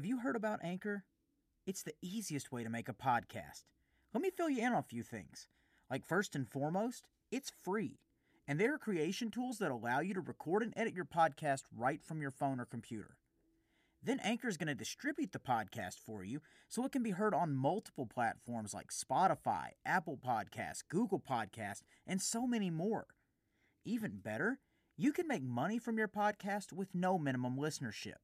Have 0.00 0.06
you 0.06 0.20
heard 0.20 0.34
about 0.34 0.64
Anchor? 0.64 1.04
It's 1.66 1.82
the 1.82 1.92
easiest 2.00 2.50
way 2.50 2.64
to 2.64 2.70
make 2.70 2.88
a 2.88 2.94
podcast. 2.94 3.64
Let 4.14 4.22
me 4.22 4.30
fill 4.30 4.48
you 4.48 4.66
in 4.66 4.72
on 4.72 4.78
a 4.78 4.82
few 4.82 5.02
things. 5.02 5.46
Like, 5.90 6.06
first 6.06 6.34
and 6.34 6.48
foremost, 6.48 7.06
it's 7.30 7.52
free. 7.62 7.98
And 8.48 8.58
there 8.58 8.72
are 8.72 8.78
creation 8.78 9.30
tools 9.30 9.58
that 9.58 9.70
allow 9.70 10.00
you 10.00 10.14
to 10.14 10.22
record 10.22 10.62
and 10.62 10.72
edit 10.74 10.94
your 10.94 11.04
podcast 11.04 11.64
right 11.76 12.02
from 12.02 12.22
your 12.22 12.30
phone 12.30 12.60
or 12.60 12.64
computer. 12.64 13.18
Then 14.02 14.20
Anchor 14.20 14.48
is 14.48 14.56
going 14.56 14.68
to 14.68 14.74
distribute 14.74 15.32
the 15.32 15.38
podcast 15.38 15.96
for 15.98 16.24
you 16.24 16.40
so 16.66 16.86
it 16.86 16.92
can 16.92 17.02
be 17.02 17.10
heard 17.10 17.34
on 17.34 17.54
multiple 17.54 18.06
platforms 18.06 18.72
like 18.72 18.92
Spotify, 18.92 19.72
Apple 19.84 20.16
Podcasts, 20.16 20.82
Google 20.88 21.20
Podcasts, 21.20 21.82
and 22.06 22.22
so 22.22 22.46
many 22.46 22.70
more. 22.70 23.06
Even 23.84 24.12
better, 24.16 24.60
you 24.96 25.12
can 25.12 25.28
make 25.28 25.42
money 25.42 25.78
from 25.78 25.98
your 25.98 26.08
podcast 26.08 26.72
with 26.72 26.94
no 26.94 27.18
minimum 27.18 27.58
listenership. 27.58 28.14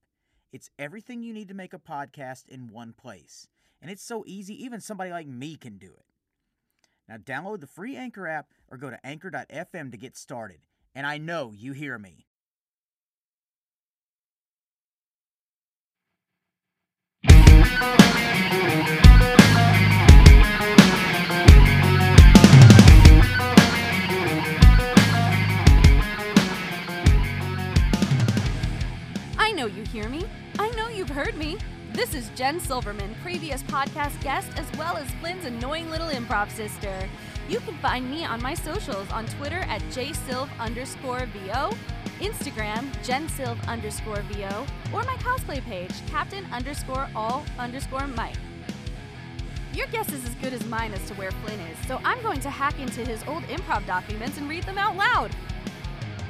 It's 0.52 0.70
everything 0.78 1.22
you 1.22 1.32
need 1.32 1.48
to 1.48 1.54
make 1.54 1.74
a 1.74 1.78
podcast 1.78 2.48
in 2.48 2.68
one 2.68 2.92
place. 2.92 3.48
And 3.82 3.90
it's 3.90 4.02
so 4.02 4.24
easy, 4.26 4.62
even 4.64 4.80
somebody 4.80 5.10
like 5.10 5.26
me 5.26 5.56
can 5.56 5.78
do 5.78 5.92
it. 5.96 6.04
Now, 7.08 7.16
download 7.16 7.60
the 7.60 7.66
free 7.66 7.96
Anchor 7.96 8.26
app 8.26 8.48
or 8.68 8.78
go 8.78 8.90
to 8.90 9.06
anchor.fm 9.06 9.90
to 9.92 9.96
get 9.96 10.16
started. 10.16 10.58
And 10.94 11.06
I 11.06 11.18
know 11.18 11.52
you 11.54 11.72
hear 11.72 11.98
me. 11.98 12.26
Know 29.56 29.64
you 29.66 29.84
hear 29.84 30.10
me. 30.10 30.22
I 30.58 30.68
know 30.72 30.88
you've 30.88 31.08
heard 31.08 31.34
me. 31.34 31.56
This 31.94 32.14
is 32.14 32.28
Jen 32.34 32.60
Silverman, 32.60 33.16
previous 33.22 33.62
podcast 33.62 34.22
guest, 34.22 34.50
as 34.58 34.70
well 34.76 34.98
as 34.98 35.10
Flynn's 35.12 35.46
annoying 35.46 35.88
little 35.88 36.08
improv 36.08 36.50
sister. 36.50 37.08
You 37.48 37.60
can 37.60 37.74
find 37.78 38.10
me 38.10 38.22
on 38.22 38.42
my 38.42 38.52
socials 38.52 39.10
on 39.10 39.24
Twitter 39.24 39.60
at 39.60 39.80
jsilv 39.84 40.50
underscore 40.58 41.24
VO, 41.32 41.70
Instagram, 42.20 42.92
jensilv 43.02 43.56
underscore 43.66 44.20
VO, 44.30 44.66
or 44.92 45.02
my 45.04 45.16
cosplay 45.20 45.64
page, 45.64 45.94
captain 46.06 46.44
underscore 46.52 47.08
all 47.16 47.42
underscore 47.58 48.06
Mike. 48.08 48.36
Your 49.72 49.86
guess 49.86 50.12
is 50.12 50.22
as 50.26 50.34
good 50.34 50.52
as 50.52 50.66
mine 50.66 50.92
as 50.92 51.08
to 51.08 51.14
where 51.14 51.30
Flynn 51.30 51.60
is, 51.60 51.78
so 51.86 51.98
I'm 52.04 52.20
going 52.20 52.40
to 52.40 52.50
hack 52.50 52.78
into 52.78 53.00
his 53.06 53.24
old 53.26 53.42
improv 53.44 53.86
documents 53.86 54.36
and 54.36 54.50
read 54.50 54.64
them 54.64 54.76
out 54.76 54.96
loud. 54.96 55.30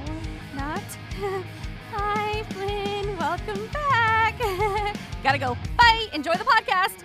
Or 0.06 0.14
not. 0.54 0.82
Hi, 1.96 2.42
Flynn. 2.50 3.16
Welcome 3.16 3.66
back. 3.72 4.38
Gotta 5.22 5.38
go. 5.38 5.56
Bye. 5.78 6.06
Enjoy 6.12 6.34
the 6.34 6.44
podcast. 6.44 7.02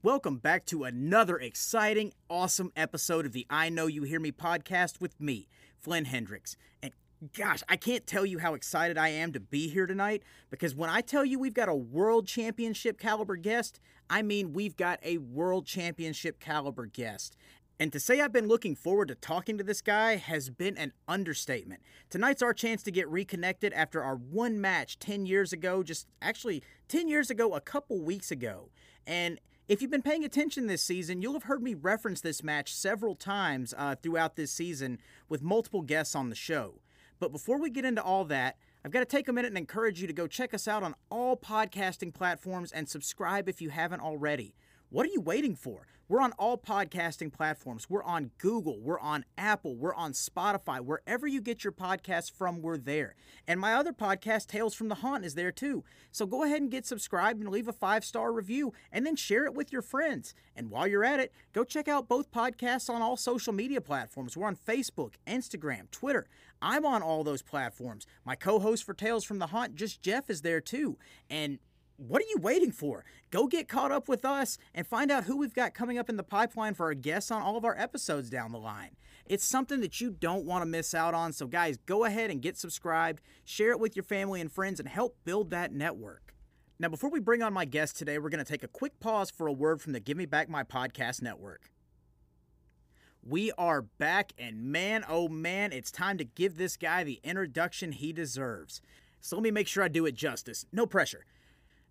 Welcome 0.00 0.38
back 0.38 0.64
to 0.66 0.84
another 0.84 1.38
exciting, 1.38 2.12
awesome 2.30 2.72
episode 2.76 3.26
of 3.26 3.32
the 3.32 3.46
I 3.50 3.68
Know 3.68 3.88
You 3.88 4.04
Hear 4.04 4.20
Me 4.20 4.30
podcast 4.30 5.00
with 5.00 5.20
me, 5.20 5.48
Flynn 5.76 6.04
Hendrix. 6.04 6.56
And 6.80 6.92
gosh, 7.34 7.62
I 7.68 7.76
can't 7.76 8.06
tell 8.06 8.24
you 8.24 8.38
how 8.38 8.54
excited 8.54 8.96
I 8.96 9.08
am 9.08 9.32
to 9.32 9.40
be 9.40 9.68
here 9.68 9.86
tonight 9.86 10.22
because 10.50 10.74
when 10.74 10.90
I 10.90 11.00
tell 11.00 11.24
you 11.24 11.38
we've 11.38 11.54
got 11.54 11.68
a 11.68 11.74
world 11.74 12.26
championship 12.26 12.98
caliber 12.98 13.36
guest, 13.36 13.80
I 14.08 14.22
mean 14.22 14.52
we've 14.52 14.76
got 14.76 15.00
a 15.02 15.18
world 15.18 15.66
championship 15.66 16.38
caliber 16.38 16.86
guest. 16.86 17.36
And 17.80 17.92
to 17.92 18.00
say 18.00 18.20
I've 18.20 18.32
been 18.32 18.48
looking 18.48 18.74
forward 18.74 19.08
to 19.08 19.14
talking 19.14 19.58
to 19.58 19.64
this 19.64 19.80
guy 19.80 20.16
has 20.16 20.50
been 20.50 20.76
an 20.76 20.92
understatement. 21.06 21.80
Tonight's 22.10 22.42
our 22.42 22.54
chance 22.54 22.82
to 22.84 22.90
get 22.90 23.08
reconnected 23.08 23.72
after 23.72 24.02
our 24.02 24.16
one 24.16 24.60
match 24.60 24.98
10 24.98 25.26
years 25.26 25.52
ago, 25.52 25.82
just 25.82 26.08
actually 26.20 26.62
10 26.88 27.08
years 27.08 27.30
ago, 27.30 27.54
a 27.54 27.60
couple 27.60 28.00
weeks 28.00 28.30
ago. 28.30 28.70
And 29.06 29.40
if 29.68 29.80
you've 29.80 29.90
been 29.90 30.02
paying 30.02 30.24
attention 30.24 30.66
this 30.66 30.82
season, 30.82 31.22
you'll 31.22 31.34
have 31.34 31.44
heard 31.44 31.62
me 31.62 31.74
reference 31.74 32.20
this 32.20 32.42
match 32.42 32.74
several 32.74 33.14
times 33.14 33.74
uh, 33.76 33.94
throughout 34.02 34.34
this 34.34 34.50
season 34.50 34.98
with 35.28 35.42
multiple 35.42 35.82
guests 35.82 36.16
on 36.16 36.30
the 36.30 36.34
show. 36.34 36.80
But 37.18 37.32
before 37.32 37.58
we 37.58 37.70
get 37.70 37.84
into 37.84 38.02
all 38.02 38.24
that, 38.26 38.56
I've 38.84 38.92
got 38.92 39.00
to 39.00 39.04
take 39.04 39.28
a 39.28 39.32
minute 39.32 39.48
and 39.48 39.58
encourage 39.58 40.00
you 40.00 40.06
to 40.06 40.12
go 40.12 40.26
check 40.26 40.54
us 40.54 40.68
out 40.68 40.82
on 40.82 40.94
all 41.10 41.36
podcasting 41.36 42.14
platforms 42.14 42.72
and 42.72 42.88
subscribe 42.88 43.48
if 43.48 43.60
you 43.60 43.70
haven't 43.70 44.00
already. 44.00 44.54
What 44.90 45.04
are 45.04 45.10
you 45.10 45.20
waiting 45.20 45.54
for? 45.54 45.86
We're 46.08 46.22
on 46.22 46.32
all 46.38 46.56
podcasting 46.56 47.30
platforms. 47.30 47.90
We're 47.90 48.02
on 48.02 48.30
Google, 48.38 48.80
we're 48.80 48.98
on 48.98 49.26
Apple, 49.36 49.76
we're 49.76 49.94
on 49.94 50.12
Spotify. 50.12 50.80
Wherever 50.80 51.26
you 51.26 51.42
get 51.42 51.64
your 51.64 51.72
podcasts 51.74 52.32
from, 52.32 52.62
we're 52.62 52.78
there. 52.78 53.14
And 53.46 53.60
my 53.60 53.74
other 53.74 53.92
podcast, 53.92 54.46
Tales 54.46 54.72
from 54.74 54.88
the 54.88 54.94
Haunt, 54.94 55.26
is 55.26 55.34
there 55.34 55.52
too. 55.52 55.84
So 56.10 56.24
go 56.24 56.44
ahead 56.44 56.62
and 56.62 56.70
get 56.70 56.86
subscribed 56.86 57.42
and 57.42 57.50
leave 57.50 57.68
a 57.68 57.74
five 57.74 58.06
star 58.06 58.32
review 58.32 58.72
and 58.90 59.04
then 59.04 59.16
share 59.16 59.44
it 59.44 59.52
with 59.52 59.70
your 59.70 59.82
friends. 59.82 60.32
And 60.56 60.70
while 60.70 60.86
you're 60.86 61.04
at 61.04 61.20
it, 61.20 61.30
go 61.52 61.62
check 61.62 61.88
out 61.88 62.08
both 62.08 62.30
podcasts 62.30 62.88
on 62.88 63.02
all 63.02 63.18
social 63.18 63.52
media 63.52 63.82
platforms. 63.82 64.34
We're 64.34 64.46
on 64.46 64.56
Facebook, 64.56 65.16
Instagram, 65.26 65.90
Twitter. 65.90 66.26
I'm 66.60 66.84
on 66.84 67.02
all 67.02 67.24
those 67.24 67.42
platforms. 67.42 68.06
My 68.24 68.34
co 68.34 68.58
host 68.58 68.84
for 68.84 68.94
Tales 68.94 69.24
from 69.24 69.38
the 69.38 69.48
Haunt, 69.48 69.74
just 69.74 70.02
Jeff, 70.02 70.30
is 70.30 70.42
there 70.42 70.60
too. 70.60 70.98
And 71.30 71.58
what 71.96 72.22
are 72.22 72.26
you 72.28 72.38
waiting 72.40 72.70
for? 72.70 73.04
Go 73.30 73.46
get 73.48 73.68
caught 73.68 73.90
up 73.90 74.08
with 74.08 74.24
us 74.24 74.56
and 74.72 74.86
find 74.86 75.10
out 75.10 75.24
who 75.24 75.36
we've 75.36 75.54
got 75.54 75.74
coming 75.74 75.98
up 75.98 76.08
in 76.08 76.16
the 76.16 76.22
pipeline 76.22 76.74
for 76.74 76.86
our 76.86 76.94
guests 76.94 77.30
on 77.30 77.42
all 77.42 77.56
of 77.56 77.64
our 77.64 77.76
episodes 77.76 78.30
down 78.30 78.52
the 78.52 78.58
line. 78.58 78.96
It's 79.26 79.44
something 79.44 79.80
that 79.80 80.00
you 80.00 80.10
don't 80.10 80.46
want 80.46 80.62
to 80.62 80.66
miss 80.66 80.94
out 80.94 81.12
on. 81.12 81.32
So, 81.32 81.46
guys, 81.46 81.76
go 81.86 82.04
ahead 82.04 82.30
and 82.30 82.40
get 82.40 82.56
subscribed, 82.56 83.20
share 83.44 83.72
it 83.72 83.80
with 83.80 83.96
your 83.96 84.04
family 84.04 84.40
and 84.40 84.50
friends, 84.50 84.78
and 84.80 84.88
help 84.88 85.16
build 85.24 85.50
that 85.50 85.72
network. 85.72 86.34
Now, 86.78 86.88
before 86.88 87.10
we 87.10 87.18
bring 87.18 87.42
on 87.42 87.52
my 87.52 87.64
guest 87.64 87.96
today, 87.96 88.18
we're 88.18 88.30
going 88.30 88.44
to 88.44 88.50
take 88.50 88.62
a 88.62 88.68
quick 88.68 89.00
pause 89.00 89.30
for 89.30 89.48
a 89.48 89.52
word 89.52 89.82
from 89.82 89.92
the 89.92 90.00
Give 90.00 90.16
Me 90.16 90.26
Back 90.26 90.48
My 90.48 90.62
Podcast 90.62 91.20
Network. 91.20 91.72
We 93.28 93.52
are 93.58 93.82
back, 93.82 94.32
and 94.38 94.72
man, 94.72 95.04
oh 95.06 95.28
man, 95.28 95.70
it's 95.70 95.90
time 95.90 96.16
to 96.16 96.24
give 96.24 96.56
this 96.56 96.78
guy 96.78 97.04
the 97.04 97.20
introduction 97.22 97.92
he 97.92 98.10
deserves. 98.10 98.80
So, 99.20 99.36
let 99.36 99.42
me 99.42 99.50
make 99.50 99.68
sure 99.68 99.84
I 99.84 99.88
do 99.88 100.06
it 100.06 100.14
justice. 100.14 100.64
No 100.72 100.86
pressure. 100.86 101.26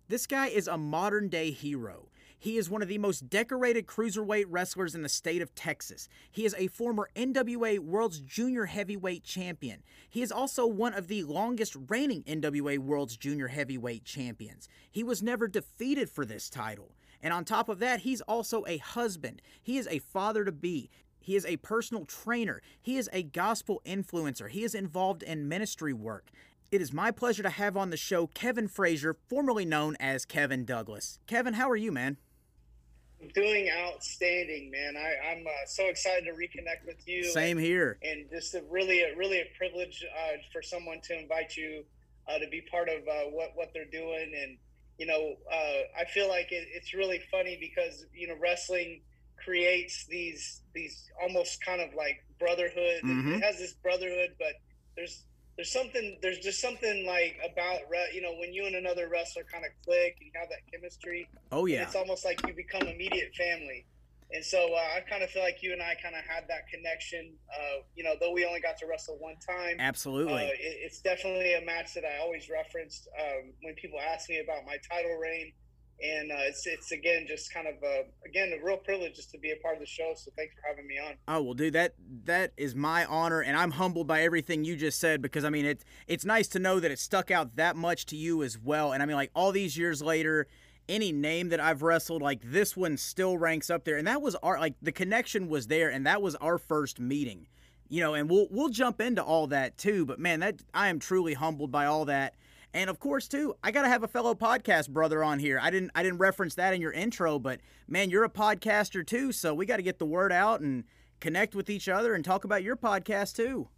This 0.08 0.26
guy 0.26 0.48
is 0.48 0.66
a 0.66 0.76
modern 0.76 1.28
day 1.28 1.52
hero. 1.52 2.08
He 2.36 2.56
is 2.56 2.68
one 2.68 2.82
of 2.82 2.88
the 2.88 2.98
most 2.98 3.30
decorated 3.30 3.86
cruiserweight 3.86 4.46
wrestlers 4.48 4.96
in 4.96 5.02
the 5.02 5.08
state 5.08 5.40
of 5.40 5.54
Texas. 5.54 6.08
He 6.28 6.44
is 6.44 6.56
a 6.58 6.66
former 6.66 7.08
NWA 7.14 7.78
World's 7.78 8.18
Junior 8.18 8.64
Heavyweight 8.64 9.22
Champion. 9.22 9.84
He 10.08 10.22
is 10.22 10.32
also 10.32 10.66
one 10.66 10.94
of 10.94 11.06
the 11.06 11.22
longest 11.22 11.76
reigning 11.88 12.24
NWA 12.24 12.78
World's 12.78 13.16
Junior 13.16 13.48
Heavyweight 13.48 14.04
Champions. 14.04 14.68
He 14.90 15.04
was 15.04 15.22
never 15.22 15.46
defeated 15.46 16.10
for 16.10 16.24
this 16.24 16.50
title. 16.50 16.96
And 17.20 17.32
on 17.32 17.44
top 17.44 17.68
of 17.68 17.80
that, 17.80 18.00
he's 18.00 18.20
also 18.22 18.64
a 18.66 18.78
husband. 18.78 19.42
He 19.60 19.76
is 19.76 19.88
a 19.88 19.98
father 19.98 20.44
to 20.44 20.52
be. 20.52 20.90
He 21.28 21.36
is 21.36 21.44
a 21.44 21.58
personal 21.58 22.06
trainer. 22.06 22.62
He 22.80 22.96
is 22.96 23.10
a 23.12 23.22
gospel 23.22 23.82
influencer. 23.84 24.48
He 24.48 24.64
is 24.64 24.74
involved 24.74 25.22
in 25.22 25.46
ministry 25.46 25.92
work. 25.92 26.30
It 26.70 26.80
is 26.80 26.90
my 26.90 27.10
pleasure 27.10 27.42
to 27.42 27.50
have 27.50 27.76
on 27.76 27.90
the 27.90 27.98
show 27.98 28.28
Kevin 28.28 28.66
Frazier, 28.66 29.14
formerly 29.28 29.66
known 29.66 29.94
as 30.00 30.24
Kevin 30.24 30.64
Douglas. 30.64 31.18
Kevin, 31.26 31.52
how 31.52 31.68
are 31.68 31.76
you, 31.76 31.92
man? 31.92 32.16
I'm 33.20 33.28
doing 33.28 33.68
outstanding, 33.68 34.70
man. 34.70 34.94
I, 34.96 35.32
I'm 35.32 35.46
uh, 35.46 35.50
so 35.66 35.84
excited 35.88 36.24
to 36.24 36.32
reconnect 36.32 36.86
with 36.86 37.06
you. 37.06 37.24
Same 37.24 37.58
here. 37.58 37.98
And 38.02 38.30
just 38.30 38.54
a 38.54 38.62
really, 38.70 39.02
a, 39.02 39.14
really 39.14 39.40
a 39.40 39.50
privilege 39.58 40.02
uh, 40.10 40.38
for 40.50 40.62
someone 40.62 41.02
to 41.02 41.20
invite 41.20 41.58
you 41.58 41.84
uh, 42.26 42.38
to 42.38 42.48
be 42.48 42.62
part 42.70 42.88
of 42.88 43.06
uh, 43.06 43.28
what 43.32 43.50
what 43.54 43.74
they're 43.74 43.84
doing. 43.84 44.32
And 44.34 44.56
you 44.96 45.04
know, 45.04 45.34
uh, 45.52 46.00
I 46.00 46.06
feel 46.06 46.26
like 46.26 46.52
it, 46.52 46.68
it's 46.72 46.94
really 46.94 47.20
funny 47.30 47.58
because 47.60 48.06
you 48.14 48.28
know 48.28 48.36
wrestling 48.40 49.02
creates 49.44 50.06
these 50.08 50.62
these 50.74 51.10
almost 51.22 51.62
kind 51.64 51.80
of 51.80 51.94
like 51.94 52.18
brotherhood. 52.38 53.02
Mhm. 53.04 53.36
It 53.36 53.42
has 53.42 53.58
this 53.58 53.74
brotherhood, 53.74 54.34
but 54.38 54.54
there's 54.96 55.24
there's 55.56 55.72
something 55.72 56.18
there's 56.22 56.38
just 56.38 56.60
something 56.60 57.06
like 57.06 57.36
about 57.52 57.80
you 58.12 58.22
know 58.22 58.34
when 58.38 58.52
you 58.52 58.66
and 58.66 58.76
another 58.76 59.08
wrestler 59.08 59.44
kind 59.50 59.64
of 59.64 59.72
click 59.84 60.16
and 60.20 60.26
you 60.26 60.32
have 60.34 60.48
that 60.50 60.60
chemistry 60.72 61.28
Oh, 61.50 61.66
yeah. 61.66 61.82
it's 61.82 61.96
almost 61.96 62.24
like 62.24 62.40
you 62.46 62.54
become 62.54 62.86
immediate 62.86 63.34
family. 63.34 63.86
And 64.30 64.44
so 64.44 64.74
uh, 64.74 64.96
I 64.96 65.00
kind 65.08 65.22
of 65.22 65.30
feel 65.30 65.42
like 65.42 65.62
you 65.62 65.72
and 65.72 65.80
I 65.80 65.94
kind 66.02 66.14
of 66.14 66.20
had 66.22 66.44
that 66.48 66.68
connection. 66.68 67.32
Uh, 67.48 67.80
you 67.94 68.04
know, 68.04 68.12
though 68.20 68.32
we 68.32 68.44
only 68.44 68.60
got 68.60 68.76
to 68.78 68.86
wrestle 68.86 69.16
one 69.18 69.36
time, 69.40 69.76
uh, 69.78 69.82
Absolutely. 69.82 70.42
it, 70.42 70.54
it's 70.60 71.00
definitely 71.00 71.54
a 71.54 71.64
match 71.64 71.94
that 71.94 72.04
I 72.04 72.18
always 72.20 72.50
referenced 72.50 73.08
um, 73.18 73.54
when 73.62 73.74
people 73.76 73.98
ask 73.98 74.28
me 74.28 74.40
about 74.40 74.66
my 74.66 74.76
title 74.90 75.16
reign. 75.16 75.52
And 76.00 76.30
uh, 76.30 76.36
it's 76.42 76.64
it's 76.66 76.92
again 76.92 77.26
just 77.26 77.52
kind 77.52 77.66
of 77.66 77.74
a, 77.82 78.04
again 78.24 78.52
a 78.52 78.64
real 78.64 78.76
privilege 78.76 79.16
just 79.16 79.32
to 79.32 79.38
be 79.38 79.50
a 79.50 79.56
part 79.56 79.74
of 79.74 79.80
the 79.80 79.86
show. 79.86 80.12
So 80.16 80.30
thanks 80.36 80.54
for 80.54 80.60
having 80.68 80.86
me 80.86 80.96
on. 80.98 81.14
Oh 81.26 81.42
well, 81.42 81.54
dude, 81.54 81.72
that 81.72 81.94
that 82.24 82.52
is 82.56 82.76
my 82.76 83.04
honor, 83.06 83.40
and 83.40 83.56
I'm 83.56 83.72
humbled 83.72 84.06
by 84.06 84.22
everything 84.22 84.64
you 84.64 84.76
just 84.76 85.00
said 85.00 85.20
because 85.20 85.44
I 85.44 85.50
mean 85.50 85.64
it's 85.64 85.84
it's 86.06 86.24
nice 86.24 86.46
to 86.48 86.60
know 86.60 86.78
that 86.78 86.90
it 86.92 87.00
stuck 87.00 87.32
out 87.32 87.56
that 87.56 87.74
much 87.74 88.06
to 88.06 88.16
you 88.16 88.44
as 88.44 88.56
well. 88.58 88.92
And 88.92 89.02
I 89.02 89.06
mean, 89.06 89.16
like 89.16 89.32
all 89.34 89.50
these 89.50 89.76
years 89.76 90.00
later, 90.00 90.46
any 90.88 91.10
name 91.10 91.48
that 91.48 91.58
I've 91.58 91.82
wrestled, 91.82 92.22
like 92.22 92.42
this 92.44 92.76
one 92.76 92.96
still 92.96 93.36
ranks 93.36 93.68
up 93.68 93.84
there. 93.84 93.96
And 93.96 94.06
that 94.06 94.22
was 94.22 94.36
our 94.36 94.60
like 94.60 94.74
the 94.80 94.92
connection 94.92 95.48
was 95.48 95.66
there, 95.66 95.88
and 95.90 96.06
that 96.06 96.22
was 96.22 96.36
our 96.36 96.58
first 96.58 97.00
meeting. 97.00 97.48
you 97.88 98.00
know, 98.00 98.14
and 98.14 98.30
we'll 98.30 98.46
we'll 98.50 98.68
jump 98.68 99.00
into 99.00 99.22
all 99.22 99.46
that 99.48 99.76
too. 99.78 100.04
But 100.06 100.18
man, 100.20 100.40
that 100.40 100.62
I 100.72 100.88
am 100.88 100.98
truly 100.98 101.34
humbled 101.34 101.72
by 101.72 101.86
all 101.86 102.04
that. 102.04 102.34
And 102.74 102.90
of 102.90 103.00
course, 103.00 103.28
too, 103.28 103.56
I 103.62 103.70
gotta 103.70 103.88
have 103.88 104.02
a 104.02 104.08
fellow 104.08 104.34
podcast 104.34 104.90
brother 104.90 105.24
on 105.24 105.38
here. 105.38 105.58
I 105.60 105.70
didn't 105.70 105.90
I 105.94 106.02
didn't 106.02 106.18
reference 106.18 106.54
that 106.56 106.74
in 106.74 106.80
your 106.80 106.92
intro, 106.92 107.38
but 107.38 107.60
man, 107.86 108.10
you're 108.10 108.24
a 108.24 108.30
podcaster 108.30 109.06
too, 109.06 109.32
so 109.32 109.54
we 109.54 109.66
got 109.66 109.76
to 109.76 109.82
get 109.82 109.98
the 109.98 110.06
word 110.06 110.32
out 110.32 110.60
and 110.60 110.84
connect 111.20 111.54
with 111.54 111.70
each 111.70 111.88
other 111.88 112.14
and 112.14 112.24
talk 112.24 112.44
about 112.44 112.62
your 112.62 112.76
podcast 112.76 113.34
too. 113.36 113.68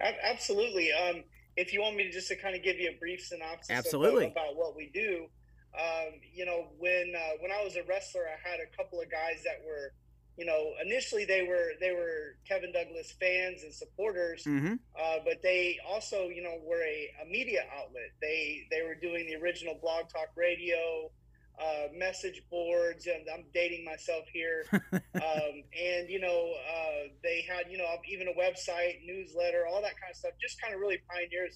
Absolutely. 0.00 0.90
Um, 0.92 1.24
if 1.56 1.72
you 1.72 1.80
want 1.80 1.96
me 1.96 2.04
to 2.04 2.10
just 2.10 2.28
to 2.28 2.36
kind 2.36 2.56
of 2.56 2.62
give 2.62 2.78
you 2.78 2.90
a 2.90 2.98
brief 2.98 3.20
synopsis 3.20 3.70
Absolutely. 3.70 4.26
About 4.26 4.56
what 4.56 4.76
we 4.76 4.90
do, 4.92 5.26
um, 5.78 6.12
you 6.34 6.44
know, 6.44 6.68
when 6.78 7.12
uh, 7.16 7.36
when 7.40 7.50
I 7.52 7.62
was 7.64 7.76
a 7.76 7.82
wrestler, 7.84 8.22
I 8.26 8.48
had 8.48 8.58
a 8.60 8.76
couple 8.76 9.00
of 9.00 9.10
guys 9.10 9.42
that 9.44 9.64
were 9.66 9.92
you 10.42 10.48
know, 10.48 10.72
initially 10.84 11.24
they 11.24 11.42
were 11.42 11.70
they 11.78 11.92
were 11.92 12.34
Kevin 12.48 12.72
Douglas 12.72 13.14
fans 13.20 13.62
and 13.62 13.72
supporters, 13.72 14.42
mm-hmm. 14.42 14.74
uh, 15.00 15.18
but 15.24 15.40
they 15.40 15.78
also, 15.88 16.30
you 16.30 16.42
know, 16.42 16.58
were 16.66 16.82
a, 16.82 17.10
a, 17.22 17.30
media 17.30 17.62
outlet. 17.78 18.10
They 18.20 18.66
they 18.68 18.82
were 18.82 18.96
doing 18.96 19.28
the 19.28 19.36
original 19.36 19.78
Blog 19.80 20.08
Talk 20.08 20.30
Radio, 20.34 21.12
uh, 21.60 21.94
message 21.96 22.42
boards, 22.50 23.06
and 23.06 23.24
I'm 23.32 23.44
dating 23.54 23.84
myself 23.84 24.24
here. 24.32 24.64
um, 24.92 25.62
and 25.80 26.10
you 26.10 26.18
know, 26.18 26.54
uh, 26.68 27.06
they 27.22 27.46
had 27.48 27.70
you 27.70 27.78
know 27.78 27.86
even 28.10 28.26
a 28.26 28.32
website, 28.32 29.06
newsletter, 29.06 29.64
all 29.70 29.80
that 29.80 29.94
kind 30.00 30.10
of 30.10 30.16
stuff. 30.16 30.32
Just 30.40 30.60
kind 30.60 30.74
of 30.74 30.80
really 30.80 30.98
pioneers, 31.08 31.54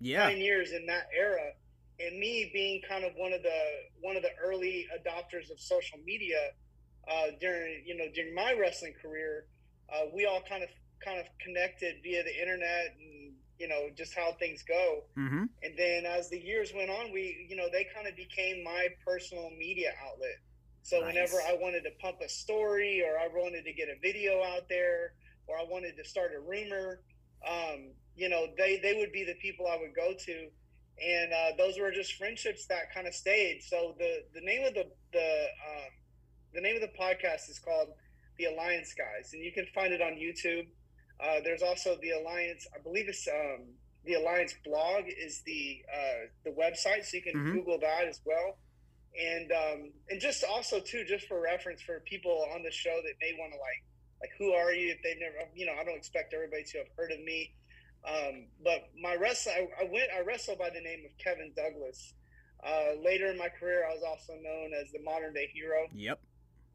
yeah. 0.00 0.24
pioneers 0.24 0.72
in 0.72 0.86
that 0.86 1.06
era. 1.16 1.52
And 2.00 2.18
me 2.18 2.50
being 2.52 2.82
kind 2.82 3.04
of 3.04 3.12
one 3.14 3.32
of 3.32 3.44
the 3.44 3.60
one 4.00 4.16
of 4.16 4.22
the 4.24 4.34
early 4.44 4.88
adopters 4.90 5.52
of 5.52 5.60
social 5.60 5.98
media 6.04 6.50
uh, 7.10 7.26
during 7.40 7.82
you 7.84 7.96
know 7.96 8.06
during 8.14 8.34
my 8.34 8.54
wrestling 8.58 8.94
career, 9.00 9.46
uh, 9.92 10.06
we 10.12 10.26
all 10.26 10.40
kind 10.48 10.62
of 10.62 10.70
kind 11.04 11.20
of 11.20 11.26
connected 11.40 11.96
via 12.02 12.22
the 12.22 12.40
internet 12.40 12.96
and 12.98 13.32
you 13.58 13.68
know 13.68 13.88
just 13.96 14.14
how 14.14 14.32
things 14.38 14.62
go. 14.62 15.02
Mm-hmm. 15.18 15.44
And 15.62 15.72
then 15.76 16.06
as 16.06 16.30
the 16.30 16.38
years 16.38 16.72
went 16.74 16.90
on, 16.90 17.12
we 17.12 17.46
you 17.48 17.56
know 17.56 17.66
they 17.72 17.86
kind 17.94 18.06
of 18.06 18.16
became 18.16 18.64
my 18.64 18.88
personal 19.06 19.50
media 19.58 19.92
outlet. 20.06 20.38
So 20.82 21.00
nice. 21.00 21.14
whenever 21.14 21.36
I 21.40 21.56
wanted 21.60 21.82
to 21.84 21.90
pump 22.00 22.18
a 22.22 22.28
story 22.28 23.02
or 23.02 23.18
I 23.18 23.28
wanted 23.28 23.64
to 23.64 23.72
get 23.72 23.88
a 23.88 23.98
video 24.02 24.42
out 24.42 24.68
there 24.68 25.14
or 25.46 25.56
I 25.56 25.64
wanted 25.64 25.96
to 25.96 26.04
start 26.04 26.32
a 26.36 26.40
rumor, 26.40 27.00
um, 27.46 27.92
you 28.16 28.28
know 28.28 28.46
they 28.56 28.78
they 28.82 28.94
would 28.94 29.12
be 29.12 29.24
the 29.24 29.34
people 29.40 29.66
I 29.66 29.76
would 29.76 29.94
go 29.94 30.12
to 30.26 30.48
and 31.02 31.32
uh, 31.32 31.56
those 31.58 31.78
were 31.78 31.90
just 31.90 32.14
friendships 32.14 32.66
that 32.66 32.92
kind 32.92 33.06
of 33.06 33.14
stayed. 33.14 33.62
So 33.62 33.94
the 33.98 34.24
the 34.34 34.40
name 34.40 34.64
of 34.64 34.74
the 34.74 34.86
the 35.12 35.46
um, 35.66 35.90
the 36.54 36.60
name 36.60 36.76
of 36.76 36.82
the 36.82 36.96
podcast 36.98 37.50
is 37.50 37.58
called 37.58 37.88
The 38.38 38.46
Alliance 38.46 38.94
Guys, 38.94 39.32
and 39.32 39.42
you 39.42 39.52
can 39.52 39.66
find 39.74 39.92
it 39.92 40.00
on 40.00 40.12
YouTube. 40.12 40.66
Uh, 41.20 41.40
there's 41.42 41.62
also 41.62 41.96
the 42.00 42.10
Alliance, 42.10 42.66
I 42.74 42.82
believe 42.82 43.08
it's 43.08 43.26
um, 43.28 43.66
the 44.04 44.14
Alliance 44.14 44.54
blog 44.64 45.04
is 45.06 45.42
the 45.46 45.82
uh, 45.92 46.26
the 46.44 46.50
website, 46.50 47.04
so 47.04 47.16
you 47.16 47.22
can 47.22 47.34
mm-hmm. 47.34 47.52
Google 47.52 47.78
that 47.80 48.06
as 48.06 48.20
well. 48.24 48.58
And 49.18 49.52
um, 49.52 49.92
and 50.10 50.20
just 50.20 50.44
also 50.44 50.80
too, 50.80 51.04
just 51.04 51.26
for 51.26 51.40
reference 51.40 51.82
for 51.82 52.00
people 52.00 52.46
on 52.54 52.62
the 52.62 52.70
show 52.70 53.00
that 53.04 53.14
may 53.20 53.32
want 53.38 53.52
to 53.52 53.58
like 53.58 53.82
like 54.20 54.30
who 54.38 54.52
are 54.52 54.72
you 54.72 54.90
if 54.90 55.02
they've 55.02 55.20
never 55.20 55.48
you 55.54 55.66
know 55.66 55.72
I 55.80 55.84
don't 55.84 55.96
expect 55.96 56.34
everybody 56.34 56.64
to 56.64 56.78
have 56.78 56.88
heard 56.96 57.12
of 57.12 57.20
me. 57.22 57.54
Um, 58.06 58.46
but 58.62 58.90
my 59.00 59.16
wrestle, 59.16 59.52
I, 59.52 59.84
I, 59.84 59.88
went, 59.90 60.10
I 60.14 60.20
wrestled 60.20 60.58
by 60.58 60.68
the 60.68 60.80
name 60.80 61.06
of 61.06 61.16
Kevin 61.16 61.52
Douglas. 61.56 62.12
Uh, 62.62 63.00
later 63.02 63.30
in 63.30 63.38
my 63.38 63.48
career, 63.48 63.86
I 63.88 63.94
was 63.94 64.02
also 64.06 64.34
known 64.42 64.72
as 64.78 64.92
the 64.92 65.02
modern 65.02 65.32
day 65.32 65.48
hero. 65.54 65.86
Yep. 65.94 66.20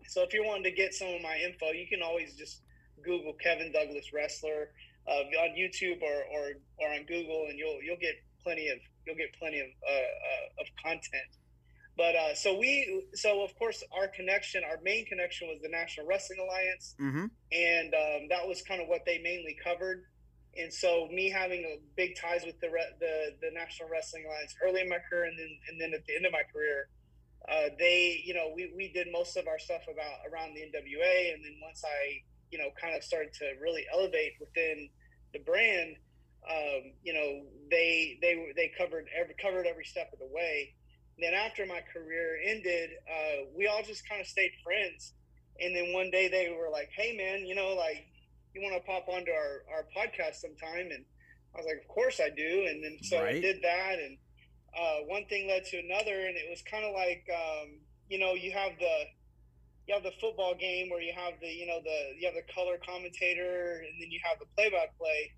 So 0.10 0.24
if 0.24 0.34
you're 0.34 0.46
wanting 0.46 0.64
to 0.64 0.72
get 0.72 0.94
some 0.94 1.08
of 1.08 1.22
my 1.22 1.38
info, 1.38 1.70
you 1.72 1.88
can 1.88 2.02
always 2.02 2.36
just 2.36 2.62
Google 3.04 3.34
Kevin 3.34 3.72
Douglas 3.72 4.12
wrestler 4.12 4.72
uh, 5.08 5.22
on 5.22 5.56
YouTube 5.56 6.02
or, 6.02 6.26
or, 6.34 6.46
or 6.80 6.94
on 6.94 7.06
Google, 7.06 7.46
and 7.50 7.58
you'll 7.58 7.80
you'll 7.84 8.02
get 8.02 8.16
plenty 8.44 8.70
of 8.70 8.80
you'll 9.06 9.16
get 9.16 9.34
plenty 9.40 9.60
of 9.60 9.68
uh, 9.88 9.92
uh, 9.94 10.62
of 10.62 10.68
content. 10.84 11.30
But 11.96 12.16
uh, 12.16 12.34
so 12.34 12.58
we 12.58 13.04
so 13.14 13.44
of 13.44 13.54
course 13.56 13.84
our 13.92 14.08
connection, 14.08 14.64
our 14.64 14.80
main 14.84 15.06
connection 15.06 15.48
was 15.48 15.60
the 15.62 15.70
National 15.70 16.08
Wrestling 16.08 16.40
Alliance, 16.40 16.96
mm-hmm. 17.00 17.26
and 17.52 17.94
um, 17.94 18.28
that 18.30 18.48
was 18.48 18.62
kind 18.64 18.82
of 18.82 18.88
what 18.88 19.06
they 19.06 19.20
mainly 19.20 19.58
covered. 19.64 20.06
And 20.58 20.74
so 20.74 21.08
me 21.12 21.30
having 21.30 21.62
a 21.66 21.78
big 21.96 22.16
ties 22.16 22.46
with 22.46 22.60
the 22.62 22.70
the 23.00 23.36
the 23.42 23.52
National 23.54 23.90
Wrestling 23.90 24.26
Alliance 24.26 24.56
early 24.66 24.82
in 24.82 24.90
my 24.90 24.98
career, 25.10 25.26
and 25.26 25.38
then 25.38 25.52
and 25.70 25.82
then 25.82 25.94
at 25.94 26.06
the 26.06 26.16
end 26.16 26.26
of 26.26 26.32
my 26.32 26.44
career 26.52 26.90
uh, 27.50 27.70
they, 27.80 28.22
you 28.24 28.34
know, 28.34 28.52
we, 28.56 28.72
we 28.76 28.92
did 28.94 29.08
most 29.12 29.36
of 29.36 29.48
our 29.48 29.58
stuff 29.58 29.82
about 29.92 30.22
around 30.32 30.54
the 30.54 30.62
NWA. 30.62 31.34
And 31.34 31.44
then 31.44 31.56
once 31.62 31.84
I, 31.84 32.22
you 32.52 32.60
know, 32.60 32.70
kind 32.80 32.96
of 32.96 33.04
started 33.04 33.34
to 33.34 33.54
really 33.62 33.86
elevate 33.92 34.34
within 34.40 34.90
the 35.34 35.40
brand, 35.40 35.96
um, 36.50 36.94
you 37.04 37.14
know, 37.14 37.46
they, 37.72 38.18
they, 38.22 38.52
they 38.56 38.72
covered 38.78 39.08
every, 39.20 39.36
covered 39.42 39.66
every 39.66 39.86
step 39.86 40.12
of 40.14 40.20
the 40.20 40.30
way. 40.32 40.74
And 41.18 41.26
then 41.26 41.34
after 41.34 41.66
my 41.66 41.82
career 41.92 42.40
ended, 42.46 42.92
uh, 43.10 43.50
we 43.56 43.68
all 43.68 43.84
just 43.84 44.08
kind 44.08 44.22
of 44.22 44.28
stayed 44.28 44.52
friends. 44.64 45.14
And 45.60 45.76
then 45.76 45.92
one 45.92 46.12
day 46.12 46.30
they 46.30 46.56
were 46.56 46.70
like, 46.72 46.90
Hey 46.96 47.18
man, 47.18 47.46
you 47.46 47.56
know, 47.56 47.74
like 47.76 48.06
you 48.54 48.62
want 48.62 48.76
to 48.76 48.88
pop 48.88 49.08
onto 49.08 49.32
our, 49.32 49.64
our 49.74 49.86
podcast 49.96 50.36
sometime. 50.36 50.90
And 50.92 51.04
I 51.56 51.58
was 51.58 51.66
like, 51.66 51.82
of 51.82 51.88
course 51.88 52.20
I 52.20 52.30
do. 52.30 52.66
And 52.70 52.84
then 52.84 52.98
so 53.02 53.22
right. 53.22 53.36
I 53.36 53.40
did 53.40 53.62
that. 53.64 54.00
And, 54.00 54.18
uh, 54.78 55.06
one 55.08 55.26
thing 55.26 55.48
led 55.48 55.66
to 55.66 55.80
another, 55.80 56.26
and 56.28 56.36
it 56.36 56.50
was 56.50 56.62
kind 56.62 56.86
of 56.86 56.94
like 56.94 57.28
um, 57.32 57.80
you 58.10 58.20
know 58.20 58.34
you 58.34 58.52
have 58.52 58.74
the 58.80 58.96
you 59.88 59.94
have 59.94 60.04
the 60.04 60.14
football 60.22 60.56
game 60.56 60.90
where 60.90 61.02
you 61.02 61.14
have 61.16 61.34
the 61.42 61.48
you 61.48 61.66
know 61.66 61.80
the 61.84 62.20
you 62.20 62.26
have 62.28 62.36
the 62.36 62.54
color 62.54 62.78
commentator, 62.86 63.82
and 63.86 64.02
then 64.02 64.12
you 64.12 64.20
have 64.24 64.40
the 64.40 64.46
play-by-play. 64.56 65.32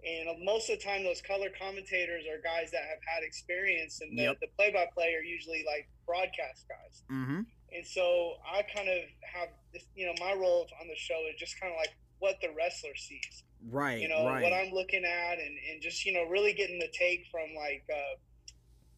And 0.00 0.42
most 0.46 0.70
of 0.70 0.78
the 0.78 0.84
time, 0.84 1.04
those 1.04 1.20
color 1.20 1.48
commentators 1.60 2.24
are 2.24 2.40
guys 2.40 2.70
that 2.70 2.88
have 2.88 3.04
had 3.04 3.22
experience, 3.22 4.00
and 4.00 4.16
the, 4.16 4.32
yep. 4.32 4.40
the 4.40 4.48
play-by-play 4.56 5.12
are 5.12 5.22
usually 5.22 5.62
like 5.66 5.90
broadcast 6.06 6.64
guys. 6.68 7.02
Mm-hmm. 7.12 7.42
And 7.72 7.86
so 7.86 8.34
I 8.50 8.62
kind 8.62 8.88
of 8.88 9.04
have 9.22 9.48
this, 9.72 9.84
you 9.94 10.06
know, 10.06 10.14
my 10.18 10.32
role 10.32 10.66
on 10.80 10.88
the 10.88 10.96
show 10.96 11.20
is 11.32 11.38
just 11.38 11.60
kind 11.60 11.72
of 11.72 11.78
like 11.78 11.94
what 12.18 12.36
the 12.42 12.48
wrestler 12.56 12.96
sees. 12.96 13.44
Right. 13.70 14.00
You 14.00 14.08
know, 14.08 14.26
right. 14.26 14.42
what 14.42 14.52
I'm 14.52 14.72
looking 14.72 15.04
at 15.04 15.38
and, 15.38 15.56
and 15.70 15.80
just, 15.80 16.04
you 16.04 16.12
know, 16.12 16.24
really 16.24 16.52
getting 16.52 16.78
the 16.78 16.88
take 16.92 17.26
from 17.30 17.54
like, 17.54 17.84
uh, 17.92 18.16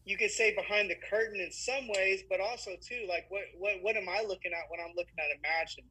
you 0.05 0.17
could 0.17 0.31
say 0.31 0.53
behind 0.53 0.89
the 0.89 0.95
curtain 1.09 1.39
in 1.39 1.51
some 1.51 1.87
ways, 1.87 2.23
but 2.29 2.39
also 2.41 2.71
too 2.81 3.05
like 3.07 3.25
what 3.29 3.43
what 3.57 3.75
what 3.81 3.95
am 3.95 4.09
I 4.09 4.23
looking 4.27 4.51
at 4.51 4.69
when 4.69 4.79
I'm 4.79 4.93
looking 4.95 5.15
at 5.17 5.35
a 5.35 5.39
match 5.41 5.75
and, 5.77 5.87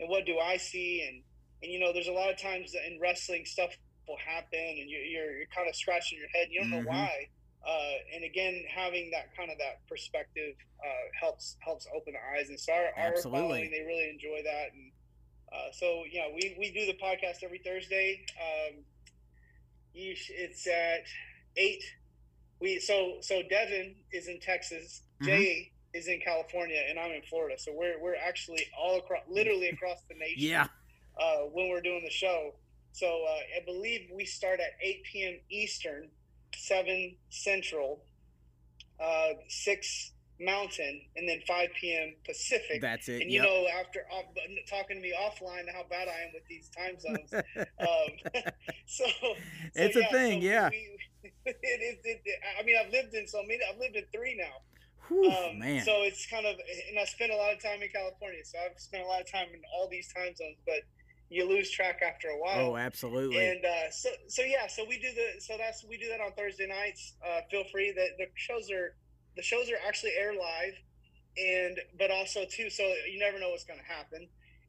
and 0.00 0.08
what 0.08 0.24
do 0.26 0.38
I 0.38 0.56
see? 0.56 1.06
And 1.08 1.22
and 1.62 1.72
you 1.72 1.80
know 1.80 1.92
there's 1.92 2.08
a 2.08 2.12
lot 2.12 2.30
of 2.30 2.40
times 2.40 2.74
in 2.74 2.98
wrestling 3.00 3.44
stuff 3.44 3.70
will 4.06 4.18
happen 4.18 4.76
and 4.80 4.88
you're 4.88 5.02
you're, 5.02 5.38
you're 5.38 5.52
kind 5.54 5.68
of 5.68 5.74
scratching 5.74 6.18
your 6.18 6.28
head. 6.28 6.48
You 6.50 6.60
don't 6.60 6.70
mm-hmm. 6.70 6.84
know 6.84 6.90
why. 6.90 7.28
Uh, 7.66 8.14
and 8.14 8.24
again 8.24 8.62
having 8.72 9.10
that 9.10 9.36
kind 9.36 9.50
of 9.50 9.58
that 9.58 9.84
perspective 9.88 10.54
uh, 10.80 11.06
helps 11.18 11.56
helps 11.60 11.88
open 11.94 12.14
the 12.14 12.38
eyes. 12.38 12.48
And 12.50 12.60
so 12.60 12.72
our, 12.72 12.90
our 12.96 13.16
following 13.20 13.70
they 13.70 13.82
really 13.84 14.08
enjoy 14.08 14.42
that. 14.44 14.70
And 14.72 14.92
uh, 15.52 15.72
so 15.72 16.04
yeah 16.10 16.28
we 16.32 16.54
we 16.56 16.70
do 16.70 16.86
the 16.86 16.98
podcast 17.02 17.42
every 17.42 17.58
Thursday. 17.58 18.24
Um, 18.38 18.84
it's 19.98 20.66
at 20.66 21.04
eight 21.56 21.82
we 22.60 22.78
so 22.78 23.18
so 23.20 23.42
Devin 23.48 23.94
is 24.12 24.28
in 24.28 24.40
Texas, 24.40 25.02
mm-hmm. 25.20 25.26
Jay 25.26 25.72
is 25.94 26.08
in 26.08 26.20
California, 26.20 26.82
and 26.88 26.98
I'm 26.98 27.12
in 27.12 27.22
Florida. 27.22 27.56
So 27.58 27.72
we're 27.74 28.00
we're 28.00 28.16
actually 28.16 28.66
all 28.78 28.98
across, 28.98 29.22
literally 29.28 29.68
across 29.68 29.98
the 30.08 30.14
nation. 30.14 30.34
Yeah. 30.36 30.66
Uh, 31.18 31.48
when 31.52 31.70
we're 31.70 31.80
doing 31.80 32.02
the 32.04 32.10
show, 32.10 32.52
so 32.96 33.06
uh, 33.06 33.60
I 33.60 33.64
believe 33.66 34.10
we 34.14 34.24
start 34.24 34.58
at 34.58 34.72
8 34.82 35.02
p.m. 35.04 35.34
Eastern, 35.50 36.08
7 36.54 37.14
Central, 37.28 38.00
uh, 38.98 39.32
6 39.48 40.12
Mountain, 40.40 41.02
and 41.14 41.28
then 41.28 41.40
5 41.46 41.68
p.m. 41.78 42.14
Pacific. 42.24 42.80
That's 42.80 43.08
it. 43.08 43.20
And 43.20 43.30
you 43.30 43.42
yep. 43.42 43.48
know, 43.48 43.66
after 43.78 44.00
uh, 44.10 44.22
talking 44.68 44.96
to 44.96 45.02
me 45.02 45.14
offline, 45.18 45.64
how 45.70 45.84
bad 45.90 46.08
I 46.08 46.22
am 46.22 46.32
with 46.32 46.46
these 46.48 46.70
time 46.70 46.98
zones. 46.98 47.34
um, 47.80 48.42
so, 48.86 49.04
so, 49.20 49.34
it's 49.74 49.96
yeah, 49.96 50.02
a 50.08 50.12
thing, 50.12 50.40
so 50.40 50.46
yeah. 50.46 50.68
We, 50.70 50.98
it, 51.46 51.56
it, 51.62 52.00
it, 52.04 52.20
I 52.58 52.62
mean, 52.64 52.76
I've 52.76 52.92
lived 52.92 53.14
in 53.14 53.26
so 53.26 53.42
many. 53.42 53.60
I've 53.68 53.78
lived 53.78 53.96
in 53.96 54.04
three 54.12 54.36
now. 54.36 54.62
Whew, 55.08 55.30
um, 55.30 55.58
man. 55.58 55.84
So 55.84 56.02
it's 56.02 56.26
kind 56.26 56.46
of, 56.46 56.56
and 56.88 56.98
I 56.98 57.04
spent 57.04 57.32
a 57.32 57.36
lot 57.36 57.52
of 57.52 57.62
time 57.62 57.82
in 57.82 57.88
California. 57.88 58.40
So 58.44 58.58
I've 58.58 58.78
spent 58.78 59.04
a 59.04 59.06
lot 59.06 59.20
of 59.20 59.30
time 59.30 59.48
in 59.54 59.60
all 59.74 59.88
these 59.88 60.12
time 60.12 60.34
zones, 60.34 60.58
but 60.66 60.82
you 61.28 61.48
lose 61.48 61.70
track 61.70 62.02
after 62.06 62.28
a 62.28 62.38
while. 62.38 62.72
Oh, 62.72 62.76
absolutely. 62.76 63.38
And 63.38 63.64
uh, 63.64 63.90
so, 63.90 64.10
so 64.28 64.42
yeah, 64.42 64.66
so 64.66 64.84
we 64.88 64.98
do 64.98 65.08
the, 65.14 65.40
so 65.40 65.56
that's 65.58 65.84
we 65.84 65.96
do 65.96 66.08
that 66.08 66.20
on 66.20 66.32
Thursday 66.32 66.66
nights. 66.66 67.14
Uh, 67.24 67.40
feel 67.50 67.64
free 67.70 67.92
that 67.92 68.18
the 68.18 68.26
shows 68.34 68.70
are, 68.70 68.94
the 69.36 69.42
shows 69.42 69.70
are 69.70 69.78
actually 69.86 70.12
air 70.18 70.32
live, 70.32 70.74
and 71.36 71.78
but 71.98 72.10
also 72.10 72.44
too, 72.50 72.70
so 72.70 72.82
you 73.10 73.18
never 73.18 73.38
know 73.38 73.50
what's 73.50 73.64
going 73.64 73.80
to 73.80 73.86
happen. 73.86 74.28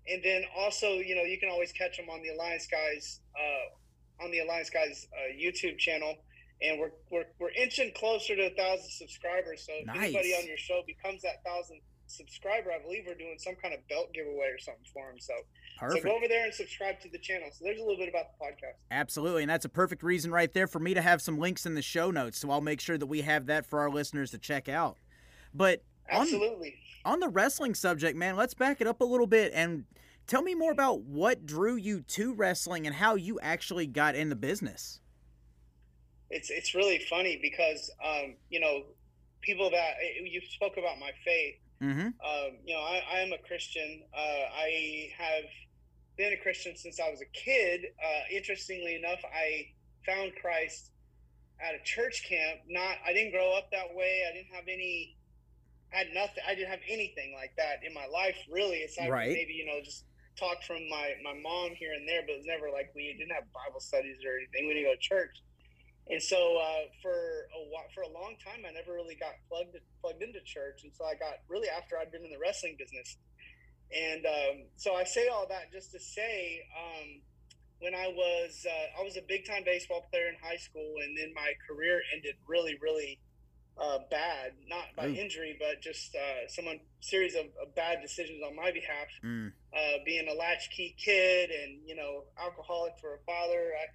And 0.09 0.23
then 0.23 0.43
also, 0.57 0.93
you 0.93 1.15
know, 1.15 1.23
you 1.23 1.37
can 1.37 1.49
always 1.49 1.71
catch 1.71 1.97
them 1.97 2.09
on 2.09 2.21
the 2.21 2.29
Alliance 2.29 2.67
Guys, 2.67 3.19
uh, 3.35 4.23
on 4.23 4.31
the 4.31 4.39
Alliance 4.39 4.69
Guys 4.69 5.07
uh, 5.13 5.33
YouTube 5.33 5.77
channel 5.77 6.15
and 6.61 6.79
we're, 6.79 6.91
we're, 7.11 7.25
we're 7.39 7.51
inching 7.51 7.91
closer 7.95 8.35
to 8.35 8.47
a 8.47 8.55
thousand 8.55 8.89
subscribers. 8.89 9.65
So 9.65 9.73
if 9.75 9.87
nice. 9.87 9.97
anybody 9.97 10.33
on 10.33 10.47
your 10.47 10.57
show 10.57 10.81
becomes 10.87 11.21
that 11.21 11.43
thousand 11.45 11.81
subscriber, 12.07 12.71
I 12.71 12.81
believe 12.81 13.03
we're 13.05 13.15
doing 13.15 13.37
some 13.37 13.55
kind 13.55 13.73
of 13.73 13.87
belt 13.87 14.13
giveaway 14.13 14.47
or 14.47 14.59
something 14.59 14.85
for 14.93 15.07
them. 15.07 15.19
So 15.19 15.33
Perfect. 15.77 16.03
So 16.03 16.09
go 16.09 16.15
over 16.15 16.27
there 16.27 16.45
and 16.45 16.53
subscribe 16.53 16.99
to 17.01 17.09
the 17.09 17.19
channel. 17.19 17.49
So 17.51 17.63
there's 17.63 17.79
a 17.79 17.83
little 17.83 17.97
bit 17.97 18.09
about 18.09 18.25
the 18.37 18.43
podcast. 18.43 18.77
Absolutely. 18.89 19.43
And 19.43 19.49
that's 19.49 19.65
a 19.65 19.69
perfect 19.69 20.01
reason 20.01 20.31
right 20.31 20.51
there 20.51 20.67
for 20.67 20.79
me 20.79 20.93
to 20.93 21.01
have 21.01 21.21
some 21.21 21.37
links 21.37 21.65
in 21.65 21.75
the 21.75 21.81
show 21.81 22.09
notes. 22.09 22.39
So 22.39 22.49
I'll 22.49 22.61
make 22.61 22.81
sure 22.81 22.97
that 22.97 23.05
we 23.05 23.21
have 23.21 23.45
that 23.47 23.65
for 23.65 23.79
our 23.79 23.89
listeners 23.89 24.31
to 24.31 24.37
check 24.37 24.67
out. 24.67 24.97
But 25.53 25.83
on, 26.11 26.21
Absolutely. 26.21 26.75
on 27.05 27.19
the 27.19 27.29
wrestling 27.29 27.75
subject, 27.75 28.17
man, 28.17 28.35
let's 28.35 28.53
back 28.53 28.81
it 28.81 28.87
up 28.87 29.01
a 29.01 29.05
little 29.05 29.27
bit 29.27 29.51
and 29.53 29.85
tell 30.25 30.41
me 30.41 30.55
more 30.55 30.71
about 30.71 31.01
what 31.01 31.45
drew 31.45 31.75
you 31.75 32.01
to 32.01 32.33
wrestling 32.33 32.87
and 32.87 32.95
how 32.95 33.15
you 33.15 33.39
actually 33.41 33.85
got 33.85 34.15
in 34.15 34.29
the 34.29 34.35
business. 34.35 34.99
It's 36.29 36.49
it's 36.49 36.75
really 36.75 36.99
funny 37.09 37.39
because 37.41 37.89
um, 38.03 38.35
you 38.49 38.59
know 38.59 38.83
people 39.41 39.69
that 39.69 39.93
you 40.23 40.41
spoke 40.49 40.77
about 40.77 40.99
my 40.99 41.11
faith. 41.23 41.55
Mm-hmm. 41.81 42.07
Um, 42.07 42.57
you 42.65 42.73
know, 42.73 42.81
I, 42.81 43.01
I 43.13 43.19
am 43.19 43.31
a 43.33 43.37
Christian. 43.37 44.01
Uh, 44.13 44.17
I 44.17 45.11
have 45.17 45.45
been 46.17 46.33
a 46.33 46.37
Christian 46.37 46.75
since 46.75 46.99
I 46.99 47.09
was 47.09 47.21
a 47.21 47.29
kid. 47.37 47.85
Uh, 48.03 48.35
interestingly 48.35 48.95
enough, 48.95 49.19
I 49.23 49.67
found 50.05 50.33
Christ 50.41 50.91
at 51.61 51.75
a 51.75 51.83
church 51.83 52.25
camp. 52.27 52.61
Not, 52.67 52.97
I 53.05 53.13
didn't 53.13 53.31
grow 53.31 53.55
up 53.55 53.69
that 53.71 53.93
way. 53.93 54.23
I 54.27 54.33
didn't 54.33 54.53
have 54.53 54.65
any, 54.67 55.15
had 55.89 56.07
nothing. 56.13 56.43
I 56.47 56.55
didn't 56.55 56.71
have 56.71 56.83
anything 56.89 57.33
like 57.35 57.53
that 57.57 57.85
in 57.85 57.93
my 57.93 58.07
life, 58.07 58.37
really. 58.51 58.83
Aside 58.83 59.09
Right. 59.09 59.25
from 59.25 59.33
maybe 59.33 59.53
you 59.53 59.65
know 59.65 59.79
just 59.83 60.05
talk 60.37 60.63
from 60.63 60.89
my 60.89 61.13
my 61.23 61.33
mom 61.39 61.71
here 61.77 61.93
and 61.93 62.07
there, 62.07 62.21
but 62.25 62.33
it 62.33 62.37
was 62.37 62.45
never 62.45 62.71
like 62.71 62.91
we 62.95 63.13
didn't 63.17 63.33
have 63.33 63.45
Bible 63.53 63.79
studies 63.79 64.17
or 64.25 64.37
anything. 64.37 64.67
We 64.67 64.73
didn't 64.73 64.89
go 64.89 64.95
to 64.95 64.99
church. 64.99 65.37
And 66.09 66.23
so 66.23 66.37
uh, 66.57 66.87
for 67.01 67.11
a 67.11 67.61
while, 67.69 67.87
for 67.93 68.01
a 68.01 68.07
long 68.07 68.35
time, 68.43 68.63
I 68.67 68.71
never 68.71 68.93
really 68.93 69.15
got 69.15 69.35
plugged 69.49 69.75
plugged 70.01 70.23
into 70.23 70.39
church, 70.41 70.83
and 70.83 70.91
so 70.95 71.03
I 71.03 71.15
got 71.15 71.43
really 71.49 71.67
after 71.67 71.97
I'd 71.97 72.11
been 72.11 72.23
in 72.23 72.31
the 72.31 72.39
wrestling 72.39 72.75
business. 72.79 73.17
And 73.91 74.25
um, 74.25 74.55
so 74.75 74.95
I 74.95 75.03
say 75.03 75.27
all 75.27 75.47
that 75.49 75.71
just 75.71 75.91
to 75.91 75.99
say, 75.99 76.63
um, 76.75 77.21
when 77.79 77.93
I 77.93 78.07
was 78.07 78.65
uh, 78.65 79.01
I 79.01 79.03
was 79.03 79.17
a 79.17 79.21
big 79.27 79.45
time 79.45 79.63
baseball 79.65 80.07
player 80.09 80.27
in 80.29 80.35
high 80.41 80.57
school, 80.57 80.95
and 81.03 81.17
then 81.17 81.33
my 81.35 81.51
career 81.67 82.01
ended 82.15 82.35
really, 82.47 82.77
really 82.81 83.19
uh, 83.79 83.99
bad, 84.09 84.53
not 84.67 84.95
by 84.95 85.07
Ooh. 85.07 85.13
injury, 85.13 85.57
but 85.59 85.81
just 85.81 86.15
uh, 86.15 86.47
someone 86.47 86.79
series 87.01 87.35
of, 87.35 87.45
of 87.61 87.75
bad 87.75 87.99
decisions 88.01 88.41
on 88.45 88.55
my 88.55 88.71
behalf. 88.71 89.07
Mm. 89.23 89.51
Uh, 89.75 89.97
being 90.05 90.27
a 90.27 90.33
latchkey 90.33 90.95
kid, 90.97 91.51
and 91.51 91.79
you 91.85 91.95
know, 91.95 92.23
alcoholic 92.41 92.93
for 92.99 93.15
a 93.15 93.19
father, 93.25 93.73
I 93.75 93.85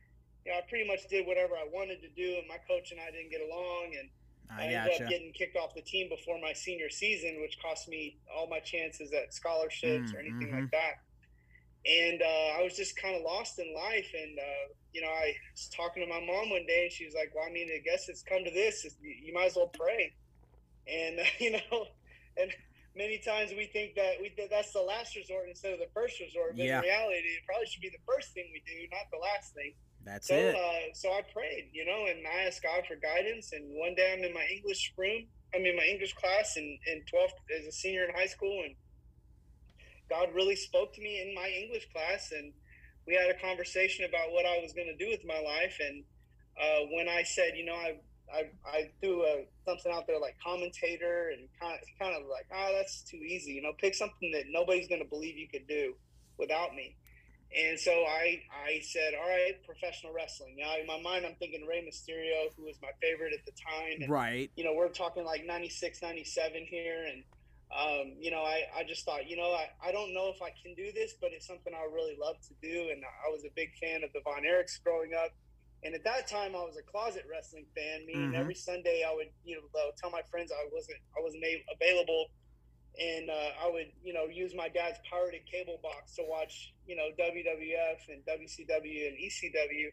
you 0.45 0.53
know 0.53 0.59
I 0.59 0.63
pretty 0.69 0.87
much 0.89 1.07
did 1.09 1.27
whatever 1.27 1.55
I 1.57 1.67
wanted 1.73 2.01
to 2.03 2.11
do, 2.17 2.39
and 2.39 2.49
my 2.49 2.59
coach 2.69 2.91
and 2.93 3.01
I 3.01 3.11
didn't 3.11 3.31
get 3.31 3.41
along, 3.43 3.95
and 3.99 4.09
I, 4.51 4.63
I 4.63 4.67
ended 4.75 4.87
gotcha. 4.91 5.05
up 5.05 5.09
getting 5.11 5.33
kicked 5.33 5.57
off 5.57 5.75
the 5.75 5.83
team 5.83 6.09
before 6.09 6.39
my 6.41 6.53
senior 6.53 6.91
season, 6.91 7.41
which 7.41 7.59
cost 7.63 7.89
me 7.89 8.21
all 8.35 8.49
my 8.49 8.61
chances 8.61 9.13
at 9.13 9.33
scholarships 9.35 10.13
Mm, 10.13 10.15
or 10.15 10.21
anything 10.21 10.51
mhm. 10.51 10.53
like 10.53 10.71
that. 10.73 10.95
And 11.85 12.23
uh, 12.23 12.59
I 12.59 12.63
was 12.63 12.77
just 12.77 12.97
kind 12.97 13.17
of 13.17 13.23
lost 13.23 13.59
in 13.59 13.75
life. 13.75 14.11
And, 14.15 14.39
uh, 14.39 14.67
you 14.93 15.03
know, 15.03 15.09
I 15.11 15.35
was 15.55 15.69
talking 15.75 16.03
to 16.05 16.09
my 16.09 16.21
mom 16.21 16.51
one 16.51 16.67
day, 16.67 16.85
and 16.85 16.93
she 16.93 17.05
was 17.07 17.15
like, 17.15 17.33
Well, 17.35 17.45
I 17.49 17.53
mean, 17.53 17.69
I 17.75 17.81
guess 17.85 18.09
it's 18.09 18.23
come 18.23 18.45
to 18.45 18.51
this. 18.51 18.87
You 19.01 19.35
might 19.35 19.47
as 19.51 19.57
well 19.57 19.73
pray. 19.75 20.13
And, 20.87 21.21
uh, 21.21 21.25
you 21.41 21.53
know, 21.53 21.87
and 22.37 22.53
many 22.97 23.19
times 23.19 23.53
we 23.57 23.67
think 23.73 23.95
that 23.97 24.21
we 24.21 24.33
that 24.39 24.51
that's 24.51 24.73
the 24.73 24.83
last 24.83 25.17
resort 25.17 25.49
instead 25.49 25.73
of 25.75 25.81
the 25.81 25.91
first 25.95 26.21
resort. 26.21 26.57
But 26.59 26.67
Yeah. 26.67 26.77
in 26.77 26.83
reality, 26.83 27.19
it 27.19 27.45
probably 27.47 27.67
should 27.67 27.83
be 27.83 27.91
the 27.93 28.05
first 28.07 28.33
thing 28.35 28.49
we 28.53 28.63
do, 28.67 28.77
not 28.93 29.07
the 29.13 29.19
last 29.23 29.55
thing. 29.55 29.75
That's 30.05 30.29
So, 30.29 30.35
it. 30.35 30.55
uh, 30.55 30.95
so 30.95 31.11
I 31.13 31.23
prayed, 31.33 31.71
you 31.73 31.85
know, 31.85 32.07
and 32.07 32.27
I 32.27 32.47
asked 32.47 32.63
God 32.63 32.85
for 32.87 32.97
guidance. 32.97 33.53
And 33.53 33.65
one 33.79 33.95
day 33.95 34.13
I'm 34.17 34.25
in 34.25 34.35
my 34.35 34.47
English 34.51 34.93
room, 34.97 35.27
I'm 35.55 35.65
in 35.65 35.77
my 35.77 35.85
English 35.85 36.15
class 36.15 36.57
in, 36.57 36.79
in 36.87 37.03
12th 37.13 37.39
as 37.59 37.67
a 37.67 37.73
senior 37.73 38.05
in 38.05 38.15
high 38.15 38.27
school. 38.27 38.63
And 38.65 38.75
God 40.11 40.35
really 40.35 40.57
spoke 40.57 40.93
to 40.95 41.01
me 41.03 41.23
in 41.23 41.35
my 41.35 41.49
English 41.49 41.89
class. 41.93 42.33
And 42.33 42.53
we 43.07 43.15
had 43.15 43.31
a 43.31 43.39
conversation 43.41 44.05
about 44.05 44.33
what 44.33 44.47
I 44.47 44.59
was 44.59 44.73
going 44.73 44.89
to 44.89 45.05
do 45.05 45.11
with 45.11 45.25
my 45.27 45.41
life. 45.41 45.79
And 45.81 46.05
uh, 46.61 46.87
when 46.93 47.09
I 47.09 47.23
said, 47.23 47.53
you 47.57 47.65
know, 47.65 47.75
I, 47.75 47.99
I, 48.33 48.43
I 48.67 48.91
threw 49.01 49.23
a, 49.25 49.45
something 49.67 49.93
out 49.93 50.07
there 50.07 50.19
like 50.19 50.37
commentator 50.43 51.31
and 51.37 51.49
kind 51.61 51.75
of, 51.75 51.81
kind 52.01 52.17
of 52.17 52.29
like, 52.31 52.47
oh, 52.53 52.73
that's 52.77 53.03
too 53.03 53.19
easy. 53.19 53.53
You 53.53 53.63
know, 53.63 53.73
pick 53.79 53.95
something 53.95 54.31
that 54.33 54.45
nobody's 54.51 54.89
going 54.89 55.03
to 55.03 55.09
believe 55.09 55.37
you 55.37 55.49
could 55.49 55.67
do 55.69 55.95
without 56.39 56.75
me. 56.75 56.97
And 57.55 57.79
so 57.79 57.93
I, 57.93 58.41
I 58.65 58.81
said, 58.81 59.13
all 59.15 59.29
right, 59.29 59.55
professional 59.65 60.13
wrestling. 60.13 60.57
Now 60.59 60.77
in 60.81 60.87
my 60.87 61.01
mind, 61.01 61.27
I'm 61.27 61.35
thinking 61.37 61.67
Rey 61.67 61.85
Mysterio, 61.85 62.49
who 62.57 62.65
was 62.65 62.77
my 62.81 62.91
favorite 63.01 63.33
at 63.33 63.45
the 63.45 63.53
time. 63.53 64.03
And, 64.03 64.11
right. 64.11 64.51
you 64.57 64.65
know, 64.65 64.73
we're 64.75 64.89
talking 64.89 65.25
like 65.25 65.45
96, 65.45 66.01
97 66.01 66.67
here. 66.69 67.05
And, 67.05 67.25
um, 67.73 68.17
you 68.19 68.31
know, 68.31 68.43
I, 68.43 68.65
I 68.77 68.85
just 68.85 69.05
thought, 69.05 69.29
you 69.29 69.37
know, 69.37 69.53
I, 69.53 69.69
I 69.85 69.93
don't 69.93 70.15
know 70.15 70.33
if 70.35 70.41
I 70.41 70.51
can 70.63 70.75
do 70.75 70.93
this, 70.93 71.15
but 71.21 71.31
it's 71.33 71.47
something 71.47 71.73
I 71.75 71.85
really 71.93 72.17
love 72.21 72.37
to 72.49 72.55
do. 72.63 72.89
And 72.91 73.03
I 73.05 73.31
was 73.31 73.45
a 73.45 73.53
big 73.55 73.69
fan 73.81 74.03
of 74.05 74.13
the 74.13 74.21
Von 74.25 74.45
Erichs 74.45 74.83
growing 74.83 75.13
up. 75.13 75.33
And 75.85 75.95
at 75.95 76.05
that 76.05 76.29
time, 76.29 76.55
I 76.55 76.63
was 76.63 76.79
a 76.79 76.83
closet 76.83 77.25
wrestling 77.29 77.67
fan. 77.77 78.07
Meaning 78.07 78.33
Mhm. 78.33 78.41
every 78.41 78.55
Sunday, 78.55 79.05
I 79.07 79.13
would, 79.15 79.29
you 79.45 79.57
know, 79.57 79.91
tell 80.01 80.11
my 80.11 80.23
friends 80.31 80.53
I 80.53 80.69
wasn't, 80.73 80.99
I 81.19 81.21
wasn't 81.21 81.45
available, 81.69 82.31
and 83.01 83.31
uh, 83.31 83.65
I 83.65 83.71
would, 83.71 83.87
you 84.05 84.13
know, 84.13 84.27
use 84.27 84.55
my 84.55 84.69
dad's 84.69 84.99
pirated 85.09 85.47
cable 85.47 85.79
box 85.83 86.15
to 86.17 86.23
watch, 86.29 86.75
you 86.87 86.97
know, 86.97 87.09
WWF 87.19 88.09
and 88.09 88.23
WCW 88.27 89.09
and 89.09 89.17
ECW. 89.17 89.89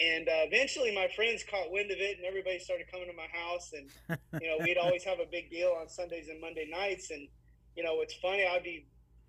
And 0.00 0.28
uh, 0.28 0.46
eventually, 0.48 0.94
my 0.94 1.08
friends 1.14 1.44
caught 1.48 1.70
wind 1.70 1.90
of 1.90 1.98
it, 1.98 2.16
and 2.16 2.24
everybody 2.26 2.58
started 2.58 2.86
coming 2.90 3.08
to 3.08 3.16
my 3.16 3.26
house. 3.32 3.72
And 3.72 4.18
you 4.40 4.48
know, 4.48 4.56
we'd 4.62 4.78
always 4.78 5.04
have 5.04 5.18
a 5.20 5.26
big 5.30 5.50
deal 5.50 5.76
on 5.78 5.88
Sundays 5.88 6.28
and 6.28 6.40
Monday 6.40 6.66
nights. 6.70 7.10
And 7.10 7.28
you 7.76 7.82
know, 7.82 8.00
it's 8.00 8.14
funny. 8.14 8.46
I'd 8.46 8.62
be, 8.62 8.86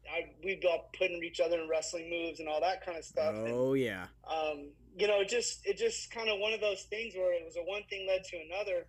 I 0.09 0.29
we'd 0.43 0.61
be 0.61 0.67
all 0.67 0.89
putting 0.97 1.21
each 1.23 1.39
other 1.41 1.59
in 1.59 1.67
wrestling 1.67 2.09
moves 2.09 2.39
and 2.39 2.47
all 2.47 2.61
that 2.61 2.85
kind 2.85 2.97
of 2.97 3.03
stuff. 3.03 3.35
And, 3.35 3.47
Oh 3.49 3.73
yeah. 3.73 4.05
um, 4.25 4.69
you 4.95 5.07
know, 5.07 5.19
it 5.21 5.27
just 5.27 5.65
it 5.65 5.77
just 5.77 6.11
kind 6.11 6.29
of 6.29 6.39
one 6.39 6.53
of 6.53 6.61
those 6.61 6.83
things 6.83 7.13
where 7.15 7.33
it 7.33 7.43
was 7.43 7.57
a 7.57 7.63
one 7.63 7.83
thing 7.89 8.05
led 8.07 8.23
to 8.23 8.37
another, 8.49 8.85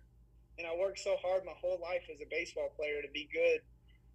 and 0.57 0.65
I 0.67 0.75
worked 0.79 0.99
so 0.99 1.17
hard 1.21 1.43
my 1.43 1.53
whole 1.59 1.79
life 1.81 2.03
as 2.13 2.21
a 2.21 2.25
baseball 2.29 2.69
player 2.77 3.01
to 3.01 3.09
be 3.11 3.27
good, 3.33 3.59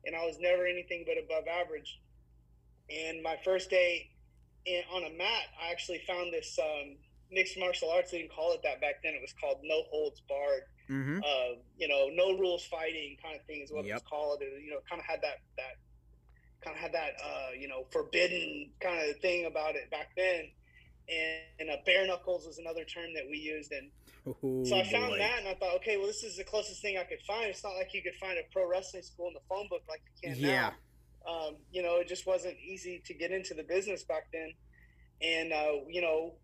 and 0.04 0.16
I 0.16 0.24
was 0.24 0.36
never 0.40 0.66
anything 0.66 1.04
but 1.06 1.16
above 1.22 1.44
average. 1.48 2.00
And 2.90 3.22
my 3.22 3.36
first 3.44 3.70
day 3.70 4.10
in, 4.66 4.82
on 4.92 5.04
a 5.04 5.16
mat, 5.16 5.46
I 5.62 5.70
actually 5.70 6.02
found 6.06 6.32
this 6.32 6.58
um, 6.58 6.96
mixed 7.30 7.58
martial 7.58 7.90
arts. 7.90 8.10
They 8.10 8.18
didn't 8.18 8.32
call 8.32 8.52
it 8.52 8.60
that 8.62 8.80
back 8.80 9.02
then. 9.02 9.14
It 9.14 9.20
was 9.20 9.34
called 9.40 9.58
no 9.62 9.82
holds 9.90 10.20
barred. 10.28 10.64
Mm-hmm. 10.90 11.20
Uh, 11.22 11.60
you 11.78 11.86
know, 11.86 12.10
no 12.12 12.36
rules 12.38 12.64
fighting 12.64 13.16
kind 13.22 13.36
of 13.36 13.46
thing 13.46 13.62
is 13.62 13.70
what 13.70 13.86
it 13.86 13.92
was 13.92 14.02
called. 14.02 14.42
It, 14.42 14.62
you 14.64 14.70
know, 14.70 14.80
kind 14.88 15.00
of 15.00 15.06
had 15.06 15.20
that 15.22 15.38
that 15.56 15.78
kind 16.64 16.76
of 16.76 16.82
had 16.82 16.92
that 16.92 17.14
uh, 17.24 17.50
you 17.58 17.68
know 17.68 17.86
forbidden 17.90 18.70
kind 18.80 19.08
of 19.08 19.16
thing 19.20 19.46
about 19.46 19.76
it 19.76 19.90
back 19.90 20.10
then. 20.16 20.50
And, 21.08 21.68
and 21.68 21.70
uh, 21.70 21.82
bare 21.84 22.06
knuckles 22.06 22.46
was 22.46 22.58
another 22.58 22.84
term 22.84 23.14
that 23.14 23.24
we 23.28 23.36
used, 23.36 23.72
and 23.72 23.90
Oh, 24.42 24.64
so 24.64 24.76
I 24.76 24.84
found 24.84 25.10
boy. 25.12 25.18
that, 25.18 25.38
and 25.40 25.48
I 25.48 25.54
thought, 25.54 25.74
okay, 25.76 25.96
well, 25.96 26.06
this 26.06 26.22
is 26.22 26.36
the 26.36 26.44
closest 26.44 26.82
thing 26.82 26.96
I 26.98 27.04
could 27.04 27.20
find. 27.26 27.46
It's 27.46 27.64
not 27.64 27.74
like 27.74 27.92
you 27.94 28.02
could 28.02 28.14
find 28.20 28.38
a 28.38 28.42
pro 28.52 28.68
wrestling 28.68 29.02
school 29.02 29.28
in 29.28 29.34
the 29.34 29.40
phone 29.48 29.66
book 29.68 29.82
like 29.88 30.02
you 30.22 30.30
can 30.30 30.38
Yeah. 30.38 30.72
now. 31.26 31.32
Um, 31.32 31.56
you 31.70 31.82
know, 31.82 31.96
it 31.96 32.08
just 32.08 32.26
wasn't 32.26 32.56
easy 32.58 33.02
to 33.04 33.14
get 33.14 33.30
into 33.30 33.54
the 33.54 33.62
business 33.64 34.04
back 34.04 34.24
then. 34.32 34.52
And 35.20 35.52
uh, 35.52 35.84
you 35.88 36.00
know, 36.00 36.34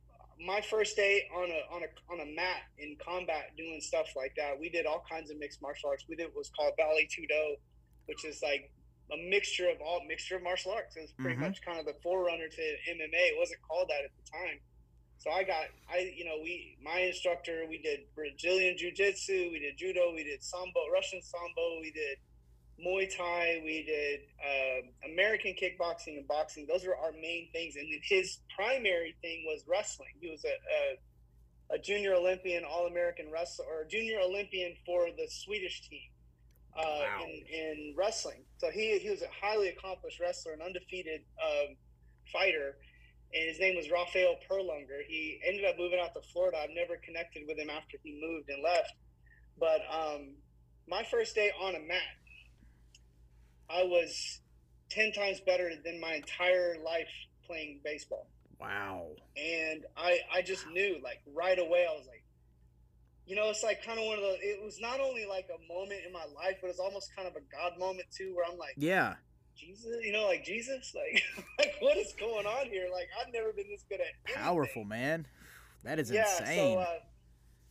my 0.44 0.60
first 0.60 0.96
day 0.96 1.22
on 1.34 1.48
a 1.50 1.74
on 1.74 1.82
a 1.82 2.12
on 2.12 2.20
a 2.20 2.30
mat 2.34 2.62
in 2.78 2.96
combat 3.02 3.56
doing 3.56 3.80
stuff 3.80 4.08
like 4.16 4.32
that, 4.36 4.58
we 4.60 4.68
did 4.68 4.84
all 4.84 5.02
kinds 5.10 5.30
of 5.30 5.38
mixed 5.38 5.62
martial 5.62 5.88
arts. 5.88 6.04
We 6.08 6.16
did 6.16 6.26
what 6.26 6.36
was 6.36 6.50
called 6.50 6.72
Vale 6.76 7.06
Tudo, 7.08 7.56
which 8.04 8.24
is 8.26 8.42
like 8.42 8.70
a 9.12 9.16
mixture 9.30 9.68
of 9.70 9.80
all 9.80 10.04
mixture 10.06 10.36
of 10.36 10.42
martial 10.42 10.72
arts. 10.72 10.94
It 10.96 11.02
was 11.02 11.12
pretty 11.12 11.36
Mhm. 11.36 11.40
much 11.40 11.62
kind 11.62 11.78
of 11.78 11.86
the 11.86 11.94
forerunner 12.02 12.48
to 12.48 12.62
MMA. 12.90 13.28
It 13.32 13.38
wasn't 13.38 13.60
called 13.62 13.88
that 13.88 14.04
at 14.04 14.10
the 14.16 14.30
time. 14.30 14.60
So 15.18 15.30
I 15.30 15.42
got, 15.42 15.64
I, 15.90 16.12
you 16.14 16.24
know, 16.24 16.36
we, 16.42 16.76
my 16.82 17.00
instructor, 17.00 17.64
we 17.68 17.78
did 17.82 18.00
Brazilian 18.14 18.76
Jiu 18.76 18.92
Jitsu, 18.92 19.50
we 19.50 19.58
did 19.58 19.76
Judo, 19.76 20.12
we 20.14 20.22
did 20.24 20.42
Sambo, 20.42 20.80
Russian 20.92 21.20
Sambo, 21.22 21.80
we 21.80 21.90
did 21.90 22.18
Muay 22.78 23.08
Thai, 23.16 23.62
we 23.64 23.82
did 23.84 24.20
um 24.44 25.10
American 25.12 25.54
kickboxing 25.54 26.18
and 26.18 26.28
boxing. 26.28 26.66
Those 26.68 26.84
were 26.84 26.96
our 26.96 27.12
main 27.12 27.48
things. 27.52 27.74
And 27.76 27.86
then 27.90 28.00
his 28.04 28.38
primary 28.54 29.16
thing 29.22 29.44
was 29.46 29.62
wrestling. 29.66 30.10
He 30.20 30.30
was 30.30 30.44
a, 30.44 31.74
a, 31.74 31.76
a 31.76 31.78
junior 31.78 32.14
Olympian, 32.14 32.64
All 32.64 32.86
American 32.86 33.30
wrestler, 33.32 33.64
or 33.64 33.84
junior 33.88 34.20
Olympian 34.20 34.74
for 34.84 35.06
the 35.16 35.26
Swedish 35.28 35.88
team 35.88 36.10
uh, 36.78 36.82
Wow. 36.84 37.24
in, 37.24 37.30
in 37.48 37.94
wrestling. 37.96 38.44
So 38.58 38.70
he, 38.70 38.98
he 38.98 39.08
was 39.10 39.22
a 39.22 39.28
highly 39.40 39.68
accomplished 39.68 40.20
wrestler, 40.20 40.52
an 40.52 40.60
undefeated 40.60 41.22
um, 41.42 41.76
fighter 42.32 42.76
and 43.34 43.48
his 43.48 43.58
name 43.58 43.76
was 43.76 43.90
Rafael 43.90 44.36
Perlunger. 44.48 45.02
He 45.06 45.40
ended 45.46 45.64
up 45.64 45.76
moving 45.78 45.98
out 46.00 46.14
to 46.14 46.20
Florida. 46.32 46.58
I've 46.62 46.74
never 46.74 46.96
connected 47.04 47.44
with 47.46 47.58
him 47.58 47.70
after 47.70 47.98
he 48.02 48.20
moved 48.20 48.48
and 48.48 48.62
left. 48.62 48.92
But 49.58 49.80
um, 49.90 50.36
my 50.88 51.02
first 51.10 51.34
day 51.34 51.50
on 51.60 51.74
a 51.74 51.80
mat, 51.80 52.00
I 53.68 53.82
was 53.82 54.40
10 54.90 55.12
times 55.12 55.40
better 55.40 55.70
than 55.84 56.00
my 56.00 56.14
entire 56.14 56.76
life 56.84 57.08
playing 57.46 57.80
baseball. 57.84 58.28
Wow. 58.60 59.08
And 59.36 59.84
I, 59.96 60.20
I 60.32 60.42
just 60.42 60.66
knew, 60.68 60.96
like, 61.02 61.20
right 61.34 61.58
away, 61.58 61.86
I 61.88 61.92
was 61.92 62.06
like, 62.06 62.22
you 63.26 63.34
know, 63.34 63.50
it's 63.50 63.64
like 63.64 63.84
kind 63.84 63.98
of 63.98 64.06
one 64.06 64.16
of 64.16 64.22
those, 64.22 64.38
it 64.40 64.62
was 64.64 64.80
not 64.80 65.00
only 65.00 65.26
like 65.26 65.48
a 65.50 65.72
moment 65.72 66.00
in 66.06 66.12
my 66.12 66.24
life, 66.36 66.56
but 66.60 66.70
it's 66.70 66.78
almost 66.78 67.14
kind 67.14 67.26
of 67.26 67.34
a 67.34 67.42
God 67.50 67.78
moment 67.78 68.06
too, 68.16 68.32
where 68.34 68.46
I'm 68.50 68.56
like, 68.56 68.74
Yeah. 68.76 69.14
Jesus, 69.56 69.96
you 70.02 70.12
know, 70.12 70.26
like 70.26 70.44
Jesus, 70.44 70.94
like, 70.94 71.22
like 71.58 71.74
what 71.80 71.96
is 71.96 72.12
going 72.18 72.46
on 72.46 72.66
here? 72.66 72.88
Like, 72.92 73.08
I've 73.20 73.32
never 73.32 73.52
been 73.52 73.66
this 73.70 73.84
good 73.88 74.00
at 74.00 74.06
anything. 74.26 74.42
Powerful, 74.42 74.84
man. 74.84 75.26
That 75.84 75.98
is 75.98 76.10
yeah, 76.10 76.26
insane. 76.38 76.76
So, 76.76 76.80
uh, 76.80 76.98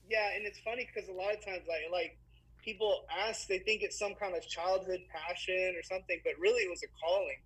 yeah, 0.10 0.36
and 0.36 0.46
it's 0.46 0.60
funny 0.60 0.88
because 0.88 1.10
a 1.10 1.14
lot 1.14 1.34
of 1.34 1.44
times, 1.44 1.64
like, 1.68 1.92
like 1.92 2.18
people 2.64 3.06
ask, 3.28 3.48
they 3.48 3.60
think 3.60 3.84
it's 3.84 3.98
some 3.98 4.16
kind 4.16 4.36
of 4.36 4.48
childhood 4.48 5.02
passion 5.10 5.76
or 5.78 5.84
something, 5.84 6.20
but 6.24 6.34
really 6.40 6.64
it 6.64 6.70
was 6.70 6.82
a 6.84 6.88
calling. 7.00 7.38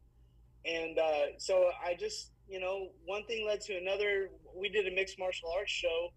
And 0.65 0.97
uh, 0.99 1.37
so 1.37 1.69
I 1.83 1.95
just, 1.95 2.31
you 2.47 2.59
know, 2.59 2.89
one 3.05 3.25
thing 3.25 3.45
led 3.45 3.61
to 3.61 3.77
another. 3.77 4.29
We 4.55 4.69
did 4.69 4.91
a 4.91 4.95
mixed 4.95 5.19
martial 5.19 5.49
arts 5.55 5.71
show 5.71 6.09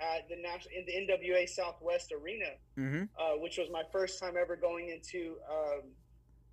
at 0.00 0.28
the 0.28 0.36
national 0.36 0.74
in 0.76 0.84
the 0.86 1.12
NWA 1.12 1.48
Southwest 1.48 2.12
Arena, 2.12 2.50
mm-hmm. 2.78 3.04
uh, 3.18 3.38
which 3.38 3.58
was 3.58 3.68
my 3.72 3.82
first 3.92 4.20
time 4.20 4.34
ever 4.40 4.56
going 4.56 4.88
into 4.88 5.36
um, 5.50 5.82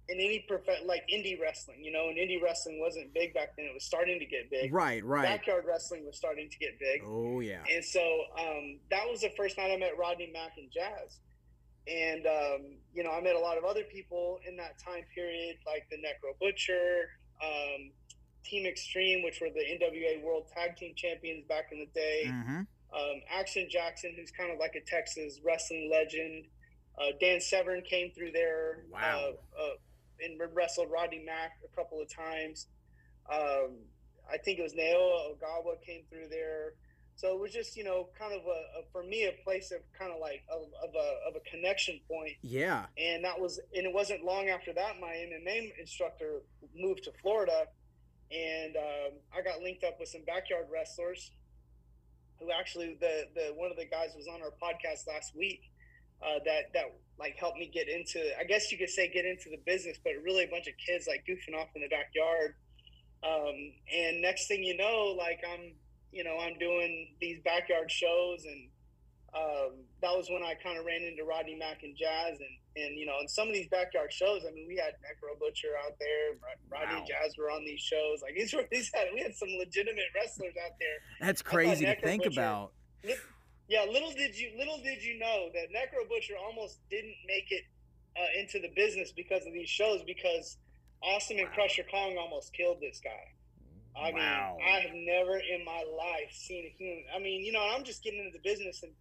in 0.09 0.19
any 0.19 0.45
prof- 0.47 0.85
like 0.85 1.03
indie 1.13 1.39
wrestling. 1.39 1.83
You 1.83 1.91
know, 1.91 2.09
and 2.09 2.17
indie 2.17 2.41
wrestling 2.41 2.79
wasn't 2.79 3.13
big 3.13 3.33
back 3.33 3.55
then; 3.57 3.65
it 3.65 3.73
was 3.73 3.83
starting 3.83 4.19
to 4.19 4.25
get 4.25 4.49
big. 4.49 4.73
Right, 4.73 5.03
right. 5.03 5.23
Backyard 5.23 5.65
wrestling 5.67 6.05
was 6.05 6.17
starting 6.17 6.49
to 6.49 6.57
get 6.57 6.79
big. 6.79 7.01
Oh 7.05 7.39
yeah. 7.39 7.63
And 7.71 7.83
so 7.83 8.01
um, 8.37 8.79
that 8.89 9.09
was 9.09 9.21
the 9.21 9.31
first 9.37 9.57
night 9.57 9.71
I 9.71 9.77
met 9.77 9.97
Rodney 9.97 10.29
Mack 10.33 10.57
and 10.57 10.71
Jazz. 10.71 11.19
And 11.87 12.25
um, 12.27 12.75
you 12.93 13.03
know, 13.03 13.11
I 13.11 13.21
met 13.21 13.35
a 13.35 13.39
lot 13.39 13.57
of 13.57 13.63
other 13.63 13.83
people 13.83 14.39
in 14.47 14.55
that 14.57 14.77
time 14.77 15.03
period, 15.15 15.57
like 15.65 15.87
the 15.89 15.97
Necro 15.97 16.37
Butcher, 16.39 17.09
um, 17.43 17.91
Team 18.43 18.65
Extreme, 18.65 19.23
which 19.23 19.41
were 19.41 19.49
the 19.49 19.61
NWA 19.61 20.21
World 20.23 20.47
Tag 20.53 20.75
Team 20.77 20.93
Champions 20.95 21.45
back 21.47 21.69
in 21.71 21.79
the 21.79 21.99
day. 21.99 22.23
Mm-hmm. 22.27 22.61
Um, 22.93 23.21
Action 23.29 23.67
Jackson, 23.69 24.13
who's 24.17 24.31
kind 24.31 24.51
of 24.51 24.59
like 24.59 24.75
a 24.75 24.81
Texas 24.81 25.39
wrestling 25.43 25.89
legend. 25.91 26.45
Uh, 26.99 27.13
Dan 27.19 27.39
Severn 27.39 27.81
came 27.81 28.11
through 28.11 28.31
there. 28.31 28.83
Wow. 28.91 29.33
Uh, 29.57 29.61
uh, 29.61 29.73
and 30.23 30.39
wrestled 30.53 30.89
Rodney 30.91 31.23
Mack 31.25 31.57
a 31.63 31.75
couple 31.75 32.01
of 32.01 32.13
times. 32.13 32.67
Um, 33.31 33.77
I 34.31 34.37
think 34.37 34.59
it 34.59 34.63
was 34.63 34.73
Naoya 34.73 35.35
Ogawa 35.35 35.81
came 35.85 36.03
through 36.09 36.27
there. 36.29 36.73
So 37.15 37.35
it 37.35 37.39
was 37.39 37.51
just, 37.51 37.77
you 37.77 37.83
know, 37.83 38.09
kind 38.17 38.33
of 38.33 38.41
a, 38.47 38.79
a 38.79 38.83
for 38.91 39.03
me 39.03 39.25
a 39.25 39.43
place 39.43 39.71
of 39.71 39.81
kind 39.97 40.11
of 40.11 40.19
like 40.19 40.43
of, 40.49 40.63
of, 40.81 40.95
a 40.95 41.29
of 41.29 41.35
a 41.35 41.49
connection 41.49 41.99
point. 42.09 42.33
Yeah. 42.41 42.85
And 42.97 43.23
that 43.23 43.39
was, 43.39 43.59
and 43.75 43.85
it 43.85 43.93
wasn't 43.93 44.23
long 44.23 44.49
after 44.49 44.73
that 44.73 44.99
my 44.99 45.13
MMA 45.13 45.77
instructor 45.79 46.41
moved 46.75 47.03
to 47.03 47.11
Florida, 47.21 47.67
and 48.31 48.75
um, 48.75 49.11
I 49.37 49.41
got 49.41 49.61
linked 49.61 49.83
up 49.83 49.99
with 49.99 50.09
some 50.09 50.21
backyard 50.25 50.65
wrestlers. 50.71 51.31
Who 52.39 52.51
actually 52.51 52.97
the 52.99 53.27
the 53.35 53.53
one 53.55 53.69
of 53.69 53.77
the 53.77 53.85
guys 53.85 54.15
was 54.15 54.27
on 54.27 54.41
our 54.41 54.49
podcast 54.49 55.07
last 55.07 55.35
week. 55.35 55.61
Uh, 56.23 56.39
that 56.45 56.73
that 56.73 56.85
like 57.21 57.37
helped 57.37 57.57
me 57.57 57.69
get 57.71 57.87
into 57.87 58.19
I 58.39 58.43
guess 58.43 58.71
you 58.71 58.77
could 58.77 58.89
say 58.89 59.07
get 59.07 59.25
into 59.25 59.49
the 59.49 59.59
business, 59.65 59.97
but 60.03 60.13
really 60.23 60.43
a 60.43 60.47
bunch 60.47 60.67
of 60.67 60.73
kids 60.85 61.05
like 61.07 61.23
goofing 61.29 61.53
off 61.59 61.69
in 61.75 61.81
the 61.81 61.87
backyard. 61.87 62.55
Um, 63.23 63.53
and 63.93 64.21
next 64.21 64.47
thing 64.47 64.63
you 64.63 64.75
know, 64.75 65.13
like 65.17 65.39
I'm 65.47 65.73
you 66.11 66.23
know 66.23 66.37
I'm 66.41 66.57
doing 66.57 67.09
these 67.21 67.39
backyard 67.45 67.91
shows, 67.91 68.43
and 68.45 68.67
um, 69.33 69.71
that 70.01 70.11
was 70.17 70.27
when 70.29 70.43
I 70.43 70.55
kind 70.55 70.77
of 70.79 70.85
ran 70.85 71.03
into 71.03 71.23
Rodney 71.23 71.55
Mack 71.55 71.83
and 71.83 71.95
Jazz, 71.95 72.39
and 72.39 72.55
and 72.83 72.97
you 72.97 73.05
know 73.05 73.13
in 73.21 73.27
some 73.27 73.47
of 73.47 73.53
these 73.53 73.67
backyard 73.69 74.11
shows, 74.11 74.41
I 74.47 74.51
mean 74.51 74.65
we 74.67 74.75
had 74.75 74.93
Necro 75.05 75.37
Butcher 75.39 75.69
out 75.85 75.93
there, 75.99 76.33
Rodney 76.71 76.95
Wow. 76.95 76.99
and 76.99 77.07
Jazz 77.07 77.37
were 77.37 77.51
on 77.51 77.63
these 77.63 77.79
shows. 77.81 78.21
Like 78.23 78.33
these 78.35 78.51
were 78.57 78.65
these 78.71 78.89
had 78.93 79.07
we 79.13 79.21
had 79.21 79.35
some 79.35 79.49
legitimate 79.59 80.09
wrestlers 80.15 80.55
out 80.65 80.73
there. 80.79 80.97
That's 81.21 81.43
crazy 81.43 81.85
to 81.85 81.95
think 82.01 82.23
Butcher- 82.23 82.39
about. 82.41 82.71
Yeah, 83.71 83.87
little 83.87 84.11
did 84.11 84.35
you 84.35 84.51
little 84.59 84.83
did 84.83 85.01
you 85.01 85.17
know 85.17 85.47
that 85.55 85.71
Necro 85.71 86.03
Butcher 86.03 86.35
almost 86.35 86.83
didn't 86.91 87.15
make 87.25 87.47
it 87.55 87.63
uh, 88.19 88.27
into 88.37 88.59
the 88.59 88.67
business 88.75 89.13
because 89.15 89.47
of 89.47 89.53
these 89.53 89.69
shows 89.69 90.03
because 90.03 90.57
Awesome 91.01 91.39
and 91.39 91.47
Wow. 91.47 91.55
Crusher 91.55 91.87
Kong 91.89 92.17
almost 92.19 92.53
killed 92.53 92.77
this 92.81 92.99
guy. 93.01 93.25
I 93.97 94.11
Wow. 94.11 94.15
mean, 94.19 94.67
I 94.67 94.79
have 94.85 94.93
never 94.93 95.39
in 95.39 95.63
my 95.65 95.81
life 95.87 96.29
seen 96.31 96.67
a 96.67 96.73
human. 96.77 97.05
I 97.15 97.19
mean, 97.19 97.43
you 97.43 97.51
know, 97.53 97.63
I'm 97.63 97.83
just 97.83 98.03
getting 98.03 98.19
into 98.19 98.37
the 98.37 98.43
business 98.43 98.83
and 98.83 98.91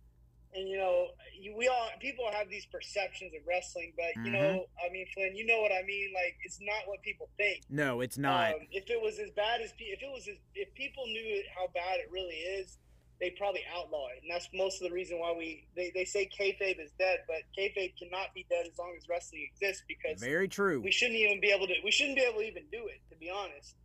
and 0.55 0.69
you 0.69 0.79
know, 0.79 1.09
you, 1.35 1.55
we 1.59 1.67
all 1.67 1.91
people 2.01 2.31
have 2.31 2.49
these 2.49 2.67
perceptions 2.67 3.35
of 3.35 3.43
wrestling, 3.47 3.93
but 3.99 4.15
you 4.25 4.31
Mhm. 4.31 4.39
know, 4.39 4.67
I 4.79 4.91
mean, 4.93 5.07
Flynn, 5.15 5.35
you 5.35 5.47
know 5.47 5.61
what 5.61 5.73
I 5.73 5.83
mean? 5.83 6.15
Like, 6.15 6.39
it's 6.47 6.59
not 6.63 6.87
what 6.87 7.03
people 7.03 7.29
think. 7.37 7.65
No, 7.69 8.01
it's 8.03 8.19
not. 8.19 8.55
Um, 8.55 8.67
if 8.71 8.89
it 8.89 9.03
was 9.03 9.19
as 9.19 9.31
bad 9.33 9.63
as 9.63 9.75
if 9.79 10.01
it 10.03 10.11
was 10.11 10.27
as, 10.29 10.39
if 10.55 10.73
people 10.75 11.07
knew 11.07 11.43
how 11.59 11.67
bad 11.75 11.99
it 11.99 12.11
really 12.11 12.39
is, 12.39 12.79
they 13.21 13.31
probably 13.37 13.61
outlaw 13.77 14.09
it, 14.09 14.23
and 14.23 14.31
that's 14.33 14.49
most 14.55 14.81
of 14.81 14.89
the 14.89 14.95
reason 14.95 15.19
why 15.19 15.35
we 15.37 15.67
they, 15.77 15.93
they 15.95 16.05
say 16.05 16.29
kayfabe 16.29 16.83
is 16.83 16.93
dead, 16.99 17.21
but 17.29 17.45
kayfabe 17.57 17.93
cannot 17.99 18.33
be 18.35 18.47
dead 18.49 18.67
as 18.67 18.79
long 18.79 18.95
as 18.97 19.09
wrestling 19.09 19.47
exists 19.53 19.85
because 19.87 20.21
Very 20.21 20.49
true. 20.49 20.81
we 20.81 20.91
shouldn't 20.91 21.19
even 21.19 21.41
be 21.41 21.51
able 21.51 21.67
to 21.67 21.75
we 21.85 21.91
shouldn't 21.91 22.17
be 22.17 22.23
able 22.23 22.41
to 22.41 22.47
even 22.49 22.65
do 22.73 22.87
it 22.87 23.01
to 23.11 23.17
be 23.19 23.31
honest. 23.31 23.77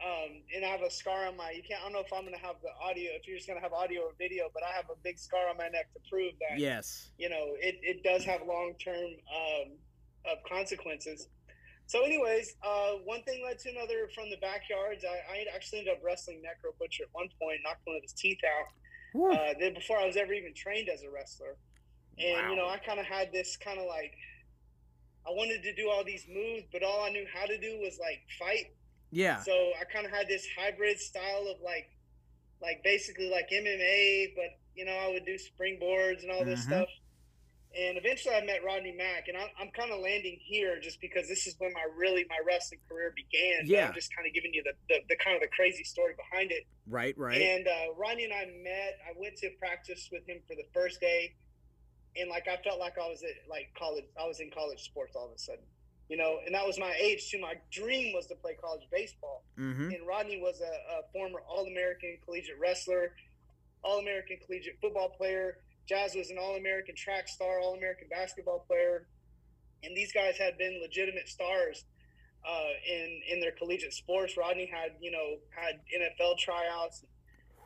Um, 0.00 0.40
and 0.56 0.64
I 0.64 0.68
have 0.68 0.80
a 0.80 0.90
scar 0.90 1.26
on 1.28 1.36
my 1.36 1.50
you 1.50 1.62
can't 1.62 1.80
I 1.80 1.84
don't 1.84 1.92
know 1.92 2.00
if 2.00 2.12
I'm 2.12 2.24
gonna 2.24 2.38
have 2.38 2.56
the 2.62 2.72
audio 2.82 3.12
if 3.12 3.28
you're 3.28 3.36
just 3.36 3.48
gonna 3.48 3.60
have 3.60 3.74
audio 3.74 4.00
or 4.00 4.12
video, 4.18 4.48
but 4.54 4.62
I 4.62 4.72
have 4.72 4.86
a 4.88 4.96
big 5.04 5.18
scar 5.18 5.50
on 5.50 5.58
my 5.58 5.68
neck 5.68 5.92
to 5.92 6.00
prove 6.10 6.32
that 6.40 6.58
Yes. 6.58 7.10
you 7.18 7.28
know, 7.28 7.52
it, 7.60 7.76
it 7.82 8.02
does 8.02 8.24
have 8.24 8.40
long 8.48 8.72
term 8.82 8.96
um, 8.96 9.76
of 10.24 10.38
consequences. 10.48 11.28
So, 11.90 12.04
anyways, 12.04 12.54
uh, 12.62 13.02
one 13.02 13.20
thing 13.24 13.42
led 13.44 13.58
to 13.66 13.70
another 13.70 14.06
from 14.14 14.30
the 14.30 14.36
backyards. 14.36 15.02
I, 15.04 15.18
I 15.34 15.44
actually 15.52 15.80
ended 15.80 15.94
up 15.94 16.04
wrestling 16.04 16.38
Necro 16.38 16.70
Butcher 16.78 17.02
at 17.02 17.08
one 17.10 17.26
point, 17.42 17.58
knocked 17.64 17.80
one 17.84 17.96
of 17.96 18.02
his 18.02 18.12
teeth 18.12 18.38
out. 18.46 18.68
Uh, 19.34 19.54
then 19.58 19.74
before 19.74 19.98
I 19.98 20.06
was 20.06 20.16
ever 20.16 20.32
even 20.32 20.54
trained 20.54 20.88
as 20.88 21.02
a 21.02 21.10
wrestler, 21.10 21.56
and 22.16 22.50
you 22.50 22.54
know, 22.56 22.68
I 22.68 22.78
kind 22.78 23.00
of 23.00 23.06
had 23.06 23.32
this 23.32 23.56
kind 23.56 23.80
of 23.80 23.86
like 23.86 24.14
I 25.26 25.30
wanted 25.30 25.64
to 25.64 25.74
do 25.74 25.90
all 25.90 26.04
these 26.04 26.26
moves, 26.32 26.62
but 26.72 26.84
all 26.84 27.02
I 27.02 27.10
knew 27.10 27.26
how 27.34 27.46
to 27.46 27.58
do 27.58 27.80
was 27.82 27.98
like 27.98 28.22
fight. 28.38 28.66
yeah. 29.10 29.42
So 29.42 29.50
I 29.80 29.82
kind 29.92 30.06
of 30.06 30.12
had 30.12 30.28
this 30.28 30.46
hybrid 30.56 31.00
style 31.00 31.48
of 31.50 31.60
like, 31.60 31.90
like 32.62 32.84
basically 32.84 33.28
like 33.30 33.50
MMA, 33.52 34.28
but 34.36 34.54
you 34.76 34.84
know 34.84 34.94
I 34.94 35.08
would 35.10 35.26
do 35.26 35.34
springboards 35.34 36.22
and 36.22 36.30
all 36.30 36.44
this 36.44 36.60
Mhm. 36.60 36.70
stuff. 36.70 36.88
And 37.70 37.96
eventually 37.96 38.34
I 38.34 38.44
met 38.44 38.64
Rodney 38.64 38.90
Mack, 38.90 39.28
and 39.28 39.36
I'm, 39.36 39.46
I'm 39.56 39.70
kind 39.70 39.92
of 39.92 40.00
landing 40.00 40.38
here 40.42 40.80
just 40.80 41.00
because 41.00 41.28
this 41.28 41.46
is 41.46 41.54
when 41.58 41.72
my 41.72 41.86
really 41.96 42.26
my 42.28 42.38
wrestling 42.44 42.80
career 42.88 43.14
began. 43.14 43.62
Yeah. 43.64 43.86
I'm 43.86 43.94
just 43.94 44.10
kind 44.14 44.26
of 44.26 44.34
giving 44.34 44.52
you 44.52 44.64
the, 44.64 44.72
the, 44.88 44.98
the 45.08 45.16
kind 45.22 45.36
of 45.36 45.42
the 45.42 45.48
crazy 45.54 45.84
story 45.84 46.14
behind 46.18 46.50
it. 46.50 46.66
Right. 46.88 47.16
Right. 47.16 47.40
And 47.40 47.68
uh, 47.68 47.94
Rodney 47.96 48.24
and 48.24 48.32
I 48.34 48.46
met. 48.64 48.98
I 49.06 49.14
went 49.16 49.36
to 49.36 49.50
practice 49.60 50.08
with 50.10 50.26
him 50.26 50.38
for 50.48 50.56
the 50.56 50.66
first 50.74 51.00
day, 51.00 51.34
and 52.16 52.28
like 52.28 52.48
I 52.48 52.56
felt 52.66 52.80
like 52.80 52.98
I 52.98 53.06
was 53.06 53.22
at 53.22 53.48
like 53.48 53.70
college. 53.78 54.04
I 54.20 54.26
was 54.26 54.40
in 54.40 54.50
college 54.50 54.82
sports 54.82 55.14
all 55.14 55.26
of 55.26 55.32
a 55.32 55.38
sudden, 55.38 55.62
you 56.08 56.16
know. 56.16 56.40
And 56.44 56.52
that 56.56 56.66
was 56.66 56.76
my 56.76 56.92
age 57.00 57.30
too. 57.30 57.38
My 57.38 57.54
dream 57.70 58.12
was 58.12 58.26
to 58.26 58.34
play 58.34 58.56
college 58.60 58.82
baseball. 58.90 59.44
mm-hmm. 59.56 59.90
And 59.90 60.04
Rodney 60.04 60.40
was 60.42 60.60
a, 60.60 60.98
a 60.98 61.02
former 61.12 61.38
All 61.48 61.66
American 61.66 62.18
collegiate 62.24 62.58
wrestler, 62.58 63.14
All 63.84 64.00
American 64.00 64.38
collegiate 64.44 64.78
football 64.82 65.10
player. 65.10 65.58
Jazz 65.90 66.14
was 66.14 66.30
an 66.30 66.38
All 66.38 66.54
American 66.56 66.94
track 66.94 67.26
star, 67.28 67.58
All 67.60 67.74
American 67.74 68.06
basketball 68.08 68.60
player, 68.68 69.08
and 69.82 69.96
these 69.96 70.12
guys 70.12 70.38
had 70.38 70.56
been 70.56 70.78
legitimate 70.80 71.28
stars 71.28 71.84
uh, 72.48 72.70
in 72.88 73.20
in 73.28 73.40
their 73.40 73.50
collegiate 73.52 73.92
sports. 73.92 74.36
Rodney 74.36 74.70
had 74.72 74.92
you 75.00 75.10
know 75.10 75.36
had 75.50 75.80
NFL 75.92 76.38
tryouts. 76.38 77.04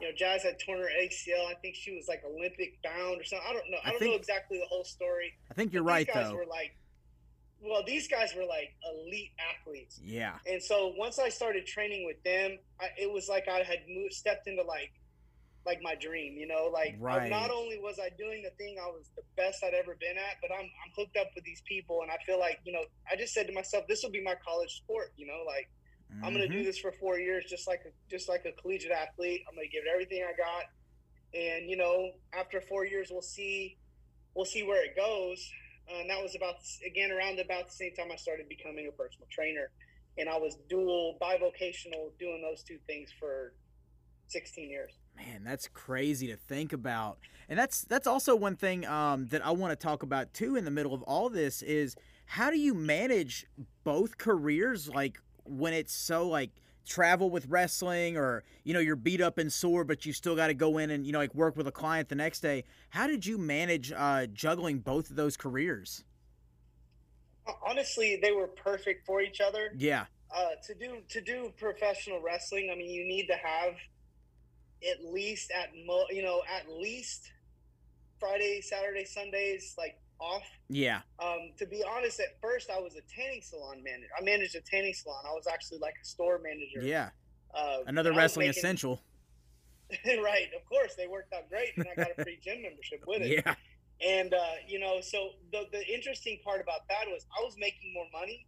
You 0.01 0.09
know, 0.09 0.15
Jazz 0.17 0.43
had 0.43 0.59
torn 0.59 0.79
her 0.81 0.89
ACL. 1.03 1.47
I 1.49 1.55
think 1.63 1.75
she 1.77 1.95
was 1.95 2.09
like 2.09 2.23
Olympic 2.27 2.83
bound 2.83 3.21
or 3.21 3.25
something. 3.25 3.47
I 3.49 3.53
don't 3.53 3.71
know. 3.71 3.77
I, 3.85 3.89
I 3.89 3.91
don't 3.91 3.99
think- 4.01 4.11
know 4.13 4.17
exactly 4.17 4.59
the 4.59 4.67
whole 4.67 4.85
story. 4.85 5.33
I 5.51 5.55
think 5.55 5.73
you're 5.73 5.85
But 5.85 5.91
right 5.91 6.07
these 6.07 6.15
guys 6.15 6.31
though. 6.31 6.37
Were 6.37 6.47
like, 6.47 6.75
well, 7.63 7.83
these 7.87 8.09
guys 8.09 8.35
were 8.35 8.45
like 8.45 8.75
elite 8.93 9.31
athletes. 9.39 10.01
Yeah. 10.03 10.35
And 10.51 10.61
so 10.63 10.93
once 10.97 11.19
I 11.21 11.29
started 11.29 11.65
training 11.67 12.05
with 12.07 12.23
them, 12.25 12.59
I, 12.81 12.89
it 12.99 13.11
was 13.13 13.29
like 13.29 13.49
I 13.49 13.59
had 13.63 13.79
moved, 13.89 14.15
stepped 14.15 14.49
into 14.49 14.63
like, 14.65 14.91
like 15.67 15.81
my 15.83 15.95
dream, 15.95 16.37
you 16.37 16.47
know, 16.47 16.71
like 16.73 16.97
Right. 16.99 17.31
not 17.31 17.51
only 17.51 17.79
was 17.79 17.99
I 17.99 18.11
doing 18.19 18.43
the 18.43 18.51
thing 18.51 18.77
I 18.83 18.87
was 18.87 19.11
the 19.17 19.23
best 19.37 19.65
I'd 19.65 19.75
ever 19.75 19.97
been 19.99 20.17
at, 20.19 20.37
but 20.43 20.51
I'm, 20.53 20.65
I'm 20.65 20.93
hooked 20.97 21.17
up 21.17 21.29
with 21.35 21.45
these 21.45 21.63
people. 21.67 22.03
And 22.03 22.11
I 22.11 22.17
feel 22.27 22.39
like, 22.39 22.61
you 22.65 22.73
know, 22.73 22.85
I 23.11 23.17
just 23.17 23.33
said 23.33 23.47
to 23.47 23.53
myself, 23.53 23.85
this 23.89 24.03
will 24.03 24.11
be 24.11 24.23
my 24.23 24.35
college 24.45 24.77
sport, 24.77 25.13
you 25.17 25.27
know, 25.27 25.43
like 25.47 25.71
I'm 26.23 26.35
going 26.35 26.49
to 26.49 26.53
do 26.57 26.63
this 26.65 26.79
for 26.79 26.93
four 26.93 27.19
years, 27.19 27.45
just 27.49 27.67
like, 27.67 27.81
a, 27.87 27.91
just 28.11 28.29
like 28.29 28.45
a 28.45 28.53
collegiate 28.61 28.93
athlete. 28.93 29.43
I'm 29.49 29.55
going 29.55 29.67
to 29.67 29.73
give 29.73 29.85
it 29.85 29.91
everything 29.93 30.23
I 30.23 30.37
got. 30.37 30.65
And, 31.35 31.69
you 31.69 31.77
know, 31.77 32.13
after 32.33 32.61
four 32.61 32.87
years, 32.87 33.09
we'll 33.11 33.23
see, 33.23 33.79
we'll 34.35 34.45
see 34.45 34.63
where 34.63 34.85
it 34.85 34.95
goes. 34.97 35.51
Uh, 35.91 36.01
and 36.01 36.11
that 36.11 36.23
was 36.23 36.37
about, 36.37 36.57
again, 36.87 37.11
around 37.11 37.41
about 37.41 37.67
the 37.67 37.75
same 37.75 37.93
time 37.95 38.13
I 38.13 38.17
started 38.17 38.49
becoming 38.49 38.87
a 38.89 38.93
personal 38.93 39.27
trainer 39.31 39.71
and 40.17 40.29
I 40.29 40.39
was 40.39 40.57
dual 40.69 41.19
bivocational 41.21 42.17
doing 42.19 42.43
those 42.43 42.63
two 42.63 42.79
things 42.87 43.11
for 43.19 43.55
16 44.29 44.71
years. 44.71 44.93
Man, 45.17 45.45
that's 45.45 45.69
crazy 45.69 46.27
to 46.29 46.37
think 46.37 46.73
about. 46.73 47.19
And 47.49 47.59
that's 47.59 47.83
that's 47.83 48.07
also 48.07 48.35
one 48.35 48.57
thing 48.57 48.87
um, 48.87 49.27
that 49.27 49.45
I 49.45 49.51
want 49.51 49.73
to 49.73 49.77
talk 49.77 50.03
about 50.03 50.33
too 50.35 50.57
in 50.57 50.65
the 50.65 50.71
middle 50.71 50.95
of 50.95 51.03
all 51.03 51.29
this 51.29 51.63
is 51.63 51.97
how 52.27 52.51
do 52.51 52.59
you 52.59 52.75
manage 52.75 53.47
both 53.85 54.19
careers 54.19 54.89
like 54.89 55.21
when 55.45 55.75
it's 55.75 55.93
so 55.93 56.27
like 56.29 56.51
travel 56.87 57.31
with 57.31 57.47
wrestling 57.49 58.17
or 58.17 58.45
you 58.63 58.75
know 58.75 58.81
you're 58.81 58.97
beat 58.97 59.21
up 59.21 59.39
and 59.39 59.53
sore 59.53 59.85
but 59.85 60.05
you 60.05 60.13
still 60.13 60.37
got 60.37 60.49
to 60.49 60.55
go 60.55 60.79
in 60.79 60.91
and 60.91 61.07
you 61.07 61.13
know 61.13 61.19
like 61.19 61.35
work 61.35 61.57
with 61.57 61.67
a 61.67 61.73
client 61.73 62.09
the 62.09 62.15
next 62.15 62.41
day 62.41 62.63
how 62.91 63.07
did 63.07 63.25
you 63.25 63.39
manage 63.39 63.91
uh, 63.93 64.27
juggling 64.27 64.79
both 64.79 65.11
of 65.11 65.17
those 65.17 65.37
careers 65.37 66.05
Honestly, 67.67 68.19
they 68.23 68.33
were 68.33 68.47
perfect 68.47 69.05
for 69.07 69.21
each 69.21 69.41
other. 69.41 69.71
yeah 69.77 70.07
uh, 70.35 70.49
to 70.67 70.75
do 70.75 70.97
to 71.09 71.21
do 71.21 71.53
professional 71.59 72.21
wrestling, 72.21 72.71
I 72.73 72.77
mean, 72.77 72.91
you 72.91 73.07
need 73.07 73.27
to 73.29 73.35
have 73.35 73.75
at 74.91 75.05
least 75.05 75.51
at 75.51 75.71
mo, 75.87 76.05
you 76.11 76.23
know, 76.23 76.43
at 76.55 76.71
least 76.71 77.31
Friday, 78.21 78.61
Saturday, 78.61 79.05
Sundays, 79.05 79.75
like 79.79 79.99
off. 80.21 80.43
Yeah. 80.69 81.01
Um, 81.19 81.53
to 81.59 81.67
be 81.67 81.83
honest, 81.85 82.21
at 82.21 82.41
first 82.41 82.71
I 82.71 82.79
was 82.81 82.95
a 82.95 83.03
tanning 83.15 83.43
salon 83.43 83.83
manager. 83.83 84.09
I 84.19 84.23
managed 84.23 84.55
a 84.55 84.61
tanning 84.61 84.95
salon. 84.95 85.25
I 85.27 85.33
was 85.33 85.47
actually 85.47 85.79
like 85.79 85.95
a 86.01 86.05
store 86.05 86.41
manager. 86.43 86.87
Yeah. 86.87 87.11
Uh, 87.55 87.79
Another 87.87 88.11
and 88.11 88.19
I 88.19 88.23
was 88.23 88.31
wrestling 88.33 88.47
making- 88.49 88.59
essential. 88.61 89.01
right, 90.07 90.49
of 90.57 90.65
course, 90.67 90.95
they 90.97 91.07
worked 91.07 91.33
out 91.35 91.49
great, 91.51 91.77
and 91.77 91.87
I 91.87 91.95
got 91.95 92.19
a 92.19 92.25
free 92.25 92.39
gym 92.43 92.63
membership 92.63 93.05
with 93.07 93.21
it. 93.23 93.45
Yeah. 93.45 93.55
And 94.05 94.33
uh, 94.33 94.39
you 94.67 94.79
know, 94.81 95.01
so 95.01 95.31
the 95.53 95.67
the 95.71 95.87
interesting 95.95 96.41
part 96.43 96.61
about 96.61 96.89
that 96.89 97.07
was 97.07 97.27
I 97.39 97.45
was 97.45 97.55
making 97.59 97.93
more 97.93 98.07
money 98.13 98.47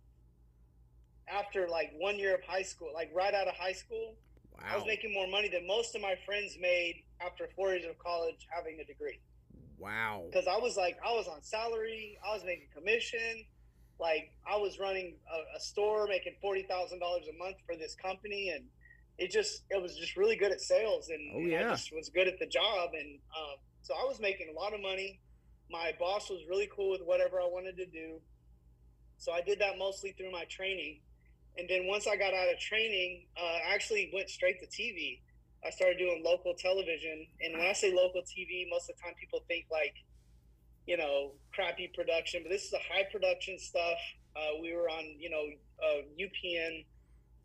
after 1.29 1.69
like 1.69 1.93
one 1.99 2.19
year 2.19 2.35
of 2.35 2.43
high 2.43 2.63
school, 2.63 2.91
like 2.95 3.11
right 3.15 3.33
out 3.35 3.49
of 3.49 3.55
high 3.55 3.73
school. 3.75 4.17
I 4.65 4.77
was 4.77 4.87
making 4.87 5.13
more 5.13 5.27
money 5.27 5.49
than 5.49 5.67
most 5.67 5.95
of 5.95 6.03
my 6.03 6.15
friends 6.25 6.57
made 6.61 7.05
after 7.21 7.49
four 7.55 7.71
years 7.71 7.85
of 7.89 7.99
college 7.99 8.47
having 8.51 8.79
a 8.81 8.85
degree. 8.85 9.21
Wow. 9.79 10.25
Because 10.27 10.47
I 10.47 10.59
was 10.59 10.77
like, 10.77 10.97
I 11.07 11.13
was 11.13 11.29
on 11.29 11.43
salary, 11.43 12.19
I 12.27 12.35
was 12.35 12.45
making 12.45 12.69
commission, 12.75 13.45
like 13.99 14.33
I 14.51 14.57
was 14.57 14.79
running 14.79 15.17
a, 15.33 15.57
a 15.57 15.61
store 15.61 16.07
making 16.07 16.35
forty 16.41 16.63
thousand 16.63 16.99
dollars 17.01 17.25
a 17.33 17.37
month 17.39 17.57
for 17.67 17.77
this 17.77 17.95
company, 17.95 18.51
and 18.55 18.65
it 19.19 19.31
just 19.31 19.63
it 19.71 19.81
was 19.81 19.97
just 19.97 20.17
really 20.17 20.37
good 20.37 20.53
at 20.53 20.61
sales, 20.61 21.09
and, 21.09 21.31
Oh, 21.35 21.39
and 21.39 21.51
yeah. 21.51 21.69
I 21.69 21.71
just 21.71 21.93
was 21.95 22.09
good 22.11 22.29
at 22.29 22.39
the 22.39 22.47
job, 22.47 22.91
and 22.93 23.19
um, 23.37 23.57
so 23.83 23.95
I 23.95 24.05
was 24.05 24.21
making 24.21 24.49
a 24.55 24.59
lot 24.59 24.75
of 24.75 24.81
money. 24.81 25.21
My 25.71 25.93
boss 25.99 26.31
was 26.31 26.41
really 26.49 26.69
cool 26.75 26.91
with 26.91 27.01
whatever 27.05 27.41
I 27.41 27.47
wanted 27.47 27.77
to 27.79 27.87
do, 27.87 28.21
so 29.19 29.33
I 29.33 29.41
did 29.41 29.59
that 29.61 29.79
mostly 29.79 30.13
through 30.13 30.31
my 30.31 30.45
training. 30.45 31.01
And 31.59 31.69
then 31.69 31.87
once 31.87 32.07
I 32.07 32.17
got 32.17 32.35
out 32.35 32.53
of 32.53 32.59
training, 32.59 33.27
uh, 33.37 33.45
I 33.45 33.75
actually 33.75 34.11
went 34.13 34.29
straight 34.29 34.61
to 34.61 34.67
TV. 34.67 35.21
I 35.65 35.71
started 35.71 35.99
doing 35.99 36.23
local 36.25 36.55
television, 36.55 37.27
and 37.41 37.59
when 37.59 37.67
I 37.67 37.73
say 37.73 37.93
local 37.93 38.21
TV, 38.23 38.69
most 38.71 38.89
of 38.91 38.97
the 38.97 39.03
time 39.03 39.15
people 39.19 39.41
think 39.49 39.67
like, 39.71 39.95
you 40.87 40.97
know, 40.97 41.33
crappy 41.53 41.91
production, 41.95 42.43
but 42.45 42.51
this 42.51 42.65
is 42.67 42.73
a 42.73 42.79
high 42.93 43.05
production 43.11 43.59
stuff. 43.59 43.99
Uh, 44.37 44.61
we 44.63 44.75
were 44.75 44.89
on, 44.89 45.05
you 45.19 45.31
know, 45.31 45.45
uh, 45.83 46.03
UPN 46.21 46.85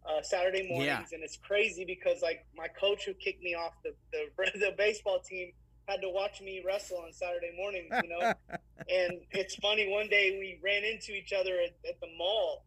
uh, 0.06 0.22
Saturday 0.22 0.68
mornings, 0.70 1.08
Yeah. 1.12 1.16
and 1.16 1.24
it's 1.24 1.38
crazy 1.38 1.86
because 1.86 2.22
like 2.22 2.46
my 2.56 2.68
coach 2.68 3.06
who 3.06 3.14
kicked 3.14 3.42
me 3.42 3.56
off 3.56 3.74
the 3.84 3.94
the, 4.12 4.52
the 4.60 4.74
baseball 4.78 5.20
team 5.20 5.52
had 5.88 6.02
to 6.02 6.10
watch 6.10 6.42
me 6.42 6.62
wrestle 6.66 6.98
on 6.98 7.12
Saturday 7.14 7.52
mornings, 7.58 7.90
you 8.04 8.10
know. 8.10 8.34
and 8.90 9.22
it's 9.32 9.56
funny. 9.56 9.90
One 9.90 10.10
day 10.10 10.38
we 10.40 10.60
ran 10.64 10.84
into 10.84 11.14
each 11.14 11.34
other 11.34 11.54
at, 11.60 11.74
at 11.90 12.00
the 12.02 12.08
mall, 12.18 12.66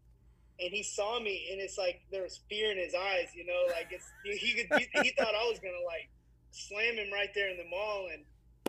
and 0.61 0.71
he 0.73 0.83
saw 0.83 1.19
me, 1.21 1.49
and 1.53 1.61
it's 1.61 1.77
like 1.79 2.03
there 2.11 2.23
was 2.23 2.41
fear 2.49 2.71
in 2.73 2.79
his 2.79 2.95
eyes, 2.95 3.29
you 3.35 3.45
know. 3.47 3.63
Like 3.73 3.89
it's 3.91 4.07
he 4.25 4.37
he, 4.37 4.55
could- 4.55 4.79
he, 4.79 4.87
he 5.03 5.13
thought 5.19 5.35
I 5.35 5.49
was 5.49 5.59
gonna 5.59 5.85
like 5.87 6.09
slam 6.51 6.95
him 6.97 7.13
right 7.13 7.31
there 7.35 7.49
in 7.51 7.57
the 7.57 7.69
mall, 7.69 8.09
and 8.13 8.25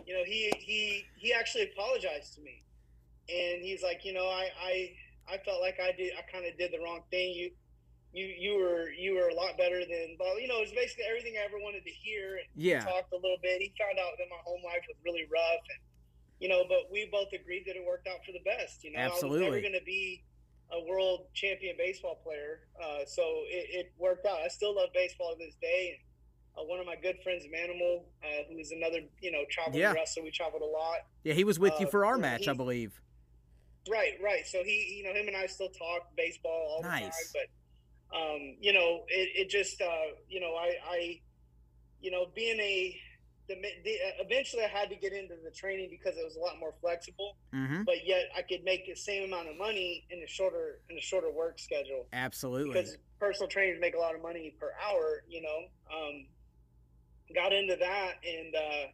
you 0.06 0.14
know 0.14 0.24
he 0.24 0.52
he 0.58 1.04
he 1.16 1.32
actually 1.32 1.70
apologized 1.72 2.34
to 2.34 2.40
me, 2.42 2.62
and 3.28 3.62
he's 3.62 3.82
like, 3.82 4.04
you 4.04 4.12
know, 4.12 4.26
I 4.26 4.48
I 4.60 4.92
I 5.34 5.38
felt 5.44 5.60
like 5.60 5.78
I 5.82 5.92
did 5.96 6.12
I 6.18 6.22
kind 6.30 6.46
of 6.46 6.56
did 6.58 6.72
the 6.72 6.82
wrong 6.82 7.02
thing. 7.10 7.34
You. 7.34 7.50
You, 8.14 8.24
you 8.24 8.54
were 8.56 8.88
you 8.96 9.12
were 9.12 9.28
a 9.28 9.34
lot 9.34 9.58
better 9.58 9.80
than 9.84 10.16
well 10.18 10.40
you 10.40 10.48
know 10.48 10.62
it's 10.64 10.72
basically 10.72 11.04
everything 11.04 11.34
I 11.36 11.44
ever 11.44 11.58
wanted 11.60 11.84
to 11.84 11.90
hear 11.90 12.36
and 12.40 12.46
Yeah. 12.56 12.80
talked 12.80 13.12
a 13.12 13.16
little 13.20 13.36
bit. 13.42 13.60
He 13.60 13.74
found 13.76 13.98
out 13.98 14.16
that 14.16 14.24
my 14.30 14.40
home 14.40 14.62
life 14.64 14.80
was 14.88 14.96
really 15.04 15.28
rough, 15.28 15.60
and 15.68 15.80
you 16.40 16.48
know, 16.48 16.64
but 16.66 16.88
we 16.90 17.10
both 17.12 17.28
agreed 17.36 17.64
that 17.66 17.76
it 17.76 17.84
worked 17.84 18.08
out 18.08 18.24
for 18.24 18.32
the 18.32 18.40
best. 18.40 18.84
You 18.84 18.92
know, 18.92 19.00
I 19.00 19.08
was 19.12 19.20
Absolutely. 19.20 19.44
never 19.44 19.60
going 19.60 19.76
to 19.76 19.84
be 19.84 20.22
a 20.72 20.84
world 20.88 21.26
champion 21.34 21.76
baseball 21.78 22.20
player, 22.22 22.60
uh, 22.82 23.04
so 23.06 23.22
it, 23.48 23.86
it 23.86 23.92
worked 23.98 24.26
out. 24.26 24.38
I 24.44 24.48
still 24.48 24.74
love 24.74 24.88
baseball 24.94 25.32
to 25.32 25.38
this 25.38 25.54
day. 25.60 26.00
Uh, 26.58 26.64
one 26.64 26.80
of 26.80 26.86
my 26.86 26.96
good 26.96 27.16
friends, 27.22 27.44
Manimal, 27.46 28.04
uh, 28.24 28.44
who 28.50 28.58
is 28.58 28.72
another 28.72 29.00
you 29.20 29.30
know 29.30 29.44
traveling 29.50 29.80
Yeah. 29.80 29.92
wrestler, 29.92 30.22
we 30.24 30.30
traveled 30.30 30.62
a 30.62 30.66
lot. 30.66 30.98
Yeah, 31.24 31.34
he 31.34 31.44
was 31.44 31.58
with 31.58 31.78
you 31.78 31.86
Uh, 31.86 31.90
for 31.90 32.06
our 32.06 32.18
match, 32.18 32.48
I 32.48 32.52
believe. 32.52 33.00
Right, 33.88 34.14
right. 34.22 34.44
So 34.46 34.64
he, 34.64 34.96
you 34.98 35.04
know, 35.04 35.14
him 35.18 35.28
and 35.28 35.36
I 35.36 35.46
still 35.46 35.68
talk 35.68 36.08
baseball 36.16 36.50
all 36.50 36.82
the 36.82 36.88
Nice. 36.88 37.02
time. 37.02 37.46
But, 38.10 38.16
um, 38.18 38.56
you 38.60 38.72
know, 38.72 39.04
it, 39.08 39.28
it 39.46 39.48
just, 39.48 39.80
uh, 39.80 39.86
you 40.28 40.40
know, 40.40 40.54
I, 40.56 40.74
I, 40.90 41.20
you 42.00 42.10
know, 42.10 42.26
being 42.34 42.58
a, 42.58 42.96
the, 43.48 43.54
the, 43.84 43.94
eventually 44.20 44.62
I 44.64 44.68
had 44.68 44.88
to 44.90 44.96
get 44.96 45.12
into 45.12 45.34
the 45.44 45.50
training 45.50 45.88
because 45.90 46.16
it 46.18 46.24
was 46.24 46.36
a 46.36 46.40
lot 46.40 46.58
more 46.58 46.74
flexible, 46.80 47.36
Mm-hmm. 47.54 47.82
but 47.84 48.06
yet 48.06 48.24
I 48.36 48.42
could 48.42 48.64
make 48.64 48.86
the 48.86 48.94
same 48.94 49.24
amount 49.24 49.48
of 49.48 49.56
money 49.56 50.04
in 50.10 50.18
a 50.22 50.26
shorter, 50.26 50.80
in 50.90 50.98
a 50.98 51.00
shorter 51.00 51.30
work 51.30 51.58
schedule 51.58 52.06
Absolutely. 52.12 52.72
because 52.72 52.96
personal 53.18 53.48
trainers 53.48 53.78
make 53.80 53.94
a 53.94 53.98
lot 53.98 54.14
of 54.14 54.22
money 54.22 54.54
per 54.60 54.72
hour, 54.86 55.22
you 55.28 55.42
know. 55.42 55.58
Um, 55.96 56.26
got 57.34 57.52
into 57.52 57.76
that, 57.76 58.14
and 58.26 58.54
uh, 58.54 58.88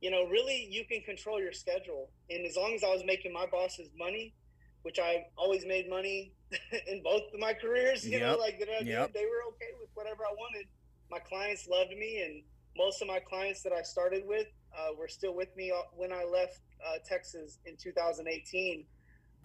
you 0.00 0.10
know, 0.10 0.24
really, 0.28 0.66
you 0.70 0.84
can 0.84 1.00
control 1.02 1.40
your 1.40 1.52
schedule. 1.52 2.10
And 2.30 2.44
as 2.46 2.56
long 2.56 2.74
as 2.74 2.82
I 2.84 2.88
was 2.88 3.02
making 3.04 3.32
my 3.32 3.46
boss's 3.46 3.88
money, 3.98 4.34
which 4.82 4.98
I 4.98 5.26
always 5.36 5.64
made 5.64 5.88
money 5.88 6.32
in 6.88 7.02
both 7.02 7.22
of 7.32 7.38
my 7.40 7.52
careers, 7.54 8.06
you 8.06 8.18
know, 8.20 8.36
like 8.36 8.58
that 8.58 8.68
I 8.68 8.78
did, 8.80 8.88
Yep. 8.88 9.12
they 9.14 9.24
were 9.24 9.42
okay 9.54 9.70
with 9.80 9.90
whatever 9.94 10.24
I 10.24 10.32
wanted. 10.34 10.66
My 11.10 11.18
clients 11.20 11.68
loved 11.68 11.90
me, 11.90 12.22
and 12.22 12.42
most 12.76 13.02
of 13.02 13.08
my 13.08 13.20
clients 13.20 13.62
that 13.62 13.72
I 13.72 13.82
started 13.82 14.22
with 14.26 14.46
uh, 14.76 14.94
were 14.98 15.08
still 15.08 15.34
with 15.34 15.54
me 15.56 15.70
uh, 15.70 15.82
when 15.96 16.12
I 16.12 16.24
left 16.24 16.60
uh, 16.86 16.98
Texas 17.06 17.58
in 17.66 17.76
2018 17.76 18.86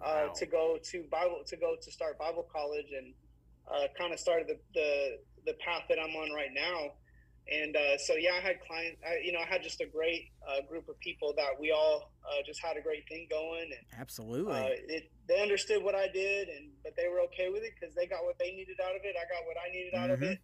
uh, 0.00 0.04
Wow. 0.04 0.32
to 0.36 0.46
go 0.46 0.78
to 0.90 1.04
Bible 1.10 1.42
to 1.46 1.56
go 1.56 1.74
to 1.80 1.90
start 1.90 2.18
Bible 2.18 2.46
college 2.54 2.86
and 2.96 3.14
uh, 3.70 3.86
kind 3.98 4.12
of 4.12 4.20
started 4.20 4.46
the, 4.48 4.56
the 4.74 5.18
the 5.46 5.54
path 5.64 5.82
that 5.88 5.98
I'm 5.98 6.14
on 6.16 6.32
right 6.34 6.52
now. 6.54 6.92
And 7.50 7.76
uh, 7.76 7.96
so 7.98 8.14
yeah, 8.14 8.32
I 8.36 8.40
had 8.40 8.60
clients. 8.66 9.00
I, 9.06 9.18
you 9.24 9.32
know, 9.32 9.40
I 9.40 9.46
had 9.46 9.62
just 9.62 9.80
a 9.80 9.86
great 9.86 10.28
uh, 10.46 10.60
group 10.68 10.88
of 10.88 10.98
people 11.00 11.32
that 11.36 11.50
we 11.58 11.72
all 11.72 12.12
uh, 12.28 12.42
just 12.46 12.60
had 12.62 12.76
a 12.76 12.82
great 12.82 13.08
thing 13.08 13.26
going, 13.30 13.64
and 13.72 14.00
Absolutely. 14.00 14.54
uh, 14.54 14.68
it, 14.88 15.10
they 15.28 15.40
understood 15.42 15.82
what 15.82 15.94
I 15.94 16.08
did, 16.12 16.48
and 16.48 16.70
but 16.84 16.92
they 16.96 17.08
were 17.08 17.20
okay 17.32 17.48
with 17.48 17.62
it 17.64 17.72
because 17.78 17.94
they 17.94 18.06
got 18.06 18.24
what 18.24 18.36
they 18.38 18.52
needed 18.52 18.76
out 18.84 18.94
of 18.94 19.00
it. 19.04 19.16
I 19.16 19.24
got 19.32 19.46
what 19.48 19.56
I 19.56 19.72
needed 19.72 19.94
out 19.94 20.10
of 20.10 20.20
Mhm. 20.20 20.32
it. 20.32 20.38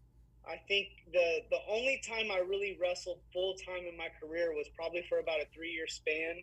I 0.48 0.60
think 0.68 0.88
the 1.12 1.40
the 1.50 1.60
only 1.68 2.00
time 2.06 2.30
I 2.30 2.38
really 2.38 2.76
wrestled 2.80 3.20
full 3.32 3.54
time 3.66 3.84
in 3.88 3.96
my 3.96 4.08
career 4.20 4.52
was 4.52 4.68
probably 4.76 5.04
for 5.08 5.18
about 5.18 5.40
a 5.40 5.46
three 5.54 5.70
year 5.70 5.86
span, 5.86 6.42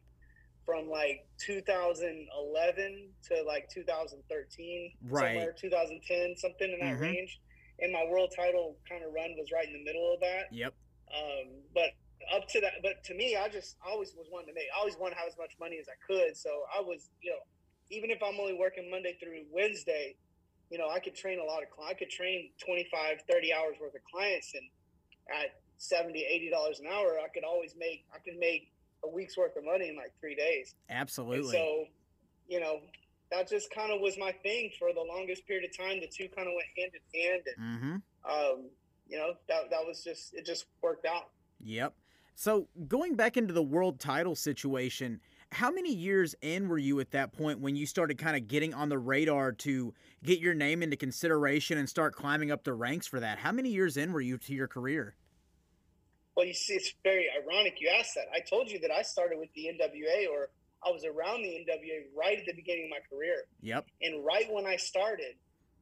from 0.66 0.90
like 0.90 1.28
2011 1.46 3.14
to 3.30 3.44
like 3.44 3.70
2013, 3.74 4.92
Right. 5.10 5.28
somewhere 5.28 5.54
2010, 5.54 6.36
something 6.38 6.72
in 6.72 6.80
that 6.80 6.98
Mhm. 6.98 7.02
range. 7.02 7.40
And 7.80 7.92
my 7.92 8.06
world 8.06 8.32
title 8.36 8.78
kind 8.88 9.04
of 9.04 9.14
run 9.14 9.36
was 9.38 9.52
right 9.52 9.66
in 9.66 9.74
the 9.74 9.84
middle 9.84 10.14
of 10.14 10.20
that. 10.22 10.52
yep. 10.52 10.74
Um, 11.14 11.64
but 11.74 11.92
up 12.32 12.48
to 12.50 12.62
that, 12.62 12.74
but 12.84 13.04
to 13.06 13.14
me, 13.16 13.36
I 13.36 13.50
just 13.50 13.76
always 13.86 14.14
was 14.16 14.28
wanting 14.32 14.50
to 14.50 14.54
make. 14.54 14.68
I 14.76 14.80
always 14.80 14.98
wanted 14.98 15.16
to 15.16 15.20
have 15.22 15.30
as 15.30 15.38
much 15.38 15.54
money 15.60 15.78
as 15.80 15.88
I 15.90 15.98
could. 16.06 16.38
So 16.38 16.66
I 16.74 16.80
was, 16.80 17.10
you 17.22 17.32
know, 17.32 17.40
even 17.90 18.12
if 18.12 18.22
I'm 18.24 18.40
only 18.40 18.54
working 18.54 18.90
Monday 18.90 19.18
through 19.20 19.44
Wednesday, 19.52 20.16
you 20.72 20.78
know, 20.78 20.90
I 20.90 21.00
could 21.00 21.16
train 21.16 21.40
a 21.40 21.44
lot 21.44 21.62
of 21.62 21.70
clients. 21.70 21.96
I 21.96 22.00
could 22.00 22.10
train 22.10 22.50
25, 22.66 23.24
30 23.30 23.54
hours 23.54 23.76
worth 23.80 23.94
of 23.94 24.02
clients, 24.10 24.54
and 24.56 24.64
at 25.30 25.60
70 25.78 26.20
80 26.20 26.50
dollars 26.50 26.80
an 26.80 26.88
hour, 26.88 27.20
I 27.24 27.28
could 27.28 27.44
always 27.44 27.76
make. 27.78 28.06
I 28.16 28.20
could 28.20 28.40
make 28.40 28.72
a 29.04 29.10
week's 29.10 29.38
worth 29.38 29.58
of 29.58 29.66
money 29.66 29.90
in 29.90 29.98
like 29.98 30.14
three 30.20 30.36
days. 30.36 30.76
And 30.88 31.00
Absolutely. 31.00 31.52
so, 31.52 31.86
you 32.48 32.60
know, 32.60 32.80
that 33.32 33.50
just 33.50 33.74
kind 33.74 33.92
of 33.92 34.00
was 34.00 34.18
my 34.18 34.32
thing 34.44 34.72
for 34.80 34.94
the 34.94 35.02
longest 35.02 35.46
period 35.46 35.70
of 35.70 35.78
time. 35.78 36.00
The 36.00 36.08
two 36.08 36.30
kind 36.36 36.48
of 36.48 36.54
went 36.56 36.68
hand 36.78 36.92
in 36.94 37.22
hand, 37.22 37.44
and 37.58 37.78
mm-hmm. 37.78 38.32
um, 38.32 38.70
you 39.10 39.18
know, 39.18 39.34
that 39.50 39.70
that 39.72 39.86
was 39.86 40.04
just 40.04 40.34
it 40.34 40.46
just 40.46 40.66
worked 40.82 41.06
out. 41.06 41.30
Yep. 41.64 41.94
So 42.36 42.68
going 42.88 43.16
back 43.16 43.36
into 43.36 43.54
the 43.54 43.62
world 43.62 44.00
title 44.00 44.36
situation, 44.36 45.20
how 45.52 45.70
many 45.70 45.94
years 45.94 46.34
in 46.42 46.70
were 46.70 46.78
you 46.78 47.00
at 47.02 47.12
that 47.12 47.34
point 47.34 47.60
when 47.60 47.76
you 47.76 47.86
started 47.86 48.18
kind 48.18 48.38
of 48.38 48.48
getting 48.48 48.74
on 48.74 48.88
the 48.90 48.98
radar 48.98 49.52
to 49.52 49.94
get 50.24 50.40
your 50.40 50.54
name 50.54 50.82
into 50.82 50.96
consideration 50.96 51.78
and 51.78 51.90
start 51.90 52.16
climbing 52.16 52.52
up 52.52 52.64
the 52.64 52.74
ranks 52.74 53.06
for 53.06 53.20
that? 53.20 53.38
How 53.38 53.52
many 53.52 53.70
years 53.70 53.98
in 53.98 54.14
were 54.14 54.22
you 54.22 54.38
to 54.40 54.54
your 54.54 54.68
career? 54.68 55.16
Well, 56.38 56.46
you 56.46 56.54
see, 56.54 56.74
it's 56.76 56.94
very 57.04 57.28
ironic 57.44 57.82
you 57.82 57.90
asked 57.90 58.16
that. 58.16 58.28
I 58.34 58.40
told 58.40 58.72
you 58.72 58.80
that 58.80 58.92
I 58.92 59.02
started 59.02 59.38
with 59.38 59.50
the 59.54 59.68
NWA, 59.68 60.30
or 60.32 60.50
I 60.86 60.90
was 60.90 61.04
around 61.04 61.42
the 61.44 61.50
NWA 61.50 62.06
right 62.18 62.40
at 62.40 62.46
the 62.46 62.54
beginning 62.54 62.86
of 62.86 62.92
my 62.92 63.00
career, 63.10 63.44
Yep. 63.62 63.88
and 64.02 64.26
right 64.26 64.46
when 64.52 64.66
I 64.66 64.78
started, 64.78 65.36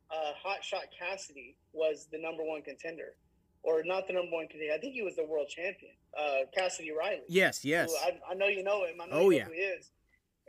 uh, 0.10 0.34
Hot 0.42 0.64
Shot 0.64 0.86
Cassidy 0.98 1.56
was 1.74 2.08
the 2.12 2.18
number 2.18 2.44
one 2.44 2.64
contender, 2.64 3.14
or 3.62 3.84
not 3.84 4.08
the 4.08 4.14
number 4.14 4.32
one 4.32 4.48
contender. 4.48 4.74
I 4.74 4.80
think 4.80 4.94
he 4.96 5.04
was 5.04 5.16
the 5.16 5.26
world 5.26 5.48
champion, 5.48 5.94
uh, 6.18 6.46
Cassidy 6.56 6.92
Riley. 6.92 7.22
Yes, 7.28 7.64
yes. 7.66 7.92
I, 8.06 8.18
I 8.32 8.34
know 8.36 8.48
you 8.48 8.64
know 8.64 8.86
him. 8.86 8.96
I 9.02 9.06
know 9.08 9.14
Oh, 9.26 9.30
yeah. 9.30 9.46
who 9.46 9.52
he 9.52 9.60
is. 9.60 9.92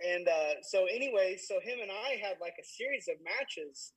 And 0.07 0.27
uh, 0.29 0.63
so, 0.63 0.87
anyway, 0.87 1.37
so 1.43 1.61
him 1.61 1.79
and 1.83 1.91
I 1.91 2.17
had 2.27 2.37
like 2.41 2.55
a 2.61 2.65
series 2.65 3.07
of 3.09 3.17
matches. 3.23 3.93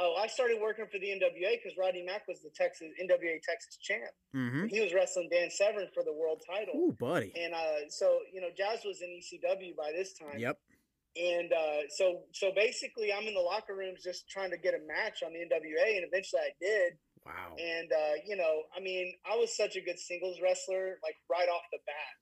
Oh, 0.00 0.14
I 0.16 0.28
started 0.28 0.58
working 0.62 0.86
for 0.86 1.00
the 1.00 1.08
NWA 1.08 1.58
because 1.58 1.76
Rodney 1.76 2.02
Mack 2.06 2.28
was 2.28 2.40
the 2.40 2.50
Texas 2.54 2.86
NWA 3.02 3.42
Texas 3.42 3.76
champ. 3.82 4.12
mm-hmm. 4.36 4.66
He 4.68 4.80
was 4.80 4.94
wrestling 4.94 5.28
Dan 5.32 5.50
Severn 5.50 5.88
for 5.92 6.04
the 6.04 6.12
world 6.12 6.40
title. 6.46 6.74
Ooh, 6.76 6.96
buddy. 7.00 7.32
And 7.36 7.52
uh, 7.52 7.88
so, 7.88 8.20
you 8.32 8.40
know, 8.40 8.46
Jazz 8.56 8.84
was 8.84 9.02
in 9.02 9.08
ECW 9.18 9.74
by 9.76 9.90
this 9.90 10.12
time. 10.14 10.38
Yep. 10.38 10.56
And 11.20 11.52
uh, 11.52 11.88
so 11.88 12.20
so 12.32 12.52
basically, 12.54 13.12
I'm 13.12 13.26
in 13.26 13.34
the 13.34 13.40
locker 13.40 13.74
rooms 13.74 14.04
just 14.04 14.28
trying 14.30 14.52
to 14.52 14.56
get 14.56 14.74
a 14.74 14.86
match 14.86 15.24
on 15.26 15.32
the 15.32 15.40
NWA, 15.40 15.96
and 15.96 16.06
eventually 16.06 16.42
I 16.42 16.50
did. 16.60 16.92
Wow. 17.24 17.56
And 17.58 17.90
uh, 17.92 18.16
you 18.26 18.36
know, 18.36 18.62
I 18.76 18.80
mean, 18.80 19.14
I 19.26 19.36
was 19.36 19.56
such 19.56 19.76
a 19.76 19.80
good 19.80 19.98
singles 19.98 20.38
wrestler, 20.42 20.98
like 21.02 21.16
right 21.30 21.48
off 21.48 21.62
the 21.72 21.78
bat. 21.86 22.14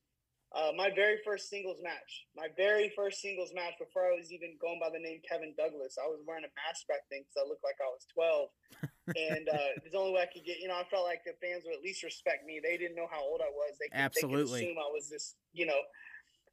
Uh, 0.55 0.73
my 0.73 0.89
very 0.95 1.19
first 1.25 1.51
singles 1.51 1.83
match, 1.83 2.25
my 2.37 2.47
very 2.57 2.89
first 2.95 3.21
singles 3.21 3.53
match 3.53 3.75
before 3.79 4.07
I 4.07 4.17
was 4.17 4.33
even 4.33 4.57
going 4.57 4.79
by 4.81 4.89
the 4.89 5.03
name 5.03 5.21
Kevin 5.27 5.53
Douglas, 5.59 5.99
I 6.01 6.07
was 6.07 6.23
wearing 6.25 6.49
a 6.49 6.53
mask 6.55 6.87
back 6.87 7.05
then 7.11 7.27
because 7.27 7.37
I 7.37 7.45
looked 7.45 7.67
like 7.67 7.77
I 7.83 7.91
was 7.91 8.07
12. 8.15 8.49
and 9.21 9.45
uh, 9.53 9.73
the 9.85 9.99
only 9.99 10.15
way 10.15 10.23
I 10.23 10.31
could 10.33 10.47
get, 10.47 10.63
you 10.63 10.71
know, 10.71 10.79
I 10.79 10.87
felt 10.89 11.05
like 11.05 11.27
the 11.27 11.37
fans 11.45 11.67
would 11.67 11.75
at 11.75 11.83
least 11.83 12.01
respect 12.07 12.47
me. 12.47 12.63
They 12.63 12.79
didn't 12.79 12.97
know 12.97 13.11
how 13.11 13.21
old 13.21 13.43
I 13.43 13.51
was. 13.53 13.77
They 13.77 13.91
could, 13.91 14.01
Absolutely. 14.01 14.65
They 14.65 14.73
could 14.73 14.81
assume 14.81 14.81
I 14.81 14.89
was 14.89 15.11
this, 15.11 15.35
you 15.53 15.67
know. 15.67 15.83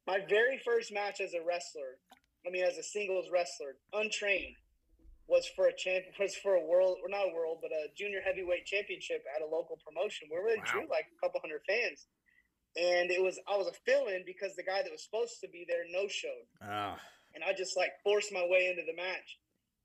My 0.04 0.20
very 0.28 0.60
first 0.60 0.92
match 0.92 1.22
as 1.24 1.32
a 1.32 1.40
wrestler, 1.40 1.96
I 2.44 2.50
mean, 2.50 2.66
as 2.66 2.76
a 2.76 2.84
singles 2.84 3.32
wrestler, 3.32 3.80
untrained, 3.94 4.58
was 5.26 5.48
for 5.56 5.66
a 5.66 5.76
champ 5.76 6.04
was 6.20 6.36
for 6.36 6.54
a 6.54 6.64
world 6.66 6.98
or 7.02 7.08
not 7.08 7.28
a 7.30 7.34
world 7.34 7.58
but 7.62 7.72
a 7.72 7.88
junior 7.96 8.20
heavyweight 8.20 8.66
championship 8.66 9.24
at 9.34 9.42
a 9.42 9.46
local 9.48 9.78
promotion. 9.84 10.28
Where 10.30 10.44
we 10.44 10.56
Wow. 10.56 10.64
drew 10.64 10.86
like 10.90 11.06
a 11.08 11.18
couple 11.20 11.40
hundred 11.40 11.62
fans. 11.68 12.06
And 12.76 13.10
it 13.10 13.22
was 13.22 13.38
i 13.48 13.56
was 13.56 13.68
a 13.68 13.76
fill-in 13.86 14.24
because 14.26 14.56
the 14.56 14.64
guy 14.66 14.82
that 14.82 14.92
was 14.92 15.04
supposed 15.04 15.40
to 15.40 15.48
be 15.48 15.64
there 15.68 15.84
no 15.90 16.08
showed 16.08 16.48
Ah, 16.60 16.98
and 17.34 17.44
i 17.44 17.52
just 17.52 17.76
like 17.76 17.92
forced 18.02 18.32
my 18.32 18.44
way 18.46 18.66
into 18.68 18.82
the 18.84 18.96
match. 18.96 19.38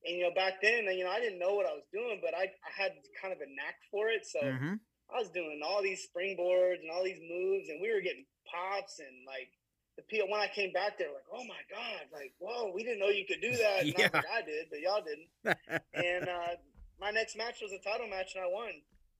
And 0.05 0.17
you 0.17 0.23
know 0.23 0.33
back 0.33 0.61
then 0.61 0.85
you 0.91 1.03
know 1.03 1.11
i 1.11 1.19
didn't 1.19 1.39
know 1.39 1.55
what 1.55 1.65
i 1.67 1.73
was 1.75 1.85
doing 1.93 2.19
but 2.23 2.33
i, 2.33 2.43
I 2.49 2.71
had 2.75 2.91
kind 3.21 3.33
of 3.33 3.39
a 3.39 3.49
knack 3.49 3.77
for 3.91 4.09
it. 4.09 4.25
So 4.25 4.39
mhm. 4.41 4.79
I 5.09 5.19
was 5.19 5.29
doing 5.29 5.61
all 5.65 5.81
these 5.81 6.05
springboards 6.05 6.81
and 6.85 6.91
all 6.93 7.03
these 7.03 7.21
moves, 7.25 7.67
and 7.69 7.81
we 7.81 7.89
were 7.91 8.01
getting 8.01 8.25
pops 8.45 8.99
and 8.99 9.25
like 9.25 9.49
the. 10.09 10.21
When 10.27 10.39
I 10.39 10.47
came 10.47 10.71
back, 10.71 10.97
they 10.97 11.05
were 11.05 11.13
like, 11.13 11.29
"Oh 11.31 11.43
my 11.45 11.61
god!" 11.69 12.07
Like, 12.13 12.33
"Whoa, 12.39 12.71
we 12.73 12.83
didn't 12.83 12.99
know 12.99 13.09
you 13.09 13.25
could 13.25 13.41
do 13.41 13.51
that." 13.63 13.85
Yeah. 13.85 14.09
Not 14.13 14.13
like 14.13 14.25
I 14.33 14.41
did, 14.41 14.67
but 14.69 14.79
y'all 14.79 15.03
didn't. 15.03 15.81
and 15.93 16.29
uh, 16.29 16.55
my 16.99 17.11
next 17.11 17.37
match 17.37 17.61
was 17.61 17.71
a 17.71 17.79
title 17.79 18.07
match, 18.07 18.33
and 18.35 18.43
I 18.43 18.47
won. 18.47 18.71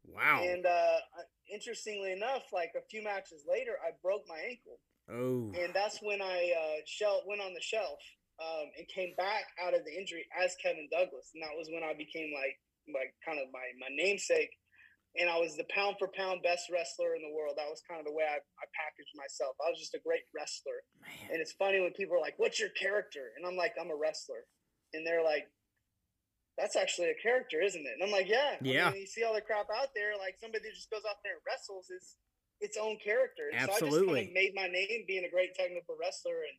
wow. 0.06 0.42
And 0.44 0.66
uh, 0.66 0.98
interestingly 1.52 2.12
enough, 2.12 2.44
like 2.54 2.72
a 2.78 2.86
few 2.90 3.04
matches 3.04 3.44
later, 3.50 3.74
I 3.86 3.92
broke 4.02 4.24
my 4.28 4.40
ankle, 4.40 4.80
oh. 5.10 5.52
and 5.60 5.74
that's 5.74 6.00
when 6.02 6.22
I 6.22 6.54
uh, 6.56 6.82
shell 6.86 7.24
went 7.28 7.42
on 7.42 7.54
the 7.54 7.62
shelf 7.62 8.00
um, 8.40 8.72
and 8.78 8.88
came 8.88 9.14
back 9.18 9.46
out 9.64 9.74
of 9.74 9.84
the 9.86 9.92
injury 9.92 10.26
as 10.38 10.56
Kevin 10.64 10.88
Douglas, 10.92 11.32
and 11.34 11.44
that 11.44 11.56
was 11.58 11.70
when 11.72 11.84
I 11.84 11.94
became 11.94 12.32
like 12.34 12.60
like 12.94 13.14
kind 13.26 13.40
of 13.40 13.52
my 13.52 13.66
my 13.80 13.92
namesake. 13.92 14.52
And 15.18 15.30
I 15.30 15.38
was 15.40 15.58
the 15.58 15.66
pound 15.74 15.96
for 15.98 16.08
pound 16.08 16.44
best 16.44 16.70
wrestler 16.72 17.16
in 17.16 17.22
the 17.22 17.34
world. 17.34 17.56
That 17.58 17.70
was 17.70 17.82
kind 17.88 18.00
of 18.00 18.06
the 18.06 18.14
way 18.14 18.26
I, 18.26 18.38
I 18.38 18.66
packaged 18.78 19.16
myself. 19.16 19.56
I 19.60 19.70
was 19.70 19.80
just 19.80 19.96
a 19.96 20.00
great 20.06 20.24
wrestler. 20.36 20.86
Man. 21.02 21.32
And 21.34 21.42
it's 21.42 21.54
funny 21.54 21.80
when 21.82 21.94
people 21.94 22.16
are 22.16 22.22
like, 22.22 22.38
"What's 22.38 22.60
your 22.60 22.70
character?" 22.70 23.34
And 23.36 23.46
I'm 23.46 23.58
like, 23.58 23.74
"I'm 23.80 23.90
a 23.90 23.96
wrestler," 23.96 24.46
and 24.94 25.06
they're 25.06 25.24
like, 25.24 25.50
"That's 26.58 26.76
actually 26.76 27.10
a 27.10 27.16
character, 27.22 27.62
isn't 27.62 27.86
it?" 27.86 27.94
And 27.94 28.04
I'm 28.04 28.12
like, 28.12 28.28
"Yeah, 28.28 28.58
I 28.60 28.64
Yeah. 28.64 28.92
mean, 28.92 29.02
you 29.02 29.08
see 29.08 29.24
all 29.24 29.34
the 29.34 29.42
crap 29.42 29.70
out 29.74 29.96
there, 29.96 30.18
like 30.18 30.38
somebody 30.40 30.66
that 30.70 30.76
just 30.76 30.92
goes 30.92 31.06
out 31.10 31.24
there 31.24 31.34
and 31.34 31.42
wrestles 31.46 31.90
is 31.90 32.18
its 32.62 32.78
own 32.78 33.00
character. 33.00 33.50
And 33.50 33.62
So 33.62 33.72
I 33.72 33.80
just 33.82 33.90
Absolutely. 33.90 34.16
kind 34.16 34.28
of 34.28 34.34
made 34.34 34.54
my 34.54 34.68
name 34.68 35.06
being 35.08 35.26
a 35.26 35.30
great 35.30 35.56
technical 35.56 35.98
wrestler. 35.98 36.44
And 36.44 36.58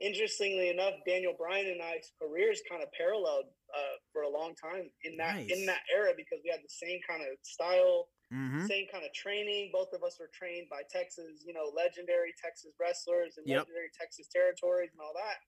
interestingly 0.00 0.70
enough, 0.70 0.94
Daniel 1.06 1.34
Bryan 1.36 1.66
and 1.68 1.82
I's 1.82 2.12
careers 2.20 2.60
kind 2.68 2.82
of 2.82 2.90
paralleled 2.92 3.46
uh, 3.76 3.96
for 4.12 4.22
a 4.22 4.28
long 4.28 4.54
time 4.56 4.90
in 5.04 5.16
that 5.18 5.38
in 5.38 5.66
that 5.66 5.82
era 5.94 6.12
because 6.16 6.40
we 6.44 6.50
had 6.50 6.60
the 6.62 6.68
same 6.68 7.00
kind 7.08 7.22
of 7.22 7.38
style 7.42 8.08
Mhm. 8.32 8.66
same 8.66 8.86
kind 8.92 9.04
of 9.04 9.12
training. 9.12 9.70
Both 9.72 9.92
of 9.92 10.04
us 10.04 10.18
were 10.20 10.30
trained 10.32 10.68
by 10.70 10.82
Texas, 10.88 11.42
you 11.44 11.52
know, 11.52 11.72
legendary 11.74 12.32
Texas 12.40 12.72
wrestlers 12.78 13.38
and 13.38 13.46
Yep. 13.46 13.58
legendary 13.66 13.90
Texas 13.98 14.28
territories 14.28 14.90
and 14.92 15.00
all 15.00 15.14
that. 15.14 15.38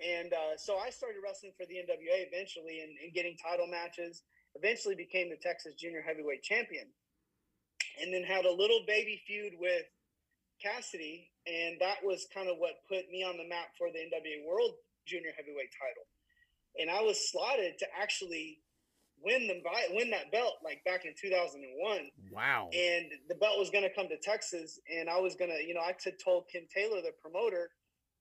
And 0.00 0.32
uh, 0.32 0.56
so 0.56 0.78
I 0.78 0.90
started 0.90 1.20
wrestling 1.22 1.52
for 1.56 1.66
the 1.66 1.74
NWA 1.78 2.26
eventually 2.30 2.80
and, 2.80 2.96
and 3.02 3.12
getting 3.12 3.36
title 3.36 3.66
matches. 3.66 4.22
Eventually 4.54 4.94
became 4.94 5.28
the 5.28 5.36
Texas 5.36 5.74
Junior 5.74 6.02
Heavyweight 6.02 6.42
Champion, 6.42 6.86
and 8.00 8.12
then 8.12 8.22
had 8.24 8.44
a 8.44 8.52
little 8.52 8.84
baby 8.86 9.20
feud 9.26 9.54
with 9.58 9.84
Cassidy, 10.62 11.30
and 11.46 11.80
that 11.80 11.98
was 12.04 12.26
kind 12.34 12.48
of 12.48 12.58
what 12.58 12.82
put 12.88 13.08
me 13.10 13.22
on 13.22 13.36
the 13.36 13.48
map 13.48 13.72
for 13.78 13.88
the 13.90 13.98
NWA 13.98 14.46
World 14.46 14.74
Junior 15.06 15.30
Heavyweight 15.36 15.70
title. 15.72 16.06
And 16.78 16.90
I 16.90 17.02
was 17.02 17.30
slotted 17.30 17.78
to 17.78 17.86
actually 17.98 18.60
win 19.22 19.48
the 19.48 19.60
win 19.90 20.10
that 20.10 20.30
belt 20.30 20.54
like 20.62 20.84
back 20.84 21.04
in 21.04 21.14
2001 21.20 22.10
Wow. 22.30 22.70
and 22.72 23.10
the 23.28 23.34
belt 23.34 23.58
was 23.58 23.70
going 23.70 23.82
to 23.82 23.94
come 23.94 24.08
to 24.08 24.18
Texas, 24.18 24.78
and 24.86 25.08
I 25.08 25.18
was 25.18 25.34
going 25.34 25.50
to, 25.50 25.58
you 25.66 25.74
know, 25.74 25.80
I 25.80 25.94
told 26.22 26.44
Ken 26.52 26.68
Taylor, 26.72 27.00
the 27.02 27.12
promoter, 27.20 27.70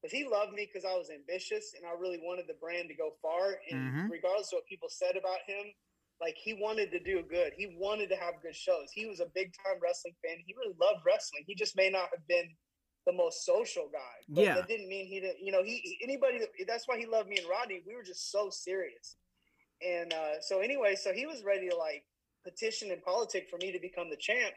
because 0.02 0.16
he 0.16 0.26
loved 0.26 0.54
me 0.54 0.66
because 0.66 0.86
I 0.86 0.96
was 0.96 1.10
ambitious 1.10 1.74
and 1.76 1.86
I 1.86 1.94
really 2.00 2.20
wanted 2.22 2.46
the 2.48 2.58
brand 2.62 2.88
to 2.90 2.96
go 2.96 3.18
far. 3.22 3.60
And 3.70 3.94
Mhm. 3.94 4.10
regardless 4.10 4.54
of 4.54 4.58
what 4.58 4.66
people 4.66 4.90
said 4.90 5.18
about 5.18 5.42
him, 5.46 5.74
like 6.22 6.36
he 6.38 6.54
wanted 6.54 6.92
to 6.92 7.00
do 7.00 7.24
good. 7.30 7.54
He 7.56 7.76
wanted 7.80 8.10
to 8.10 8.16
have 8.16 8.42
good 8.42 8.56
shows. 8.56 8.90
He 8.94 9.06
was 9.06 9.20
a 9.20 9.28
big 9.36 9.54
time 9.54 9.80
wrestling 9.82 10.16
fan. 10.26 10.38
He 10.46 10.56
really 10.58 10.76
loved 10.82 11.06
wrestling. 11.06 11.44
He 11.46 11.56
just 11.56 11.76
may 11.76 11.90
not 11.90 12.10
have 12.14 12.26
been 12.28 12.50
the 13.06 13.14
most 13.14 13.46
social 13.46 13.88
guy. 13.92 14.16
But 14.28 14.44
Yeah. 14.44 14.56
that 14.56 14.68
didn't 14.68 14.90
mean 14.90 15.06
he 15.06 15.20
didn't. 15.20 15.40
You 15.42 15.52
know, 15.52 15.64
he 15.64 16.00
anybody. 16.04 16.40
That, 16.40 16.50
that's 16.68 16.88
why 16.88 16.98
he 16.98 17.06
loved 17.06 17.30
me 17.30 17.38
and 17.38 17.48
Rodney. 17.48 17.84
We 17.86 17.96
were 17.96 18.04
just 18.04 18.32
so 18.32 18.50
serious. 18.50 19.18
And 19.86 20.12
uh, 20.14 20.42
so 20.42 20.60
anyway, 20.60 20.96
so 20.96 21.14
he 21.14 21.26
was 21.26 21.44
ready 21.44 21.70
to 21.70 21.76
like 21.76 22.04
petition 22.44 22.92
and 22.92 23.02
politic 23.04 23.48
for 23.50 23.58
me 23.58 23.72
to 23.72 23.80
become 23.80 24.10
the 24.10 24.18
champ. 24.18 24.54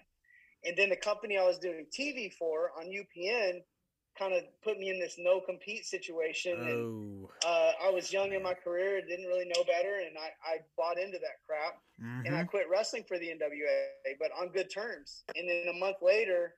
And 0.65 0.77
then 0.77 0.91
the 0.91 0.97
company 0.97 1.39
I 1.39 1.45
was 1.47 1.59
doing 1.59 1.87
TV 1.99 2.33
for 2.33 2.71
on 2.79 2.87
UPN 2.87 3.61
kind 4.21 4.35
of 4.35 4.45
put 4.63 4.79
me 4.79 4.91
in 4.91 5.01
this 5.01 5.17
no 5.19 5.41
compete 5.41 5.85
situation. 5.87 6.53
And 6.53 6.81
Oh. 6.87 7.31
uh, 7.49 7.73
I 7.83 7.91
was 7.91 8.13
young 8.13 8.33
in 8.37 8.43
my 8.43 8.53
career, 8.55 9.01
didn't 9.01 9.27
really 9.33 9.47
know 9.49 9.65
better, 9.65 9.97
and 10.05 10.13
I, 10.19 10.29
I 10.45 10.55
bought 10.77 10.99
into 10.99 11.19
that 11.19 11.41
crap. 11.47 11.81
And 12.27 12.37
I 12.37 12.45
Mhm. 12.45 12.49
quit 12.53 12.69
wrestling 12.69 13.05
for 13.09 13.19
the 13.19 13.31
NWA, 13.31 14.15
but 14.21 14.31
on 14.39 14.49
good 14.53 14.69
terms. 14.71 15.25
And 15.37 15.49
then 15.49 15.69
a 15.69 15.79
month 15.79 15.97
later, 16.03 16.55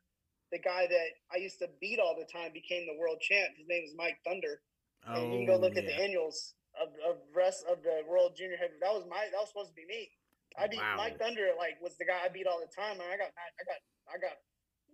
the 0.51 0.59
guy 0.59 0.87
that 0.87 1.09
I 1.33 1.37
used 1.38 1.59
to 1.61 1.68
beat 1.81 1.98
all 2.01 2.16
the 2.18 2.27
time 2.27 2.53
became 2.53 2.87
the 2.87 2.98
world 2.98 3.20
champ. 3.20 3.55
His 3.57 3.68
name 3.68 3.85
is 3.85 3.94
Mike 3.94 4.18
Thunder. 4.27 4.61
Oh. 5.07 5.14
and 5.14 5.33
you 5.33 5.38
can 5.38 5.46
go 5.46 5.57
look 5.59 5.77
at 5.77 5.85
the 5.87 5.90
yeah. 5.98 6.03
annuals 6.07 6.55
of, 6.81 6.88
of 7.09 7.16
rest 7.35 7.64
of 7.66 7.83
the 7.83 8.03
World 8.07 8.37
Junior 8.37 8.57
Heavy. 8.57 8.75
That 8.81 8.94
was 8.94 9.05
my 9.07 9.27
that 9.33 9.38
was 9.40 9.48
supposed 9.48 9.70
to 9.70 9.75
be 9.75 9.87
me. 9.87 10.11
I 10.57 10.68
beat 10.68 10.79
Wow. 10.79 10.94
Mike 10.96 11.18
Thunder 11.18 11.51
like 11.59 11.81
was 11.83 11.96
the 11.98 12.05
guy 12.07 12.22
I 12.25 12.29
beat 12.29 12.46
all 12.46 12.61
the 12.61 12.70
time, 12.70 13.01
and 13.01 13.09
I 13.11 13.16
got 13.16 13.31
I 13.35 13.62
got 13.66 13.81
I 14.14 14.18
got 14.18 14.37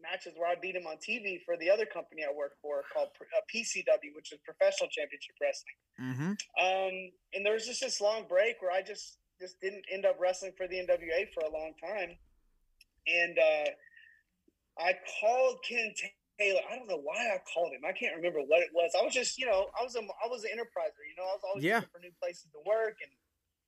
matches 0.02 0.34
where 0.36 0.48
I 0.48 0.54
beat 0.60 0.76
him 0.76 0.86
on 0.86 0.96
TV 0.98 1.40
for 1.44 1.56
the 1.56 1.70
other 1.70 1.86
company 1.86 2.22
I 2.28 2.32
work 2.32 2.56
for 2.62 2.82
called 2.92 3.08
uh, 3.20 3.40
PCW, 3.52 4.14
which 4.14 4.32
is 4.32 4.38
Professional 4.44 4.88
Championship 4.90 5.34
Wrestling. 5.40 5.78
Mhm. 6.00 6.30
Um, 6.58 7.12
and 7.34 7.44
there 7.44 7.52
was 7.54 7.66
just 7.66 7.80
this 7.80 8.00
long 8.00 8.26
break 8.28 8.60
where 8.62 8.70
I 8.70 8.82
just 8.82 9.18
just 9.40 9.60
didn't 9.60 9.84
end 9.90 10.04
up 10.04 10.16
wrestling 10.18 10.52
for 10.56 10.66
the 10.66 10.78
NWA 10.78 11.26
for 11.32 11.44
a 11.46 11.50
long 11.50 11.72
time, 11.82 12.18
and 13.06 13.38
uh, 13.38 13.70
I 14.78 14.94
called 15.20 15.58
Ken 15.68 15.92
Taylor. 16.38 16.60
I 16.70 16.76
don't 16.76 16.88
know 16.88 17.00
why 17.02 17.34
I 17.34 17.38
called 17.52 17.72
him. 17.72 17.82
I 17.86 17.92
can't 17.92 18.14
remember 18.16 18.40
what 18.40 18.62
it 18.62 18.70
was. 18.72 18.92
I 18.98 19.02
was 19.04 19.12
just, 19.14 19.38
you 19.38 19.46
know, 19.46 19.70
I 19.78 19.82
was 19.82 19.94
a 19.96 20.00
I 20.00 20.28
was 20.28 20.44
an 20.44 20.50
enterpriser. 20.54 21.02
You 21.08 21.16
know, 21.16 21.24
I 21.24 21.34
was 21.34 21.42
always 21.48 21.64
Yeah. 21.64 21.76
looking 21.76 21.90
for 21.90 21.98
new 22.00 22.12
places 22.20 22.46
to 22.52 22.60
work 22.66 22.96
and 23.02 23.12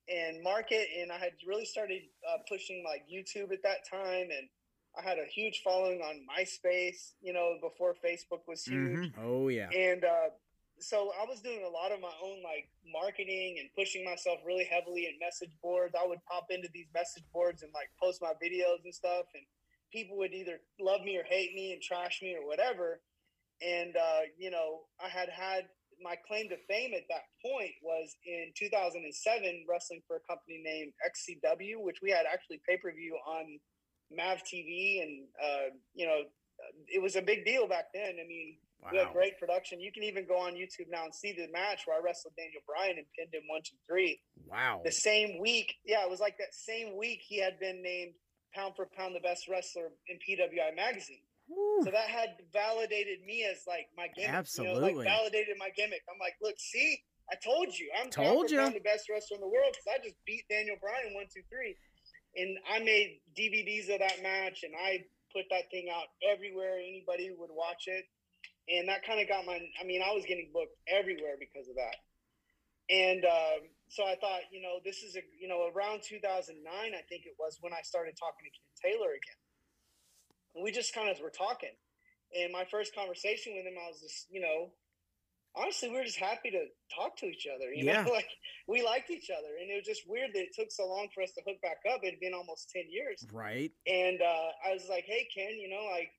and 0.08 0.42
market. 0.42 0.88
And 0.98 1.12
I 1.12 1.18
had 1.18 1.32
really 1.46 1.64
started 1.64 2.02
uh, 2.28 2.38
pushing 2.48 2.82
like 2.84 3.02
YouTube 3.10 3.52
at 3.52 3.62
that 3.62 3.86
time, 3.88 4.30
and 4.30 4.48
I 4.98 5.02
had 5.02 5.18
a 5.18 5.24
huge 5.26 5.62
following 5.62 6.00
on 6.02 6.26
MySpace. 6.26 7.12
You 7.22 7.32
know, 7.32 7.58
before 7.60 7.94
Facebook 8.04 8.46
was 8.46 8.64
huge 8.64 9.12
Mhm. 9.12 9.18
Oh 9.18 9.48
yeah. 9.48 9.70
and 9.70 10.04
uh, 10.04 10.30
so 10.78 11.12
I 11.20 11.24
was 11.26 11.40
doing 11.42 11.62
a 11.62 11.68
lot 11.68 11.92
of 11.92 12.00
my 12.00 12.12
own 12.22 12.42
like 12.42 12.68
marketing 12.86 13.58
and 13.60 13.68
pushing 13.74 14.04
myself 14.04 14.40
really 14.44 14.64
heavily 14.64 15.06
in 15.06 15.18
message 15.18 15.52
boards. 15.62 15.94
I 15.94 16.06
would 16.06 16.24
pop 16.24 16.46
into 16.50 16.68
these 16.72 16.88
message 16.94 17.24
boards 17.32 17.62
and 17.62 17.72
like 17.74 17.88
post 18.02 18.20
my 18.22 18.32
videos 18.42 18.82
and 18.84 18.94
stuff, 18.94 19.26
and 19.34 19.44
people 19.92 20.16
would 20.18 20.32
either 20.32 20.60
love 20.80 21.02
me 21.02 21.16
or 21.18 21.24
hate 21.24 21.54
me 21.54 21.72
and 21.72 21.82
trash 21.82 22.20
me 22.22 22.34
or 22.34 22.46
whatever. 22.46 23.00
And 23.60 23.94
uh, 23.96 24.20
you 24.38 24.50
know, 24.50 24.86
I 25.02 25.08
had 25.08 25.28
had 25.28 25.68
my 26.02 26.16
claim 26.26 26.48
to 26.48 26.56
fame 26.66 26.94
at 26.94 27.04
that 27.10 27.24
point 27.44 27.72
was 27.82 28.16
in 28.24 28.50
2007 28.56 29.66
wrestling 29.68 30.00
for 30.06 30.16
a 30.16 30.20
company 30.20 30.62
named 30.64 30.92
XCW, 31.04 31.76
which 31.84 31.98
we 32.02 32.10
had 32.10 32.24
actually 32.24 32.58
pay 32.66 32.78
per 32.78 32.90
view 32.90 33.18
on 33.28 33.60
Mav 34.10 34.42
TV, 34.42 35.02
and 35.02 35.26
uh, 35.42 35.74
you 35.94 36.06
know, 36.06 36.22
it 36.88 37.00
was 37.00 37.16
a 37.16 37.22
big 37.22 37.44
deal 37.44 37.66
back 37.68 37.86
then. 37.94 38.16
I 38.22 38.26
mean, 38.26 38.56
we 38.90 38.98
had 38.98 39.12
great 39.12 39.38
production. 39.38 39.80
You 39.80 39.92
can 39.92 40.02
even 40.02 40.26
go 40.26 40.38
on 40.38 40.54
YouTube 40.54 40.90
now 40.90 41.04
and 41.04 41.14
see 41.14 41.32
the 41.32 41.48
match 41.52 41.82
where 41.84 41.98
I 41.98 42.02
wrestled 42.02 42.34
Daniel 42.36 42.62
Bryan 42.66 42.96
and 42.96 43.06
pinned 43.16 43.32
him 43.34 43.42
one, 43.46 43.60
two, 43.62 43.76
three. 43.86 44.20
Wow. 44.46 44.80
The 44.84 44.92
same 44.92 45.38
week, 45.38 45.74
yeah, 45.84 46.02
it 46.02 46.10
was 46.10 46.20
like 46.20 46.38
that 46.38 46.54
same 46.54 46.96
week 46.96 47.20
he 47.22 47.38
had 47.38 47.60
been 47.60 47.82
named 47.82 48.12
pound 48.54 48.74
for 48.76 48.88
pound 48.96 49.14
the 49.14 49.20
best 49.20 49.48
wrestler 49.48 49.92
in 50.08 50.16
PWI 50.16 50.74
magazine. 50.74 51.20
Woo. 51.48 51.84
So 51.84 51.90
that 51.90 52.08
had 52.08 52.30
validated 52.52 53.18
me 53.26 53.44
as 53.44 53.62
like 53.66 53.88
my 53.96 54.06
gimmick. 54.14 54.28
You 54.28 54.32
know, 54.32 54.38
Absolutely. 54.38 54.94
like 54.94 55.06
validated 55.06 55.56
my 55.58 55.68
gimmick. 55.76 56.02
I'm 56.08 56.18
like, 56.18 56.34
look, 56.40 56.54
see, 56.58 57.02
I 57.30 57.36
told 57.36 57.76
you, 57.78 57.90
I'm 58.00 58.10
Told 58.10 58.50
ya. 58.50 58.62
pound 58.62 58.74
the 58.74 58.80
best 58.80 59.08
wrestler 59.08 59.36
in 59.36 59.40
the 59.40 59.48
world 59.48 59.70
because 59.70 59.86
I 59.86 60.02
just 60.02 60.16
beat 60.26 60.44
Daniel 60.48 60.76
Bryan 60.80 61.14
one, 61.14 61.26
two, 61.32 61.42
three, 61.50 61.76
and 62.36 62.58
I 62.70 62.80
made 62.80 63.20
DVDs 63.38 63.92
of 63.92 64.00
that 64.00 64.22
match 64.22 64.64
and 64.64 64.74
I 64.76 65.04
put 65.32 65.44
that 65.50 65.70
thing 65.70 65.88
out 65.94 66.06
everywhere. 66.22 66.78
Anybody 66.78 67.30
would 67.38 67.50
watch 67.52 67.84
it. 67.88 68.04
and 68.68 68.88
that 68.88 69.04
kind 69.04 69.20
of 69.20 69.28
got 69.28 69.46
my. 69.46 69.58
I 69.80 69.84
mean, 69.84 70.02
I 70.02 70.12
was 70.12 70.24
getting 70.26 70.50
booked 70.54 70.76
everywhere 70.88 71.36
because 71.38 71.68
of 71.68 71.76
that, 71.76 71.96
and 72.88 73.24
um, 73.24 73.60
so 73.88 74.04
I 74.04 74.16
thought, 74.20 74.46
you 74.52 74.62
know, 74.62 74.78
this 74.84 75.02
is 75.02 75.16
a, 75.16 75.22
you 75.38 75.48
know, 75.48 75.70
around 75.74 76.02
2009, 76.06 76.62
I 76.66 77.02
think 77.08 77.26
it 77.26 77.34
was 77.38 77.58
when 77.60 77.72
I 77.72 77.82
started 77.82 78.14
talking 78.18 78.46
to 78.46 78.52
Ken 78.52 78.92
Taylor 78.92 79.12
again. 79.14 79.40
And 80.54 80.64
we 80.64 80.72
just 80.72 80.94
kind 80.94 81.10
of 81.10 81.20
were 81.22 81.30
talking, 81.34 81.74
and 82.38 82.52
my 82.52 82.64
first 82.70 82.94
conversation 82.94 83.54
with 83.56 83.66
him, 83.66 83.74
I 83.78 83.88
was 83.90 84.00
just, 84.00 84.26
you 84.30 84.40
know, 84.40 84.72
honestly, 85.54 85.88
we 85.90 85.96
were 85.96 86.04
just 86.04 86.18
happy 86.18 86.50
to 86.50 86.66
talk 86.94 87.16
to 87.18 87.26
each 87.26 87.46
other. 87.46 87.72
You 87.72 87.84
Yeah. 87.84 88.04
know, 88.04 88.12
like 88.20 88.28
we 88.66 88.82
liked 88.82 89.10
each 89.10 89.30
other, 89.30 89.56
and 89.60 89.70
it 89.70 89.76
was 89.76 89.86
just 89.86 90.08
weird 90.08 90.30
that 90.34 90.40
it 90.40 90.54
took 90.54 90.70
so 90.70 90.86
long 90.88 91.08
for 91.14 91.22
us 91.22 91.32
to 91.32 91.42
hook 91.46 91.60
back 91.62 91.78
up. 91.92 92.00
It 92.02 92.12
had 92.12 92.20
been 92.20 92.34
almost 92.34 92.70
10 92.70 92.84
years. 92.90 93.26
Right. 93.32 93.72
And 93.86 94.20
uh, 94.22 94.48
I 94.66 94.72
was 94.74 94.86
like, 94.88 95.04
"Hey, 95.06 95.26
Ken, 95.34 95.58
you 95.58 95.68
know, 95.68 95.84
like 95.90 96.10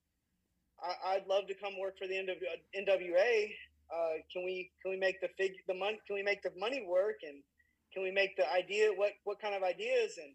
I, 0.81 1.15
I'd 1.15 1.27
love 1.27 1.47
to 1.47 1.55
come 1.55 1.77
work 1.79 1.97
for 1.97 2.07
the 2.07 2.15
NW, 2.15 2.41
NWA. 2.75 3.51
Uh, 3.91 4.13
can 4.31 4.43
we 4.45 4.71
can 4.81 4.91
we 4.91 4.97
make 4.97 5.19
the 5.21 5.29
fig 5.37 5.51
the 5.67 5.73
money? 5.75 5.99
Can 6.07 6.15
we 6.15 6.23
make 6.23 6.41
the 6.43 6.51
money 6.57 6.85
work? 6.87 7.17
And 7.23 7.43
can 7.93 8.03
we 8.03 8.11
make 8.11 8.35
the 8.37 8.49
idea? 8.51 8.89
What 8.95 9.11
what 9.23 9.39
kind 9.39 9.55
of 9.55 9.63
ideas?" 9.63 10.17
And 10.17 10.33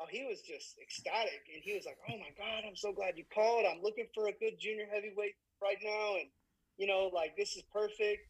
oh, 0.00 0.06
he 0.08 0.24
was 0.24 0.40
just 0.42 0.76
ecstatic, 0.80 1.42
and 1.52 1.62
he 1.62 1.74
was 1.74 1.84
like, 1.84 1.98
"Oh 2.08 2.16
my 2.16 2.30
God, 2.38 2.64
I'm 2.66 2.76
so 2.76 2.92
glad 2.92 3.18
you 3.18 3.24
called. 3.32 3.66
I'm 3.68 3.82
looking 3.82 4.06
for 4.14 4.28
a 4.28 4.32
good 4.32 4.58
junior 4.58 4.86
heavyweight 4.92 5.34
right 5.62 5.78
now, 5.82 6.14
and 6.16 6.30
you 6.78 6.86
know, 6.86 7.10
like 7.12 7.36
this 7.36 7.56
is 7.56 7.62
perfect." 7.72 8.28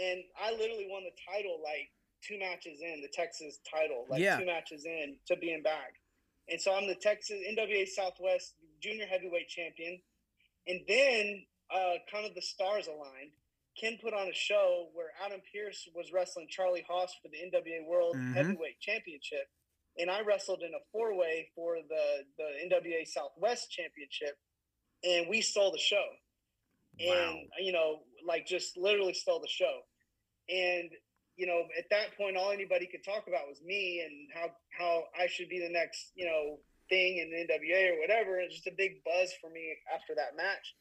And 0.00 0.22
I 0.40 0.52
literally 0.52 0.86
won 0.88 1.02
the 1.04 1.10
title 1.32 1.60
like 1.62 1.90
two 2.22 2.38
matches 2.38 2.80
in 2.80 3.00
the 3.00 3.08
Texas 3.12 3.58
title, 3.68 4.06
like 4.08 4.20
Yeah. 4.20 4.38
two 4.38 4.46
matches 4.46 4.84
in 4.84 5.18
to 5.26 5.36
being 5.36 5.62
back. 5.62 5.94
And 6.48 6.60
so 6.60 6.74
I'm 6.74 6.86
the 6.86 6.94
Texas 6.94 7.40
NWA 7.48 7.86
Southwest 7.86 8.54
Junior 8.80 9.06
Heavyweight 9.06 9.48
Champion. 9.48 10.00
And 10.66 10.80
then 10.86 11.46
uh, 11.70 11.94
kind 12.10 12.26
of 12.26 12.34
the 12.34 12.42
stars 12.42 12.88
aligned. 12.88 13.30
Ken 13.80 13.96
put 14.02 14.12
on 14.12 14.28
a 14.28 14.34
show 14.34 14.90
where 14.92 15.12
Adam 15.24 15.40
Pearce 15.52 15.88
was 15.94 16.12
wrestling 16.12 16.48
Charlie 16.50 16.84
Haas 16.88 17.14
for 17.22 17.28
the 17.28 17.38
NWA 17.38 17.84
World 17.86 18.16
Mhm. 18.16 18.34
Heavyweight 18.34 18.80
Championship. 18.80 19.48
And 19.96 20.10
I 20.10 20.20
wrestled 20.22 20.62
in 20.62 20.74
a 20.74 20.80
four 20.92 21.14
way 21.14 21.50
for 21.54 21.76
the, 21.88 22.26
the 22.36 22.58
NWA 22.64 23.04
Southwest 23.06 23.70
Championship. 23.70 24.36
And 25.04 25.28
we 25.28 25.40
stole 25.40 25.70
the 25.72 25.78
show. 25.78 26.04
And, 27.30 27.48
you 27.58 27.72
know, 27.72 28.00
like 28.26 28.46
just 28.46 28.76
literally 28.76 29.14
stole 29.14 29.40
the 29.40 29.48
show. 29.48 29.80
And 30.48 30.90
you 31.36 31.46
know, 31.46 31.64
at 31.78 31.88
that 31.88 32.12
point, 32.18 32.36
all 32.36 32.52
anybody 32.52 32.84
could 32.84 33.00
talk 33.02 33.24
about 33.26 33.48
was 33.48 33.62
me 33.64 34.04
and 34.04 34.28
how 34.34 34.52
how 34.76 35.04
I 35.16 35.26
should 35.26 35.48
be 35.48 35.58
the 35.58 35.72
next, 35.72 36.12
you 36.14 36.26
know, 36.26 36.60
thing 36.90 37.16
in 37.16 37.30
the 37.32 37.48
NWA 37.48 37.96
or 37.96 38.00
whatever. 38.00 38.38
It's 38.40 38.56
just 38.56 38.66
a 38.66 38.76
big 38.76 39.00
buzz 39.08 39.32
for 39.40 39.48
me 39.48 39.72
after 39.88 40.12
that 40.20 40.36
match, 40.36 40.74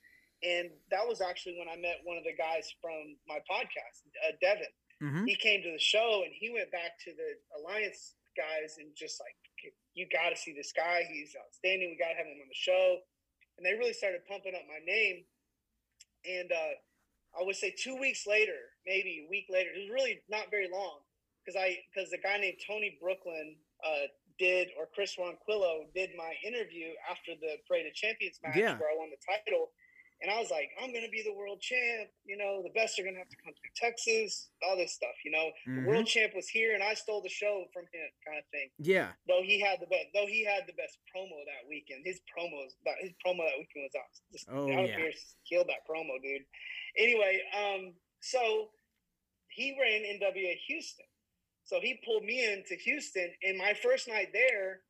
and 0.43 0.67
that 0.91 1.08
was 1.08 1.21
actually 1.21 1.55
when 1.55 1.69
I 1.71 1.79
met 1.79 2.03
one 2.03 2.17
of 2.17 2.25
the 2.27 2.36
guys 2.36 2.67
from 2.82 3.15
my 3.23 3.39
podcast, 3.47 4.03
uh, 4.27 4.36
Devin. 4.41 4.73
hmm 4.99 5.23
He 5.25 5.36
came 5.36 5.63
to 5.63 5.71
the 5.71 5.79
show 5.79 6.23
and 6.25 6.34
he 6.36 6.51
went 6.51 6.71
back 6.75 6.99
to 7.08 7.12
the 7.15 7.29
Alliance 7.55 8.15
guys 8.36 8.75
and 8.79 8.91
just 8.95 9.21
like, 9.23 9.36
you 9.95 10.08
got 10.12 10.29
to 10.32 10.36
see 10.36 10.51
this 10.51 10.71
guy. 10.75 11.08
He's 11.08 11.36
outstanding. 11.39 11.91
We 11.91 11.97
got 11.99 12.12
to 12.12 12.19
have 12.19 12.27
him 12.27 12.39
on 12.39 12.51
the 12.51 12.55
show, 12.67 12.99
and 13.55 13.63
they 13.63 13.79
really 13.79 13.95
started 13.95 14.27
pumping 14.27 14.55
up 14.55 14.67
my 14.67 14.84
name. 14.84 15.23
And 16.27 16.51
uh, 16.51 17.39
I 17.39 17.43
would 17.43 17.55
say 17.55 17.73
two 17.77 17.95
weeks 17.99 18.25
later, 18.27 18.58
maybe 18.86 19.25
a 19.25 19.29
week 19.29 19.45
later, 19.49 19.69
it 19.75 19.79
was 19.79 19.89
really 19.89 20.21
not 20.29 20.51
very 20.51 20.67
long 20.71 20.99
because 21.45 21.60
I 21.60 21.77
because 21.93 22.10
the 22.10 22.17
guy 22.17 22.38
named 22.38 22.58
Tony 22.65 22.97
Brooklyn 23.01 23.55
uh, 23.86 24.08
did 24.38 24.69
or 24.77 24.88
Chris 24.93 25.15
Ronquillo 25.19 25.86
did 25.93 26.12
my 26.17 26.34
interview 26.45 26.89
after 27.10 27.34
the 27.39 27.58
Parade 27.67 27.88
of 27.88 27.93
Champions 27.93 28.39
match 28.43 28.55
Yeah. 28.58 28.77
where 28.77 28.89
I 28.91 28.95
won 28.97 29.10
the 29.10 29.21
title, 29.23 29.71
and 30.21 30.29
I 30.32 30.39
was 30.39 30.51
like, 30.51 30.69
I'm 30.82 30.91
gonna 30.93 31.10
be 31.10 31.21
the 31.23 31.34
world 31.34 31.62
champ. 31.62 32.10
You 32.25 32.38
know, 32.38 32.62
the 32.62 32.69
best 32.71 32.99
are 32.99 33.03
gonna 33.03 33.17
have 33.19 33.29
to 33.29 33.36
come 33.43 33.53
through 33.53 33.71
Texas, 33.75 34.49
all 34.63 34.75
this 34.75 34.93
stuff. 34.93 35.15
You 35.23 35.32
know, 35.32 35.51
Mhm. 35.67 35.84
the 35.84 35.88
world 35.88 36.08
champ 36.08 36.36
was 36.36 36.49
here, 36.49 36.73
and 36.73 36.84
I 36.84 36.93
stole 36.93 37.21
the 37.21 37.29
show 37.29 37.67
from 37.73 37.88
him, 37.93 38.10
kind 38.25 38.38
of 38.39 38.45
thing. 38.51 38.69
Yeah. 38.79 39.13
Though 39.27 39.41
he 39.43 39.60
had 39.60 39.79
the 39.79 39.88
best, 39.88 40.08
though 40.13 40.27
he 40.27 40.43
had 40.43 40.67
the 40.67 40.73
best 40.73 40.97
promo 41.15 41.43
that 41.45 41.67
weekend. 41.67 42.05
His 42.05 42.19
promos, 42.36 42.71
that 42.86 42.97
his 42.99 43.12
promo 43.25 43.47
that 43.47 43.58
weekend 43.58 43.84
was 43.84 43.95
out. 43.95 44.12
Just, 44.32 44.47
Oh, 44.49 44.69
Adam 44.71 44.86
yeah. 44.88 44.97
Pearce 44.97 45.36
killed 45.47 45.67
that 45.69 45.88
promo, 45.88 46.21
dude. 46.21 46.45
Anyway, 46.97 47.41
um, 47.53 47.95
so 48.19 48.73
he 49.49 49.77
ran 49.79 50.03
NWA 50.03 50.55
Houston. 50.67 51.05
So 51.63 51.79
he 51.79 52.01
pulled 52.03 52.23
me 52.25 52.43
into 52.51 52.75
Houston, 52.75 53.32
and 53.43 53.58
my 53.58 53.73
first 53.75 54.08
night 54.08 54.34
there, 54.34 54.84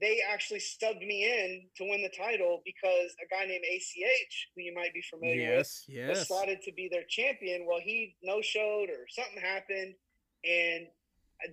they 0.00 0.20
actually 0.30 0.60
subbed 0.60 1.06
me 1.06 1.24
in 1.24 1.68
to 1.76 1.84
win 1.84 2.02
the 2.02 2.12
title 2.16 2.62
because 2.64 3.14
a 3.22 3.28
guy 3.28 3.44
named 3.46 3.64
ACH, 3.64 4.48
who 4.56 4.62
you 4.62 4.74
might 4.74 4.94
be 4.94 5.02
familiar 5.02 5.50
with, 5.50 5.66
Yes. 5.66 5.84
was 6.08 6.18
Yes. 6.18 6.28
slotted 6.28 6.62
to 6.62 6.72
be 6.72 6.88
their 6.90 7.04
champion. 7.08 7.66
Well, 7.66 7.80
he 7.82 8.16
no 8.22 8.40
showed 8.40 8.88
or 8.88 9.06
something 9.08 9.40
happened, 9.40 9.94
and 10.44 10.86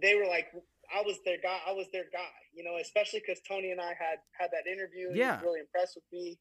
they 0.02 0.16
were 0.16 0.26
like, 0.28 0.48
I 0.96 1.02
was 1.02 1.18
their 1.26 1.38
guy. 1.42 1.60
I 1.68 1.74
was 1.74 1.88
their 1.92 2.06
guy, 2.14 2.32
you 2.54 2.64
know, 2.64 2.78
especially 2.78 3.20
because 3.20 3.42
Tony 3.48 3.72
and 3.72 3.82
I 3.82 3.94
had 4.00 4.20
had 4.40 4.50
that 4.52 4.70
interview. 4.72 5.08
And 5.08 5.16
He 5.16 5.22
Yeah. 5.22 5.36
was 5.36 5.44
really 5.44 5.60
impressed 5.60 5.96
with 5.96 6.06
me, 6.14 6.40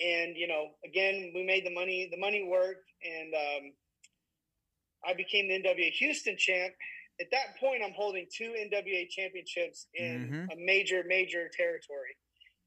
and 0.00 0.36
you 0.36 0.48
know, 0.48 0.70
again, 0.84 1.32
we 1.34 1.44
made 1.44 1.66
the 1.66 1.74
money. 1.74 2.08
The 2.10 2.20
money 2.20 2.42
worked, 2.48 2.88
and 3.04 3.34
um, 3.34 3.72
I 5.06 5.12
became 5.12 5.48
the 5.48 5.60
NWA 5.60 5.90
Houston 5.90 6.36
champ. 6.38 6.72
At 7.20 7.30
that 7.30 7.56
point, 7.60 7.82
I'm 7.84 7.92
holding 7.92 8.26
two 8.32 8.54
NWA 8.58 9.06
championships 9.08 9.86
in 9.94 10.30
Mhm. 10.30 10.52
a 10.52 10.56
major, 10.56 11.04
major 11.04 11.48
territory. 11.48 12.16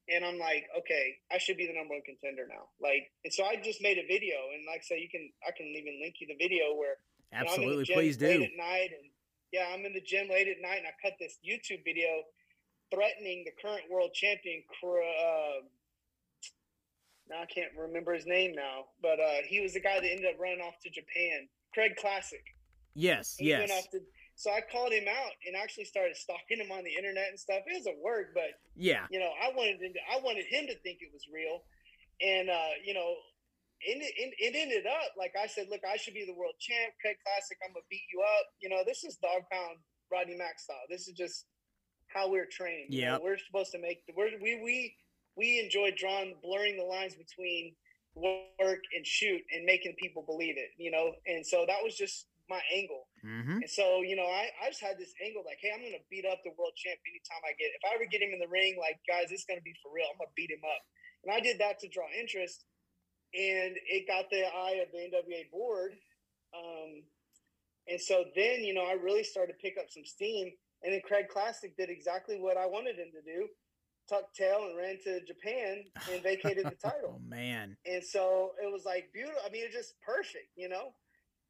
And 0.09 0.23
I'm 0.23 0.39
like, 0.39 0.65
okay, 0.77 1.19
I 1.29 1.37
should 1.37 1.57
be 1.57 1.67
the 1.67 1.73
number 1.73 1.93
one 1.95 2.01
contender 2.03 2.47
now. 2.47 2.69
Like, 2.79 3.11
and 3.25 3.33
so 3.33 3.43
I 3.43 3.57
just 3.57 3.81
made 3.81 3.97
a 3.97 4.07
video, 4.07 4.51
and 4.51 4.65
like 4.65 4.79
I 4.79 4.83
say, 4.83 4.99
you 4.99 5.09
can, 5.09 5.33
I 5.45 5.51
can 5.51 5.65
even 5.67 5.99
link 5.99 6.15
you 6.21 6.27
the 6.27 6.35
video 6.35 6.73
where 6.75 6.97
you 7.33 7.39
know, 7.43 7.51
I'm 7.51 7.61
in 7.61 7.69
the 7.69 7.83
Absolutely. 7.83 7.85
gym 7.85 7.95
Please 7.95 8.21
late 8.21 8.37
do. 8.39 8.43
at 8.45 8.55
night, 8.55 8.91
and 8.97 9.11
yeah, 9.51 9.67
I'm 9.73 9.85
in 9.85 9.91
the 9.91 9.99
gym 10.01 10.29
late 10.29 10.47
at 10.47 10.61
night, 10.61 10.77
and 10.77 10.87
I 10.87 10.91
cut 11.01 11.17
this 11.19 11.37
YouTube 11.45 11.83
video 11.83 12.23
threatening 12.89 13.43
the 13.43 13.51
current 13.61 13.83
world 13.89 14.13
champion. 14.13 14.63
Uh, 14.81 15.59
now 17.29 17.41
I 17.41 17.45
can't 17.47 17.73
remember 17.77 18.13
his 18.13 18.25
name 18.25 18.55
now, 18.55 18.85
but 19.01 19.19
uh, 19.19 19.41
he 19.45 19.59
was 19.59 19.73
the 19.73 19.81
guy 19.81 19.99
that 19.99 20.09
ended 20.09 20.33
up 20.33 20.39
running 20.39 20.61
off 20.61 20.79
to 20.83 20.89
Japan. 20.89 21.49
Craig 21.73 21.97
Classic. 21.97 22.43
Yes. 22.95 23.35
He 23.37 23.51
went 23.51 23.69
Yes. 23.69 23.83
off 23.83 23.91
to, 23.91 23.99
so 24.37 24.53
I 24.53 24.61
called 24.61 24.93
him 24.93 25.09
out 25.09 25.33
and 25.49 25.57
actually 25.57 25.89
started 25.89 26.15
stalking 26.15 26.61
him 26.61 26.69
on 26.71 26.85
the 26.85 26.93
internet 26.93 27.33
and 27.33 27.39
stuff. 27.39 27.65
It 27.65 27.73
was 27.73 27.89
a 27.89 27.97
work, 28.05 28.37
but 28.37 28.53
Yeah. 28.77 29.09
you 29.09 29.17
know, 29.19 29.33
I 29.41 29.49
wanted 29.49 29.81
him 29.81 29.93
to, 29.97 30.01
I 30.13 30.21
wanted 30.21 30.45
him 30.45 30.67
to 30.69 30.77
think 30.85 31.01
it 31.01 31.09
was 31.11 31.25
real, 31.33 31.65
and 32.21 32.47
uh, 32.49 32.77
you 32.85 32.93
know, 32.93 33.17
it, 33.81 33.97
it, 33.97 34.33
it 34.37 34.53
ended 34.55 34.85
up 34.85 35.17
like 35.17 35.33
I 35.33 35.47
said, 35.47 35.67
look, 35.69 35.81
I 35.83 35.97
should 35.97 36.13
be 36.13 36.25
the 36.25 36.37
world 36.37 36.53
champ, 36.59 36.93
Craig 37.01 37.17
Classic. 37.25 37.57
I'm 37.65 37.73
gonna 37.73 37.85
beat 37.89 38.05
you 38.13 38.21
up. 38.21 38.45
You 38.61 38.69
know, 38.69 38.83
this 38.85 39.03
is 39.03 39.17
dog 39.17 39.41
pound 39.51 39.77
Rodney 40.11 40.37
Mack 40.37 40.59
style. 40.59 40.85
This 40.89 41.07
is 41.07 41.17
just 41.17 41.45
how 42.07 42.29
we're 42.29 42.47
trained. 42.49 42.93
You 42.93 43.05
know, 43.17 43.19
we're 43.23 43.37
supposed 43.37 43.71
to 43.73 43.79
make 43.81 44.05
the 44.05 44.13
we're, 44.15 44.37
we 44.41 44.61
we 44.63 44.95
we 45.35 45.59
enjoy 45.59 45.93
drawing 45.97 46.35
blurring 46.43 46.77
the 46.77 46.85
lines 46.85 47.15
between 47.15 47.73
work 48.15 48.81
and 48.95 49.05
shoot 49.05 49.41
and 49.53 49.65
making 49.65 49.93
people 49.97 50.23
believe 50.25 50.57
it. 50.57 50.69
You 50.77 50.91
know, 50.91 51.13
and 51.25 51.45
so 51.45 51.65
that 51.67 51.77
was 51.83 51.95
just 51.97 52.27
my 52.49 52.61
angle. 52.73 53.07
Hmm 53.27 53.59
And 53.59 53.69
so, 53.69 54.01
you 54.07 54.15
know, 54.15 54.25
I, 54.25 54.47
I 54.63 54.71
just 54.71 54.79
had 54.79 54.95
this 54.95 55.11
angle 55.19 55.43
like, 55.43 55.59
hey, 55.59 55.75
I'm 55.75 55.83
going 55.83 55.99
to 55.99 56.07
beat 56.07 56.23
up 56.23 56.39
the 56.47 56.55
world 56.55 56.79
champ 56.79 56.95
anytime 57.03 57.43
I 57.43 57.51
get. 57.59 57.75
If 57.75 57.83
I 57.83 57.99
ever 57.99 58.07
get 58.07 58.23
him 58.23 58.31
in 58.31 58.39
the 58.39 58.47
ring, 58.47 58.79
like, 58.79 59.03
guys, 59.03 59.35
it's 59.35 59.43
going 59.43 59.59
to 59.59 59.67
be 59.67 59.75
for 59.83 59.91
real. 59.91 60.07
I'm 60.07 60.15
going 60.15 60.31
to 60.31 60.39
beat 60.39 60.49
him 60.49 60.63
up. 60.63 60.81
And 61.27 61.35
I 61.35 61.43
did 61.43 61.59
that 61.59 61.83
to 61.83 61.91
draw 61.91 62.07
interest. 62.15 62.63
And 63.35 63.75
it 63.75 64.07
got 64.07 64.31
the 64.31 64.47
eye 64.47 64.79
of 64.79 64.87
the 64.95 65.03
NWA 65.11 65.51
board. 65.51 65.99
Um, 66.55 67.03
and 67.91 67.99
so 67.99 68.23
then, 68.35 68.63
you 68.63 68.73
know, 68.73 68.87
I 68.87 68.95
really 68.95 69.27
started 69.27 69.53
to 69.53 69.59
pick 69.59 69.75
up 69.75 69.91
some 69.91 70.07
steam. 70.07 70.55
And 70.83 70.93
then 70.93 71.01
Craig 71.03 71.27
Classic 71.27 71.75
did 71.75 71.89
exactly 71.91 72.39
what 72.39 72.55
I 72.55 72.65
wanted 72.65 72.95
him 72.95 73.11
to 73.11 73.21
do 73.21 73.47
tucked 74.07 74.35
tail 74.35 74.67
and 74.67 74.77
ran 74.77 74.97
to 75.03 75.19
Japan 75.25 75.83
and 76.11 76.23
vacated 76.23 76.65
the 76.65 76.75
title 76.81 77.19
Oh 77.19 77.21
man. 77.27 77.75
and 77.85 78.03
so 78.03 78.51
it 78.63 78.71
was 78.71 78.85
like 78.85 79.09
beautiful. 79.13 79.41
I 79.45 79.49
mean, 79.51 79.63
it's 79.65 79.75
just 79.75 79.95
perfect, 80.01 80.55
you 80.55 80.69
know. 80.69 80.93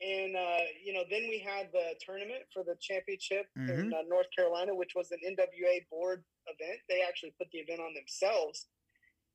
And 0.01 0.36
uh, 0.36 0.57
you 0.83 0.93
know, 0.93 1.03
then 1.10 1.23
we 1.29 1.39
had 1.39 1.69
the 1.73 1.95
tournament 2.05 2.43
for 2.53 2.63
the 2.63 2.75
championship 2.79 3.47
in 3.55 3.93
uh, 3.93 4.03
North 4.07 4.27
Carolina, 4.36 4.75
which 4.75 4.93
was 4.95 5.12
an 5.12 5.17
NWA 5.25 5.87
board 5.89 6.23
event. 6.45 6.79
They 6.87 7.02
actually 7.08 7.33
put 7.37 7.50
the 7.52 7.60
event 7.60 7.79
on 7.81 7.93
themselves, 7.95 8.67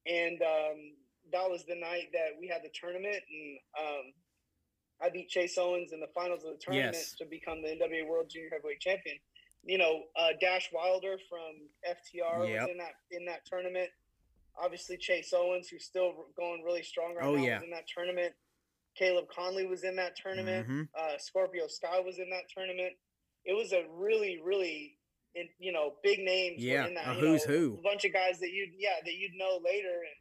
and 0.06 0.40
um, 0.42 0.78
that 1.32 1.50
was 1.50 1.64
the 1.66 1.74
night 1.74 2.10
that 2.12 2.38
we 2.40 2.46
had 2.46 2.62
the 2.62 2.70
tournament. 2.78 3.18
And 3.26 3.58
um, 3.78 4.04
I 5.02 5.10
beat 5.10 5.28
Chase 5.28 5.58
Owens 5.58 5.92
in 5.92 5.98
the 5.98 6.06
finals 6.14 6.44
of 6.44 6.52
the 6.52 6.58
tournament 6.60 6.94
Yes. 6.94 7.14
to 7.18 7.24
become 7.26 7.60
the 7.62 7.70
NWA 7.74 8.06
World 8.06 8.30
Junior 8.30 8.50
Heavyweight 8.52 8.78
Champion. 8.80 9.16
You 9.64 9.78
know, 9.78 10.02
uh, 10.16 10.28
Dash 10.40 10.70
Wilder 10.72 11.16
from 11.28 11.66
FTR 11.86 12.46
Yep. 12.48 12.60
was 12.62 12.70
in 12.70 12.76
that 12.78 12.94
in 13.10 13.24
that 13.26 13.44
tournament 13.46 13.90
obviously 14.62 14.98
Chase 14.98 15.32
Owens, 15.34 15.68
who's 15.70 15.86
still 15.86 16.26
going 16.36 16.62
really 16.62 16.82
strong 16.82 17.14
right 17.14 17.24
Oh, 17.24 17.34
now, 17.36 17.42
yeah. 17.42 17.54
was 17.54 17.64
in 17.64 17.70
that 17.70 17.88
tournament. 17.88 18.34
Caleb 18.97 19.26
Conley 19.34 19.66
was 19.66 19.84
in 19.84 19.97
that 19.97 20.16
tournament. 20.16 20.68
Mhm. 20.68 20.88
Uh, 20.95 21.18
Scorpio 21.18 21.66
Sky 21.66 22.01
was 22.01 22.18
in 22.18 22.30
that 22.30 22.49
tournament. 22.49 22.95
It 23.45 23.55
was 23.55 23.72
a 23.72 23.86
really, 23.88 24.40
really, 24.43 24.99
in, 25.34 25.49
you 25.59 25.72
know, 25.72 25.97
big 26.03 26.20
names. 26.20 26.62
Yeah, 26.62 26.86
in 26.86 26.95
that, 26.95 27.09
a 27.09 27.14
who's 27.14 27.47
know, 27.47 27.55
who. 27.55 27.78
A 27.78 27.82
bunch 27.82 28.05
of 28.05 28.12
guys 28.12 28.38
that 28.40 28.53
you, 28.53 28.70
yeah, 28.76 29.01
that 29.05 29.14
you'd 29.14 29.34
know 29.34 29.61
later. 29.64 29.88
And 29.88 30.16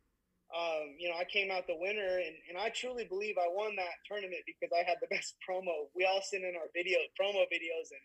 um, 0.51 0.95
you 0.99 1.07
know, 1.09 1.15
I 1.15 1.24
came 1.24 1.49
out 1.49 1.65
the 1.65 1.80
winner, 1.80 2.19
and, 2.19 2.36
and 2.49 2.57
I 2.57 2.69
truly 2.69 3.05
believe 3.05 3.36
I 3.38 3.47
won 3.47 3.76
that 3.78 4.03
tournament 4.05 4.43
because 4.45 4.72
I 4.76 4.84
had 4.84 4.97
the 4.99 5.07
best 5.15 5.36
promo. 5.47 5.88
We 5.95 6.05
all 6.05 6.22
sent 6.22 6.43
in 6.43 6.55
our 6.55 6.67
video 6.76 6.99
promo 7.19 7.47
videos, 7.47 7.88
and 7.91 8.03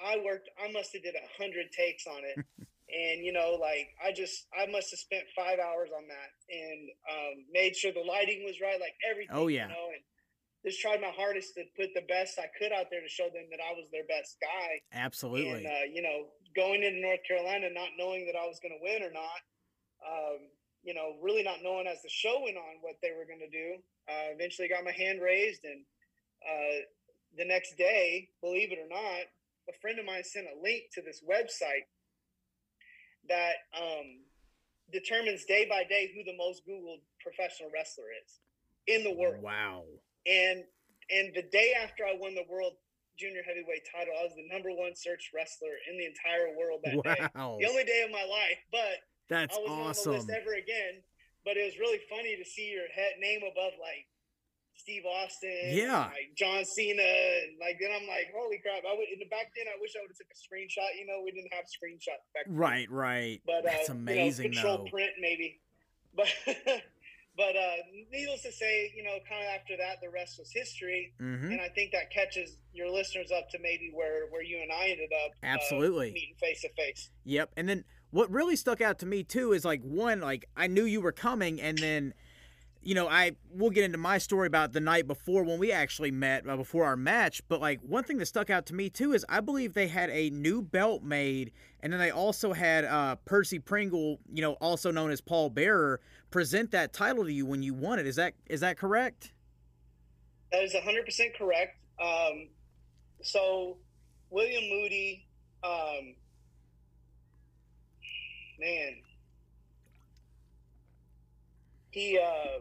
I 0.00 0.22
worked. 0.24 0.50
I 0.62 0.70
must 0.72 0.92
have 0.92 1.02
did 1.02 1.14
a 1.14 1.42
hundred 1.42 1.72
takes 1.72 2.06
on 2.06 2.20
it, 2.24 2.44
and 2.88 3.24
you 3.24 3.32
know, 3.32 3.56
like 3.60 3.88
I 4.04 4.12
just 4.12 4.46
I 4.52 4.66
must 4.70 4.90
have 4.90 5.00
spent 5.00 5.24
five 5.34 5.58
hours 5.58 5.90
on 5.96 6.04
that, 6.08 6.30
and 6.52 6.80
um, 7.08 7.34
made 7.52 7.76
sure 7.76 7.92
the 7.92 8.04
lighting 8.04 8.44
was 8.44 8.60
right, 8.60 8.80
like 8.80 8.94
everything. 9.08 9.34
Oh 9.34 9.48
yeah. 9.48 9.68
You 9.68 9.72
know, 9.72 9.88
and 9.94 10.04
just 10.64 10.80
tried 10.80 11.00
my 11.00 11.12
hardest 11.12 11.52
to 11.54 11.64
put 11.76 11.92
the 11.92 12.08
best 12.08 12.40
I 12.40 12.48
could 12.56 12.72
out 12.72 12.88
there 12.88 13.04
to 13.04 13.08
show 13.08 13.28
them 13.28 13.52
that 13.52 13.60
I 13.60 13.76
was 13.76 13.84
their 13.92 14.08
best 14.08 14.36
guy. 14.40 14.80
Absolutely. 14.92 15.64
And 15.64 15.66
uh, 15.66 15.86
you 15.92 16.00
know, 16.00 16.32
going 16.56 16.82
into 16.82 17.00
North 17.00 17.24
Carolina, 17.28 17.68
not 17.72 17.96
knowing 17.96 18.26
that 18.26 18.36
I 18.36 18.48
was 18.48 18.60
going 18.60 18.72
to 18.72 18.80
win 18.80 19.04
or 19.04 19.12
not, 19.12 19.40
um, 20.04 20.48
you 20.84 20.92
know, 20.92 21.16
really 21.20 21.42
not 21.42 21.64
knowing 21.64 21.86
as 21.86 22.00
the 22.04 22.12
show 22.12 22.40
went 22.44 22.56
on 22.56 22.80
what 22.80 22.96
they 23.00 23.12
were 23.16 23.28
going 23.28 23.44
to 23.44 23.52
do. 23.52 23.80
Uh, 24.08 24.32
eventually, 24.36 24.68
got 24.68 24.84
my 24.84 24.92
hand 24.92 25.20
raised, 25.24 25.64
and 25.64 25.84
uh, 26.44 26.84
the 27.36 27.44
next 27.44 27.76
day, 27.76 28.28
believe 28.40 28.72
it 28.72 28.80
or 28.80 28.88
not, 28.88 29.24
a 29.68 29.74
friend 29.80 29.98
of 29.98 30.04
mine 30.04 30.24
sent 30.24 30.44
a 30.48 30.60
link 30.60 30.92
to 30.92 31.00
this 31.00 31.24
website 31.24 31.88
that 33.28 33.54
um, 33.76 34.20
determines 34.92 35.44
day 35.44 35.66
by 35.68 35.84
day 35.84 36.12
who 36.14 36.24
the 36.24 36.36
most 36.36 36.62
Googled 36.68 37.00
professional 37.20 37.70
wrestler 37.72 38.04
is 38.24 38.40
in 38.86 39.04
the 39.04 39.12
world. 39.12 39.42
Wow. 39.42 39.84
And 40.26 40.64
and 41.10 41.34
the 41.34 41.42
day 41.42 41.74
after 41.82 42.04
I 42.04 42.16
won 42.18 42.34
the 42.34 42.46
world 42.48 42.74
junior 43.18 43.42
heavyweight 43.46 43.86
title, 43.90 44.14
I 44.18 44.24
was 44.24 44.34
the 44.34 44.48
number 44.50 44.70
one 44.72 44.96
searched 44.96 45.30
wrestler 45.34 45.76
in 45.90 45.98
the 45.98 46.06
entire 46.06 46.56
world 46.56 46.80
that 46.84 46.96
day. 47.04 47.28
Wow. 47.34 47.58
The 47.60 47.68
only 47.68 47.84
day 47.84 48.02
of 48.04 48.10
my 48.10 48.24
life, 48.24 48.58
but 48.72 49.04
That's 49.28 49.56
I 49.56 49.60
wasn't 49.60 49.78
on 49.78 49.78
the 49.78 49.90
awesome. 49.90 50.12
list 50.12 50.30
ever 50.30 50.54
again. 50.54 51.02
But 51.44 51.58
it 51.60 51.64
was 51.68 51.78
really 51.78 52.00
funny 52.08 52.36
to 52.36 52.44
see 52.44 52.72
your 52.72 52.88
head 52.88 53.20
name 53.20 53.40
above 53.44 53.76
like 53.76 54.08
Steve 54.76 55.02
Austin, 55.06 55.70
Yeah. 55.72 56.10
like 56.12 56.34
John 56.36 56.64
Cena, 56.64 57.02
and 57.02 57.58
like 57.60 57.78
then 57.80 57.90
I'm 57.94 58.06
like, 58.06 58.32
holy 58.34 58.58
crap! 58.58 58.82
I 58.84 58.94
would 58.96 59.08
in 59.12 59.18
the 59.18 59.26
back 59.30 59.52
then 59.56 59.66
I 59.68 59.80
wish 59.80 59.92
I 59.96 60.00
would 60.02 60.10
have 60.10 60.18
took 60.18 60.28
a 60.32 60.36
screenshot. 60.38 60.98
You 60.98 61.06
know, 61.06 61.22
we 61.24 61.30
didn't 61.32 61.52
have 61.54 61.64
screenshots 61.64 62.26
back 62.34 62.46
then. 62.46 62.56
Right, 62.56 62.90
right. 62.90 63.40
But 63.46 63.64
That's 63.64 63.88
uh, 63.88 63.92
amazing 63.94 64.46
you 64.46 64.50
know, 64.50 64.60
control 64.62 64.78
though. 64.84 64.90
print 64.90 65.12
maybe, 65.20 65.60
but 66.16 66.28
but 67.36 67.56
uh, 67.56 67.76
needless 68.12 68.42
to 68.42 68.52
say, 68.52 68.92
you 68.96 69.02
know, 69.02 69.16
kind 69.28 69.42
of 69.42 69.50
after 69.60 69.76
that, 69.76 70.00
the 70.00 70.08
rest 70.10 70.38
was 70.38 70.50
history. 70.52 71.12
hmm 71.18 71.50
And 71.50 71.60
I 71.60 71.68
think 71.68 71.92
that 71.92 72.10
catches 72.12 72.58
your 72.72 72.88
listeners 72.90 73.30
up 73.36 73.50
to 73.50 73.58
maybe 73.60 73.90
where 73.92 74.26
where 74.30 74.42
you 74.42 74.60
and 74.62 74.70
I 74.70 74.88
ended 74.88 75.10
up. 75.24 75.32
uh, 75.42 75.46
Absolutely. 75.46 76.12
meeting 76.12 76.34
face 76.40 76.60
to 76.62 76.68
face. 76.76 77.10
Yep. 77.24 77.50
And 77.56 77.68
then 77.68 77.84
what 78.10 78.30
really 78.30 78.54
stuck 78.54 78.80
out 78.80 79.00
to 79.00 79.06
me 79.06 79.24
too 79.24 79.52
is 79.52 79.64
like 79.64 79.82
one, 79.82 80.20
like 80.20 80.46
I 80.56 80.68
knew 80.68 80.84
you 80.84 81.00
were 81.00 81.10
coming, 81.12 81.60
and 81.60 81.76
then, 81.78 82.14
you 82.84 82.94
know, 82.94 83.08
I 83.08 83.32
we'll 83.50 83.70
get 83.70 83.84
into 83.84 83.98
my 83.98 84.18
story 84.18 84.46
about 84.46 84.72
the 84.72 84.80
night 84.80 85.06
before 85.06 85.42
when 85.42 85.58
we 85.58 85.72
actually 85.72 86.10
met 86.10 86.48
uh, 86.48 86.56
before 86.56 86.84
our 86.84 86.96
match. 86.96 87.42
But 87.48 87.60
like 87.60 87.80
one 87.80 88.04
thing 88.04 88.18
that 88.18 88.26
stuck 88.26 88.50
out 88.50 88.66
to 88.66 88.74
me 88.74 88.90
too 88.90 89.12
is 89.12 89.24
I 89.28 89.40
believe 89.40 89.74
they 89.74 89.88
had 89.88 90.10
a 90.10 90.30
new 90.30 90.62
belt 90.62 91.02
made, 91.02 91.52
and 91.80 91.92
then 91.92 91.98
they 91.98 92.10
also 92.10 92.52
had 92.52 92.84
uh, 92.84 93.16
Percy 93.24 93.58
Pringle, 93.58 94.18
you 94.32 94.42
know, 94.42 94.52
also 94.54 94.90
known 94.90 95.10
as 95.10 95.20
Paul 95.20 95.50
Bearer, 95.50 96.00
present 96.30 96.70
that 96.72 96.92
title 96.92 97.24
to 97.24 97.32
you 97.32 97.46
when 97.46 97.62
you 97.62 97.74
won 97.74 97.98
it. 97.98 98.06
Is 98.06 98.16
that 98.16 98.34
is 98.46 98.60
that 98.60 98.76
correct? 98.76 99.32
That 100.52 100.62
is 100.62 100.74
100% 100.74 101.36
correct. 101.36 101.78
Um, 102.00 102.48
so, 103.22 103.78
William 104.30 104.62
Moody, 104.68 105.26
um, 105.64 106.14
man, 108.60 108.94
he, 111.90 112.18
uh, 112.18 112.60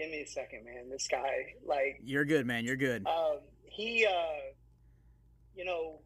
give 0.00 0.10
me 0.10 0.22
a 0.22 0.26
second, 0.26 0.64
man. 0.64 0.88
This 0.88 1.06
guy, 1.10 1.54
like, 1.66 2.00
You're 2.02 2.24
good, 2.24 2.46
man. 2.46 2.64
You're 2.64 2.76
good. 2.76 3.06
um, 3.06 3.40
he, 3.64 4.06
uh, 4.06 4.52
you 5.54 5.64
know, 5.64 6.00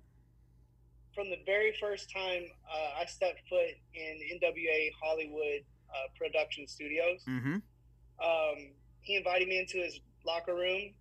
from 1.15 1.31
the 1.31 1.39
very 1.47 1.73
first 1.81 2.11
time 2.13 2.43
uh, 2.73 3.01
I 3.01 3.05
stepped 3.07 3.41
foot 3.49 3.71
in 3.95 4.19
NWA 4.43 4.91
Hollywood 5.03 5.61
uh, 5.91 6.09
production 6.19 6.67
studios, 6.67 7.21
Mm-hmm. 7.29 7.55
um, 7.55 8.57
he 9.03 9.17
invited 9.17 9.47
me 9.49 9.59
into 9.61 9.79
his 9.79 10.01
locker 10.27 10.55
room. 10.55 10.93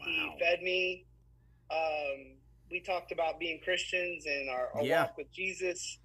Wow. 0.00 0.06
He 0.06 0.30
fed 0.38 0.62
me. 0.62 1.06
Um, 1.70 2.36
we 2.70 2.80
talked 2.80 3.10
about 3.12 3.40
being 3.40 3.60
Christians 3.64 4.24
and 4.26 4.48
our, 4.50 4.68
our 4.74 4.84
Yeah. 4.84 5.02
walk 5.02 5.16
with 5.16 5.32
Jesus. 5.32 5.98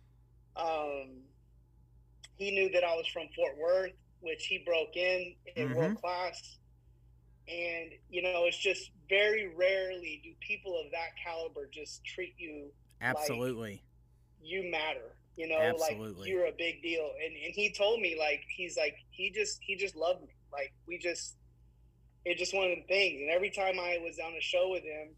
Um, 0.55 1.21
he 2.37 2.49
knew 2.51 2.69
that 2.71 2.83
I 2.83 2.95
was 2.95 3.05
from 3.13 3.27
Fort 3.35 3.57
Worth, 3.59 3.91
which 4.21 4.45
he 4.45 4.59
broke 4.65 4.95
in 4.95 5.35
in 5.55 5.69
Mhm. 5.69 5.75
world 5.75 5.95
class. 6.01 6.57
And 7.47 7.91
you 8.09 8.21
know, 8.21 8.45
it's 8.45 8.57
just 8.57 8.91
very 9.09 9.47
rarely 9.55 10.21
do 10.23 10.33
people 10.39 10.79
of 10.79 10.91
that 10.91 11.09
caliber 11.23 11.67
just 11.67 12.03
treat 12.05 12.33
you 12.37 12.71
Absolutely. 13.01 13.83
you 14.41 14.63
matter 14.71 15.17
you 15.35 15.47
know 15.47 15.57
Absolutely. 15.59 16.21
like 16.21 16.27
you're 16.29 16.45
a 16.45 16.51
big 16.57 16.81
deal 16.81 17.11
and 17.23 17.35
and 17.35 17.53
he 17.53 17.71
told 17.73 17.99
me 17.99 18.15
like 18.17 18.41
he's 18.55 18.77
like 18.77 18.95
he 19.09 19.29
just 19.31 19.59
he 19.61 19.75
just 19.75 19.95
loved 19.97 20.21
me 20.21 20.29
like 20.53 20.71
we 20.87 20.97
just 20.97 21.35
it's 22.25 22.39
just 22.39 22.53
one 22.53 22.71
of 22.71 22.77
the 22.77 22.83
things 22.87 23.19
and 23.21 23.29
every 23.29 23.49
time 23.49 23.79
i 23.79 23.97
was 24.03 24.17
on 24.19 24.33
a 24.33 24.41
show 24.41 24.69
with 24.69 24.83
him 24.83 25.09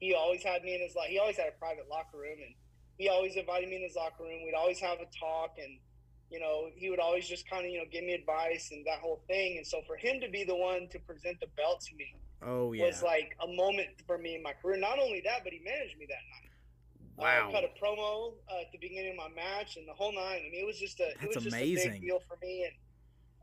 he 0.00 0.12
always 0.14 0.42
had 0.42 0.62
me 0.62 0.74
in 0.74 0.80
his 0.80 0.94
like 0.96 1.08
he 1.10 1.18
always 1.18 1.36
had 1.36 1.48
a 1.48 1.58
private 1.58 1.88
locker 1.88 2.18
room 2.18 2.38
and 2.44 2.54
he 2.98 3.08
always 3.08 3.36
invited 3.36 3.68
me 3.68 3.76
in 3.76 3.82
his 3.82 3.94
locker 3.96 4.24
room 4.24 4.42
we'd 4.44 4.54
always 4.54 4.78
have 4.80 4.98
a 5.00 5.06
talk 5.18 5.54
and 5.58 5.78
you 6.30 6.40
know 6.40 6.68
he 6.74 6.90
would 6.90 6.98
always 7.00 7.26
just 7.28 7.48
kind 7.48 7.64
of 7.64 7.70
you 7.70 7.78
know 7.78 7.84
give 7.90 8.04
me 8.04 8.12
advice 8.12 8.70
and 8.72 8.84
that 8.86 8.98
whole 8.98 9.22
thing 9.26 9.56
and 9.58 9.66
so 9.66 9.80
for 9.86 9.96
him 9.96 10.20
to 10.20 10.28
be 10.28 10.44
the 10.44 10.54
one 10.54 10.88
to 10.90 10.98
present 11.00 11.38
the 11.40 11.46
belt 11.56 11.80
to 11.80 11.94
me 11.96 12.14
oh 12.42 12.72
yeah. 12.72 12.86
was 12.86 13.02
like 13.02 13.36
a 13.42 13.46
moment 13.54 13.88
for 14.06 14.18
me 14.18 14.34
in 14.34 14.42
my 14.42 14.52
career 14.60 14.76
not 14.76 14.98
only 14.98 15.22
that 15.24 15.44
but 15.44 15.52
he 15.52 15.60
managed 15.64 15.98
me 15.98 16.06
that 16.08 16.22
night 16.34 16.46
Wow. 17.16 17.48
I 17.48 17.52
cut 17.52 17.64
a 17.64 17.72
promo 17.82 18.34
uh, 18.52 18.60
at 18.60 18.72
the 18.72 18.78
beginning 18.78 19.12
of 19.12 19.16
my 19.16 19.32
match 19.34 19.76
and 19.76 19.88
the 19.88 19.94
whole 19.94 20.12
nine. 20.12 20.44
I 20.46 20.50
mean, 20.52 20.60
it 20.60 20.66
was 20.66 20.78
just 20.78 21.00
a 21.00 21.08
it 21.08 21.16
That's 21.20 21.36
was 21.36 21.44
just 21.44 21.56
a 21.56 21.60
amazing. 21.60 21.92
big 21.92 22.02
deal 22.02 22.20
for 22.28 22.36
me 22.42 22.68
and 22.68 22.74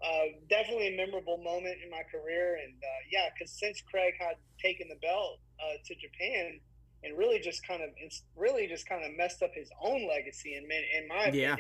uh, 0.03 0.37
definitely 0.49 0.93
a 0.93 0.97
memorable 0.97 1.37
moment 1.37 1.77
in 1.83 1.89
my 1.89 2.03
career. 2.11 2.59
And 2.63 2.73
uh, 2.77 3.01
yeah, 3.11 3.29
because 3.33 3.51
since 3.51 3.81
Craig 3.81 4.13
had 4.19 4.35
taken 4.61 4.87
the 4.89 4.99
belt 5.01 5.39
uh, 5.59 5.81
to 5.85 5.95
Japan 5.95 6.59
and 7.03 7.17
really 7.17 7.39
just 7.39 7.65
kind 7.67 7.81
of 7.81 7.89
really 8.35 8.67
just 8.67 8.87
kind 8.87 9.03
of 9.03 9.17
messed 9.17 9.41
up 9.41 9.51
his 9.53 9.69
own 9.81 10.07
legacy 10.07 10.55
in 10.55 10.63
in 10.69 11.07
my 11.07 11.31
Yeah. 11.33 11.55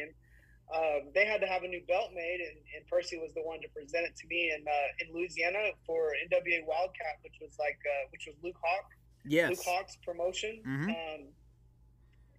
Um, 0.73 1.11
they 1.13 1.25
had 1.25 1.39
to 1.41 1.47
have 1.47 1.61
a 1.63 1.67
new 1.67 1.81
belt 1.87 2.09
made, 2.15 2.39
and, 2.41 2.57
and 2.75 2.87
Percy 2.87 3.17
was 3.17 3.31
the 3.35 3.43
one 3.43 3.61
to 3.61 3.67
present 3.69 4.05
it 4.05 4.15
to 4.17 4.27
me 4.27 4.51
in 4.57 4.65
uh, 4.67 4.71
in 5.05 5.13
Louisiana 5.13 5.69
for 5.85 6.11
NWA 6.25 6.65
Wildcat, 6.65 7.21
which 7.23 7.35
was 7.39 7.53
like 7.59 7.77
uh, 7.85 8.09
which 8.11 8.25
was 8.27 8.35
Luke 8.43 8.57
Hawx. 8.57 8.85
yes. 9.23 9.49
Luke 9.51 9.59
Hawk's 9.65 9.97
promotion. 10.03 10.61
Mhm. 10.65 10.89
Um, 10.89 11.21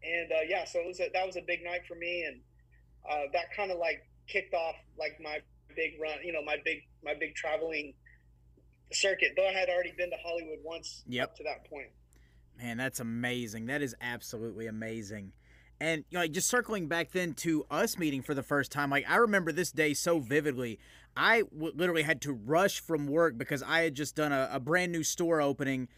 and 0.02 0.32
uh, 0.32 0.42
yeah, 0.48 0.64
so 0.64 0.80
it 0.80 0.86
was 0.86 1.00
a, 1.00 1.08
that 1.14 1.24
was 1.26 1.36
a 1.36 1.42
big 1.46 1.62
night 1.62 1.82
for 1.86 1.94
me, 1.94 2.24
and 2.26 2.40
uh, 3.08 3.30
that 3.32 3.52
kind 3.56 3.70
of 3.70 3.78
like 3.78 4.02
kicked 4.26 4.52
off 4.52 4.74
like 4.98 5.18
my 5.22 5.38
big 5.76 5.92
run. 6.02 6.18
You 6.24 6.32
know, 6.32 6.42
my 6.42 6.56
big 6.64 6.78
my 7.04 7.14
big 7.14 7.34
traveling 7.36 7.94
circuit. 8.92 9.32
Though 9.36 9.46
I 9.46 9.52
had 9.52 9.68
already 9.68 9.92
been 9.96 10.10
to 10.10 10.16
Hollywood 10.24 10.58
once 10.64 11.04
Yep. 11.06 11.24
up 11.24 11.36
to 11.36 11.44
that 11.44 11.68
point. 11.70 11.88
Man, 12.58 12.76
that's 12.78 13.00
amazing. 13.00 13.66
That 13.66 13.82
is 13.82 13.94
absolutely 14.00 14.66
amazing. 14.66 15.32
And 15.80 16.04
you 16.10 16.18
know, 16.18 16.26
just 16.26 16.48
circling 16.48 16.86
back 16.86 17.10
then 17.10 17.34
to 17.34 17.64
us 17.70 17.98
meeting 17.98 18.22
for 18.22 18.34
the 18.34 18.42
first 18.42 18.72
time, 18.72 18.90
like 18.90 19.08
I 19.08 19.16
remember 19.16 19.52
this 19.52 19.72
day 19.72 19.94
so 19.94 20.18
vividly. 20.20 20.78
I 21.16 21.42
w- 21.42 21.72
literally 21.74 22.02
had 22.02 22.20
to 22.22 22.32
rush 22.32 22.80
from 22.80 23.06
work 23.06 23.38
because 23.38 23.62
I 23.62 23.82
had 23.82 23.94
just 23.94 24.16
done 24.16 24.32
a, 24.32 24.48
a 24.52 24.60
brand 24.60 24.92
new 24.92 25.02
store 25.02 25.40
opening, 25.40 25.88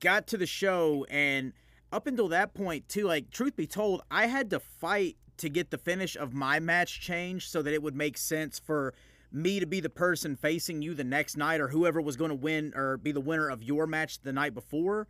got 0.00 0.26
to 0.28 0.36
the 0.36 0.46
show, 0.46 1.06
and 1.08 1.52
up 1.90 2.06
until 2.06 2.28
that 2.28 2.54
point, 2.54 2.88
too, 2.88 3.04
like 3.04 3.30
truth 3.30 3.56
be 3.56 3.66
told, 3.66 4.02
I 4.10 4.26
had 4.26 4.50
to 4.50 4.60
fight 4.60 5.16
to 5.38 5.48
get 5.48 5.70
the 5.70 5.78
finish 5.78 6.16
of 6.16 6.34
my 6.34 6.58
match 6.58 7.00
changed 7.00 7.50
so 7.50 7.62
that 7.62 7.72
it 7.72 7.82
would 7.82 7.96
make 7.96 8.18
sense 8.18 8.58
for 8.58 8.92
me 9.30 9.60
to 9.60 9.66
be 9.66 9.80
the 9.80 9.90
person 9.90 10.36
facing 10.36 10.82
you 10.82 10.94
the 10.94 11.04
next 11.04 11.36
night 11.36 11.60
or 11.60 11.68
whoever 11.68 12.00
was 12.00 12.16
going 12.16 12.30
to 12.30 12.34
win 12.34 12.72
or 12.74 12.96
be 12.96 13.12
the 13.12 13.20
winner 13.20 13.48
of 13.48 13.62
your 13.62 13.86
match 13.86 14.20
the 14.22 14.32
night 14.32 14.54
before 14.54 15.06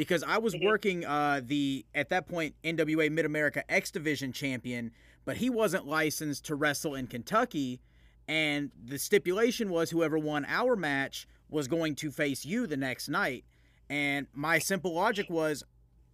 because 0.00 0.22
I 0.22 0.38
was 0.38 0.56
working 0.56 1.04
uh, 1.04 1.42
the 1.44 1.84
at 1.94 2.08
that 2.08 2.26
point 2.26 2.54
NWA 2.64 3.12
Mid 3.12 3.26
America 3.26 3.70
X 3.70 3.90
Division 3.90 4.32
champion, 4.32 4.92
but 5.26 5.36
he 5.36 5.50
wasn't 5.50 5.86
licensed 5.86 6.46
to 6.46 6.54
wrestle 6.54 6.94
in 6.94 7.06
Kentucky, 7.06 7.82
and 8.26 8.70
the 8.82 8.98
stipulation 8.98 9.68
was 9.68 9.90
whoever 9.90 10.18
won 10.18 10.46
our 10.48 10.74
match 10.74 11.28
was 11.50 11.68
going 11.68 11.96
to 11.96 12.10
face 12.10 12.46
you 12.46 12.66
the 12.66 12.78
next 12.78 13.10
night. 13.10 13.44
And 13.90 14.26
my 14.32 14.58
simple 14.58 14.94
logic 14.94 15.28
was, 15.28 15.64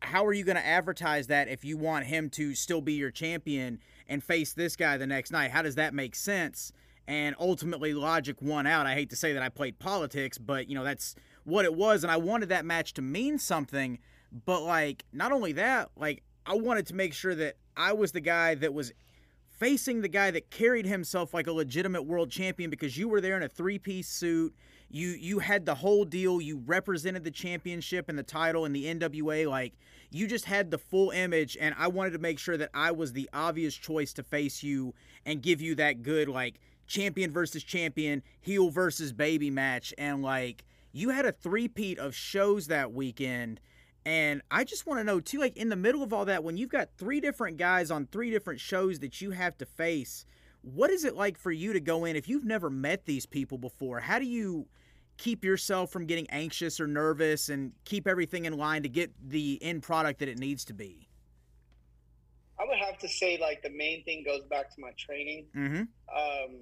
how 0.00 0.26
are 0.26 0.32
you 0.32 0.42
going 0.42 0.56
to 0.56 0.66
advertise 0.66 1.28
that 1.28 1.46
if 1.46 1.64
you 1.64 1.76
want 1.76 2.06
him 2.06 2.28
to 2.30 2.56
still 2.56 2.80
be 2.80 2.94
your 2.94 3.12
champion 3.12 3.78
and 4.08 4.20
face 4.20 4.52
this 4.52 4.74
guy 4.74 4.96
the 4.96 5.06
next 5.06 5.30
night? 5.30 5.52
How 5.52 5.62
does 5.62 5.76
that 5.76 5.94
make 5.94 6.16
sense? 6.16 6.72
And 7.06 7.36
ultimately, 7.38 7.94
logic 7.94 8.42
won 8.42 8.66
out. 8.66 8.84
I 8.84 8.94
hate 8.94 9.10
to 9.10 9.16
say 9.16 9.32
that 9.32 9.44
I 9.44 9.48
played 9.48 9.78
politics, 9.78 10.38
but 10.38 10.68
you 10.68 10.74
know 10.74 10.82
that's 10.82 11.14
what 11.46 11.64
it 11.64 11.74
was, 11.74 12.02
and 12.02 12.10
I 12.10 12.16
wanted 12.16 12.50
that 12.50 12.64
match 12.64 12.92
to 12.94 13.02
mean 13.02 13.38
something. 13.38 13.98
But 14.44 14.62
like, 14.62 15.04
not 15.12 15.32
only 15.32 15.52
that, 15.52 15.90
like 15.96 16.22
I 16.44 16.54
wanted 16.54 16.86
to 16.88 16.94
make 16.94 17.14
sure 17.14 17.34
that 17.36 17.56
I 17.76 17.92
was 17.92 18.12
the 18.12 18.20
guy 18.20 18.56
that 18.56 18.74
was 18.74 18.92
facing 19.48 20.02
the 20.02 20.08
guy 20.08 20.30
that 20.32 20.50
carried 20.50 20.84
himself 20.84 21.32
like 21.32 21.46
a 21.46 21.52
legitimate 21.52 22.02
world 22.02 22.30
champion 22.30 22.68
because 22.68 22.98
you 22.98 23.08
were 23.08 23.20
there 23.20 23.36
in 23.36 23.42
a 23.42 23.48
three-piece 23.48 24.08
suit. 24.08 24.54
You 24.90 25.10
you 25.10 25.38
had 25.38 25.66
the 25.66 25.76
whole 25.76 26.04
deal. 26.04 26.40
You 26.40 26.62
represented 26.66 27.22
the 27.22 27.30
championship 27.30 28.08
and 28.08 28.18
the 28.18 28.24
title 28.24 28.64
in 28.64 28.72
the 28.72 28.84
NWA. 28.84 29.48
Like 29.48 29.74
you 30.10 30.26
just 30.26 30.46
had 30.46 30.72
the 30.72 30.78
full 30.78 31.10
image, 31.10 31.56
and 31.60 31.76
I 31.78 31.86
wanted 31.86 32.10
to 32.10 32.18
make 32.18 32.40
sure 32.40 32.56
that 32.56 32.70
I 32.74 32.90
was 32.90 33.12
the 33.12 33.30
obvious 33.32 33.74
choice 33.74 34.12
to 34.14 34.24
face 34.24 34.64
you 34.64 34.94
and 35.24 35.42
give 35.42 35.60
you 35.60 35.76
that 35.76 36.02
good 36.02 36.28
like 36.28 36.58
champion 36.88 37.30
versus 37.30 37.62
champion, 37.62 38.24
heel 38.40 38.70
versus 38.70 39.12
baby 39.12 39.50
match, 39.50 39.94
and 39.96 40.22
like 40.22 40.64
you 40.96 41.10
had 41.10 41.26
a 41.26 41.32
three-peat 41.32 41.98
of 41.98 42.14
shows 42.14 42.68
that 42.68 42.92
weekend. 42.92 43.60
And 44.04 44.40
I 44.50 44.64
just 44.64 44.86
want 44.86 45.00
to 45.00 45.04
know 45.04 45.20
too, 45.20 45.38
like 45.38 45.56
in 45.56 45.68
the 45.68 45.76
middle 45.76 46.02
of 46.02 46.12
all 46.12 46.24
that, 46.24 46.44
when 46.44 46.56
you've 46.56 46.70
got 46.70 46.88
three 46.96 47.20
different 47.20 47.56
guys 47.56 47.90
on 47.90 48.06
three 48.06 48.30
different 48.30 48.60
shows 48.60 49.00
that 49.00 49.20
you 49.20 49.32
have 49.32 49.58
to 49.58 49.66
face, 49.66 50.24
what 50.62 50.90
is 50.90 51.04
it 51.04 51.14
like 51.14 51.36
for 51.38 51.52
you 51.52 51.72
to 51.72 51.80
go 51.80 52.04
in 52.04 52.16
if 52.16 52.28
you've 52.28 52.44
never 52.44 52.70
met 52.70 53.04
these 53.04 53.26
people 53.26 53.58
before? 53.58 54.00
How 54.00 54.18
do 54.18 54.24
you 54.24 54.66
keep 55.18 55.44
yourself 55.44 55.90
from 55.90 56.06
getting 56.06 56.28
anxious 56.30 56.80
or 56.80 56.86
nervous 56.86 57.48
and 57.48 57.72
keep 57.84 58.06
everything 58.06 58.44
in 58.44 58.56
line 58.56 58.82
to 58.82 58.88
get 58.88 59.12
the 59.28 59.58
end 59.62 59.82
product 59.82 60.20
that 60.20 60.28
it 60.28 60.38
needs 60.38 60.64
to 60.66 60.74
be? 60.74 61.08
I 62.58 62.64
would 62.66 62.78
have 62.78 62.98
to 62.98 63.08
say, 63.08 63.38
like, 63.38 63.62
the 63.62 63.70
main 63.70 64.02
thing 64.04 64.24
goes 64.24 64.44
back 64.48 64.74
to 64.74 64.80
my 64.80 64.92
training. 64.98 65.46
Mm-hmm. 65.54 65.82
Um, 66.16 66.56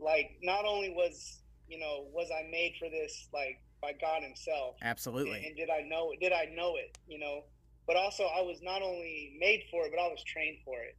like, 0.00 0.38
not 0.42 0.64
only 0.64 0.90
was, 0.90 1.40
you 1.68 1.78
know, 1.78 2.06
was 2.12 2.28
I 2.30 2.48
made 2.50 2.74
for 2.78 2.88
this, 2.88 3.28
like, 3.32 3.60
by 3.82 3.92
God 4.00 4.22
Himself. 4.22 4.76
Absolutely. 4.82 5.38
And, 5.38 5.46
and 5.46 5.56
did 5.56 5.70
I 5.70 5.82
know? 5.88 6.12
Did 6.20 6.32
I 6.32 6.46
know 6.54 6.76
it? 6.76 6.96
You 7.06 7.18
know, 7.18 7.42
but 7.86 7.96
also 7.96 8.24
I 8.24 8.40
was 8.40 8.60
not 8.62 8.80
only 8.82 9.36
made 9.38 9.64
for 9.70 9.84
it, 9.84 9.92
but 9.94 10.00
I 10.02 10.08
was 10.08 10.22
trained 10.24 10.58
for 10.64 10.80
it. 10.82 10.96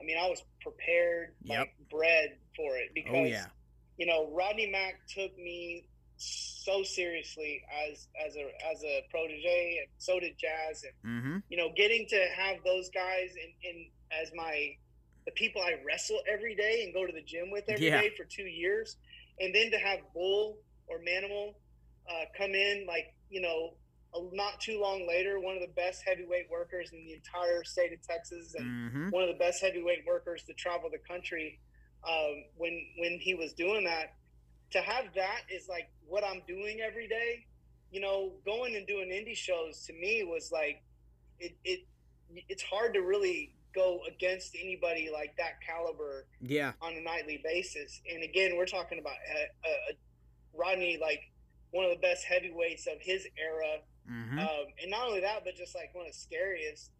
I 0.00 0.04
mean, 0.04 0.18
I 0.18 0.28
was 0.28 0.42
prepared, 0.60 1.34
Yep. 1.44 1.58
like 1.58 1.74
bred 1.90 2.36
for 2.54 2.76
it 2.76 2.90
because 2.94 3.14
Oh 3.14 3.24
yeah. 3.24 3.46
you 3.96 4.04
know 4.04 4.30
Rodney 4.34 4.66
Mack 4.70 5.00
took 5.08 5.34
me 5.38 5.86
so 6.18 6.82
seriously 6.82 7.62
as 7.90 8.08
as 8.26 8.36
a 8.36 8.44
as 8.70 8.82
a 8.84 9.06
protege, 9.10 9.78
and 9.80 9.88
so 9.98 10.20
did 10.20 10.36
Jazz, 10.38 10.84
and 10.84 10.92
Mm-hmm. 11.22 11.38
you 11.48 11.56
know, 11.56 11.70
getting 11.76 12.06
to 12.08 12.26
have 12.36 12.56
those 12.64 12.90
guys 12.90 13.30
in, 13.36 13.70
in 13.70 13.86
as 14.12 14.30
my 14.34 14.76
the 15.24 15.32
people 15.32 15.62
I 15.62 15.74
wrestle 15.86 16.20
every 16.30 16.54
day 16.54 16.82
and 16.84 16.92
go 16.94 17.06
to 17.06 17.12
the 17.12 17.22
gym 17.22 17.50
with 17.50 17.64
every 17.68 17.88
day 17.90 18.04
Yeah. 18.04 18.16
for 18.16 18.24
two 18.24 18.44
years, 18.46 18.96
and 19.40 19.54
then 19.54 19.70
to 19.70 19.78
have 19.78 20.00
Bull 20.14 20.58
or 20.88 20.98
Manimal 20.98 21.54
uh, 22.10 22.24
come 22.36 22.54
in 22.54 22.84
like 22.86 23.14
you 23.30 23.40
know 23.40 23.74
a- 24.14 24.34
not 24.36 24.60
too 24.60 24.80
long 24.80 25.06
later, 25.08 25.40
one 25.40 25.56
of 25.56 25.60
the 25.62 25.72
best 25.74 26.02
heavyweight 26.06 26.48
workers 26.50 26.90
in 26.92 27.04
the 27.04 27.12
entire 27.14 27.64
state 27.64 27.92
of 27.92 28.00
Texas, 28.02 28.54
and 28.56 28.66
Mm-hmm. 28.66 29.08
one 29.10 29.22
of 29.22 29.28
the 29.28 29.38
best 29.38 29.60
heavyweight 29.62 30.04
workers 30.06 30.42
to 30.44 30.54
travel 30.54 30.88
the 30.90 30.98
country. 30.98 31.58
Um, 32.08 32.44
when 32.56 32.86
when 32.98 33.18
he 33.20 33.34
was 33.34 33.52
doing 33.54 33.84
that, 33.84 34.14
to 34.72 34.80
have 34.80 35.06
that 35.16 35.40
is 35.50 35.68
like 35.68 35.88
what 36.06 36.22
I'm 36.24 36.42
doing 36.46 36.80
every 36.80 37.08
day. 37.08 37.46
You 37.90 38.00
know, 38.00 38.32
going 38.44 38.76
and 38.76 38.86
doing 38.86 39.08
indie 39.10 39.36
shows 39.36 39.84
to 39.86 39.92
me 39.92 40.24
was 40.24 40.50
like 40.52 40.82
it. 41.40 41.56
it 41.64 41.80
it's 42.48 42.62
hard 42.62 42.92
to 42.94 43.00
really 43.00 43.54
go 43.76 44.00
against 44.08 44.56
anybody 44.60 45.10
like 45.12 45.36
that 45.36 45.60
caliber 45.64 46.26
Yeah. 46.40 46.72
on 46.82 46.94
a 46.94 47.00
nightly 47.00 47.40
basis. 47.44 48.00
And 48.12 48.24
again, 48.24 48.56
we're 48.56 48.66
talking 48.66 48.98
about 48.98 49.14
a, 49.14 49.68
a, 49.68 49.72
a 49.92 49.94
Rodney, 50.58 50.98
like 51.00 51.20
one 51.70 51.84
of 51.84 51.90
the 51.90 52.00
best 52.00 52.24
heavyweights 52.24 52.86
of 52.86 52.94
his 53.00 53.26
era. 53.38 53.78
Mm-hmm. 54.10 54.38
Um, 54.38 54.64
and 54.82 54.90
not 54.90 55.06
only 55.08 55.20
that, 55.20 55.44
but 55.44 55.54
just 55.54 55.74
like 55.74 55.94
one 55.94 56.06
of 56.06 56.12
the 56.12 56.18
scariest, 56.18 56.90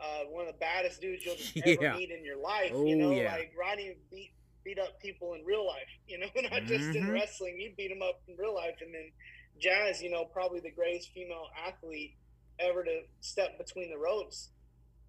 uh, 0.00 0.24
one 0.30 0.46
of 0.46 0.52
the 0.54 0.58
baddest 0.58 1.00
dudes 1.00 1.24
you'll 1.26 1.36
just 1.44 1.56
Yeah. 1.56 1.64
ever 1.90 1.98
meet 1.98 2.10
in 2.10 2.24
your 2.24 2.38
life. 2.40 2.70
Oh, 2.72 2.84
you 2.86 2.96
know, 2.96 3.10
yeah. 3.10 3.32
like 3.34 3.52
Rodney 3.58 3.96
beat 4.10 4.32
beat 4.62 4.78
up 4.78 5.00
people 5.00 5.32
in 5.34 5.44
real 5.44 5.66
life. 5.66 5.88
You 6.06 6.18
know, 6.18 6.26
not 6.50 6.62
just 6.64 6.94
in 6.94 7.04
Mhm. 7.04 7.12
wrestling. 7.12 7.58
you 7.58 7.72
beat 7.76 7.88
them 7.88 8.02
up 8.02 8.20
in 8.28 8.36
real 8.36 8.54
life. 8.54 8.76
And 8.80 8.94
then 8.94 9.10
Jazz, 9.58 10.00
you 10.02 10.10
know, 10.10 10.24
probably 10.26 10.60
the 10.60 10.70
greatest 10.70 11.10
female 11.12 11.48
athlete 11.66 12.14
ever 12.58 12.84
to 12.84 13.00
step 13.20 13.56
between 13.58 13.90
the 13.90 13.96
ropes. 13.98 14.50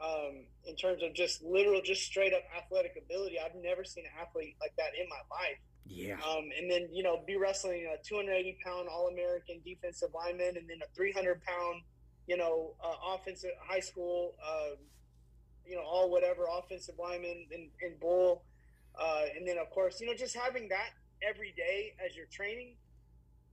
Um, 0.02 0.46
in 0.66 0.76
terms 0.76 1.04
of 1.04 1.14
just 1.14 1.44
literal, 1.44 1.82
just 1.82 2.02
straight 2.02 2.34
up 2.34 2.42
athletic 2.58 2.94
ability, 2.98 3.38
I've 3.40 3.56
never 3.62 3.84
seen 3.84 4.06
an 4.06 4.12
athlete 4.20 4.56
like 4.60 4.74
that 4.78 4.98
in 5.00 5.08
my 5.08 5.22
life. 5.30 5.60
Yeah. 5.86 6.16
Um, 6.16 6.50
and 6.58 6.72
then 6.72 6.88
you 6.92 7.04
know 7.04 7.22
be 7.26 7.36
wrestling 7.36 7.88
a 7.94 8.02
280 8.04 8.58
pound 8.66 8.88
All 8.90 9.10
American 9.10 9.62
defensive 9.66 10.10
lineman, 10.16 10.58
and 10.58 10.68
then 10.70 10.80
a 10.84 10.96
300 10.96 11.44
pound, 11.44 11.82
you 12.28 12.38
know, 12.38 12.74
uh, 12.84 13.14
offensive 13.14 13.52
high 13.68 13.80
school, 13.80 14.36
uh, 14.44 14.76
you 15.66 15.76
know, 15.76 15.84
all 15.84 16.10
whatever 16.10 16.46
offensive 16.52 16.96
lineman 17.00 17.46
in, 17.52 17.70
in 17.82 17.96
bull, 18.00 18.44
uh, 19.00 19.24
and 19.36 19.48
then 19.48 19.58
of 19.58 19.70
course 19.70 20.02
you 20.02 20.08
know 20.08 20.14
just 20.14 20.36
having 20.36 20.70
that 20.70 20.92
every 21.22 21.54
day 21.56 21.94
as 22.04 22.16
you're 22.16 22.28
training. 22.32 22.76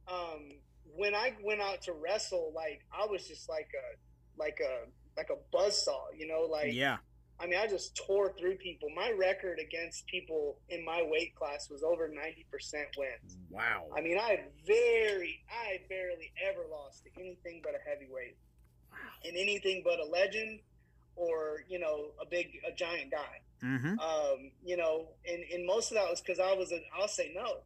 Um, 0.06 0.52
when 0.96 1.14
I 1.14 1.34
went 1.44 1.60
out 1.60 1.82
to 1.82 1.92
wrestle, 1.92 2.52
like 2.54 2.84
I 2.92 3.06
was 3.06 3.26
just 3.28 3.48
like 3.48 3.68
a 3.74 4.40
like 4.40 4.58
a 4.60 4.86
like 5.18 5.30
a 5.30 5.56
buzzsaw, 5.56 6.06
you 6.16 6.26
know, 6.26 6.48
like 6.50 6.72
yeah. 6.72 6.98
I 7.40 7.46
mean, 7.46 7.58
I 7.60 7.68
just 7.68 7.94
tore 7.94 8.32
through 8.38 8.56
people. 8.56 8.88
My 8.96 9.12
record 9.16 9.60
against 9.60 10.06
people 10.06 10.58
in 10.70 10.84
my 10.84 11.06
weight 11.08 11.36
class 11.36 11.70
was 11.70 11.84
over 11.84 12.08
90% 12.08 12.14
wins. 12.98 13.38
Wow. 13.48 13.86
I 13.96 14.00
mean, 14.00 14.18
I 14.18 14.40
very, 14.66 15.40
I 15.48 15.78
barely 15.88 16.32
ever 16.48 16.62
lost 16.68 17.04
to 17.04 17.10
anything 17.20 17.60
but 17.62 17.74
a 17.74 17.88
heavyweight 17.88 18.36
and 19.24 19.36
anything 19.36 19.82
but 19.84 20.00
a 20.00 20.04
legend 20.04 20.60
or, 21.14 21.62
you 21.68 21.78
know, 21.78 22.10
a 22.20 22.26
big, 22.28 22.48
a 22.66 22.74
giant 22.74 23.12
guy. 23.12 23.40
Mm-hmm. 23.64 24.00
Um, 24.00 24.50
you 24.64 24.76
know, 24.76 25.10
and, 25.28 25.44
and 25.54 25.64
most 25.64 25.92
of 25.92 25.96
that 25.96 26.10
was 26.10 26.20
because 26.20 26.40
I 26.40 26.54
was, 26.54 26.72
a, 26.72 26.80
I'll 26.98 27.06
say 27.06 27.32
no. 27.36 27.58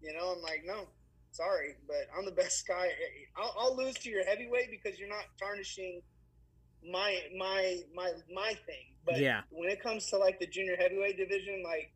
You 0.00 0.12
know, 0.14 0.34
I'm 0.36 0.42
like, 0.42 0.62
no, 0.64 0.86
sorry, 1.32 1.74
but 1.88 2.06
I'm 2.16 2.24
the 2.24 2.30
best 2.42 2.66
guy. 2.68 2.90
I'll, 3.36 3.54
I'll 3.58 3.76
lose 3.76 3.94
to 3.94 4.08
your 4.08 4.24
heavyweight 4.24 4.70
because 4.70 5.00
you're 5.00 5.08
not 5.08 5.24
tarnishing 5.36 6.00
my 6.88 7.18
my 7.36 7.80
my 7.94 8.12
my 8.32 8.54
thing. 8.66 8.86
But 9.04 9.18
Yeah. 9.18 9.42
when 9.50 9.68
it 9.70 9.82
comes 9.82 10.06
to 10.10 10.18
like 10.18 10.38
the 10.38 10.46
junior 10.46 10.76
heavyweight 10.76 11.16
division, 11.16 11.62
like 11.64 11.92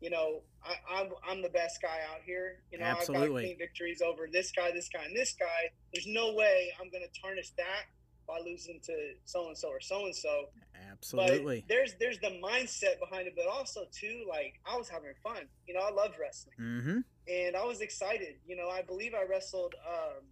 you 0.00 0.10
know, 0.10 0.42
I, 0.62 0.74
I'm 1.00 1.08
I'm 1.26 1.42
the 1.42 1.48
best 1.48 1.80
guy 1.80 1.98
out 2.12 2.20
here. 2.26 2.62
You 2.70 2.78
know, 2.78 2.84
I've 2.86 2.92
got 2.94 3.00
Absolutely. 3.00 3.42
clean 3.44 3.58
victories 3.58 4.02
over 4.02 4.28
this 4.30 4.52
guy, 4.52 4.70
this 4.72 4.88
guy, 4.88 5.04
and 5.04 5.16
this 5.16 5.34
guy. 5.38 5.70
There's 5.92 6.06
no 6.06 6.34
way 6.34 6.72
I'm 6.80 6.90
going 6.90 7.04
to 7.04 7.20
tarnish 7.20 7.50
that 7.56 7.84
by 8.26 8.38
losing 8.44 8.80
to 8.84 9.12
so 9.24 9.48
and 9.48 9.56
so 9.56 9.68
or 9.68 9.80
so 9.80 10.04
and 10.04 10.14
so. 10.14 10.46
Absolutely. 10.90 11.60
But 11.60 11.68
there's 11.68 11.94
there's 12.00 12.18
the 12.18 12.38
mindset 12.42 12.98
behind 13.00 13.26
it, 13.28 13.34
but 13.36 13.46
also 13.46 13.84
too 13.92 14.24
like 14.28 14.54
I 14.66 14.76
was 14.76 14.88
having 14.88 15.12
fun. 15.22 15.48
You 15.66 15.74
know, 15.74 15.80
I 15.80 15.90
loved 15.90 16.14
wrestling 16.20 16.56
Mm-hmm. 16.60 16.98
and 17.28 17.56
I 17.56 17.64
was 17.64 17.80
excited. 17.80 18.36
You 18.46 18.56
know, 18.56 18.68
I 18.68 18.82
believe 18.82 19.12
I 19.14 19.24
wrestled 19.28 19.74
um, 19.88 20.24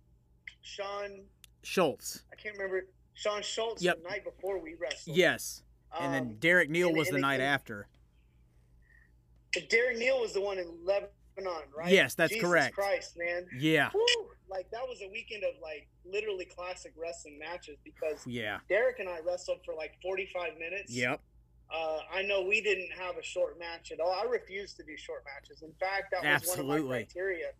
Sean. 0.63 1.25
Schultz. 1.63 2.25
I 2.33 2.37
can't 2.37 2.57
remember 2.57 2.87
Sean 3.15 3.43
Schultz 3.43 3.83
Yep. 3.83 4.03
the 4.03 4.09
night 4.09 4.25
before 4.25 4.59
we 4.59 4.75
wrestled. 4.75 5.17
Yes. 5.17 5.63
And 5.99 6.15
then 6.15 6.23
Um, 6.23 6.35
Derek 6.37 6.71
Neal 6.71 6.89
and- 6.89 6.97
was 6.97 7.09
the 7.09 7.19
night 7.19 7.35
again- 7.37 7.49
after. 7.49 7.89
but 9.55 9.69
Derek 9.69 9.99
Neal 9.99 10.21
was 10.21 10.33
the 10.33 10.41
one 10.41 10.59
in 10.59 10.85
Lebanon, 10.85 11.71
right? 11.77 11.93
Yes, 11.93 12.15
that's 12.15 12.33
Jesus 12.33 12.49
correct. 12.49 12.75
Christ, 12.75 13.17
man. 13.19 13.47
Yeah. 13.59 13.91
Woo! 13.93 14.31
Like 14.49 14.71
that 14.71 14.87
was 14.87 15.01
a 15.03 15.09
weekend 15.09 15.45
of 15.45 15.59
like 15.61 15.89
literally 16.05 16.45
classic 16.47 16.93
wrestling 16.97 17.39
matches 17.39 17.79
because 17.85 18.27
Yeah. 18.27 18.61
Derek 18.69 18.99
and 18.99 19.09
I 19.09 19.21
wrestled 19.21 19.65
for 19.65 19.75
like 19.75 20.01
45 20.03 20.57
minutes. 20.59 20.91
Yep. 20.91 21.21
Uh, 21.71 22.01
I 22.11 22.23
know 22.23 22.43
we 22.43 22.61
didn't 22.61 22.91
have 22.93 23.17
a 23.17 23.23
short 23.23 23.59
match 23.59 23.93
at 23.93 24.01
all. 24.01 24.11
I 24.13 24.25
refused 24.25 24.77
to 24.77 24.83
do 24.83 24.95
short 24.97 25.25
matches. 25.25 25.63
In 25.63 25.73
fact, 25.75 26.11
that 26.11 26.19
was 26.23 26.25
one 26.25 26.35
of 26.35 26.43
Absolutely. 26.43 26.81
my 26.89 27.03
criteria 27.05 27.53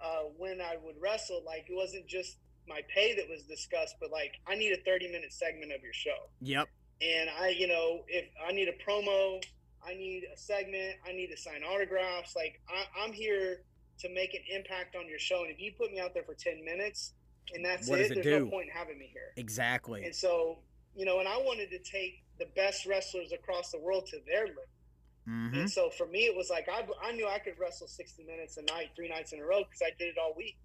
uh, 0.00 0.22
when 0.38 0.60
I 0.60 0.76
would 0.76 1.00
wrestle. 1.00 1.42
Like 1.44 1.66
it 1.68 1.74
wasn't 1.74 2.06
just 2.06 2.38
my 2.70 2.80
pay 2.94 3.14
that 3.16 3.28
was 3.28 3.42
discussed, 3.42 3.96
but 4.00 4.10
like 4.10 4.32
I 4.46 4.54
need 4.54 4.72
a 4.72 4.80
30 4.82 5.08
minute 5.10 5.32
segment 5.32 5.72
of 5.72 5.82
your 5.82 5.92
show. 5.92 6.30
Yep. 6.40 6.68
And 7.02 7.30
I, 7.40 7.48
you 7.48 7.66
know, 7.66 8.04
if 8.08 8.26
I 8.46 8.52
need 8.52 8.68
a 8.68 8.90
promo, 8.90 9.42
I 9.86 9.94
need 9.94 10.24
a 10.32 10.38
segment, 10.38 10.96
I 11.06 11.12
need 11.12 11.28
to 11.28 11.36
sign 11.36 11.62
autographs. 11.62 12.36
Like 12.36 12.60
I, 12.68 13.04
I'm 13.04 13.12
here 13.12 13.62
to 14.00 14.14
make 14.14 14.34
an 14.34 14.40
impact 14.54 14.96
on 14.96 15.08
your 15.08 15.18
show. 15.18 15.42
And 15.42 15.50
if 15.50 15.60
you 15.60 15.72
put 15.76 15.92
me 15.92 16.00
out 16.00 16.14
there 16.14 16.22
for 16.22 16.34
10 16.34 16.64
minutes 16.64 17.12
and 17.54 17.64
that's 17.64 17.88
What 17.88 18.00
it, 18.00 18.12
it 18.12 18.14
there's 18.14 18.24
do? 18.24 18.44
no 18.44 18.50
point 18.50 18.68
in 18.68 18.76
having 18.76 18.98
me 18.98 19.10
here. 19.12 19.32
Exactly. 19.36 20.04
And 20.04 20.14
so, 20.14 20.58
you 20.94 21.04
know, 21.04 21.18
and 21.18 21.28
I 21.28 21.38
wanted 21.38 21.70
to 21.70 21.78
take 21.78 22.22
the 22.38 22.46
best 22.56 22.86
wrestlers 22.86 23.32
across 23.32 23.70
the 23.70 23.78
world 23.78 24.06
to 24.08 24.18
their 24.26 24.46
limit. 24.46 24.68
Mm-hmm. 25.28 25.60
And 25.60 25.70
so 25.70 25.90
for 25.90 26.06
me, 26.06 26.20
it 26.20 26.36
was 26.36 26.50
like 26.50 26.68
I, 26.68 26.86
I 27.06 27.12
knew 27.12 27.28
I 27.28 27.38
could 27.38 27.54
wrestle 27.58 27.86
60 27.86 28.24
minutes 28.24 28.56
a 28.56 28.62
night, 28.62 28.90
three 28.96 29.08
nights 29.08 29.32
in 29.32 29.40
a 29.40 29.44
row 29.44 29.60
because 29.60 29.82
I 29.82 29.90
did 29.98 30.08
it 30.08 30.16
all 30.20 30.34
week. 30.36 30.56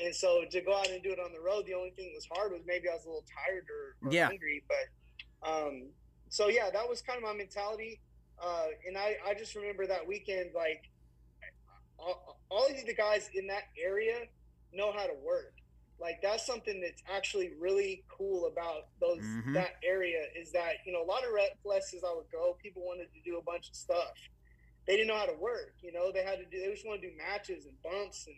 And 0.00 0.14
so 0.14 0.44
to 0.50 0.60
go 0.60 0.76
out 0.76 0.88
and 0.90 1.02
do 1.02 1.10
it 1.10 1.18
on 1.18 1.32
the 1.32 1.40
road, 1.40 1.64
the 1.66 1.74
only 1.74 1.90
thing 1.90 2.06
that 2.12 2.16
was 2.16 2.28
hard 2.32 2.52
was 2.52 2.62
maybe 2.66 2.88
I 2.88 2.94
was 2.94 3.04
a 3.04 3.08
little 3.08 3.24
tired 3.46 3.64
or, 3.68 4.08
or 4.08 4.12
Yeah. 4.12 4.26
hungry. 4.26 4.62
But 4.68 5.48
um, 5.50 5.90
so 6.28 6.48
yeah, 6.48 6.70
that 6.72 6.88
was 6.88 7.02
kind 7.02 7.16
of 7.16 7.24
my 7.24 7.34
mentality. 7.34 8.00
Uh, 8.42 8.66
and 8.86 8.96
I, 8.96 9.16
I 9.26 9.34
just 9.34 9.54
remember 9.56 9.86
that 9.86 10.06
weekend, 10.06 10.50
like 10.54 10.82
all, 11.98 12.38
all 12.50 12.66
of 12.66 12.86
the 12.86 12.94
guys 12.94 13.28
in 13.34 13.46
that 13.48 13.64
area 13.82 14.20
know 14.72 14.92
how 14.92 15.06
to 15.06 15.14
work. 15.24 15.54
Like 16.00 16.20
that's 16.22 16.46
something 16.46 16.80
that's 16.80 17.02
actually 17.12 17.54
really 17.58 18.04
cool 18.16 18.46
about 18.46 18.82
those 19.00 19.18
Mhm. 19.18 19.54
that 19.54 19.74
area 19.82 20.22
is 20.36 20.52
that 20.52 20.74
you 20.86 20.92
know 20.92 21.02
a 21.02 21.08
lot 21.08 21.24
of 21.26 21.32
rep 21.32 21.60
places 21.60 22.04
I 22.06 22.14
would 22.14 22.30
go, 22.30 22.56
people 22.62 22.82
wanted 22.86 23.12
to 23.14 23.20
do 23.24 23.36
a 23.38 23.42
bunch 23.42 23.68
of 23.68 23.74
stuff. 23.74 24.14
They 24.86 24.94
didn't 24.96 25.08
know 25.08 25.16
how 25.16 25.26
to 25.26 25.36
work. 25.40 25.74
You 25.82 25.92
know, 25.92 26.12
they 26.12 26.22
had 26.22 26.38
to 26.38 26.44
do. 26.44 26.60
They 26.64 26.70
just 26.72 26.86
want 26.86 27.02
to 27.02 27.10
do 27.10 27.16
matches 27.16 27.66
and 27.66 27.74
bumps 27.82 28.26
and 28.28 28.36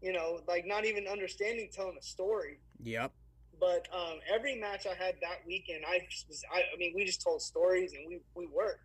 you 0.00 0.12
know, 0.12 0.40
like 0.46 0.66
not 0.66 0.84
even 0.84 1.06
understanding 1.06 1.68
telling 1.72 1.96
a 1.98 2.02
story. 2.02 2.60
Yep. 2.82 3.12
But 3.60 3.88
um, 3.92 4.18
every 4.32 4.54
match 4.54 4.86
I 4.86 4.94
had 4.94 5.16
that 5.20 5.40
weekend, 5.46 5.84
I, 5.86 6.00
was- 6.28 6.44
I, 6.54 6.58
I 6.60 6.76
mean, 6.78 6.92
we 6.94 7.04
just 7.04 7.22
told 7.22 7.42
stories 7.42 7.92
and 7.92 8.06
we 8.08 8.20
we 8.34 8.46
worked. 8.46 8.84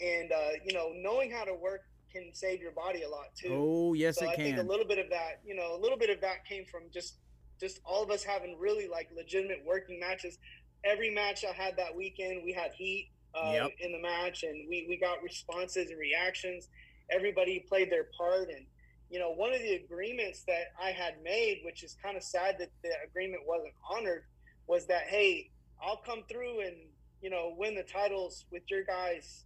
And 0.00 0.32
uh, 0.32 0.52
you 0.64 0.72
know, 0.72 0.92
knowing 0.96 1.30
how 1.30 1.44
to 1.44 1.54
work 1.54 1.82
can 2.10 2.30
save 2.34 2.60
your 2.60 2.72
body 2.72 3.02
a 3.02 3.08
lot 3.08 3.26
too. 3.36 3.48
Oh, 3.52 3.92
yes, 3.92 4.18
so 4.18 4.24
it 4.24 4.30
I 4.30 4.36
think 4.36 4.58
a 4.58 4.62
little 4.62 4.86
bit 4.86 4.98
of 4.98 5.10
that, 5.10 5.40
you 5.44 5.54
know, 5.54 5.76
a 5.76 5.80
little 5.80 5.98
bit 5.98 6.10
of 6.10 6.20
that 6.22 6.44
came 6.46 6.64
from 6.64 6.82
just 6.92 7.18
just 7.60 7.80
all 7.84 8.02
of 8.02 8.10
us 8.10 8.24
having 8.24 8.56
really 8.58 8.88
like 8.88 9.10
legitimate 9.14 9.62
working 9.66 10.00
matches. 10.00 10.38
Every 10.82 11.10
match 11.14 11.44
I 11.44 11.52
had 11.52 11.76
that 11.76 11.94
weekend, 11.94 12.42
we 12.42 12.52
had 12.54 12.72
heat 12.72 13.10
uh, 13.34 13.50
Yep. 13.52 13.70
in 13.80 13.92
the 13.92 14.00
match, 14.00 14.42
and 14.44 14.66
we 14.68 14.86
we 14.88 14.96
got 14.96 15.22
responses 15.22 15.90
and 15.90 15.98
reactions. 16.00 16.68
Everybody 17.10 17.64
played 17.68 17.92
their 17.92 18.06
part, 18.16 18.48
and 18.48 18.64
you 19.10 19.18
know, 19.18 19.32
one 19.32 19.52
of 19.52 19.60
the 19.60 19.74
agreements 19.74 20.44
that 20.46 20.72
I 20.80 20.90
had 20.90 21.14
made, 21.22 21.62
which 21.64 21.82
is 21.82 21.96
kind 22.02 22.16
of 22.16 22.22
sad 22.22 22.56
that 22.60 22.70
the 22.82 22.90
agreement 23.04 23.42
wasn't 23.46 23.74
honored, 23.90 24.24
was 24.66 24.86
that 24.86 25.02
hey, 25.08 25.50
I'll 25.82 26.00
come 26.06 26.22
through 26.30 26.60
and 26.60 26.76
you 27.20 27.30
know 27.30 27.54
win 27.58 27.74
the 27.74 27.82
titles 27.82 28.46
with 28.52 28.62
your 28.68 28.84
guys 28.84 29.44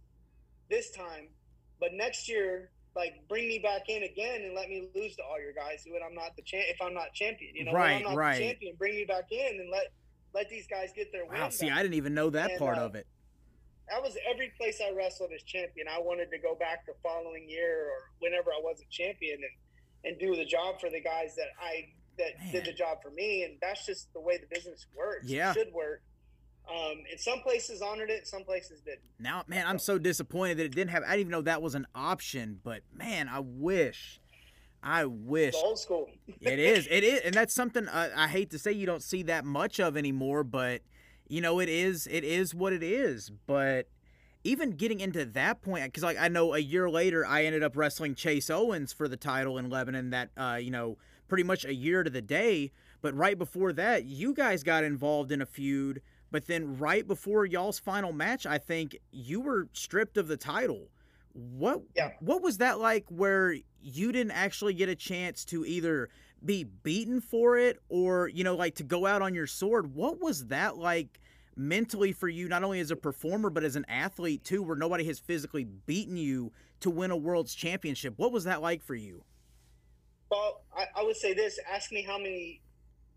this 0.69 0.91
time, 0.91 1.29
but 1.79 1.93
next 1.93 2.29
year, 2.29 2.69
like 2.95 3.13
bring 3.27 3.47
me 3.47 3.59
back 3.59 3.89
in 3.89 4.03
again 4.03 4.41
and 4.43 4.55
let 4.55 4.69
me 4.69 4.87
lose 4.95 5.15
to 5.15 5.23
all 5.23 5.39
your 5.41 5.53
guys 5.53 5.83
when 5.87 6.01
I'm 6.03 6.15
not 6.15 6.35
the 6.35 6.43
champ. 6.43 6.65
If 6.69 6.81
I'm 6.81 6.93
not 6.93 7.13
champion, 7.13 7.55
you 7.55 7.65
know, 7.65 7.73
when 7.73 7.81
I'm 7.81 8.03
not 8.03 8.15
right. 8.15 8.37
the 8.37 8.47
champion, 8.47 8.75
bring 8.77 8.95
me 8.95 9.05
back 9.05 9.31
in 9.31 9.59
and 9.59 9.69
let 9.71 9.87
let 10.33 10.49
these 10.49 10.67
guys 10.67 10.91
get 10.95 11.11
their 11.11 11.25
win. 11.25 11.39
Wow. 11.39 11.49
See, 11.49 11.69
back. 11.69 11.77
I 11.77 11.81
didn't 11.81 11.95
even 11.95 12.13
know 12.13 12.29
that 12.29 12.51
And, 12.51 12.59
part 12.59 12.77
uh, 12.77 12.81
of 12.81 12.95
it. 12.95 13.07
That 13.89 14.01
was 14.01 14.17
every 14.29 14.51
place 14.57 14.81
I 14.85 14.93
wrestled 14.95 15.31
as 15.35 15.43
champion. 15.43 15.87
I 15.87 15.99
wanted 15.99 16.31
to 16.31 16.37
go 16.39 16.55
back 16.55 16.85
the 16.85 16.93
following 17.03 17.49
year 17.49 17.85
or 17.85 18.09
whenever 18.19 18.51
I 18.51 18.59
wasn't 18.63 18.89
champion 18.89 19.35
and 19.37 19.51
and 20.11 20.19
do 20.19 20.35
the 20.35 20.45
job 20.45 20.79
for 20.79 20.89
the 20.89 21.01
guys 21.01 21.35
that 21.35 21.47
I 21.59 21.87
that 22.17 22.37
Man. 22.39 22.51
did 22.53 22.65
the 22.65 22.73
job 22.73 22.99
for 23.03 23.09
me. 23.11 23.43
And 23.43 23.57
that's 23.61 23.85
just 23.85 24.13
the 24.13 24.21
way 24.21 24.37
the 24.37 24.47
business 24.53 24.85
works. 24.95 25.27
Yeah. 25.27 25.51
It 25.51 25.55
should 25.55 25.73
work. 25.73 26.01
Um, 26.69 27.03
and 27.11 27.19
some 27.19 27.39
places 27.41 27.81
honored 27.81 28.09
it, 28.09 28.25
some 28.27 28.43
places 28.43 28.81
didn't. 28.81 29.01
Now, 29.19 29.43
man, 29.47 29.67
I'm 29.67 29.77
so 29.79 29.99
disappointed 29.99 30.57
that 30.57 30.65
it 30.65 30.75
didn't 30.75 30.91
have. 30.91 31.03
I 31.03 31.09
didn't 31.11 31.19
even 31.21 31.31
know 31.31 31.41
that 31.43 31.61
was 31.61 31.75
an 31.75 31.85
option. 31.93 32.59
But 32.63 32.81
man, 32.93 33.29
I 33.29 33.39
wish, 33.39 34.19
I 34.81 35.05
wish 35.05 35.53
It's 35.53 35.63
old 35.63 35.77
school. 35.79 36.09
it 36.41 36.57
is. 36.59 36.87
It 36.89 37.03
is, 37.03 37.21
and 37.21 37.33
that's 37.35 37.53
something 37.53 37.87
I, 37.87 38.23
I 38.23 38.27
hate 38.27 38.49
to 38.51 38.59
say 38.59 38.71
you 38.71 38.85
don't 38.87 39.03
see 39.03 39.23
that 39.23 39.45
much 39.45 39.79
of 39.79 39.95
anymore. 39.95 40.43
But 40.43 40.81
you 41.27 41.41
know, 41.41 41.59
it 41.59 41.69
is. 41.69 42.07
It 42.07 42.23
is 42.23 42.53
what 42.53 42.73
it 42.73 42.83
is. 42.83 43.31
But 43.47 43.87
even 44.43 44.71
getting 44.71 44.99
into 44.99 45.25
that 45.25 45.61
point, 45.61 45.83
because 45.85 46.03
like 46.03 46.17
I 46.19 46.27
know 46.27 46.53
a 46.53 46.59
year 46.59 46.89
later, 46.89 47.25
I 47.25 47.45
ended 47.45 47.63
up 47.63 47.75
wrestling 47.75 48.15
Chase 48.15 48.49
Owens 48.49 48.93
for 48.93 49.07
the 49.07 49.17
title 49.17 49.57
in 49.57 49.69
Lebanon. 49.69 50.11
That 50.11 50.29
uh, 50.37 50.59
you 50.61 50.71
know, 50.71 50.97
pretty 51.27 51.43
much 51.43 51.65
a 51.65 51.73
year 51.73 52.03
to 52.03 52.09
the 52.09 52.21
day. 52.21 52.71
But 53.01 53.15
right 53.15 53.37
before 53.37 53.73
that, 53.73 54.05
you 54.05 54.33
guys 54.33 54.63
got 54.63 54.83
involved 54.83 55.31
in 55.31 55.41
a 55.41 55.45
feud. 55.45 56.01
But 56.31 56.47
then 56.47 56.77
right 56.77 57.07
before 57.07 57.45
y'all's 57.45 57.79
final 57.79 58.11
match, 58.11 58.45
I 58.45 58.57
think 58.57 58.97
you 59.11 59.39
were 59.41 59.67
stripped 59.73 60.17
of 60.17 60.27
the 60.27 60.37
title. 60.37 60.89
What 61.33 61.81
Yeah. 61.95 62.11
what 62.19 62.41
was 62.41 62.57
that 62.57 62.79
like 62.79 63.05
where 63.09 63.55
you 63.81 64.11
didn't 64.11 64.31
actually 64.31 64.73
get 64.73 64.89
a 64.89 64.95
chance 64.95 65.45
to 65.45 65.65
either 65.65 66.09
be 66.45 66.63
beaten 66.63 67.21
for 67.21 67.57
it 67.57 67.79
or, 67.89 68.27
you 68.27 68.43
know, 68.43 68.55
like 68.55 68.75
to 68.75 68.83
go 68.83 69.05
out 69.05 69.21
on 69.21 69.33
your 69.33 69.47
sword? 69.47 69.93
What 69.93 70.21
was 70.21 70.47
that 70.47 70.77
like 70.77 71.19
mentally 71.55 72.11
for 72.11 72.27
you, 72.27 72.47
not 72.47 72.63
only 72.63 72.79
as 72.79 72.91
a 72.91 72.95
performer, 72.95 73.49
but 73.49 73.63
as 73.63 73.75
an 73.75 73.85
athlete 73.87 74.43
too, 74.43 74.61
where 74.61 74.75
nobody 74.75 75.05
has 75.05 75.19
physically 75.19 75.63
beaten 75.63 76.17
you 76.17 76.51
to 76.81 76.89
win 76.89 77.11
a 77.11 77.17
world's 77.17 77.55
championship? 77.55 78.13
What 78.17 78.31
was 78.31 78.43
that 78.43 78.61
like 78.61 78.83
for 78.83 78.95
you? 78.95 79.23
Well, 80.29 80.61
I, 80.75 80.85
I 80.99 81.03
would 81.03 81.15
say 81.15 81.33
this: 81.33 81.59
ask 81.71 81.91
me 81.91 82.03
how 82.03 82.17
many, 82.17 82.61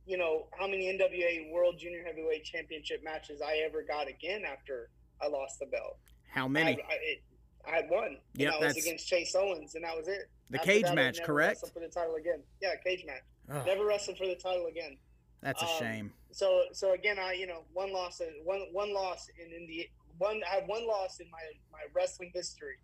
you 0.06 0.18
know, 0.18 0.46
how 0.58 0.66
many 0.66 0.86
NWA 0.86 1.50
World 1.52 1.78
Junior 1.78 2.04
Heavyweight 2.04 2.44
Championship 2.44 3.02
matches 3.02 3.40
I 3.40 3.62
ever 3.66 3.82
got 3.82 4.08
again 4.08 4.42
after 4.44 4.90
I 5.20 5.28
lost 5.28 5.58
the 5.58 5.66
belt. 5.66 5.98
How 6.30 6.44
I, 6.44 6.48
many? 6.48 6.72
I, 6.72 6.94
it, 7.02 7.22
I 7.66 7.76
had 7.76 7.90
one. 7.90 8.16
Yeah, 8.34 8.50
that 8.50 8.60
was 8.60 8.76
against 8.76 9.06
Chase 9.06 9.34
Owens, 9.34 9.74
and 9.74 9.84
that 9.84 9.96
was 9.96 10.08
it. 10.08 10.30
The 10.50 10.58
After 10.58 10.70
cage 10.72 10.82
that, 10.84 10.94
match, 10.94 11.18
never 11.18 11.26
correct? 11.26 11.60
For 11.72 11.80
the 11.80 11.88
title 11.88 12.14
again. 12.14 12.42
Yeah, 12.62 12.70
cage 12.84 13.04
match. 13.06 13.66
Never 13.66 13.84
wrestled 13.84 14.18
for 14.18 14.26
the 14.26 14.34
title 14.34 14.66
again. 14.66 14.96
that's 15.42 15.62
a 15.62 15.66
um, 15.66 15.72
shame. 15.78 16.12
So, 16.32 16.64
so 16.72 16.92
again, 16.92 17.18
I 17.18 17.32
you 17.32 17.46
know 17.46 17.64
one 17.72 17.92
loss, 17.92 18.20
one 18.44 18.66
one 18.72 18.92
loss 18.92 19.28
in, 19.38 19.52
in 19.54 19.66
the 19.66 19.88
one. 20.18 20.40
I 20.50 20.56
had 20.56 20.68
one 20.68 20.86
loss 20.86 21.20
in 21.20 21.30
my 21.30 21.38
my 21.72 21.84
wrestling 21.94 22.30
history 22.34 22.76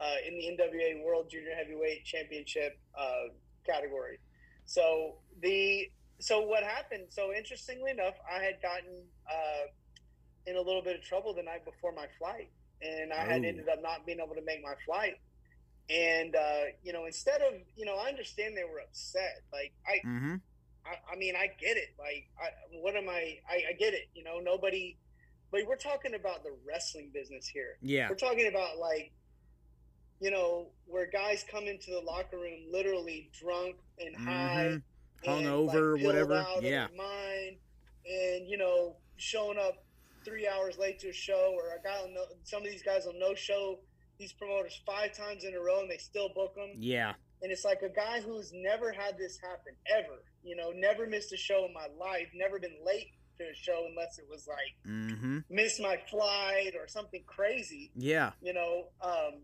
uh, 0.00 0.16
in 0.26 0.34
the 0.34 0.62
NWA 0.62 1.04
World 1.04 1.30
Junior 1.30 1.54
Heavyweight 1.54 2.04
Championship 2.04 2.78
uh, 2.98 3.32
category. 3.66 4.18
So 4.66 5.16
the 5.40 5.90
so 6.18 6.40
what 6.40 6.62
happened? 6.62 7.04
So 7.08 7.32
interestingly 7.32 7.90
enough, 7.90 8.14
I 8.30 8.42
had 8.42 8.60
gotten 8.62 9.02
uh, 9.28 9.66
in 10.46 10.56
a 10.56 10.60
little 10.60 10.82
bit 10.82 10.96
of 10.96 11.02
trouble 11.02 11.34
the 11.34 11.42
night 11.42 11.64
before 11.64 11.92
my 11.92 12.06
flight, 12.18 12.50
and 12.82 13.12
I 13.12 13.24
had 13.24 13.42
Oh. 13.44 13.48
ended 13.48 13.68
up 13.68 13.80
not 13.82 14.04
being 14.06 14.20
able 14.20 14.34
to 14.34 14.42
make 14.42 14.62
my 14.62 14.74
flight. 14.84 15.14
And 15.90 16.34
uh, 16.36 16.62
you 16.82 16.92
know, 16.92 17.06
instead 17.06 17.40
of 17.42 17.54
you 17.76 17.84
know, 17.84 17.96
I 17.96 18.08
understand 18.08 18.56
they 18.56 18.64
were 18.64 18.80
upset. 18.80 19.42
Like 19.52 19.72
I, 19.86 20.06
Mm-hmm. 20.06 20.34
I, 20.84 21.12
I 21.12 21.16
mean, 21.16 21.36
I 21.36 21.46
get 21.60 21.76
it. 21.76 21.90
Like, 21.96 22.28
I, 22.42 22.48
what 22.80 22.96
am 22.96 23.08
I, 23.08 23.38
I? 23.48 23.62
I 23.70 23.72
get 23.78 23.94
it. 23.94 24.08
You 24.14 24.24
know, 24.24 24.40
nobody. 24.40 24.96
But 25.52 25.60
we're 25.68 25.76
talking 25.76 26.14
about 26.14 26.42
the 26.42 26.50
wrestling 26.66 27.10
business 27.14 27.46
here. 27.46 27.76
Yeah. 27.82 28.08
We're 28.08 28.16
talking 28.16 28.48
about 28.48 28.78
like, 28.78 29.12
you 30.20 30.30
know, 30.30 30.70
where 30.86 31.06
guys 31.06 31.44
come 31.50 31.64
into 31.68 31.90
the 31.92 32.00
locker 32.00 32.36
room 32.38 32.58
literally 32.70 33.30
drunk 33.38 33.76
and 34.00 34.16
high, 34.16 34.64
Mhm. 34.66 34.72
and, 34.74 34.82
Hungover, 35.46 35.96
pilled 35.96 36.02
whatever. 36.04 36.46
Yeah. 36.62 36.88
mind, 36.96 37.58
and 38.06 38.48
you 38.48 38.56
know, 38.56 38.96
showing 39.18 39.58
up 39.58 39.84
three 40.24 40.46
hours 40.48 40.78
late 40.78 40.98
to 41.00 41.08
a 41.08 41.12
show, 41.12 41.54
or 41.54 41.74
a 41.76 41.82
guy. 41.82 42.00
Will 42.02 42.12
know, 42.14 42.24
some 42.44 42.62
of 42.62 42.68
these 42.70 42.82
guys 42.82 43.02
will 43.06 43.18
no 43.18 43.34
show 43.34 43.78
these 44.18 44.32
promoters 44.32 44.80
five 44.86 45.16
times 45.16 45.44
in 45.44 45.54
a 45.54 45.60
row, 45.60 45.80
and 45.80 45.90
they 45.90 45.96
still 45.98 46.28
book 46.34 46.54
them 46.54 46.70
Yeah. 46.78 47.14
and 47.42 47.50
it's 47.50 47.64
like 47.64 47.82
a 47.82 47.88
guy 47.88 48.20
who's 48.20 48.52
never 48.54 48.92
had 48.92 49.18
this 49.18 49.36
happen 49.42 49.74
ever 49.98 50.22
you 50.44 50.54
know 50.54 50.70
never 50.74 51.06
missed 51.08 51.32
a 51.32 51.36
show 51.36 51.64
in 51.66 51.72
my 51.72 51.88
life 51.98 52.28
never 52.34 52.60
been 52.60 52.76
late 52.86 53.08
to 53.38 53.44
a 53.44 53.54
show 53.54 53.86
unless 53.88 54.18
it 54.18 54.26
was 54.30 54.46
like 54.46 54.74
Mm-hmm. 54.86 55.38
missed 55.50 55.80
my 55.80 55.96
flight 56.08 56.74
or 56.78 56.86
something 56.86 57.24
crazy 57.26 57.90
Yeah. 57.96 58.30
you 58.42 58.52
know 58.52 58.84
um, 59.00 59.42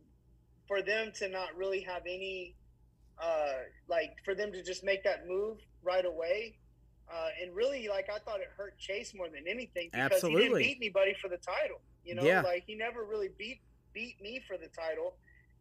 for 0.68 0.82
them 0.82 1.10
to 1.16 1.28
not 1.28 1.56
really 1.56 1.80
have 1.80 2.02
any 2.02 2.54
uh, 3.20 3.54
like 3.88 4.10
for 4.24 4.34
them 4.36 4.52
to 4.52 4.62
just 4.62 4.84
make 4.84 5.02
that 5.04 5.26
move 5.26 5.58
right 5.82 6.04
away 6.04 6.58
uh, 7.12 7.28
and 7.42 7.54
really 7.54 7.88
like 7.88 8.08
i 8.14 8.18
thought 8.18 8.40
it 8.40 8.50
hurt 8.56 8.78
chase 8.78 9.14
more 9.14 9.28
than 9.28 9.46
anything 9.48 9.88
because 9.92 10.22
he 10.22 10.34
didn't 10.34 10.58
beat 10.58 10.76
anybody 10.76 11.14
for 11.20 11.28
the 11.28 11.38
title 11.38 11.80
you 12.08 12.14
know? 12.14 12.22
Yeah. 12.22 12.40
like 12.40 12.64
he 12.66 12.74
never 12.74 13.04
really 13.04 13.28
beat 13.38 13.60
beat 13.92 14.20
me 14.20 14.40
for 14.46 14.56
the 14.56 14.68
title. 14.68 15.14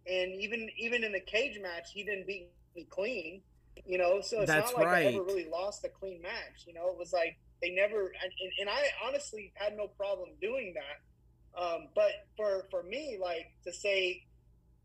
And 0.10 0.34
even 0.41 0.70
even 0.80 1.04
in 1.04 1.12
the 1.12 1.20
cage 1.20 1.60
match 1.62 1.91
he 1.93 2.04
didn't 2.04 2.26
beat 2.26 2.50
me 2.76 2.88
clean 2.89 3.41
you 3.86 3.98
know? 3.98 4.22
So 4.22 4.41
it's 4.41 4.48
That's 4.48 4.72
not 4.72 4.80
like 4.80 4.88
i 4.88 5.04
ever 5.04 5.24
really 5.24 5.48
lost 5.52 5.84
a 5.84 5.89
clean 5.89 6.22
match 6.22 6.66
you 6.66 6.74
know? 6.74 6.89
It 6.89 6.98
was 6.98 7.12
like 7.12 7.38
they 7.62 7.72
never 7.72 8.08
and, 8.08 8.32
and, 8.41 8.52
and 8.62 8.70
i 8.70 8.82
honestly 9.06 9.52
had 9.56 9.76
no 9.76 9.88
problem 9.88 10.30
doing 10.41 10.74
that. 10.76 11.62
Um, 11.62 11.88
but 11.93 12.12
for 12.38 12.68
for 12.72 12.84
me 12.84 13.18
like 13.22 13.52
to 13.66 13.74
say 13.74 14.24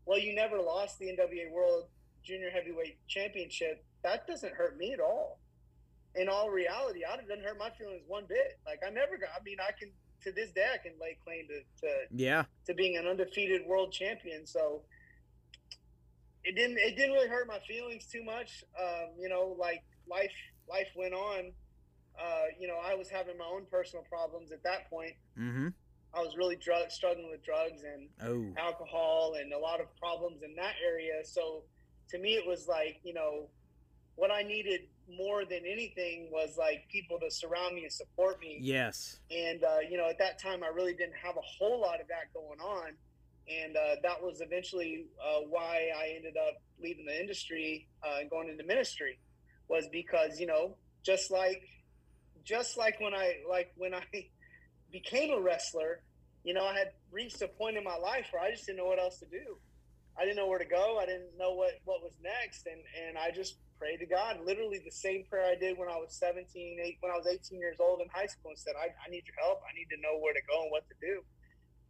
well 0.05 0.19
you 0.19 0.35
never 0.35 0.59
lost 0.59 0.99
the 0.99 1.05
nwa 1.05 1.51
world 1.51 1.85
junior 2.23 2.49
heavyweight 2.49 2.97
championship 3.07 3.85
that 4.03 4.27
doesn't 4.27 4.53
hurt 4.53 4.77
me 4.77 4.91
at 4.91 4.99
all 4.99 5.39
in 6.15 6.29
all 6.29 6.49
reality 6.49 7.01
I- 7.03 7.15
it 7.15 7.27
doesn't 7.27 7.43
hurt 7.43 7.57
my 7.57 7.69
feelings 7.71 8.03
one 8.07 8.25
bit 8.27 8.59
like 8.65 8.79
i 8.85 8.89
never 8.89 9.17
got 9.17 9.29
i 9.39 9.43
mean 9.43 9.57
i 9.59 9.71
can 9.77 9.89
to 10.23 10.31
this 10.31 10.51
day 10.51 10.67
i 10.73 10.77
can 10.77 10.93
lay 11.01 11.17
claim 11.23 11.47
to, 11.47 11.59
to 11.87 11.93
Yeah. 12.11 12.43
to 12.65 12.73
being 12.73 12.95
an 12.97 13.07
undefeated 13.07 13.65
world 13.65 13.91
champion. 13.91 14.45
So 14.45 14.83
it 16.43 16.55
didn't 16.55 16.77
it 16.77 16.95
didn't 16.95 17.13
really 17.13 17.27
hurt 17.29 17.47
my 17.47 17.59
feelings 17.67 18.05
too 18.05 18.23
much. 18.23 18.63
Um, 18.81 19.09
you 19.19 19.29
know, 19.29 19.55
like 19.59 19.83
life 20.09 20.31
life 20.69 20.87
went 20.95 21.13
on. 21.13 21.51
Uh, 22.19 22.43
you 22.59 22.67
know, 22.67 22.77
I 22.83 22.93
was 22.95 23.09
having 23.09 23.37
my 23.37 23.45
own 23.45 23.65
personal 23.71 24.05
problems 24.07 24.51
at 24.51 24.61
that 24.63 24.89
point. 24.89 25.13
Mm-hmm. 25.37 25.69
I 26.13 26.19
was 26.19 26.37
really 26.37 26.55
drug 26.57 26.91
struggling 26.91 27.29
with 27.31 27.43
drugs 27.43 27.81
and 27.83 28.07
Oh. 28.21 28.53
alcohol 28.61 29.35
and 29.39 29.51
a 29.51 29.57
lot 29.57 29.81
of 29.81 29.87
problems 29.97 30.43
in 30.43 30.55
that 30.55 30.75
area. 30.85 31.25
So 31.25 31.63
to 32.09 32.17
me, 32.19 32.35
it 32.35 32.45
was 32.47 32.67
like 32.67 32.99
you 33.03 33.13
know 33.13 33.49
what 34.15 34.31
I 34.31 34.43
needed 34.43 34.81
more 35.17 35.43
than 35.45 35.59
anything 35.65 36.29
was 36.31 36.55
like 36.57 36.87
people 36.91 37.19
to 37.19 37.29
surround 37.29 37.75
me 37.75 37.83
and 37.83 37.91
support 37.91 38.39
me 38.39 38.57
Yes. 38.61 39.19
and 39.29 39.63
uh, 39.63 39.79
you 39.89 39.97
know 39.97 40.07
at 40.07 40.17
that 40.19 40.41
time 40.41 40.63
i 40.63 40.67
really 40.67 40.93
didn't 40.93 41.17
have 41.21 41.35
a 41.35 41.41
whole 41.41 41.81
lot 41.81 41.99
of 41.99 42.07
that 42.07 42.33
going 42.33 42.59
on 42.61 42.91
and 43.51 43.75
uh, 43.75 43.95
that 44.01 44.23
was 44.23 44.39
eventually 44.39 45.07
uh, 45.21 45.41
why 45.49 45.89
i 45.97 46.13
ended 46.15 46.35
up 46.37 46.53
leaving 46.81 47.03
the 47.05 47.19
industry 47.19 47.85
uh, 48.01 48.19
and 48.21 48.29
going 48.29 48.47
into 48.47 48.63
ministry 48.63 49.19
was 49.67 49.89
because 49.91 50.39
you 50.39 50.47
know 50.47 50.77
just 51.03 51.29
like 51.29 51.61
just 52.45 52.77
like 52.77 52.99
when 52.99 53.13
I 53.13 53.35
like 53.49 53.71
when 53.77 53.93
I 53.93 54.03
became 54.91 55.31
a 55.31 55.39
wrestler, 55.41 56.01
you 56.43 56.53
know, 56.53 56.65
I 56.65 56.77
had 56.77 56.91
reached 57.11 57.41
a 57.41 57.47
point 57.47 57.77
in 57.77 57.83
my 57.83 57.95
life 57.95 58.27
where 58.31 58.41
I 58.43 58.51
just 58.51 58.65
didn't 58.65 58.77
know 58.79 58.85
what 58.85 58.99
else 58.99 59.19
to 59.19 59.25
do. 59.25 59.57
I 60.17 60.23
didn't 60.25 60.35
know 60.37 60.47
where 60.47 60.59
to 60.59 60.65
go. 60.65 60.99
I 61.01 61.05
didn't 61.05 61.37
know 61.37 61.53
what 61.53 61.71
what 61.85 62.01
was 62.03 62.13
next, 62.21 62.67
and 62.67 62.81
and 63.07 63.17
I 63.17 63.31
just 63.31 63.55
prayed 63.83 63.99
to 63.99 64.07
God, 64.07 64.39
literally 64.47 64.79
the 64.79 64.95
same 64.95 65.27
prayer 65.27 65.43
I 65.43 65.59
did 65.59 65.75
when 65.75 65.91
I 65.91 65.99
was 65.99 66.15
17, 66.15 66.47
eight, 66.79 67.03
when 67.03 67.11
I 67.11 67.19
was 67.19 67.27
18 67.27 67.59
years 67.59 67.83
old 67.83 67.99
in 67.99 68.07
high 68.07 68.31
school, 68.31 68.55
and 68.55 68.57
said, 68.57 68.79
I, 68.79 68.95
I 68.95 69.11
need 69.11 69.27
your 69.27 69.35
help. 69.43 69.59
I 69.67 69.75
need 69.75 69.91
to 69.91 69.99
know 69.99 70.23
where 70.23 70.31
to 70.31 70.39
go 70.47 70.63
and 70.63 70.71
what 70.71 70.87
to 70.87 70.95
do. 71.03 71.19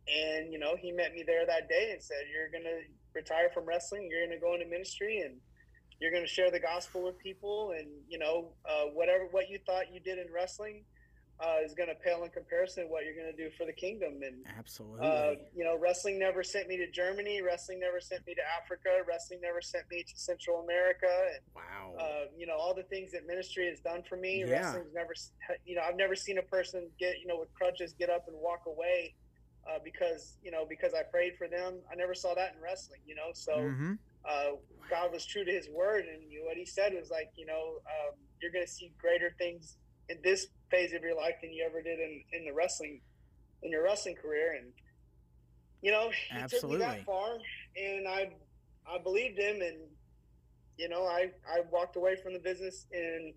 And 0.09 0.51
you 0.51 0.57
know, 0.57 0.73
he 0.75 0.91
met 0.91 1.13
me 1.13 1.21
there 1.21 1.45
that 1.45 1.69
day 1.69 1.93
and 1.93 2.01
said, 2.01 2.27
"You're 2.27 2.51
gonna 2.51 2.81
retire 3.13 3.49
from 3.53 3.63
wrestling. 3.63 4.09
You're 4.11 4.25
gonna 4.25 4.41
go 4.41 4.53
into 4.55 4.65
ministry 4.65 5.21
and." 5.21 5.39
You're 6.01 6.11
going 6.11 6.25
to 6.25 6.29
share 6.29 6.51
the 6.51 6.59
gospel 6.59 7.03
with 7.05 7.17
people, 7.19 7.71
and 7.77 7.87
you 8.09 8.17
know 8.19 8.51
uh, 8.67 8.91
whatever 8.91 9.29
what 9.31 9.47
you 9.47 9.59
thought 9.65 9.93
you 9.93 10.01
did 10.01 10.17
in 10.17 10.25
wrestling, 10.33 10.83
uh, 11.39 11.57
is 11.63 11.73
going 11.73 11.89
to 11.89 11.95
pale 11.95 12.23
in 12.23 12.29
comparison 12.29 12.85
to 12.85 12.89
what 12.89 13.03
you're 13.05 13.15
going 13.15 13.31
to 13.31 13.35
do 13.35 13.49
for 13.57 13.65
the 13.65 13.73
kingdom. 13.73 14.21
And 14.23 14.45
absolutely, 14.57 15.05
uh, 15.05 15.33
you 15.55 15.63
know, 15.63 15.77
wrestling 15.77 16.19
never 16.19 16.43
sent 16.43 16.67
me 16.67 16.77
to 16.77 16.89
Germany. 16.89 17.41
Wrestling 17.41 17.79
never 17.79 17.99
sent 17.99 18.25
me 18.27 18.35
to 18.35 18.41
Africa. 18.61 18.89
Wrestling 19.07 19.39
never 19.41 19.61
sent 19.61 19.89
me 19.89 20.03
to 20.03 20.13
Central 20.15 20.61
America. 20.61 21.09
And, 21.33 21.41
wow. 21.55 21.95
Uh, 21.99 22.25
you 22.37 22.45
know, 22.45 22.55
all 22.55 22.73
the 22.73 22.83
things 22.83 23.11
that 23.11 23.27
ministry 23.27 23.67
has 23.67 23.79
done 23.79 24.03
for 24.07 24.15
me. 24.15 24.43
Yeah. 24.45 24.51
Wrestling's 24.51 24.93
never, 24.93 25.13
you 25.65 25.75
know, 25.75 25.81
I've 25.81 25.97
never 25.97 26.15
seen 26.15 26.37
a 26.37 26.43
person 26.43 26.89
get, 26.99 27.19
you 27.19 27.27
know, 27.27 27.39
with 27.39 27.53
crutches 27.53 27.93
get 27.93 28.09
up 28.09 28.27
and 28.27 28.37
walk 28.39 28.63
away. 28.67 29.15
Uh, 29.65 29.79
because 29.81 30.35
you 30.43 30.51
know, 30.51 30.65
because 30.67 30.93
I 30.93 31.03
prayed 31.03 31.37
for 31.37 31.47
them, 31.47 31.75
I 31.89 31.95
never 31.95 32.13
saw 32.13 32.35
that 32.35 32.53
in 32.53 32.61
wrestling. 32.61 32.99
You 33.07 33.15
know, 33.15 33.31
so 33.31 33.53
mm-hmm. 33.53 33.93
uh, 34.27 34.57
God 34.89 35.13
was 35.13 35.25
true 35.25 35.45
to 35.45 35.51
His 35.51 35.69
word, 35.69 36.03
and 36.03 36.29
you 36.29 36.39
know, 36.41 36.47
what 36.47 36.57
He 36.57 36.65
said 36.65 36.91
was 36.93 37.09
like, 37.09 37.31
you 37.37 37.45
know, 37.45 37.79
um, 37.87 38.15
you're 38.41 38.51
going 38.51 38.65
to 38.65 38.69
see 38.69 38.91
greater 38.99 39.33
things 39.37 39.77
in 40.09 40.17
this 40.23 40.47
phase 40.71 40.93
of 40.93 41.01
your 41.01 41.15
life 41.15 41.35
than 41.41 41.51
you 41.53 41.65
ever 41.65 41.81
did 41.81 41.99
in, 41.99 42.23
in 42.33 42.45
the 42.45 42.53
wrestling 42.53 43.01
in 43.61 43.71
your 43.71 43.83
wrestling 43.83 44.15
career. 44.21 44.55
And 44.59 44.73
you 45.81 45.91
know 45.91 46.09
he 46.29 46.37
Absolutely. 46.37 46.77
took 46.77 46.79
me 46.79 46.85
that 46.85 47.05
far 47.05 47.37
and 47.77 48.07
i 48.07 48.29
i 48.87 48.97
believed 49.01 49.37
him. 49.39 49.61
And 49.61 49.77
you 50.77 50.89
know 50.89 51.03
i 51.05 51.29
i 51.47 51.61
walked 51.71 51.95
away 51.95 52.15
from 52.21 52.33
the 52.33 52.39
business 52.39 52.85
in 52.91 53.33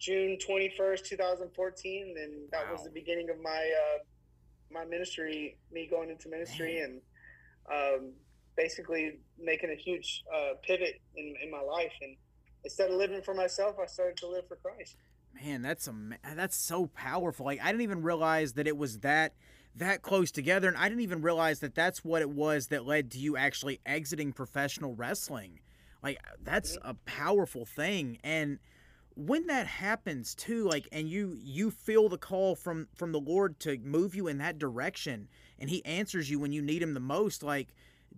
june 0.00 0.38
21st 0.48 1.04
2014 1.04 2.14
and 2.18 2.32
that 2.52 2.64
Wow. 2.66 2.72
was 2.72 2.84
the 2.84 2.90
beginning 2.90 3.28
of 3.28 3.36
my 3.42 3.50
uh 3.84 3.98
my 4.72 4.84
ministry 4.84 5.58
me 5.70 5.86
going 5.90 6.10
into 6.10 6.28
ministry 6.28 6.80
and 6.80 7.00
um 7.70 8.12
basically 8.56 9.18
making 9.38 9.70
a 9.70 9.76
huge 9.76 10.22
uh 10.34 10.54
pivot 10.66 10.94
in 11.16 11.34
in 11.42 11.50
my 11.50 11.60
life. 11.60 11.92
And 12.00 12.16
instead 12.64 12.90
of 12.90 12.96
living 12.96 13.22
for 13.22 13.34
myself 13.34 13.76
i 13.82 13.86
started 13.86 14.16
to 14.18 14.28
live 14.28 14.46
for 14.48 14.56
christ 14.56 14.96
Man, 15.34 15.62
that's 15.62 15.88
a 15.88 15.94
that's 16.34 16.56
so 16.56 16.86
powerful. 16.86 17.46
Like 17.46 17.60
I 17.62 17.66
didn't 17.66 17.82
even 17.82 18.02
realize 18.02 18.54
that 18.54 18.66
it 18.66 18.76
was 18.76 18.98
that 18.98 19.34
that 19.76 20.02
close 20.02 20.30
together, 20.30 20.68
and 20.68 20.76
I 20.76 20.88
didn't 20.88 21.02
even 21.02 21.22
realize 21.22 21.60
that 21.60 21.74
that's 21.74 22.04
what 22.04 22.22
it 22.22 22.30
was 22.30 22.66
that 22.68 22.84
led 22.84 23.10
to 23.12 23.18
you 23.18 23.36
actually 23.36 23.80
exiting 23.86 24.32
professional 24.32 24.94
wrestling. 24.94 25.60
Like 26.02 26.18
that's 26.42 26.76
a 26.82 26.94
powerful 26.94 27.64
thing, 27.64 28.18
and 28.24 28.58
when 29.16 29.46
that 29.48 29.66
happens 29.66 30.34
too, 30.34 30.64
like, 30.64 30.88
and 30.92 31.08
you 31.08 31.36
you 31.42 31.70
feel 31.70 32.08
the 32.08 32.18
call 32.18 32.54
from 32.54 32.88
from 32.94 33.12
the 33.12 33.20
Lord 33.20 33.58
to 33.60 33.78
move 33.78 34.14
you 34.14 34.28
in 34.28 34.38
that 34.38 34.58
direction, 34.58 35.28
and 35.58 35.68
He 35.68 35.84
answers 35.84 36.30
you 36.30 36.38
when 36.38 36.52
you 36.52 36.62
need 36.62 36.82
Him 36.82 36.94
the 36.94 37.00
most. 37.00 37.42
Like, 37.42 37.74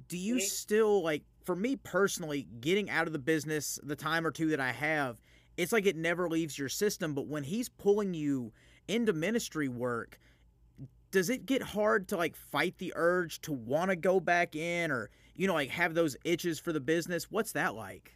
do 0.09 0.17
you 0.17 0.41
still 0.41 1.03
like? 1.03 1.23
For 1.45 1.57
me 1.57 1.75
personally, 1.75 2.47
getting 2.61 2.89
out 2.89 3.09
of 3.09 3.13
the 3.13 3.19
business 3.19 3.77
the 3.83 3.97
time 3.97 4.25
or 4.25 4.31
two 4.31 4.51
that 4.51 4.61
I 4.61 4.71
have 4.71 5.17
it's 5.57 5.73
like 5.73 5.87
it 5.87 5.97
never 5.97 6.29
leaves 6.29 6.59
your 6.59 6.69
system 6.69 7.15
but 7.15 7.27
when 7.27 7.45
he's 7.45 7.69
pulling 7.69 8.15
you 8.15 8.53
into 8.89 9.13
ministry 9.13 9.69
work 9.69 10.19
does 11.11 11.29
it 11.31 11.47
get 11.47 11.63
hard 11.63 12.09
to 12.09 12.17
like 12.17 12.37
fight 12.37 12.79
the 12.79 12.93
urge 12.97 13.41
to 13.43 13.53
want 13.53 13.91
to 13.91 13.97
go 13.97 14.21
back 14.21 14.57
in 14.57 14.91
or 14.91 15.11
you 15.37 15.47
know 15.47 15.55
like 15.55 15.71
have 15.71 15.95
those 15.95 16.17
itches 16.25 16.59
for 16.59 16.73
the 16.73 16.81
business 16.81 17.31
what's 17.31 17.53
that 17.53 17.75
like 17.75 18.13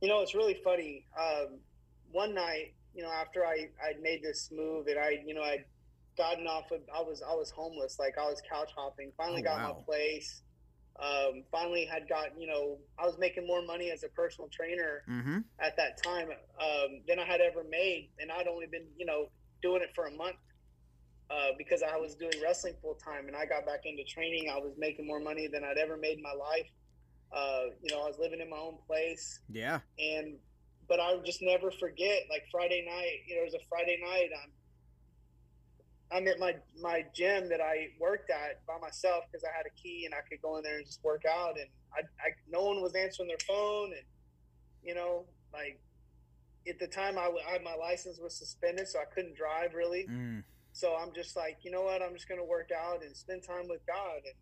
You 0.00 0.08
know, 0.08 0.20
it's 0.20 0.34
really 0.34 0.54
funny. 0.62 1.06
Um, 1.18 1.60
one 2.10 2.34
night, 2.34 2.74
you 2.94 3.02
know, 3.02 3.10
after 3.10 3.44
I 3.44 3.68
I 3.82 3.94
made 4.00 4.22
this 4.22 4.50
move 4.52 4.86
and 4.88 4.98
I, 4.98 5.22
you 5.24 5.34
know, 5.34 5.42
I'd 5.42 5.64
gotten 6.16 6.46
off 6.46 6.70
of, 6.70 6.80
I 6.94 7.00
was 7.02 7.22
I 7.22 7.34
was 7.34 7.50
homeless, 7.50 7.98
like 7.98 8.14
I 8.18 8.24
was 8.28 8.40
couch 8.50 8.70
hopping. 8.76 9.12
Finally 9.16 9.42
Oh, 9.42 9.42
got 9.42 9.60
wow. 9.60 9.68
my 9.78 9.84
place. 9.84 10.42
Um, 10.98 11.44
finally 11.52 11.84
had 11.84 12.08
gotten, 12.08 12.40
you 12.40 12.46
know, 12.46 12.78
I 12.98 13.04
was 13.04 13.18
making 13.18 13.46
more 13.46 13.62
money 13.62 13.90
as 13.90 14.02
a 14.02 14.08
personal 14.08 14.48
trainer 14.48 15.02
mm-hmm 15.08 15.38
at 15.58 15.76
that 15.76 16.02
time 16.02 16.28
um, 16.60 17.00
than 17.08 17.18
I 17.18 17.24
had 17.24 17.40
ever 17.40 17.64
made, 17.64 18.10
and 18.18 18.30
I'd 18.30 18.46
only 18.46 18.66
been, 18.66 18.86
you 18.96 19.06
know, 19.06 19.28
doing 19.62 19.82
it 19.82 19.90
for 19.94 20.06
a 20.06 20.10
month 20.10 20.36
uh, 21.30 21.48
because 21.58 21.82
I 21.82 21.96
was 21.96 22.14
doing 22.14 22.32
wrestling 22.42 22.74
full 22.82 22.94
time, 22.94 23.26
and 23.26 23.36
I 23.36 23.46
got 23.46 23.66
back 23.66 23.80
into 23.84 24.04
training. 24.04 24.50
I 24.50 24.58
was 24.58 24.72
making 24.78 25.06
more 25.06 25.20
money 25.20 25.46
than 25.46 25.64
I'd 25.64 25.78
ever 25.78 25.96
made 25.96 26.18
in 26.18 26.22
my 26.22 26.32
life. 26.32 26.68
Uh, 27.34 27.74
you 27.82 27.94
know, 27.94 28.02
I 28.02 28.06
was 28.06 28.18
living 28.18 28.40
in 28.40 28.48
my 28.48 28.56
own 28.56 28.78
place 28.86 29.40
yeah 29.50 29.80
and 29.98 30.36
but 30.88 31.00
I 31.00 31.14
would 31.14 31.24
just 31.24 31.42
never 31.42 31.70
forget. 31.70 32.22
Like 32.30 32.44
Friday 32.50 32.84
night, 32.86 33.26
you 33.26 33.36
know, 33.36 33.42
it 33.42 33.44
was 33.44 33.54
a 33.54 33.64
Friday 33.68 33.98
night. 34.02 34.30
I'm 34.32 34.52
I'm 36.12 36.28
at 36.28 36.38
my 36.38 36.54
my 36.80 37.04
gym 37.14 37.48
that 37.48 37.60
I 37.60 37.88
worked 38.00 38.30
at 38.30 38.64
by 38.66 38.78
myself 38.80 39.24
because 39.30 39.44
I 39.44 39.56
had 39.56 39.66
a 39.66 39.74
key 39.80 40.04
and 40.04 40.14
I 40.14 40.18
could 40.28 40.40
go 40.40 40.56
in 40.56 40.62
there 40.62 40.76
and 40.76 40.86
just 40.86 41.02
work 41.02 41.22
out. 41.28 41.56
And 41.58 41.68
I, 41.92 42.00
I 42.24 42.30
no 42.50 42.64
one 42.64 42.82
was 42.82 42.94
answering 42.94 43.28
their 43.28 43.42
phone, 43.46 43.92
and 43.92 44.04
you 44.84 44.94
know, 44.94 45.24
like 45.52 45.80
at 46.68 46.78
the 46.78 46.86
time 46.86 47.18
I, 47.18 47.30
I 47.48 47.58
my 47.62 47.74
license 47.74 48.18
was 48.20 48.34
suspended, 48.34 48.88
so 48.88 48.98
I 48.98 49.04
couldn't 49.14 49.36
drive 49.36 49.74
really. 49.74 50.06
mm. 50.08 50.42
So 50.72 50.94
I'm 50.94 51.14
just 51.14 51.36
like, 51.36 51.58
you 51.62 51.70
know 51.70 51.82
what? 51.82 52.02
I'm 52.02 52.12
just 52.12 52.28
going 52.28 52.38
to 52.38 52.44
work 52.44 52.68
out 52.70 53.02
and 53.02 53.16
spend 53.16 53.42
time 53.42 53.66
with 53.66 53.80
God. 53.86 54.20
And, 54.26 54.34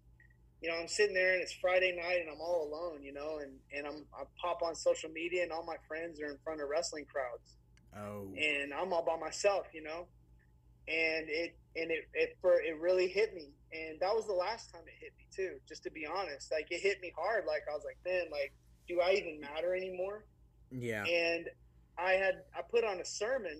you 0.60 0.68
know, 0.68 0.74
I'm 0.76 0.88
sitting 0.88 1.14
there 1.14 1.32
and 1.32 1.40
it's 1.40 1.52
Friday 1.52 1.94
night 1.94 2.22
and 2.22 2.28
I'm 2.28 2.40
all 2.40 2.66
alone, 2.66 3.04
you 3.04 3.12
know, 3.12 3.38
and, 3.40 3.52
and 3.72 3.86
I'm, 3.86 4.04
I 4.12 4.24
pop 4.42 4.60
on 4.60 4.74
social 4.74 5.10
media 5.10 5.44
and 5.44 5.52
all 5.52 5.62
my 5.64 5.76
friends 5.86 6.20
are 6.20 6.26
in 6.26 6.38
front 6.42 6.60
of 6.60 6.68
wrestling 6.68 7.06
crowds 7.06 7.54
oh 7.96 8.28
and 8.36 8.72
I'm 8.72 8.92
all 8.92 9.04
by 9.04 9.16
myself, 9.16 9.66
you 9.72 9.82
know, 9.82 10.06
and 10.88 11.26
it, 11.28 11.56
and 11.76 11.90
it, 11.90 12.04
it, 12.14 12.36
for, 12.40 12.60
it 12.60 12.78
really 12.80 13.08
hit 13.08 13.34
me. 13.34 13.52
And 13.72 13.98
that 14.00 14.14
was 14.14 14.26
the 14.26 14.34
last 14.34 14.72
time 14.72 14.82
it 14.86 14.94
hit 15.00 15.12
me 15.18 15.26
too, 15.34 15.58
just 15.68 15.82
to 15.84 15.90
be 15.90 16.06
honest. 16.06 16.52
Like 16.52 16.66
it 16.70 16.80
hit 16.80 17.00
me 17.00 17.12
hard. 17.16 17.44
Like 17.46 17.62
I 17.70 17.74
was 17.74 17.84
like, 17.84 17.98
man, 18.06 18.26
like, 18.30 18.52
do 18.88 19.00
I 19.00 19.12
even 19.12 19.40
matter 19.40 19.74
anymore? 19.74 20.24
yeah 20.70 21.04
and 21.04 21.46
I 21.98 22.12
had 22.12 22.34
I 22.56 22.62
put 22.68 22.84
on 22.84 23.00
a 23.00 23.04
sermon, 23.04 23.52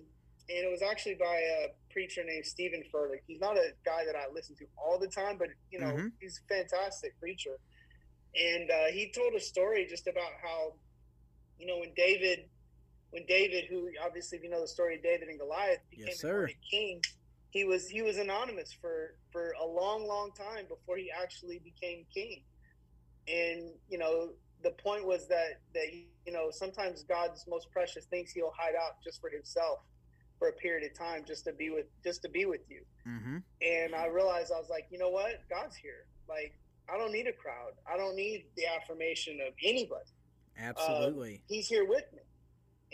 and 0.49 0.57
it 0.65 0.69
was 0.69 0.81
actually 0.81 1.15
by 1.15 1.37
a 1.37 1.67
preacher 1.91 2.21
named 2.25 2.45
Steven 2.45 2.83
Furtick. 2.93 3.21
He's 3.27 3.39
not 3.39 3.57
a 3.57 3.69
guy 3.85 4.03
that 4.05 4.15
I 4.15 4.25
listen 4.33 4.55
to 4.57 4.65
all 4.77 4.99
the 4.99 5.07
time, 5.07 5.37
but 5.37 5.47
you 5.71 5.79
know 5.79 5.95
Mhm. 5.95 6.11
he's 6.19 6.39
a 6.43 6.53
fantastic 6.53 7.17
preacher. 7.19 7.57
And 8.35 8.69
uh, 8.69 8.91
he 8.91 9.11
told 9.15 9.33
a 9.33 9.39
story 9.39 9.85
just 9.89 10.07
about 10.07 10.31
how, 10.43 10.73
you 11.57 11.65
know, 11.67 11.79
when 11.79 11.93
David, 11.95 12.49
when 13.15 13.25
David, 13.27 13.63
who 13.69 13.89
obviously 14.05 14.37
if 14.37 14.43
you 14.43 14.49
know 14.49 14.59
the 14.59 14.67
story 14.67 14.97
of 14.97 15.01
David 15.01 15.29
and 15.29 15.39
Goliath, 15.39 15.79
became 15.89 16.07
Yes, 16.07 16.19
sir. 16.19 16.49
king, 16.69 17.01
he 17.49 17.63
was 17.63 17.87
he 17.87 18.01
was 18.01 18.17
anonymous 18.17 18.73
for 18.73 19.15
for 19.31 19.53
a 19.63 19.65
long, 19.65 20.05
long 20.05 20.31
time 20.33 20.65
before 20.67 20.97
he 20.97 21.09
actually 21.09 21.59
became 21.59 22.05
king. 22.13 22.43
And 23.29 23.71
you 23.87 23.97
know, 23.97 24.31
the 24.63 24.71
point 24.71 25.07
was 25.07 25.29
that 25.29 25.61
that 25.73 25.85
you 25.93 26.33
know 26.33 26.49
sometimes 26.51 27.03
God's 27.03 27.45
most 27.47 27.71
precious 27.71 28.03
things 28.03 28.31
He'll 28.31 28.51
hide 28.53 28.75
out 28.75 29.01
just 29.01 29.21
for 29.21 29.29
Himself 29.29 29.79
for 30.37 30.49
a 30.49 30.53
period 30.53 30.85
of 30.91 30.97
time, 30.97 31.23
just 31.25 31.45
to 31.45 31.53
be 31.53 31.69
with 31.69 31.85
just 32.03 32.21
to 32.23 32.29
be 32.29 32.45
with 32.45 32.69
you. 32.69 32.81
mm-hmm 33.07 33.37
And 33.61 33.95
I 33.95 34.07
realized 34.07 34.51
I 34.53 34.59
was 34.59 34.69
like, 34.69 34.87
you 34.89 34.99
know 34.99 35.09
what, 35.09 35.41
God's 35.49 35.77
here. 35.77 36.05
Like 36.27 36.53
I 36.93 36.97
don't 36.97 37.13
need 37.13 37.27
a 37.27 37.33
crowd. 37.33 37.75
I 37.89 37.95
don't 37.95 38.17
need 38.17 38.47
the 38.57 38.63
affirmation 38.67 39.39
of 39.47 39.53
anybody. 39.63 40.11
absolutely 40.59 41.43
He's 41.47 41.69
here 41.69 41.87
with 41.87 42.03
me. 42.11 42.19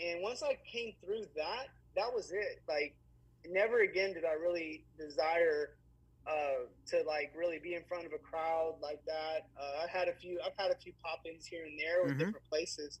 And 0.02 0.22
once 0.22 0.42
I 0.42 0.58
came 0.70 0.92
through 1.04 1.22
that, 1.36 1.68
that 1.96 2.12
was 2.12 2.32
it. 2.32 2.62
Like 2.68 2.96
never 3.46 3.80
again 3.80 4.12
did 4.14 4.24
I 4.24 4.32
really 4.32 4.84
desire 4.98 5.76
uh, 6.26 6.66
to 6.88 7.02
like 7.06 7.32
really 7.36 7.58
be 7.58 7.74
in 7.74 7.82
front 7.88 8.06
of 8.06 8.12
a 8.12 8.18
crowd 8.18 8.76
like 8.80 9.00
that. 9.06 9.48
Uh, 9.60 9.84
I 9.84 9.86
had 9.90 10.08
a 10.08 10.12
few, 10.14 10.40
I've 10.44 10.56
had 10.56 10.70
a 10.70 10.76
few 10.76 10.92
pop-ins 11.02 11.46
here 11.46 11.64
and 11.64 11.78
there 11.78 12.02
with 12.04 12.14
Mhm. 12.14 12.18
different 12.18 12.44
places. 12.48 13.00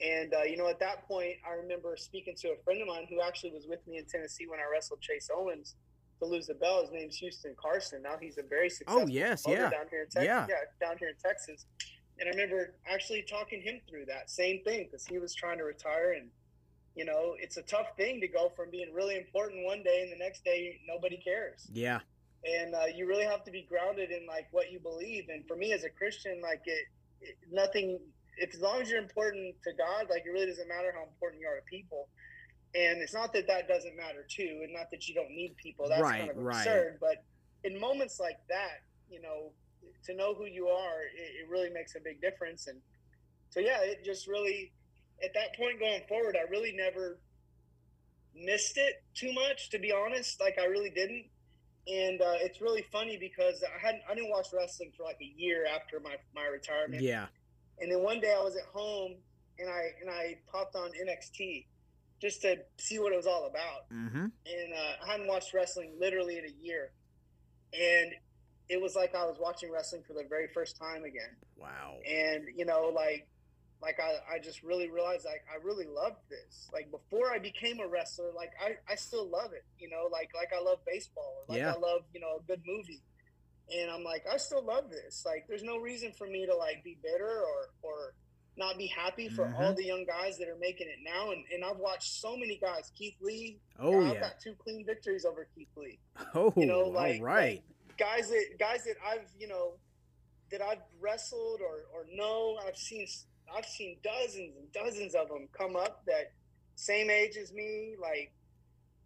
And 0.00 0.34
uh, 0.34 0.42
you 0.42 0.56
know, 0.56 0.68
at 0.68 0.78
that 0.80 1.06
point, 1.06 1.36
I 1.46 1.52
remember 1.54 1.96
speaking 1.96 2.34
to 2.36 2.48
a 2.52 2.56
friend 2.64 2.80
of 2.82 2.88
mine 2.88 3.06
who 3.08 3.20
actually 3.22 3.52
was 3.52 3.66
with 3.66 3.86
me 3.86 3.98
in 3.98 4.04
Tennessee 4.06 4.46
when 4.46 4.58
I 4.60 4.64
wrestled 4.70 5.00
Chase 5.00 5.30
Owens 5.34 5.76
to 6.18 6.26
lose 6.26 6.46
the 6.46 6.54
belt. 6.54 6.82
His 6.86 6.92
name's 6.92 7.16
Houston 7.16 7.54
Carson. 7.60 8.02
Now 8.02 8.16
he's 8.20 8.36
a 8.38 8.42
very 8.42 8.68
successful 8.68 9.04
oh 9.04 9.06
yes 9.06 9.44
yeah 9.46 9.70
down 9.70 9.86
here 9.90 10.02
in 10.02 10.08
Texas. 10.08 10.24
Yeah. 10.24 10.46
down 10.86 10.98
here 10.98 11.08
in 11.08 11.16
Texas. 11.22 11.66
And 12.18 12.28
I 12.28 12.30
remember 12.30 12.74
actually 12.86 13.22
talking 13.22 13.60
him 13.62 13.80
through 13.88 14.06
that 14.06 14.30
same 14.30 14.62
thing 14.64 14.84
because 14.84 15.06
he 15.06 15.18
was 15.18 15.34
trying 15.34 15.58
to 15.58 15.64
retire, 15.64 16.12
and 16.12 16.28
you 16.94 17.04
know, 17.04 17.34
it's 17.38 17.56
a 17.56 17.62
tough 17.62 17.96
thing 17.96 18.20
to 18.20 18.28
go 18.28 18.52
from 18.54 18.70
being 18.70 18.92
really 18.92 19.16
important 19.16 19.64
one 19.64 19.82
day 19.82 20.02
and 20.02 20.12
the 20.12 20.22
next 20.22 20.44
day 20.44 20.78
nobody 20.86 21.16
cares. 21.16 21.66
yeah 21.72 22.00
And 22.44 22.74
uh, 22.74 22.84
you 22.94 23.06
really 23.06 23.24
have 23.24 23.44
to 23.44 23.50
be 23.50 23.62
grounded 23.68 24.10
in 24.10 24.26
like 24.26 24.48
what 24.50 24.70
you 24.70 24.78
believe. 24.78 25.28
And 25.30 25.46
for 25.48 25.56
me 25.56 25.72
as 25.72 25.84
a 25.84 25.90
Christian, 25.90 26.40
like 26.42 26.60
it, 26.66 26.84
it 27.22 27.36
nothing. 27.50 27.98
If 28.36 28.54
as 28.54 28.60
long 28.60 28.80
as 28.82 28.90
you're 28.90 29.00
important 29.00 29.54
to 29.64 29.72
God, 29.72 30.06
like 30.10 30.24
it 30.26 30.30
really 30.30 30.46
doesn't 30.46 30.68
matter 30.68 30.92
how 30.94 31.04
important 31.04 31.40
you 31.40 31.48
are 31.48 31.56
to 31.56 31.64
people. 31.70 32.08
and 32.74 33.02
it's 33.02 33.12
not 33.14 33.32
that 33.34 33.46
that 33.46 33.68
doesn't 33.68 33.96
matter 33.96 34.24
too, 34.28 34.60
and 34.64 34.72
not 34.72 34.90
that 34.90 35.06
you 35.08 35.14
don't 35.14 35.30
need 35.30 35.54
people. 35.56 35.88
That's 35.88 36.00
Right, 36.02 36.18
kind 36.20 36.30
of 36.30 36.36
right. 36.38 36.58
absurd. 36.58 36.98
But 37.00 37.24
in 37.64 37.78
moments 37.78 38.18
like 38.20 38.38
that, 38.48 38.80
you 39.10 39.20
know, 39.20 39.52
to 40.04 40.14
know 40.14 40.34
who 40.34 40.46
you 40.46 40.68
are, 40.68 41.02
it, 41.16 41.44
it 41.44 41.50
really 41.50 41.70
makes 41.70 41.94
a 41.94 42.00
big 42.00 42.20
difference. 42.20 42.66
And 42.66 42.80
so, 43.50 43.60
yeah, 43.60 43.78
it 43.82 44.04
just 44.04 44.26
really, 44.26 44.72
at 45.22 45.34
that 45.34 45.56
point 45.56 45.78
going 45.78 46.02
forward, 46.08 46.36
I 46.36 46.48
really 46.50 46.72
never 46.76 47.18
missed 48.34 48.76
it 48.78 49.02
too 49.14 49.32
much, 49.32 49.70
to 49.70 49.78
be 49.78 49.92
honest. 49.92 50.40
Like 50.40 50.58
I 50.60 50.66
really 50.66 50.90
didn't. 50.90 51.26
And 51.86 52.20
uh, 52.20 52.38
it's 52.40 52.60
really 52.60 52.84
funny 52.92 53.18
because 53.18 53.64
I 53.64 53.84
hadn't, 53.84 54.02
I 54.08 54.14
didn't 54.14 54.30
watch 54.30 54.46
wrestling 54.52 54.92
for 54.96 55.02
like 55.02 55.18
a 55.20 55.32
year 55.36 55.66
after 55.66 55.98
my 55.98 56.14
my 56.34 56.46
retirement. 56.46 57.02
Yeah. 57.02 57.26
And 57.80 57.90
then 57.90 58.02
one 58.02 58.20
day 58.20 58.32
I 58.32 58.42
was 58.42 58.56
at 58.56 58.66
home 58.72 59.16
and 59.58 59.68
I 59.68 59.90
and 60.00 60.08
I 60.08 60.38
popped 60.50 60.76
on 60.76 60.90
NXT 60.90 61.66
just 62.20 62.42
to 62.42 62.56
see 62.78 63.00
what 63.00 63.12
it 63.12 63.16
was 63.16 63.26
all 63.26 63.46
about. 63.46 63.90
Mm-hmm. 63.92 64.26
And 64.26 64.74
uh, 64.74 65.04
I 65.04 65.10
hadn't 65.10 65.26
watched 65.26 65.52
wrestling 65.52 65.94
literally 65.98 66.38
in 66.38 66.44
a 66.44 66.64
year, 66.64 66.92
and 67.72 68.12
it 68.72 68.80
was 68.80 68.94
like 68.96 69.14
I 69.14 69.24
was 69.24 69.36
watching 69.38 69.70
wrestling 69.70 70.02
for 70.06 70.14
the 70.14 70.24
very 70.28 70.48
first 70.54 70.76
time 70.76 71.04
again. 71.04 71.32
Wow. 71.56 71.96
And 72.08 72.44
you 72.56 72.64
know, 72.64 72.90
like 72.94 73.28
like 73.82 73.98
I, 74.00 74.36
I 74.36 74.38
just 74.38 74.62
really 74.62 74.88
realized 74.90 75.24
like 75.24 75.44
I 75.52 75.62
really 75.62 75.86
loved 75.86 76.20
this. 76.30 76.70
Like 76.72 76.90
before 76.90 77.32
I 77.32 77.38
became 77.38 77.80
a 77.80 77.86
wrestler, 77.88 78.30
like 78.34 78.52
I, 78.64 78.76
I 78.90 78.94
still 78.96 79.28
love 79.28 79.52
it. 79.52 79.64
You 79.78 79.90
know, 79.90 80.08
like 80.10 80.30
like 80.34 80.52
I 80.58 80.62
love 80.62 80.78
baseball, 80.86 81.44
like 81.48 81.58
Yeah. 81.58 81.72
I 81.74 81.78
love 81.78 82.02
you 82.14 82.20
know 82.20 82.36
a 82.40 82.42
good 82.46 82.62
movie. 82.66 83.02
And 83.74 83.90
I'm 83.90 84.02
like, 84.04 84.24
I 84.30 84.36
still 84.38 84.62
love 84.62 84.90
this. 84.90 85.22
Like, 85.24 85.46
there's 85.48 85.62
no 85.62 85.78
reason 85.78 86.12
for 86.18 86.26
me 86.26 86.44
to 86.46 86.54
like 86.54 86.82
be 86.84 86.98
bitter 87.02 87.24
or 87.50 87.68
or 87.82 88.14
not 88.56 88.76
be 88.76 88.86
happy 88.86 89.28
for 89.30 89.46
Mhm. 89.46 89.58
all 89.60 89.72
the 89.74 89.84
young 89.84 90.04
guys 90.04 90.36
that 90.38 90.48
are 90.48 90.58
making 90.60 90.86
it 90.88 90.98
now. 91.02 91.30
And, 91.30 91.42
and 91.54 91.64
I've 91.64 91.78
watched 91.78 92.12
so 92.20 92.36
many 92.36 92.58
guys. 92.60 92.90
Keith 92.98 93.16
Lee, 93.20 93.58
Oh 93.78 94.00
yeah. 94.02 94.10
I've 94.10 94.20
got 94.20 94.40
two 94.40 94.54
clean 94.58 94.84
victories 94.84 95.24
over 95.24 95.46
Keith 95.54 95.74
Lee. 95.76 95.98
Oh, 96.34 96.52
You 96.56 96.66
know, 96.66 96.80
like, 96.88 97.20
all 97.20 97.26
right. 97.26 97.62
like 97.68 97.71
guys 97.98 98.28
that 98.30 98.44
guys 98.58 98.84
that 98.84 98.96
I've 99.06 99.28
you 99.38 99.48
know 99.48 99.74
that 100.50 100.62
I've 100.62 100.82
wrestled 101.00 101.60
or 101.60 101.86
or 101.94 102.06
know. 102.14 102.58
I've 102.66 102.76
seen 102.76 103.06
I've 103.56 103.66
seen 103.66 103.96
dozens 104.02 104.56
and 104.56 104.72
dozens 104.72 105.14
of 105.14 105.28
them 105.28 105.48
come 105.56 105.76
up 105.76 106.04
that 106.06 106.32
same 106.74 107.10
age 107.10 107.36
as 107.36 107.52
me, 107.52 107.96
like 108.00 108.32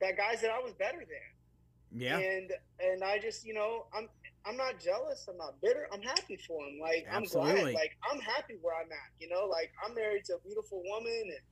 that 0.00 0.16
guys 0.16 0.40
that 0.42 0.50
I 0.50 0.58
was 0.60 0.74
better 0.74 0.98
than. 0.98 2.00
yeah. 2.00 2.18
And 2.18 2.52
and 2.80 3.04
I 3.04 3.18
just 3.18 3.44
you 3.46 3.54
know 3.54 3.86
I'm 3.96 4.08
I'm 4.44 4.56
not 4.56 4.78
jealous. 4.78 5.26
I'm 5.28 5.36
not 5.38 5.60
bitter. 5.60 5.88
I'm 5.92 6.02
happy 6.02 6.36
for 6.46 6.64
him. 6.64 6.78
Like 6.80 7.06
I'm 7.10 7.24
glad. 7.24 7.74
Like 7.74 7.96
I'm 8.10 8.20
happy 8.20 8.54
where 8.62 8.74
I'm 8.74 8.90
at. 8.92 9.10
You 9.18 9.28
know, 9.28 9.46
like 9.50 9.72
I'm 9.84 9.94
married 9.94 10.24
to 10.26 10.34
a 10.34 10.38
beautiful 10.40 10.82
woman, 10.84 11.22
and 11.24 11.44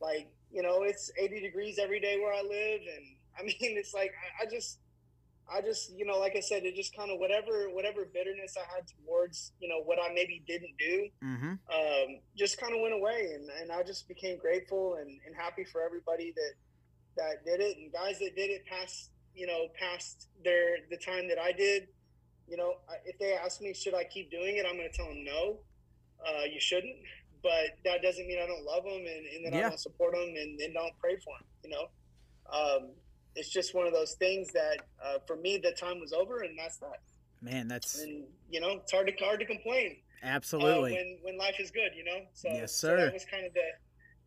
like 0.00 0.28
you 0.50 0.62
know 0.62 0.82
it's 0.82 1.10
80 1.18 1.40
degrees 1.40 1.78
every 1.78 2.00
day 2.00 2.18
where 2.18 2.32
I 2.32 2.42
live, 2.42 2.80
and 2.80 3.06
I 3.38 3.42
mean 3.42 3.76
it's 3.78 3.94
like 3.94 4.12
I, 4.40 4.44
I 4.46 4.50
just. 4.50 4.78
I 5.52 5.60
just, 5.60 5.92
you 5.96 6.04
know, 6.06 6.18
like 6.18 6.36
I 6.36 6.40
said, 6.40 6.64
it 6.64 6.74
just 6.76 6.94
kind 6.96 7.10
of 7.10 7.18
whatever, 7.18 7.68
whatever 7.70 8.04
bitterness 8.12 8.56
I 8.56 8.64
had 8.74 8.84
towards, 8.86 9.52
you 9.58 9.68
know, 9.68 9.82
what 9.82 9.98
I 9.98 10.12
maybe 10.14 10.42
didn't 10.46 10.76
do, 10.78 11.08
Mm-hmm. 11.24 11.52
um, 11.52 12.08
just 12.36 12.60
kind 12.60 12.74
of 12.74 12.80
went 12.80 12.94
away, 12.94 13.32
and, 13.34 13.48
and 13.60 13.72
I 13.72 13.82
just 13.82 14.06
became 14.08 14.38
grateful 14.38 14.94
and, 15.00 15.10
and 15.26 15.34
happy 15.36 15.64
for 15.64 15.82
everybody 15.82 16.32
that 16.36 16.52
that 17.16 17.44
did 17.44 17.60
it, 17.60 17.76
and 17.76 17.92
guys 17.92 18.18
that 18.20 18.36
did 18.36 18.50
it 18.50 18.64
past, 18.66 19.10
you 19.34 19.46
know, 19.46 19.66
past 19.78 20.28
their 20.44 20.76
the 20.90 20.96
time 20.96 21.28
that 21.28 21.38
I 21.38 21.52
did. 21.52 21.88
You 22.48 22.56
know, 22.56 22.74
if 23.04 23.18
they 23.18 23.34
ask 23.34 23.60
me, 23.60 23.74
should 23.74 23.94
I 23.94 24.04
keep 24.04 24.30
doing 24.30 24.56
it, 24.56 24.64
I'm 24.68 24.76
going 24.76 24.88
to 24.90 24.96
tell 24.96 25.06
them 25.06 25.24
no, 25.24 25.58
uh, 26.26 26.44
you 26.52 26.60
shouldn't. 26.60 26.96
But 27.42 27.78
that 27.84 28.02
doesn't 28.02 28.26
mean 28.26 28.38
I 28.42 28.46
don't 28.46 28.64
love 28.64 28.84
them 28.84 28.92
and, 29.06 29.06
and 29.34 29.46
that 29.46 29.52
Yeah. 29.56 29.66
I 29.66 29.68
don't 29.70 29.80
support 29.80 30.14
them 30.14 30.28
and, 30.36 30.60
and 30.60 30.74
don't 30.74 30.92
pray 31.00 31.16
for 31.24 31.32
them. 31.38 31.46
You 31.64 31.70
know, 31.70 31.86
um, 32.52 32.90
it's 33.36 33.48
just 33.48 33.74
one 33.74 33.86
of 33.86 33.92
those 33.92 34.14
things 34.14 34.48
that 34.52 34.78
uh, 35.04 35.18
for 35.26 35.36
me 35.36 35.58
the 35.58 35.72
time 35.72 36.00
was 36.00 36.12
over, 36.12 36.40
and 36.40 36.58
that's 36.58 36.78
that. 36.78 37.00
Man, 37.42 37.68
that's 37.68 38.00
And 38.00 38.24
you 38.50 38.60
know, 38.60 38.70
it's 38.82 38.92
hard 38.92 39.06
to 39.06 39.24
hard 39.24 39.40
to 39.40 39.46
complain 39.46 39.96
uh, 40.22 40.26
absolutely. 40.26 40.92
when 40.92 41.18
when 41.22 41.38
life 41.38 41.56
is 41.58 41.70
good, 41.70 41.92
you 41.96 42.04
know. 42.04 42.20
So, 42.34 42.48
Yes, 42.48 42.72
so 42.74 42.88
sir. 42.88 42.96
that 42.96 43.12
was 43.12 43.24
kind 43.24 43.46
of 43.46 43.54
the 43.54 43.60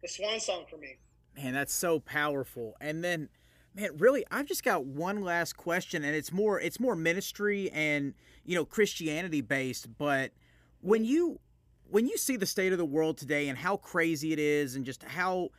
the 0.02 0.08
swan 0.08 0.40
song 0.40 0.66
for 0.70 0.78
me. 0.78 0.98
Man, 1.36 1.54
that's 1.54 1.74
so 1.74 2.00
powerful. 2.00 2.76
And 2.80 3.04
then, 3.04 3.30
man, 3.74 3.90
really, 3.98 4.24
I've 4.30 4.46
just 4.46 4.64
got 4.64 4.86
one 4.86 5.22
last 5.22 5.58
question, 5.58 6.04
and 6.04 6.16
it's 6.16 6.32
more 6.32 6.60
it's 6.60 6.80
more 6.80 6.96
ministry 6.96 7.70
and 7.72 8.14
you 8.44 8.56
know 8.56 8.66
Christianity 8.66 9.42
based. 9.42 9.98
But 9.98 10.32
when 10.82 11.06
you 11.06 11.40
when 11.90 12.08
you 12.08 12.18
see 12.18 12.36
the 12.36 12.46
state 12.46 12.72
of 12.72 12.78
the 12.80 12.86
world 12.86 13.18
today 13.18 13.48
and 13.50 13.58
how 13.58 13.78
crazy 13.78 14.34
it 14.34 14.40
is, 14.40 14.76
and 14.76 14.86
just 14.86 15.04
how 15.04 15.50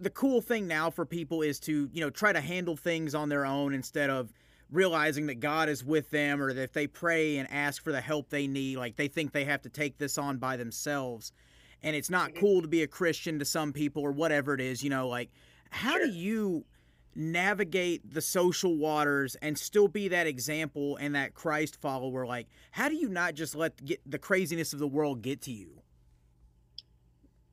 the 0.00 0.10
cool 0.10 0.40
thing 0.40 0.66
now 0.66 0.90
for 0.90 1.04
people 1.04 1.42
is 1.42 1.60
to 1.60 1.88
you 1.92 2.00
know 2.00 2.10
try 2.10 2.32
to 2.32 2.40
handle 2.40 2.76
things 2.76 3.14
on 3.14 3.28
their 3.28 3.44
own 3.44 3.74
instead 3.74 4.10
of 4.10 4.32
realizing 4.70 5.26
that 5.26 5.40
God 5.40 5.68
is 5.68 5.84
with 5.84 6.10
them 6.10 6.40
or 6.40 6.52
that 6.52 6.62
if 6.62 6.72
they 6.72 6.86
pray 6.86 7.36
and 7.38 7.50
ask 7.52 7.82
for 7.82 7.92
the 7.92 8.00
help 8.00 8.30
they 8.30 8.46
need 8.46 8.76
like 8.78 8.96
they 8.96 9.08
think 9.08 9.32
they 9.32 9.44
have 9.44 9.62
to 9.62 9.68
take 9.68 9.98
this 9.98 10.16
on 10.16 10.38
by 10.38 10.56
themselves 10.56 11.32
and 11.82 11.94
it's 11.96 12.10
not 12.10 12.30
Mhm. 12.32 12.40
cool 12.40 12.62
to 12.62 12.68
be 12.68 12.82
a 12.82 12.86
Christian 12.86 13.38
to 13.38 13.44
some 13.44 13.72
people 13.72 14.02
or 14.02 14.12
whatever 14.12 14.54
it 14.54 14.60
is 14.60 14.82
you 14.82 14.90
know 14.90 15.06
like 15.08 15.30
how 15.70 15.96
Sure. 15.96 16.06
do 16.06 16.12
you 16.12 16.64
navigate 17.16 18.08
the 18.14 18.20
social 18.20 18.76
waters 18.76 19.34
and 19.42 19.58
still 19.58 19.88
be 19.88 20.06
that 20.08 20.26
example 20.28 20.96
and 20.96 21.14
that 21.16 21.34
Christ 21.34 21.76
follower 21.80 22.24
like 22.24 22.46
how 22.70 22.88
do 22.88 22.94
you 22.94 23.08
not 23.08 23.34
just 23.34 23.54
let 23.56 23.84
get 23.84 24.00
the 24.06 24.18
craziness 24.18 24.72
of 24.72 24.78
the 24.78 24.88
world 24.88 25.20
get 25.20 25.40
to 25.42 25.52
you 25.52 25.82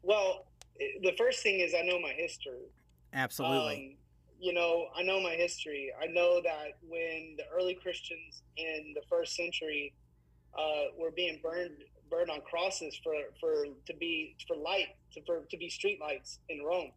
Well, 0.03 0.46
the 1.01 1.13
first 1.17 1.41
thing 1.43 1.59
is 1.59 1.73
I 1.73 1.81
know 1.81 1.99
my 1.99 2.11
history. 2.11 2.71
absolutely 3.13 3.97
Um, 3.97 3.97
you 4.39 4.53
know, 4.53 4.87
I 4.95 5.01
know 5.01 5.19
my 5.19 5.33
history. 5.33 5.91
I 5.99 6.05
know 6.07 6.41
that 6.43 6.77
when 6.87 7.35
the 7.37 7.43
early 7.55 7.73
Christians 7.73 8.43
in 8.55 8.93
the 8.93 9.01
first 9.09 9.35
century 9.35 9.93
uh, 10.57 10.91
were 10.97 11.11
being 11.11 11.39
burned 11.41 11.77
burned 12.09 12.29
on 12.29 12.41
crosses 12.41 12.99
for 13.03 13.13
for 13.39 13.65
to 13.85 13.93
be 13.95 14.35
for 14.47 14.55
light 14.55 14.95
to 15.13 15.21
for 15.25 15.41
to 15.49 15.57
be 15.57 15.69
street 15.69 15.99
lights 15.99 16.39
in 16.49 16.63
Rome. 16.63 16.91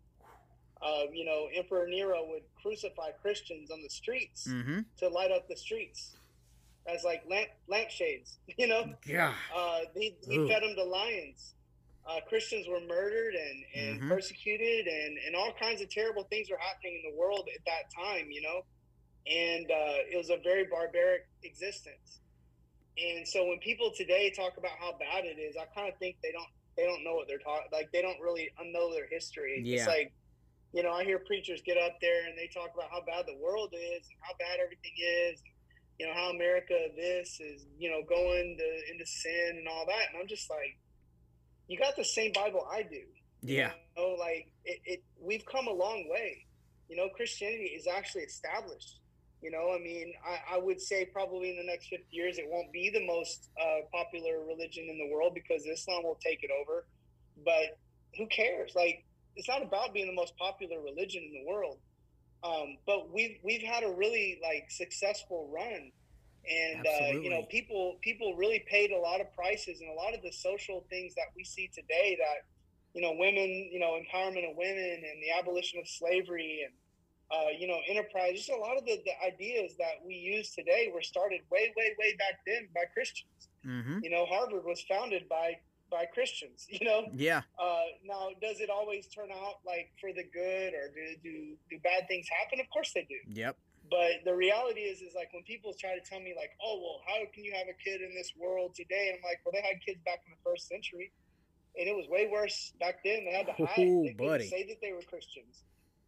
Uh, 0.83 1.05
you 1.13 1.27
know, 1.27 1.49
Emperor 1.55 1.87
Nero 1.87 2.25
would 2.29 2.43
crucify 2.63 3.11
Christians 3.21 3.71
on 3.71 3.83
the 3.83 3.91
streets 3.91 4.49
mm-hmm 4.49 4.81
to 4.99 5.09
light 5.09 5.31
up 5.31 5.47
the 5.49 5.57
streets 5.57 6.17
as 6.87 7.05
like 7.05 7.23
lamp 7.29 7.49
lampshades. 7.69 8.39
You 8.59 8.67
know, 8.67 8.93
yeah 9.07 9.33
uh, 9.57 9.81
he, 9.95 10.15
he 10.27 10.37
fed 10.49 10.63
them 10.63 10.75
to 10.77 10.85
lions. 10.85 11.55
Uh, 12.11 12.21
Christians 12.29 12.67
were 12.67 12.81
murdered 12.81 13.35
and, 13.37 13.65
and 13.75 14.01
Mhm. 14.01 14.09
persecuted, 14.09 14.89
and, 14.89 15.19
and 15.19 15.37
all 15.37 15.53
kinds 15.53 15.81
of 15.81 15.89
terrible 15.91 16.25
things 16.25 16.51
were 16.51 16.59
happening 16.59 16.97
in 17.05 17.11
the 17.13 17.17
world 17.17 17.49
at 17.55 17.65
that 17.67 17.85
time, 17.95 18.31
you 18.33 18.43
know. 18.43 18.65
And 19.27 19.71
uh, 19.71 20.11
it 20.11 20.17
was 20.17 20.31
a 20.31 20.39
very 20.39 20.65
barbaric 20.65 21.29
existence. 21.45 22.21
And 22.99 23.27
so 23.29 23.47
when 23.47 23.59
people 23.61 23.93
today 23.93 24.31
talk 24.31 24.57
about 24.57 24.73
how 24.81 24.93
bad 24.99 25.25
it 25.25 25.39
is, 25.39 25.57
I 25.57 25.67
kind 25.75 25.89
of 25.89 25.97
think 25.99 26.17
they 26.23 26.33
don't 26.33 26.49
they 26.77 26.85
don't 26.87 27.05
know 27.05 27.15
what 27.15 27.29
they're 27.29 27.39
talking 27.39 27.69
like 27.73 27.91
they 27.93 28.01
don't 28.03 28.19
really 28.21 28.51
know 28.65 28.93
their 28.93 29.07
history. 29.09 29.61
Yeah. 29.63 29.77
It's 29.77 29.87
like 29.87 30.13
you 30.73 30.83
know 30.83 30.91
I 30.93 31.05
hear 31.05 31.19
preachers 31.21 31.63
get 31.63 31.79
up 31.79 32.01
there 32.01 32.27
and 32.27 32.37
they 32.37 32.49
talk 32.49 32.71
about 32.75 32.91
how 32.91 33.03
bad 33.07 33.27
the 33.27 33.37
world 33.37 33.73
is 33.75 34.03
and 34.09 34.19
how 34.21 34.35
bad 34.39 34.59
everything 34.63 34.93
is 34.97 35.41
and, 35.45 35.55
you 35.99 36.07
know 36.07 36.15
how 36.15 36.31
America 36.31 36.75
this 36.97 37.39
is 37.41 37.67
you 37.79 37.91
know 37.91 38.03
going 38.09 38.57
to, 38.59 38.93
into 38.93 39.07
sin 39.07 39.59
and 39.59 39.69
all 39.69 39.85
that, 39.87 40.11
and 40.11 40.21
I'm 40.21 40.29
just 40.29 40.49
like, 40.51 40.77
you 41.71 41.79
got 41.79 41.95
the 41.97 42.05
same 42.05 42.33
Bible 42.33 42.67
I 42.71 42.83
do. 42.83 43.03
yeah 43.43 43.71
You 43.97 44.03
know, 44.03 44.15
like 44.19 44.49
it, 44.65 44.81
it 44.85 45.03
we've 45.21 45.47
come 45.47 45.69
a 45.69 45.73
long 45.73 46.09
way. 46.11 46.45
You 46.89 46.97
know, 46.97 47.09
Christianity 47.15 47.71
is 47.79 47.87
actually 47.87 48.23
established. 48.23 48.99
You 49.41 49.53
know, 49.53 49.73
I 49.73 49.79
mean, 49.79 50.13
I, 50.27 50.57
I 50.57 50.59
would 50.59 50.81
say 50.81 51.05
probably 51.05 51.51
in 51.51 51.57
the 51.57 51.65
next 51.65 51.87
50 51.87 52.05
years 52.11 52.39
it 52.39 52.47
won't 52.49 52.73
be 52.73 52.91
the 52.91 53.07
most 53.07 53.49
uh, 53.59 53.87
popular 53.93 54.45
religion 54.45 54.89
in 54.91 54.99
the 54.99 55.15
world 55.15 55.33
because 55.33 55.65
Islam 55.65 56.03
will 56.03 56.19
take 56.23 56.43
it 56.43 56.51
over. 56.61 56.87
But 57.45 57.79
who 58.19 58.27
cares? 58.27 58.73
Like, 58.75 59.05
it's 59.37 59.49
not 59.49 59.63
about 59.63 59.95
being 59.95 60.09
the 60.09 60.13
most 60.13 60.37
popular 60.37 60.81
religion 60.81 61.23
in 61.23 61.33
the 61.33 61.51
world. 61.51 61.79
Um, 62.43 62.79
but 62.85 63.13
we've 63.13 63.39
we've 63.45 63.63
had 63.63 63.85
a 63.85 63.91
really 63.91 64.41
like 64.43 64.71
successful 64.71 65.49
run, 65.55 65.93
and 66.49 66.87
uh, 66.87 67.21
you 67.21 67.31
know 67.31 67.43
people 67.51 67.99
people 68.01 68.35
really 68.35 68.65
paid 68.69 68.91
a 68.91 68.99
lot 68.99 69.21
of 69.21 69.33
prices, 69.35 69.81
and 69.81 69.91
a 69.91 69.95
lot 69.95 70.15
of 70.15 70.23
the 70.23 70.33
social 70.33 70.85
things 70.89 71.15
that 71.15 71.27
we 71.37 71.45
see 71.45 71.71
today 71.75 72.17
that 72.19 72.47
you 72.95 73.03
know 73.03 73.15
women 73.19 73.69
you 73.71 73.79
know 73.79 73.99
empowerment 73.99 74.49
of 74.49 74.57
women 74.57 75.03
and 75.05 75.23
the 75.23 75.31
abolition 75.39 75.79
of 75.79 75.89
slavery 75.89 76.65
and 76.65 76.75
uh, 77.31 77.51
you 77.57 77.67
know 77.67 77.79
enterprise 77.89 78.35
just 78.35 78.51
a 78.51 78.57
lot 78.57 78.77
of 78.77 78.85
the, 78.85 79.01
the 79.05 79.27
ideas 79.27 79.75
that 79.79 80.05
we 80.05 80.15
use 80.15 80.51
today 80.51 80.91
were 80.93 81.03
started 81.03 81.41
way 81.51 81.73
way 81.77 81.95
way 81.99 82.17
back 82.19 82.41
then 82.47 82.69
by 82.75 82.83
christians. 82.93 83.49
Mm-hmm. 83.67 83.99
You 84.03 84.11
know 84.11 84.25
harvard 84.27 84.65
was 84.65 84.83
founded 84.89 85.29
by 85.29 85.59
by 85.91 86.07
christians 86.07 86.67
you 86.71 86.87
know? 86.87 87.09
Yeah. 87.13 87.43
Uh, 87.59 87.83
now 88.05 88.29
does 88.41 88.61
it 88.61 88.71
always 88.71 89.07
turn 89.07 89.29
out 89.31 89.57
like 89.67 89.91
for 90.01 90.13
the 90.13 90.25
good 90.25 90.73
or 90.75 90.89
do, 90.89 91.17
do 91.23 91.57
do 91.71 91.79
bad 91.85 92.09
things 92.09 92.27
happen? 92.41 92.61
Of 92.61 92.71
course 92.71 92.93
they 92.93 93.07
do. 93.09 93.41
Yep 93.41 93.57
but 93.91 94.23
the 94.25 94.35
reality 94.35 94.81
is 94.81 95.03
is 95.03 95.15
like 95.15 95.33
when 95.33 95.43
people 95.45 95.75
try 95.79 95.99
to 95.99 96.05
tell 96.09 96.21
me 96.21 96.33
like 96.37 96.51
oh 96.63 96.79
well 96.81 97.01
how 97.07 97.19
can 97.35 97.45
you 97.45 97.53
have 97.53 97.67
a 97.69 97.77
kid 97.83 98.01
in 98.01 98.15
this 98.15 98.33
world 98.39 98.75
today 98.75 99.11
and 99.11 99.19
i'm 99.19 99.25
like 99.25 99.41
well 99.45 99.53
they 99.53 99.67
had 99.67 99.81
kids 99.85 100.01
back 100.05 100.21
in 100.27 100.33
the 100.33 100.43
first 100.49 100.69
century 100.69 101.13
and 101.79 101.89
it 101.89 101.95
was 101.95 102.07
way 102.09 102.29
worse 102.31 102.73
back 102.79 103.03
then 103.05 103.25
they 103.25 103.33
had 103.33 103.47
to 103.47 103.53
hide 103.67 103.87
Ooh, 103.87 104.05
they 104.07 104.15
buddy. 104.15 104.49
say 104.49 104.67
that 104.67 104.81
they 104.81 104.93
were 104.93 105.03
christians 105.03 105.65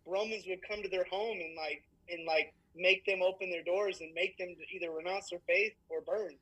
Romans 0.07 0.45
would 0.49 0.61
come 0.67 0.83
to 0.83 0.89
their 0.89 1.05
home 1.05 1.39
and 1.41 1.57
like 1.57 1.85
and 2.09 2.27
like 2.27 2.55
make 2.75 3.05
them 3.07 3.21
open 3.23 3.51
their 3.51 3.63
doors 3.63 4.01
and 4.01 4.13
make 4.15 4.37
them 4.39 4.55
either 4.75 4.91
renounce 4.91 5.31
their 5.31 5.41
faith 5.47 5.73
or 5.89 6.01
burn. 6.01 6.35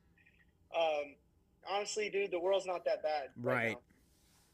Um, 0.75 1.15
honestly, 1.69 2.09
dude, 2.09 2.31
the 2.31 2.39
world's 2.39 2.65
not 2.65 2.85
that 2.85 3.03
bad. 3.03 3.29
Right. 3.41 3.71
now. 3.71 3.79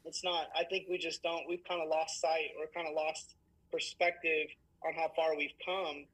It's 0.04 0.24
not. 0.24 0.46
I 0.56 0.64
think 0.64 0.86
we 0.88 0.98
just 0.98 1.22
don't. 1.22 1.44
We've 1.48 1.64
kind 1.68 1.80
of 1.82 1.88
lost 1.88 2.20
sight 2.20 2.50
or 2.58 2.66
kind 2.74 2.88
of 2.88 2.94
lost 2.94 3.34
perspective 3.70 4.48
on 4.86 4.94
how 4.94 5.10
far 5.14 5.36
we've 5.36 5.54
come, 5.64 6.06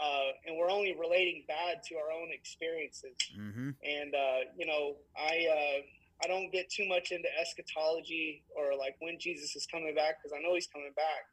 uh, 0.00 0.30
and 0.46 0.56
we're 0.56 0.70
only 0.70 0.94
relating 0.98 1.44
bad 1.48 1.82
to 1.88 1.96
our 1.96 2.12
own 2.12 2.28
experiences. 2.32 3.16
Mm-hmm. 3.32 3.70
And 3.82 4.14
uh, 4.14 4.40
you 4.56 4.66
know, 4.66 4.96
I 5.16 5.46
uh, 5.48 5.80
I 6.24 6.28
don't 6.28 6.50
get 6.50 6.70
too 6.70 6.86
much 6.88 7.12
into 7.12 7.28
eschatology 7.40 8.44
or 8.56 8.76
like 8.76 8.96
when 9.00 9.18
Jesus 9.18 9.56
is 9.56 9.66
coming 9.66 9.94
back 9.94 10.16
because 10.22 10.36
I 10.36 10.42
know 10.42 10.54
he's 10.54 10.66
coming 10.66 10.92
back. 10.96 11.24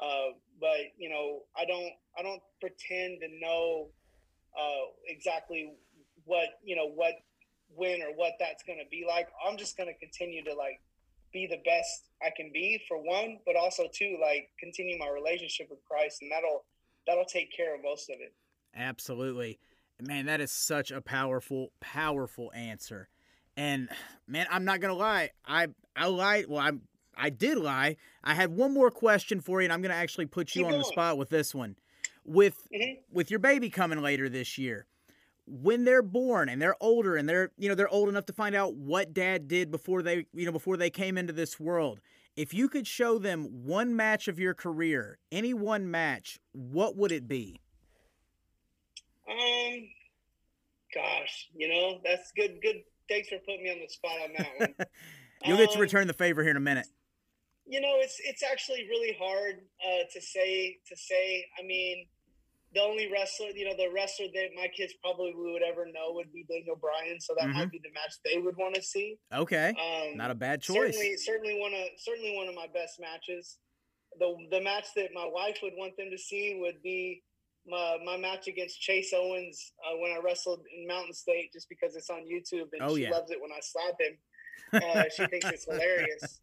Uh, 0.00 0.34
but 0.60 0.90
you 0.98 1.08
know, 1.08 1.42
I 1.56 1.64
don't 1.64 1.92
I 2.18 2.22
don't 2.22 2.42
pretend 2.60 3.20
to 3.20 3.28
know 3.40 3.88
uh, 4.58 4.86
exactly 5.06 5.72
what 6.24 6.58
you 6.64 6.74
know 6.76 6.88
what 6.88 7.14
when 7.74 8.02
or 8.02 8.10
what 8.14 8.32
that's 8.40 8.62
going 8.64 8.78
to 8.78 8.88
be 8.90 9.04
like. 9.06 9.28
I'm 9.46 9.56
just 9.56 9.76
going 9.76 9.88
to 9.88 9.98
continue 9.98 10.42
to 10.44 10.54
like 10.54 10.80
be 11.32 11.46
the 11.46 11.62
best 11.64 12.10
I 12.22 12.30
can 12.36 12.50
be 12.52 12.82
for 12.88 12.98
one, 12.98 13.38
but 13.46 13.56
also 13.56 13.84
two 13.92 14.18
like 14.20 14.50
continue 14.58 14.98
my 14.98 15.08
relationship 15.08 15.68
with 15.70 15.78
Christ, 15.84 16.22
and 16.22 16.30
that'll 16.32 16.64
that'll 17.06 17.24
take 17.24 17.54
care 17.54 17.74
of 17.74 17.82
most 17.82 18.10
of 18.10 18.16
it. 18.20 18.32
Absolutely. 18.74 19.58
Man, 20.00 20.26
that 20.26 20.40
is 20.40 20.50
such 20.50 20.90
a 20.90 21.00
powerful, 21.00 21.72
powerful 21.80 22.50
answer. 22.54 23.08
And 23.56 23.88
man, 24.26 24.46
I'm 24.50 24.64
not 24.64 24.80
gonna 24.80 24.94
lie. 24.94 25.30
I 25.44 25.68
I 25.94 26.06
lied. 26.06 26.46
Well, 26.48 26.60
I'm 26.60 26.82
I 27.14 27.28
did 27.30 27.58
lie. 27.58 27.96
I 28.24 28.34
had 28.34 28.50
one 28.50 28.72
more 28.72 28.90
question 28.90 29.40
for 29.40 29.60
you, 29.60 29.66
and 29.66 29.72
I'm 29.72 29.82
gonna 29.82 29.94
actually 29.94 30.26
put 30.26 30.54
you 30.54 30.62
Keep 30.64 30.72
on 30.72 30.78
the 30.78 30.84
spot 30.84 31.18
with 31.18 31.28
this 31.28 31.54
one. 31.54 31.76
With 32.24 32.66
Mhm. 32.72 32.98
with 33.10 33.30
your 33.30 33.40
baby 33.40 33.68
coming 33.68 34.00
later 34.00 34.28
this 34.28 34.56
year, 34.56 34.86
when 35.46 35.84
they're 35.84 36.02
born 36.02 36.48
and 36.48 36.62
they're 36.62 36.76
older 36.80 37.16
and 37.16 37.28
they're 37.28 37.50
you 37.58 37.68
know 37.68 37.74
they're 37.74 37.88
old 37.88 38.08
enough 38.08 38.26
to 38.26 38.32
find 38.32 38.54
out 38.54 38.74
what 38.74 39.12
dad 39.12 39.48
did 39.48 39.70
before 39.70 40.02
they 40.02 40.26
you 40.32 40.46
know 40.46 40.52
before 40.52 40.76
they 40.76 40.90
came 40.90 41.18
into 41.18 41.32
this 41.32 41.60
world. 41.60 42.00
If 42.40 42.54
you 42.54 42.70
could 42.70 42.86
show 42.86 43.18
them 43.18 43.66
one 43.66 43.94
match 43.94 44.26
of 44.26 44.38
your 44.38 44.54
career, 44.54 45.18
any 45.30 45.52
one 45.52 45.90
match, 45.90 46.38
what 46.52 46.96
would 46.96 47.12
it 47.12 47.28
be? 47.28 47.60
Um, 49.30 49.74
gosh, 50.94 51.48
you 51.54 51.68
know 51.68 52.00
that's 52.02 52.32
good. 52.34 52.62
Good. 52.62 52.76
Thanks 53.10 53.28
for 53.28 53.36
putting 53.40 53.62
me 53.64 53.70
on 53.72 53.78
the 53.80 53.88
spot 53.88 54.12
on 54.24 54.30
that 54.38 54.48
one. 54.58 54.74
You'll 55.44 55.58
get 55.58 55.68
to 55.72 55.74
Um, 55.76 55.82
return 55.82 56.06
the 56.06 56.14
favor 56.14 56.40
here 56.42 56.52
in 56.52 56.56
a 56.56 56.60
minute. 56.60 56.86
you 57.66 57.78
know 57.82 57.96
it's 57.98 58.16
it's 58.24 58.42
actually 58.42 58.86
really 58.88 59.14
hard 59.20 59.56
uh, 59.86 60.04
to 60.10 60.20
say 60.22 60.78
to 60.88 60.96
say 60.96 61.44
i 61.58 61.62
mean 61.62 62.06
the 62.72 62.80
only 62.80 63.10
wrestler 63.10 63.48
you 63.54 63.64
know 63.64 63.74
the 63.76 63.90
wrestler 63.92 64.26
that 64.34 64.48
my 64.54 64.68
kids 64.68 64.92
probably 65.02 65.32
would 65.34 65.62
ever 65.62 65.86
know 65.86 66.12
would 66.12 66.32
be 66.32 66.44
daniel 66.48 66.76
bryan 66.76 67.18
so 67.20 67.34
that 67.38 67.48
Mhm. 67.48 67.54
might 67.54 67.70
be 67.70 67.80
the 67.82 67.90
match 67.92 68.14
they 68.24 68.38
would 68.38 68.56
want 68.56 68.74
to 68.74 68.82
see 68.82 69.18
Okay, 69.32 69.68
um 69.70 70.16
not 70.16 70.30
a 70.30 70.34
bad 70.34 70.62
choice. 70.62 70.94
certainly 70.94 71.16
certainly 71.16 71.58
one 71.60 71.74
of 71.74 71.86
certainly 71.98 72.36
one 72.36 72.48
of 72.48 72.54
my 72.54 72.66
best 72.72 73.00
matches 73.00 73.58
the 74.18 74.34
the 74.50 74.60
match 74.60 74.86
that 74.96 75.10
my 75.14 75.26
wife 75.26 75.58
would 75.62 75.74
want 75.76 75.96
them 75.96 76.10
to 76.10 76.18
see 76.18 76.56
would 76.60 76.82
be 76.82 77.22
my, 77.66 77.98
my 78.04 78.16
match 78.16 78.48
against 78.48 78.80
Chase 78.80 79.12
Owens 79.14 79.72
uh, 79.86 79.96
when 79.98 80.10
I 80.12 80.18
wrestled 80.24 80.64
in 80.74 80.86
Mountain 80.86 81.12
State, 81.12 81.52
just 81.52 81.68
because 81.68 81.94
it's 81.94 82.08
on 82.08 82.24
YouTube 82.24 82.68
and 82.72 82.80
Oh, 82.82 82.96
she 82.96 83.02
yeah. 83.02 83.10
loves 83.10 83.30
it 83.30 83.40
when 83.40 83.52
I 83.52 83.60
slap 83.60 83.94
him. 84.00 84.18
Uh, 84.82 85.04
she 85.14 85.26
thinks 85.26 85.46
it's 85.50 85.66
hilarious. 85.66 86.40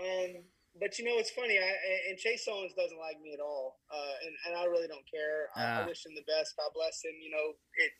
Um, 0.00 0.42
but 0.78 0.98
you 0.98 1.04
know, 1.04 1.18
it's 1.18 1.30
funny. 1.30 1.58
I, 1.58 1.70
and 2.10 2.18
Chase 2.18 2.46
Owens 2.50 2.72
doesn't 2.74 2.98
like 2.98 3.20
me 3.22 3.32
at 3.34 3.40
all, 3.40 3.78
uh, 3.92 4.14
and, 4.24 4.34
and 4.46 4.52
I 4.58 4.64
really 4.66 4.88
don't 4.88 5.06
care. 5.10 5.48
I, 5.56 5.62
Ah. 5.62 5.82
I 5.82 5.86
wish 5.86 6.04
him 6.04 6.14
the 6.14 6.26
best. 6.26 6.54
God 6.56 6.70
bless 6.74 7.02
him. 7.04 7.14
You 7.22 7.30
know, 7.30 7.46
it. 7.78 7.92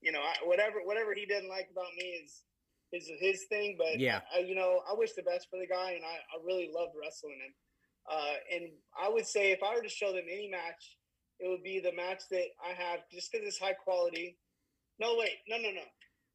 You 0.00 0.12
know, 0.12 0.20
I, 0.22 0.34
whatever 0.46 0.78
whatever 0.84 1.12
he 1.14 1.26
doesn't 1.26 1.48
like 1.48 1.68
about 1.72 1.90
me 1.98 2.22
is 2.22 2.42
is 2.92 3.10
his 3.20 3.44
thing. 3.48 3.76
But 3.76 3.98
Yeah. 3.98 4.20
I, 4.34 4.40
you 4.40 4.54
know, 4.54 4.80
I 4.88 4.94
wish 4.96 5.12
the 5.12 5.22
best 5.22 5.48
for 5.50 5.58
the 5.58 5.66
guy, 5.66 5.92
and 5.92 6.04
I, 6.04 6.16
I 6.32 6.36
really 6.44 6.70
loved 6.72 6.92
wrestling 7.00 7.38
him. 7.44 7.54
Uh, 8.10 8.34
and 8.54 8.64
I 8.98 9.08
would 9.10 9.26
say 9.26 9.52
if 9.52 9.62
I 9.62 9.74
were 9.74 9.82
to 9.82 9.88
show 9.88 10.12
them 10.12 10.24
any 10.30 10.48
match, 10.48 10.96
it 11.40 11.48
would 11.48 11.62
be 11.62 11.78
the 11.80 11.92
match 11.92 12.22
that 12.30 12.46
I 12.64 12.72
have 12.72 13.00
just 13.12 13.30
because 13.30 13.46
it's 13.46 13.58
high 13.58 13.74
quality. 13.74 14.38
No, 14.98 15.16
wait, 15.18 15.38
no, 15.46 15.58
no, 15.58 15.70
no. 15.70 15.82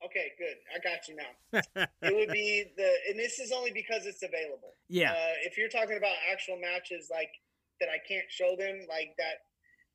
Okay, 0.06 0.32
good. 0.38 0.58
I 0.74 0.80
got 0.84 1.08
you 1.08 1.16
now. 1.16 1.88
it 2.02 2.16
would 2.16 2.30
be 2.32 2.66
the, 2.78 2.90
and 3.10 3.20
this 3.20 3.40
is 3.40 3.52
only 3.52 3.72
because 3.72 4.06
it's 4.06 4.24
available. 4.24 4.74
yeah, 4.90 5.12
Uh, 5.12 5.36
if 5.46 5.58
you're 5.58 5.70
talking 5.70 5.98
about 5.98 6.16
actual 6.32 6.60
matches 6.60 7.10
like 7.12 7.32
that, 7.80 7.90
I 7.90 8.00
can't 8.08 8.26
show 8.30 8.56
them 8.58 8.86
like 8.90 9.16
that. 9.18 9.46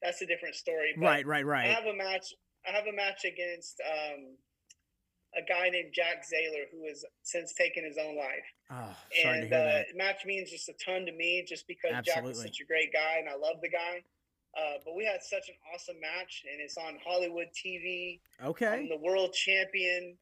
That's 0.03 0.23
a 0.23 0.27
different 0.27 0.55
story. 0.55 0.95
But 0.97 1.27
right, 1.27 1.45
right, 1.45 1.69
I 1.69 1.73
have 1.73 1.87
a 1.87 1.97
match. 1.97 2.33
I 2.67 2.71
have 2.71 2.87
a 2.87 2.95
match 2.95 3.25
against 3.25 3.81
um, 3.85 4.37
a 5.37 5.43
guy 5.43 5.69
named 5.69 5.93
Jack 5.95 6.25
Zaylor 6.25 6.71
who 6.73 6.87
has 6.87 7.05
since 7.23 7.53
taken 7.55 7.85
his 7.85 7.99
own 7.99 8.17
life. 8.17 8.47
Oh, 8.71 8.97
sorry 9.23 9.35
to 9.35 9.43
and 9.43 9.49
hear 9.49 9.59
uh, 9.59 9.65
that. 9.65 9.87
match 9.97 10.25
means 10.25 10.51
just 10.51 10.69
a 10.69 10.75
ton 10.85 11.07
to 11.07 11.13
me, 11.13 11.45
just 11.47 11.67
because 11.67 11.93
Jack 12.05 12.23
was 12.23 12.41
such 12.41 12.61
a 12.61 12.67
great 12.67 12.93
guy 12.93 13.19
and 13.19 13.29
I 13.29 13.35
love 13.35 13.61
the 13.63 13.69
guy. 13.69 14.03
Uh, 14.57 14.79
but 14.85 14.97
we 14.97 15.05
had 15.05 15.23
such 15.23 15.49
an 15.49 15.55
awesome 15.73 16.01
match, 16.01 16.45
and 16.51 16.61
it's 16.61 16.77
on 16.77 16.99
Hollywood 17.05 17.49
TV. 17.55 18.21
Okay. 18.43 18.67
I'm 18.67 18.89
the 18.89 18.97
world 18.99 19.33
champion. 19.33 20.17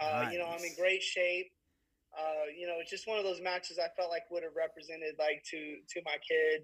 Uh, 0.00 0.28
You 0.32 0.38
know, 0.38 0.46
I'm 0.46 0.62
in 0.64 0.74
great 0.78 1.02
shape. 1.02 1.52
Uh, 2.16 2.46
you 2.56 2.66
know, 2.66 2.74
it's 2.78 2.90
just 2.90 3.08
one 3.08 3.18
of 3.18 3.24
those 3.24 3.40
matches 3.40 3.78
I 3.78 3.88
felt 3.96 4.10
like 4.10 4.30
would 4.30 4.42
have 4.44 4.54
represented 4.56 5.16
like 5.18 5.42
to 5.50 5.78
to 5.88 6.00
my 6.04 6.16
kid 6.22 6.62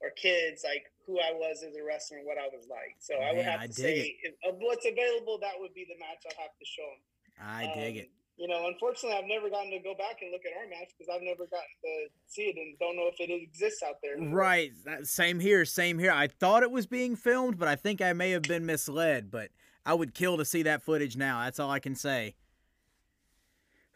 or 0.00 0.10
kids 0.10 0.62
like 0.64 0.84
who 1.06 1.18
I 1.18 1.32
was 1.32 1.62
as 1.66 1.74
a 1.76 1.82
wrestler 1.82 2.18
and 2.18 2.26
what 2.26 2.36
I 2.36 2.48
was 2.52 2.66
like. 2.68 2.96
So 3.00 3.14
I 3.16 3.32
would 3.32 3.44
have 3.44 3.60
I 3.60 3.66
to 3.66 3.72
say, 3.72 4.16
if, 4.22 4.34
of 4.44 4.56
what's 4.60 4.84
available, 4.86 5.38
that 5.40 5.54
would 5.58 5.72
be 5.74 5.86
the 5.88 5.98
match 5.98 6.24
I'd 6.28 6.36
have 6.40 6.56
to 6.58 6.64
show 6.64 6.84
them. 6.84 7.02
I 7.40 7.72
dig 7.74 7.96
it. 7.96 8.10
You 8.40 8.48
know, 8.48 8.68
unfortunately, 8.68 9.18
I've 9.18 9.28
never 9.28 9.50
gotten 9.50 9.70
to 9.70 9.78
go 9.80 9.94
back 9.94 10.22
and 10.22 10.32
look 10.32 10.40
at 10.46 10.56
our 10.58 10.66
match 10.66 10.88
because 10.96 11.14
I've 11.14 11.20
never 11.20 11.44
gotten 11.44 11.76
to 11.82 12.08
see 12.26 12.44
it 12.44 12.56
and 12.56 12.74
don't 12.78 12.96
know 12.96 13.10
if 13.12 13.20
it 13.20 13.30
exists 13.30 13.82
out 13.86 13.96
there. 14.02 14.16
Right, 14.18 14.72
same 15.02 15.40
here, 15.40 15.66
same 15.66 15.98
here. 15.98 16.10
I 16.10 16.26
thought 16.26 16.62
it 16.62 16.70
was 16.70 16.86
being 16.86 17.16
filmed, 17.16 17.58
but 17.58 17.68
I 17.68 17.76
think 17.76 18.00
I 18.00 18.14
may 18.14 18.30
have 18.30 18.44
been 18.44 18.64
misled. 18.64 19.30
But 19.30 19.50
I 19.84 19.92
would 19.92 20.14
kill 20.14 20.38
to 20.38 20.46
see 20.46 20.62
that 20.62 20.82
footage 20.82 21.18
now. 21.18 21.44
That's 21.44 21.60
all 21.60 21.70
I 21.70 21.80
can 21.80 21.94
say. 21.94 22.34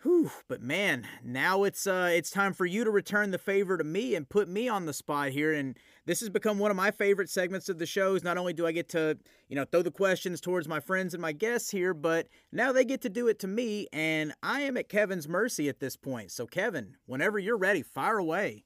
Whew, 0.04 0.30
but 0.48 0.60
man, 0.60 1.08
now 1.24 1.64
it's 1.64 1.86
uh 1.86 2.10
it's 2.12 2.30
time 2.30 2.52
for 2.52 2.66
you 2.66 2.84
to 2.84 2.90
return 2.90 3.30
the 3.30 3.38
favor 3.38 3.78
to 3.78 3.84
me 3.84 4.14
and 4.14 4.28
put 4.28 4.50
me 4.50 4.68
on 4.68 4.84
the 4.84 4.92
spot 4.92 5.30
here 5.30 5.54
and 5.54 5.78
this 6.04 6.20
has 6.20 6.28
become 6.28 6.58
one 6.58 6.70
of 6.70 6.76
my 6.76 6.90
favorite 6.90 7.30
segments 7.30 7.70
of 7.70 7.78
the 7.78 7.86
shows. 7.86 8.22
Not 8.22 8.36
only 8.36 8.52
do 8.52 8.66
I 8.66 8.72
get 8.72 8.90
to, 8.90 9.16
you 9.48 9.56
know, 9.56 9.64
throw 9.64 9.80
the 9.80 9.90
questions 9.90 10.42
towards 10.42 10.68
my 10.68 10.78
friends 10.78 11.14
and 11.14 11.22
my 11.22 11.32
guests 11.32 11.70
here, 11.70 11.94
but 11.94 12.28
now 12.52 12.70
they 12.70 12.84
get 12.84 13.00
to 13.00 13.08
do 13.08 13.28
it 13.28 13.38
to 13.38 13.46
me 13.46 13.86
and 13.94 14.34
I 14.42 14.60
am 14.60 14.76
at 14.76 14.90
Kevin's 14.90 15.26
mercy 15.26 15.70
at 15.70 15.80
this 15.80 15.96
point. 15.96 16.30
So 16.30 16.46
Kevin, 16.46 16.96
whenever 17.06 17.38
you're 17.38 17.56
ready, 17.56 17.80
fire 17.80 18.18
away. 18.18 18.64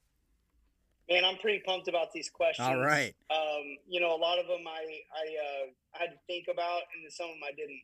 Man, 1.09 1.25
I'm 1.25 1.37
pretty 1.39 1.63
pumped 1.65 1.87
about 1.87 2.13
these 2.13 2.29
questions. 2.29 2.67
All 2.67 2.81
right. 2.81 3.15
Um, 3.31 3.79
you 3.89 4.01
know, 4.01 4.13
a 4.15 4.19
lot 4.19 4.41
of 4.41 4.49
them 4.49 4.67
I 4.67 4.83
I, 5.15 5.27
uh, 5.39 5.67
I 5.95 5.99
had 6.01 6.11
to 6.11 6.19
think 6.27 6.49
about, 6.53 6.83
and 6.93 7.11
some 7.13 7.27
of 7.27 7.35
them 7.37 7.45
I 7.45 7.55
didn't. 7.57 7.81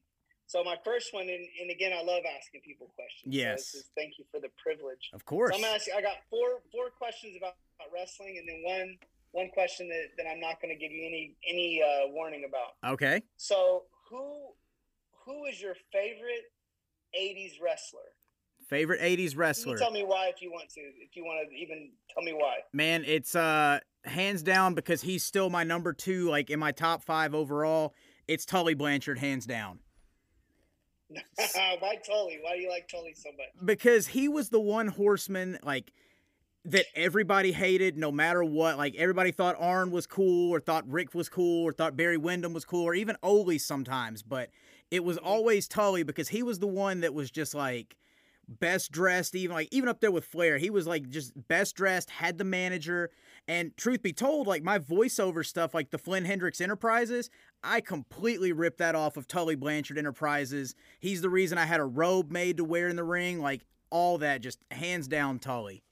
So 0.47 0.63
my 0.63 0.77
first 0.85 1.13
one, 1.13 1.25
and, 1.29 1.45
and 1.61 1.71
again, 1.71 1.93
I 1.93 2.03
love 2.03 2.23
asking 2.37 2.61
people 2.65 2.89
questions. 2.95 3.35
so 3.35 3.39
Yes. 3.39 3.75
is- 3.75 3.91
thank 3.97 4.19
you 4.19 4.25
for 4.31 4.41
the 4.41 4.51
privilege. 4.63 5.11
Of 5.13 5.25
course. 5.25 5.51
So 5.53 5.57
I'm 5.57 5.63
gonna 5.63 5.75
ask 5.75 5.87
you. 5.87 5.95
I 5.97 6.03
got 6.03 6.19
four 6.31 6.61
four 6.71 6.91
questions 6.91 7.37
about, 7.37 7.55
about 7.81 7.93
wrestling, 7.93 8.37
and 8.39 8.49
then 8.49 8.63
one 8.63 8.99
one 9.33 9.49
question 9.51 9.89
that, 9.89 10.11
that 10.17 10.31
I'm 10.31 10.39
not 10.39 10.63
going 10.63 10.73
to 10.73 10.79
give 10.79 10.93
you 10.93 11.05
any 11.05 11.35
any 11.49 11.83
uh, 11.83 12.07
warning 12.13 12.45
about. 12.49 12.93
Okay. 12.95 13.23
So 13.37 13.85
who 14.09 14.53
who 15.25 15.47
is 15.47 15.61
your 15.61 15.75
favorite 15.93 16.53
'80s 17.19 17.61
wrestler? 17.61 18.15
Favorite 18.69 19.01
80s 19.01 19.33
You 19.33 19.39
wrestler. 19.39 19.77
can 19.77 19.85
tell 19.87 19.93
me 19.93 20.05
why 20.05 20.29
if 20.29 20.41
you 20.41 20.51
want 20.51 20.71
to. 20.71 20.81
If 20.81 21.17
you 21.17 21.25
want 21.25 21.49
to 21.51 21.55
even 21.57 21.91
tell 22.15 22.23
me 22.23 22.33
why. 22.33 22.59
Man, 22.73 23.05
it's 23.07 23.35
uh 23.35 23.81
hands 24.05 24.43
down 24.43 24.75
because 24.75 25.03
he's 25.03 25.25
still 25.25 25.51
my 25.51 25.65
number 25.65 25.93
2 25.93 26.29
like 26.31 26.49
in 26.51 26.59
my 26.61 26.73
top 26.73 27.03
5 27.03 27.35
overall. 27.35 27.95
It's 28.29 28.47
Tully 28.47 28.75
Blanchard 28.75 29.19
hands 29.19 29.45
down. 29.47 29.81
why 31.79 31.97
Tully? 32.07 32.39
Why 32.41 32.57
do 32.57 32.63
you 32.63 32.69
like 32.69 32.89
Tully 32.89 33.15
so 33.15 33.31
much? 33.31 33.67
because 33.67 34.07
he 34.07 34.29
was 34.29 34.49
the 34.49 34.61
one 34.61 34.89
horseman 34.89 35.59
like 35.63 35.93
that 36.67 36.87
everybody 36.95 37.53
hated 37.53 37.97
no 37.97 38.11
matter 38.11 38.43
what. 38.43 38.79
Like 38.79 38.95
everybody 38.97 39.33
thought 39.33 39.57
Arn 39.59 39.91
was 39.91 40.07
cool 40.07 40.51
or 40.51 40.61
thought 40.61 40.89
Rick 40.89 41.15
was 41.15 41.29
cool 41.29 41.65
or 41.65 41.73
thought 41.73 41.97
Barry 41.97 42.17
Windham 42.17 42.53
was 42.53 42.65
cool 42.65 42.85
or 42.85 42.95
even 42.95 43.17
Ole 43.23 43.59
sometimes. 43.59 44.23
But 44.23 44.51
it 44.91 45.05
was 45.05 45.17
mm-hmm. 45.19 45.27
always 45.27 45.69
Tully 45.69 46.03
because 46.03 46.29
he 46.29 46.43
was 46.43 46.59
the 46.59 46.67
one 46.67 47.01
that 47.01 47.15
was 47.15 47.31
just 47.31 47.55
like 47.55 47.97
best 48.47 48.93
dressed 48.93 49.35
even 49.35 49.55
like 49.55 49.69
even 49.73 49.89
up 49.89 50.01
there 50.01 50.11
with 50.11 50.25
Flair. 50.25 50.57
He 50.57 50.71
was 50.71 50.87
like 50.87 51.09
just 51.09 51.33
best 51.49 51.77
dressed 51.77 52.11
had 52.11 52.39
the 52.39 52.45
manager. 52.45 53.11
And 53.47 53.77
truth 53.77 54.03
be 54.03 54.15
told 54.15 54.47
like 54.47 54.63
my 54.63 54.79
voiceover 54.79 55.45
stuff 55.45 55.75
like 55.75 55.91
the 55.91 55.99
Flynn 55.99 56.25
Hendrix 56.25 56.63
Enterprises 56.63 57.29
I 57.65 57.81
completely 57.81 58.53
ripped 58.53 58.79
that 58.79 58.95
off 58.95 59.17
of 59.17 59.27
Tully 59.27 59.57
Blanchard 59.57 59.99
Enterprises 59.99 60.75
he's 61.01 61.21
the 61.23 61.31
reason 61.31 61.59
I 61.59 61.65
had 61.65 61.81
a 61.81 61.85
robe 61.85 62.31
made 62.31 62.59
to 62.59 62.65
wear 62.65 62.89
in 62.89 62.97
the 62.97 63.05
ring 63.05 63.41
like 63.41 63.65
all 63.91 64.19
that 64.19 64.41
just 64.41 64.59
hands 64.71 65.09
down 65.09 65.39
Tully 65.39 65.83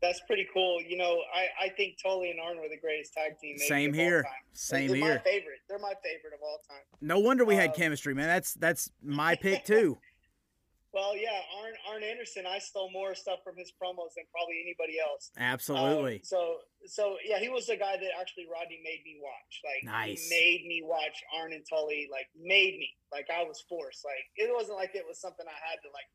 That's 0.00 0.20
pretty 0.26 0.46
cool. 0.54 0.80
You 0.80 0.96
know, 0.96 1.18
I, 1.34 1.66
I 1.66 1.68
think 1.68 1.96
Tully 2.02 2.30
and 2.30 2.40
Arn 2.40 2.56
were 2.56 2.68
the 2.70 2.78
greatest 2.80 3.12
tag 3.12 3.38
team. 3.38 3.58
Same 3.58 3.92
here. 3.92 4.24
Same 4.54 4.88
They're 4.88 4.96
here. 4.96 5.14
My 5.16 5.30
favorite. 5.30 5.58
They're 5.68 5.78
my 5.78 5.92
favorite 6.02 6.32
of 6.32 6.40
all 6.42 6.58
time. 6.66 6.80
No 7.02 7.18
wonder 7.18 7.44
we 7.44 7.54
had 7.54 7.70
Uh, 7.70 7.74
chemistry, 7.74 8.14
man. 8.14 8.26
That's 8.26 8.54
that's 8.54 8.90
my 9.02 9.34
pick 9.34 9.64
too. 9.64 9.98
Well, 10.92 11.16
yeah, 11.16 11.38
Arn 11.62 11.74
Arn 11.90 12.02
Anderson. 12.02 12.44
I 12.50 12.58
stole 12.58 12.90
more 12.90 13.14
stuff 13.14 13.38
from 13.44 13.54
his 13.56 13.70
promos 13.78 14.10
than 14.18 14.26
probably 14.34 14.58
anybody 14.62 14.98
else. 14.98 15.30
Um, 15.38 15.42
Absolutely. 15.44 16.20
so 16.24 16.58
so 16.86 17.16
yeah, 17.24 17.38
he 17.38 17.48
was 17.48 17.66
the 17.66 17.76
guy 17.76 17.96
that 17.96 18.10
actually 18.20 18.46
Rodney 18.50 18.80
made 18.82 19.02
me 19.04 19.20
watch. 19.22 19.52
Like 19.62 19.84
Nice. 19.86 20.26
he 20.28 20.34
made 20.34 20.66
me 20.66 20.82
watch 20.84 21.22
Arn 21.38 21.52
and 21.52 21.62
Tully. 21.68 22.08
Like 22.10 22.26
made 22.34 22.74
me. 22.78 22.90
Like 23.12 23.26
I 23.30 23.44
was 23.44 23.62
forced. 23.68 24.04
Like 24.04 24.26
it 24.36 24.50
wasn't 24.52 24.78
like 24.78 24.90
it 24.94 25.04
was 25.06 25.20
something 25.20 25.46
I 25.46 25.58
had 25.70 25.78
to 25.86 25.90
like 25.94 26.10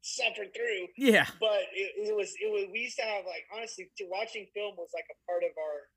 suffer 0.00 0.48
through. 0.56 0.88
yeah. 0.96 1.26
But 1.40 1.68
it, 1.74 2.08
it 2.08 2.16
was 2.16 2.32
it 2.40 2.48
was 2.48 2.64
we 2.72 2.80
used 2.88 2.96
to 2.96 3.04
have 3.04 3.24
like 3.28 3.44
honestly 3.54 3.90
to 3.98 4.04
watching 4.08 4.46
film 4.54 4.74
was 4.78 4.90
like 4.94 5.06
a 5.12 5.18
part 5.28 5.42
of 5.44 5.52
our 5.58 5.88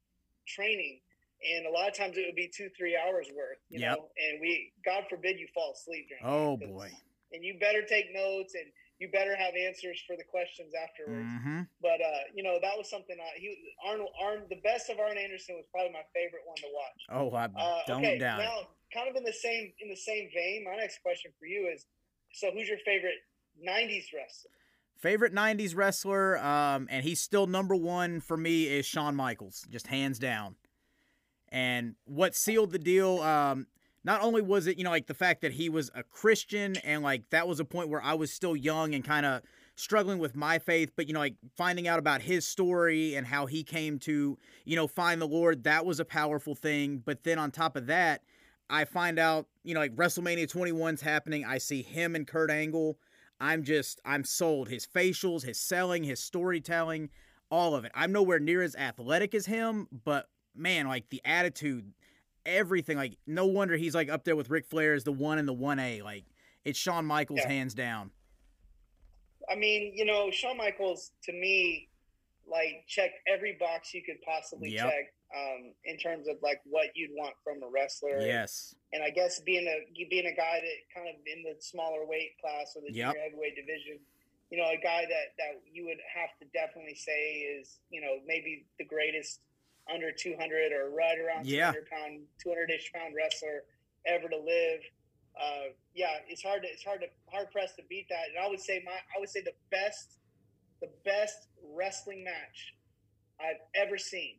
training. 0.47 0.99
And 1.41 1.65
a 1.65 1.71
lot 1.71 1.89
of 1.89 1.95
times 1.97 2.17
it 2.17 2.25
would 2.27 2.35
be 2.35 2.51
two, 2.55 2.69
three 2.77 2.93
hours 2.95 3.25
worth, 3.35 3.57
you 3.69 3.79
Yep. 3.79 3.97
know. 3.97 4.03
And 4.13 4.39
we, 4.41 4.71
God 4.85 5.05
forbid, 5.09 5.39
you 5.39 5.47
fall 5.55 5.73
asleep 5.73 6.05
during. 6.07 6.21
Oh 6.23 6.55
boy. 6.57 6.91
And 7.33 7.43
you 7.43 7.57
better 7.59 7.81
take 7.81 8.13
notes, 8.13 8.55
and 8.55 8.65
you 8.99 9.09
better 9.11 9.35
have 9.35 9.53
answers 9.55 10.01
for 10.05 10.15
the 10.15 10.23
questions 10.23 10.73
afterwards. 10.75 11.25
Mm-hmm. 11.25 11.61
But 11.81 11.99
uh, 12.01 12.21
you 12.35 12.43
know 12.43 12.59
that 12.61 12.77
was 12.77 12.89
something. 12.89 13.15
I, 13.19 13.39
he 13.39 13.55
Arnold 13.85 14.09
Arn 14.21 14.43
the 14.49 14.59
best 14.63 14.89
of 14.89 14.99
Arn 14.99 15.17
Anderson 15.17 15.55
was 15.55 15.65
probably 15.71 15.93
my 15.93 16.03
favorite 16.13 16.43
one 16.45 16.57
to 16.57 16.69
watch. 16.73 16.99
Oh, 17.09 17.35
I 17.35 17.45
Uh, 17.45 17.81
don't 17.87 18.03
okay, 18.05 18.17
doubt 18.19 18.39
now 18.39 18.67
kind 18.93 19.09
of 19.09 19.15
in 19.15 19.23
the 19.23 19.33
same 19.33 19.71
in 19.79 19.89
the 19.89 19.95
same 19.95 20.29
vein. 20.33 20.63
My 20.65 20.75
next 20.75 21.01
question 21.01 21.31
for 21.39 21.45
you 21.45 21.69
is: 21.73 21.85
So, 22.33 22.51
who's 22.51 22.67
your 22.67 22.77
favorite 22.85 23.19
'90s 23.57 24.13
wrestler? 24.13 24.51
Favorite 24.97 25.33
'90s 25.33 25.75
wrestler, 25.75 26.37
um, 26.37 26.87
and 26.91 27.03
he's 27.03 27.19
still 27.19 27.47
number 27.47 27.75
one 27.75 28.21
for 28.21 28.37
me 28.37 28.65
is 28.67 28.85
Shawn 28.85 29.15
Michaels, 29.15 29.65
just 29.69 29.87
hands 29.87 30.19
down. 30.19 30.55
And 31.49 31.95
what 32.05 32.35
sealed 32.35 32.71
the 32.71 32.79
deal, 32.79 33.19
um, 33.21 33.67
not 34.03 34.21
only 34.21 34.41
was 34.41 34.67
it 34.67 34.77
you 34.77 34.83
know 34.83 34.89
like 34.89 35.07
the 35.07 35.13
fact 35.13 35.41
that 35.41 35.53
he 35.53 35.69
was 35.69 35.91
a 35.95 36.03
Christian, 36.03 36.75
and 36.77 37.03
like 37.03 37.29
that 37.29 37.47
was 37.47 37.59
a 37.59 37.65
point 37.65 37.89
where 37.89 38.01
I 38.01 38.13
was 38.13 38.31
still 38.31 38.55
young 38.55 38.93
and 38.93 39.03
kind 39.03 39.25
of 39.25 39.41
struggling 39.75 40.19
with 40.19 40.35
my 40.35 40.59
faith, 40.59 40.91
but 40.95 41.07
you 41.07 41.13
know 41.13 41.19
like 41.19 41.35
finding 41.55 41.87
out 41.87 41.99
about 41.99 42.21
his 42.21 42.47
story 42.47 43.15
and 43.15 43.25
how 43.27 43.45
he 43.45 43.63
came 43.63 43.99
to 43.99 44.37
you 44.65 44.75
know 44.75 44.87
find 44.87 45.21
the 45.21 45.27
Lord, 45.27 45.63
that 45.63 45.85
was 45.85 45.99
a 45.99 46.05
powerful 46.05 46.55
thing. 46.55 47.01
But 47.03 47.23
then 47.23 47.39
on 47.39 47.51
top 47.51 47.75
of 47.75 47.87
that, 47.87 48.21
I 48.69 48.85
find 48.85 49.19
out 49.19 49.47
you 49.63 49.73
know 49.73 49.79
like 49.79 49.95
WrestleMania 49.95 50.51
21's 50.51 51.01
happening. 51.01 51.45
I 51.45 51.57
see 51.57 51.81
him 51.81 52.15
and 52.15 52.27
Kurt 52.27 52.51
Angle. 52.51 52.97
I'm 53.39 53.63
just 53.63 53.99
I'm 54.05 54.23
sold. 54.23 54.69
His 54.69 54.85
facials, 54.85 55.43
his 55.43 55.59
selling, 55.59 56.03
his 56.03 56.19
storytelling, 56.19 57.09
all 57.49 57.75
of 57.75 57.85
it. 57.85 57.91
I'm 57.93 58.11
nowhere 58.11 58.39
near 58.39 58.61
as 58.61 58.75
athletic 58.75 59.35
as 59.35 59.45
him, 59.45 59.87
but 60.03 60.27
man, 60.55 60.87
like 60.87 61.09
the 61.09 61.21
attitude, 61.25 61.93
everything. 62.45 62.97
Like 62.97 63.17
no 63.27 63.45
wonder 63.45 63.77
he's 63.77 63.95
like 63.95 64.09
up 64.09 64.23
there 64.23 64.35
with 64.35 64.49
Ric 64.49 64.65
Flair 64.65 64.93
as 64.93 65.03
the 65.03 65.11
one 65.11 65.37
and 65.37 65.47
the 65.47 65.53
one 65.53 65.79
A. 65.79 66.01
Like 66.01 66.25
it's 66.65 66.77
Shawn 66.79 67.05
Michaels 67.05 67.39
Yeah. 67.43 67.49
hands 67.49 67.73
down. 67.73 68.11
I 69.49 69.55
mean, 69.55 69.93
you 69.95 70.05
know, 70.05 70.29
Shawn 70.31 70.57
Michaels 70.57 71.11
to 71.23 71.33
me, 71.33 71.89
like 72.47 72.83
checked 72.87 73.15
every 73.27 73.57
box 73.59 73.93
you 73.93 74.03
could 74.03 74.21
possibly 74.21 74.71
Yep. 74.71 74.83
check 74.89 75.13
um, 75.35 75.73
in 75.85 75.97
terms 75.97 76.27
of 76.27 76.35
like 76.41 76.59
what 76.65 76.87
you'd 76.95 77.11
want 77.13 77.33
from 77.43 77.63
a 77.63 77.67
wrestler. 77.69 78.19
Yes. 78.21 78.75
and 78.93 79.01
I 79.01 79.09
guess 79.09 79.39
being 79.39 79.65
a 79.67 80.05
being 80.09 80.25
a 80.27 80.35
guy 80.35 80.59
that 80.59 80.93
kind 80.93 81.07
of 81.07 81.15
in 81.25 81.43
the 81.43 81.55
smaller 81.61 82.05
weight 82.05 82.31
class 82.41 82.73
or 82.75 82.81
the 82.81 82.91
Yep. 82.93 83.13
junior 83.13 83.23
heavyweight 83.23 83.55
division, 83.55 83.99
you 84.49 84.57
know, 84.57 84.65
a 84.69 84.77
guy 84.83 85.05
that 85.07 85.27
that 85.37 85.61
you 85.71 85.85
would 85.85 85.99
have 86.13 86.29
to 86.39 86.45
definitely 86.53 86.95
say 86.95 87.55
is 87.55 87.79
you 87.89 88.01
know 88.01 88.19
maybe 88.25 88.65
the 88.77 88.85
greatest 88.85 89.39
under 89.93 90.11
200 90.11 90.71
or 90.71 90.89
right 90.89 91.17
around 91.19 91.45
Yeah. 91.45 91.71
200 91.71 91.89
pound 91.89 92.21
200 92.39 92.71
ish 92.71 92.91
pound 92.93 93.15
wrestler 93.15 93.63
ever 94.05 94.27
to 94.29 94.37
live. 94.37 94.81
Uh, 95.39 95.73
yeah, 95.93 96.17
it's 96.27 96.43
hard 96.43 96.63
to 96.63 96.67
it's 96.67 96.83
hard 96.83 97.01
to 97.01 97.07
hard 97.31 97.51
pressed 97.51 97.75
to 97.77 97.83
beat 97.89 98.07
that. 98.09 98.29
And 98.29 98.43
I 98.43 98.49
would 98.49 98.59
say 98.59 98.81
my 98.85 98.91
I 98.91 99.19
would 99.19 99.29
say 99.29 99.41
the 99.41 99.53
best 99.69 100.17
the 100.81 100.89
best 101.05 101.47
wrestling 101.73 102.23
match 102.23 102.75
I've 103.39 103.61
ever 103.75 103.97
seen. 103.97 104.37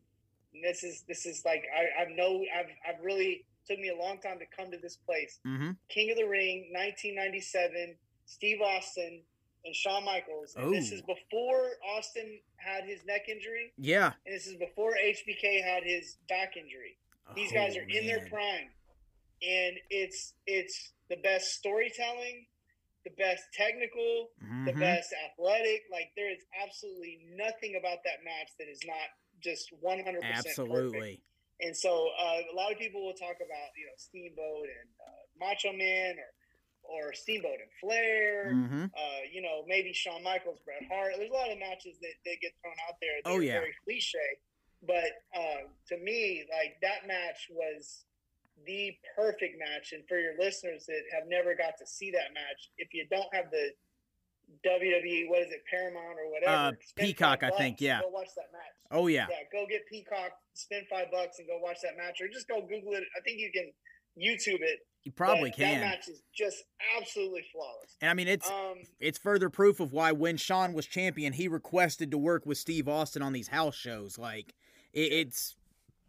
And 0.55 0.63
this 0.63 0.85
is 0.85 1.05
this 1.09 1.27
is 1.27 1.45
like 1.45 1.65
I, 1.75 2.03
I've 2.03 2.11
no 2.15 2.45
I've 2.55 2.71
I've 2.87 3.05
really 3.05 3.45
took 3.67 3.79
me 3.79 3.89
a 3.91 3.97
long 3.97 4.19
time 4.19 4.39
to 4.39 4.47
come 4.57 4.71
to 4.71 4.79
this 4.79 4.97
place. 4.97 5.39
Mm-hmm. 5.47 5.71
King 5.89 6.11
of 6.11 6.17
the 6.17 6.27
Ring, 6.27 6.69
1997, 6.73 7.95
Steve 8.27 8.61
Austin 8.61 9.23
and 9.65 9.75
Shawn 9.75 10.05
Michaels. 10.05 10.55
And 10.57 10.75
this 10.75 10.91
is 10.93 11.03
before 11.03 11.71
Austin 11.97 12.41
had 12.57 12.85
his 12.85 13.05
neck 13.05 13.29
injury, 13.29 13.73
Yeah. 13.77 14.13
and 14.27 14.35
this 14.35 14.47
is 14.47 14.57
before 14.57 14.95
HBK 14.97 15.61
had 15.63 15.83
his 15.85 16.17
back 16.29 16.57
injury. 16.57 16.99
These 17.35 17.53
guys 17.53 17.77
Oh, 17.77 17.81
are 17.81 17.89
in 17.89 18.07
their 18.07 18.21
prime, 18.29 18.71
and 19.43 19.77
it's 19.91 20.35
it's 20.47 20.93
the 21.09 21.17
best 21.17 21.53
storytelling, 21.55 22.47
the 23.05 23.11
best 23.11 23.45
technical, 23.55 24.31
the 24.67 24.73
Mhm. 24.73 24.81
best 24.81 25.13
athletic. 25.25 25.85
Like 25.91 26.13
there 26.17 26.31
is 26.31 26.45
absolutely 26.63 27.21
nothing 27.31 27.77
about 27.77 28.05
that 28.05 28.23
match 28.25 28.51
that 28.59 28.69
is 28.69 28.81
not 28.85 29.09
just 29.41 29.73
100% 29.81 30.23
perfect. 30.23 30.47
Absolutely. 30.47 31.23
And 31.61 31.77
so 31.77 32.09
uh, 32.19 32.43
a 32.51 32.55
lot 32.55 32.73
of 32.73 32.79
people 32.79 33.05
will 33.05 33.15
talk 33.15 33.37
about 33.37 33.71
you 33.77 33.87
know 33.87 33.93
Steamboat 33.97 34.69
and 34.69 34.89
uh, 35.07 35.23
Macho 35.39 35.73
Man 35.73 36.19
or 36.19 36.33
or 36.93 37.13
Steamboat 37.13 37.59
and 37.61 37.71
Flair. 37.81 38.53
Mm-hmm. 38.55 38.85
Uh, 38.85 39.21
you 39.33 39.41
know 39.43 39.65
maybe 39.67 39.93
Shawn 39.93 40.23
Michaels, 40.23 40.61
Bret 40.65 40.83
Hart. 40.91 41.15
There's 41.17 41.31
a 41.31 41.35
lot 41.35 41.51
of 41.51 41.59
matches 41.59 41.97
that, 42.01 42.15
that 42.27 42.37
get 42.41 42.53
thrown 42.63 42.75
out 42.89 42.97
there. 43.01 43.11
That 43.25 43.31
Oh, 43.31 43.37
are 43.39 43.43
yeah. 43.43 43.53
very 43.61 43.75
cliche. 43.85 44.19
But 44.87 45.13
uh, 45.37 45.69
to 45.89 45.97
me, 45.99 46.45
like 46.51 46.77
that 46.83 47.07
match 47.07 47.49
was 47.51 48.05
the 48.67 48.93
perfect 49.17 49.59
match. 49.59 49.93
And 49.93 50.03
for 50.09 50.19
your 50.19 50.35
listeners 50.39 50.87
that 50.87 51.03
have 51.13 51.29
never 51.29 51.55
got 51.55 51.79
to 51.79 51.87
see 51.87 52.11
that 52.13 52.35
match, 52.35 52.71
if 52.79 52.93
you 52.93 53.07
don't 53.11 53.33
have 53.33 53.51
the 53.51 53.71
WWE, 54.67 55.29
what 55.29 55.43
is 55.43 55.51
it, 55.53 55.63
Paramount 55.71 56.19
or 56.19 56.31
whatever, 56.31 56.53
Uh, 56.53 56.73
Peacock, 56.97 57.43
I 57.43 57.51
think, 57.51 57.81
yeah. 57.81 58.01
Go 58.03 58.09
watch 58.09 58.29
that 58.37 58.51
match 58.53 58.75
Oh 58.91 59.07
yeah. 59.07 59.27
yeah, 59.31 59.37
go 59.51 59.67
get 59.67 59.87
Peacock, 59.89 60.33
spend 60.53 60.87
five 60.91 61.11
bucks, 61.11 61.39
and 61.39 61.49
go 61.49 61.59
watch 61.59 61.79
that 61.83 61.97
match, 61.97 62.21
or 62.21 62.29
just 62.29 62.47
go 62.49 62.61
Google 62.61 62.93
it. 62.93 63.05
I 63.17 63.21
think 63.25 63.39
you 63.41 63.51
can 63.51 63.73
YouTube 64.19 64.61
it. 64.61 64.81
You 65.05 65.13
probably 65.13 65.51
but 65.51 65.57
can. 65.59 65.81
That 65.81 65.87
match 65.87 66.09
is 66.09 66.23
just 66.33 66.63
absolutely 66.99 67.45
flawless. 67.53 67.97
And 68.01 68.11
I 68.11 68.15
mean, 68.15 68.29
it's 68.29 68.49
Um, 68.51 68.79
it's 69.01 69.19
further 69.19 69.51
proof 69.51 69.81
of 69.81 69.93
why 69.93 70.13
when 70.13 70.37
Shawn 70.37 70.73
was 70.73 70.87
champion, 70.87 71.33
he 71.33 71.49
requested 71.49 72.11
to 72.13 72.19
work 72.19 72.47
with 72.47 72.59
Steve 72.59 72.89
Austin 72.89 73.21
on 73.23 73.33
these 73.33 73.49
house 73.49 73.75
shows. 73.75 74.17
Like 74.19 74.55
it, 74.93 75.13
it's 75.13 75.57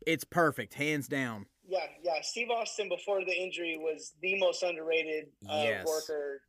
it's 0.06 0.24
perfect, 0.24 0.74
hands 0.76 1.08
down. 1.08 1.46
yeah, 1.68 1.88
yeah. 2.04 2.22
Steve 2.22 2.50
Austin 2.52 2.90
before 2.90 3.24
the 3.26 3.34
injury 3.34 3.78
was 3.78 4.14
the 4.22 4.38
most 4.40 4.62
underrated 4.64 5.26
uh, 5.50 5.62
Yes. 5.64 5.88
worker, 5.88 6.42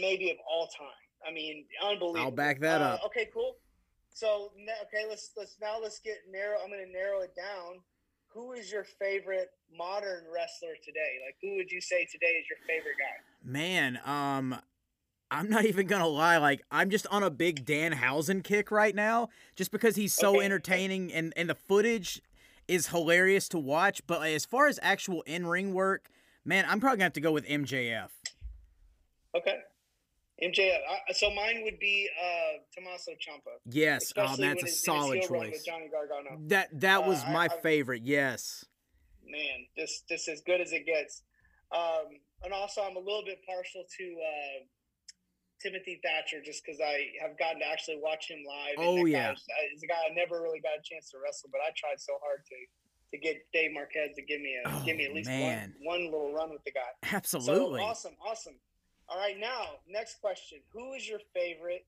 maybe 0.00 0.30
of 0.30 0.36
all 0.50 0.66
time. 0.66 0.88
I 1.26 1.32
mean, 1.32 1.64
unbelievable. 1.82 2.20
I'll 2.24 2.30
back 2.32 2.60
that 2.60 2.82
Uh, 2.82 2.84
up. 2.84 3.04
Okay, 3.06 3.28
cool. 3.32 3.56
So 4.12 4.52
okay, 4.82 5.06
let's 5.08 5.30
let's 5.38 5.56
now 5.60 5.78
let's 5.80 6.00
get 6.00 6.16
narrow. 6.30 6.58
I'm 6.62 6.68
going 6.70 6.84
to 6.84 6.92
narrow 6.92 7.20
it 7.20 7.34
down. 7.34 7.80
Who 8.62 8.66
is 8.66 8.72
your 8.72 8.84
favorite 8.84 9.50
modern 9.76 10.22
wrestler 10.32 10.74
today? 10.84 11.18
Like, 11.26 11.34
who 11.42 11.56
would 11.56 11.70
you 11.70 11.80
say 11.80 12.06
today 12.10 12.26
is 12.28 12.46
your 12.48 12.58
favorite 12.64 12.94
guy? 12.96 13.18
Man, 13.44 13.98
um, 14.04 14.54
I'm 15.32 15.50
not 15.50 15.64
even 15.64 15.88
gonna 15.88 16.06
lie. 16.06 16.36
Like 16.36 16.62
I'm 16.70 16.88
just 16.88 17.06
on 17.08 17.24
a 17.24 17.30
big 17.30 17.66
Danhausen 17.66 18.44
kick 18.44 18.70
right 18.70 18.94
now, 18.94 19.30
just 19.56 19.72
because 19.72 19.96
he's 19.96 20.12
so 20.12 20.36
Okay. 20.36 20.44
entertaining 20.44 21.12
and 21.12 21.32
and 21.36 21.50
the 21.50 21.56
footage 21.56 22.22
is 22.68 22.88
hilarious 22.88 23.48
to 23.48 23.58
watch. 23.58 24.00
But 24.06 24.22
as 24.28 24.44
far 24.44 24.68
as 24.68 24.78
actual 24.80 25.22
in 25.22 25.46
ring 25.46 25.74
work, 25.74 26.08
man, 26.44 26.64
I'm 26.68 26.78
probably 26.78 26.98
gonna 26.98 27.06
have 27.06 27.12
to 27.14 27.20
go 27.20 27.32
with 27.32 27.44
MJF. 27.46 28.10
Okay. 29.34 29.56
MJF. 30.42 30.78
I, 31.08 31.12
so 31.12 31.30
mine 31.30 31.62
would 31.64 31.78
be 31.78 32.08
uh, 32.20 32.58
Tommaso 32.74 33.12
Ciampa. 33.12 33.52
Yes, 33.66 34.12
oh, 34.16 34.34
that's 34.36 34.38
a 34.40 34.46
his- 34.54 34.62
his 34.62 34.84
solid 34.84 35.20
run 35.30 35.50
choice. 35.50 35.62
Johnny 35.64 35.88
Gargano. 35.90 36.38
That 36.48 36.68
that 36.80 37.06
was 37.06 37.22
Uh, 37.24 37.30
my 37.30 37.44
I- 37.44 37.60
favorite. 37.60 38.02
Yes. 38.04 38.64
Man, 39.24 39.66
just 39.78 40.08
just 40.08 40.28
as 40.28 40.40
good 40.42 40.60
as 40.60 40.72
it 40.72 40.84
gets. 40.84 41.22
Um, 41.70 42.20
and 42.42 42.52
also, 42.52 42.82
I'm 42.82 42.96
a 42.96 43.00
little 43.00 43.24
bit 43.24 43.38
partial 43.46 43.84
to 43.98 44.04
uh, 44.04 44.64
Timothy 45.60 46.00
Thatcher 46.02 46.42
just 46.44 46.64
because 46.64 46.80
I 46.80 47.06
have 47.22 47.38
gotten 47.38 47.60
to 47.60 47.66
actually 47.66 47.98
watch 48.02 48.28
him 48.28 48.42
live. 48.46 48.74
Oh, 48.78 49.04
yeah. 49.06 49.30
uh, 49.30 49.34
He's 49.70 49.82
a 49.84 49.86
guy 49.86 49.94
I 50.10 50.12
never 50.12 50.42
really 50.42 50.60
got 50.60 50.72
a 50.78 50.82
chance 50.82 51.08
to 51.12 51.18
wrestle, 51.22 51.48
but 51.52 51.60
I 51.60 51.70
tried 51.76 52.00
so 52.00 52.14
hard 52.22 52.44
to 52.46 52.56
to 53.12 53.18
get 53.18 53.36
Dave 53.52 53.72
Marquez 53.72 54.16
to 54.16 54.22
give 54.22 54.40
me 54.40 54.56
a 54.64 54.68
Oh, 54.68 54.82
give 54.86 54.96
me 54.96 55.04
at 55.04 55.12
least 55.14 55.28
man. 55.28 55.74
one 55.82 56.02
one 56.02 56.04
little 56.10 56.32
run 56.32 56.50
with 56.50 56.64
the 56.64 56.72
guy. 56.72 56.90
Absolutely. 57.12 57.78
So 57.80 57.84
awesome, 57.86 58.16
awesome. 58.26 58.54
All 59.12 59.18
right, 59.18 59.38
now 59.38 59.80
next 59.88 60.20
question: 60.20 60.60
Who 60.72 60.94
is 60.94 61.06
your 61.06 61.18
favorite 61.34 61.84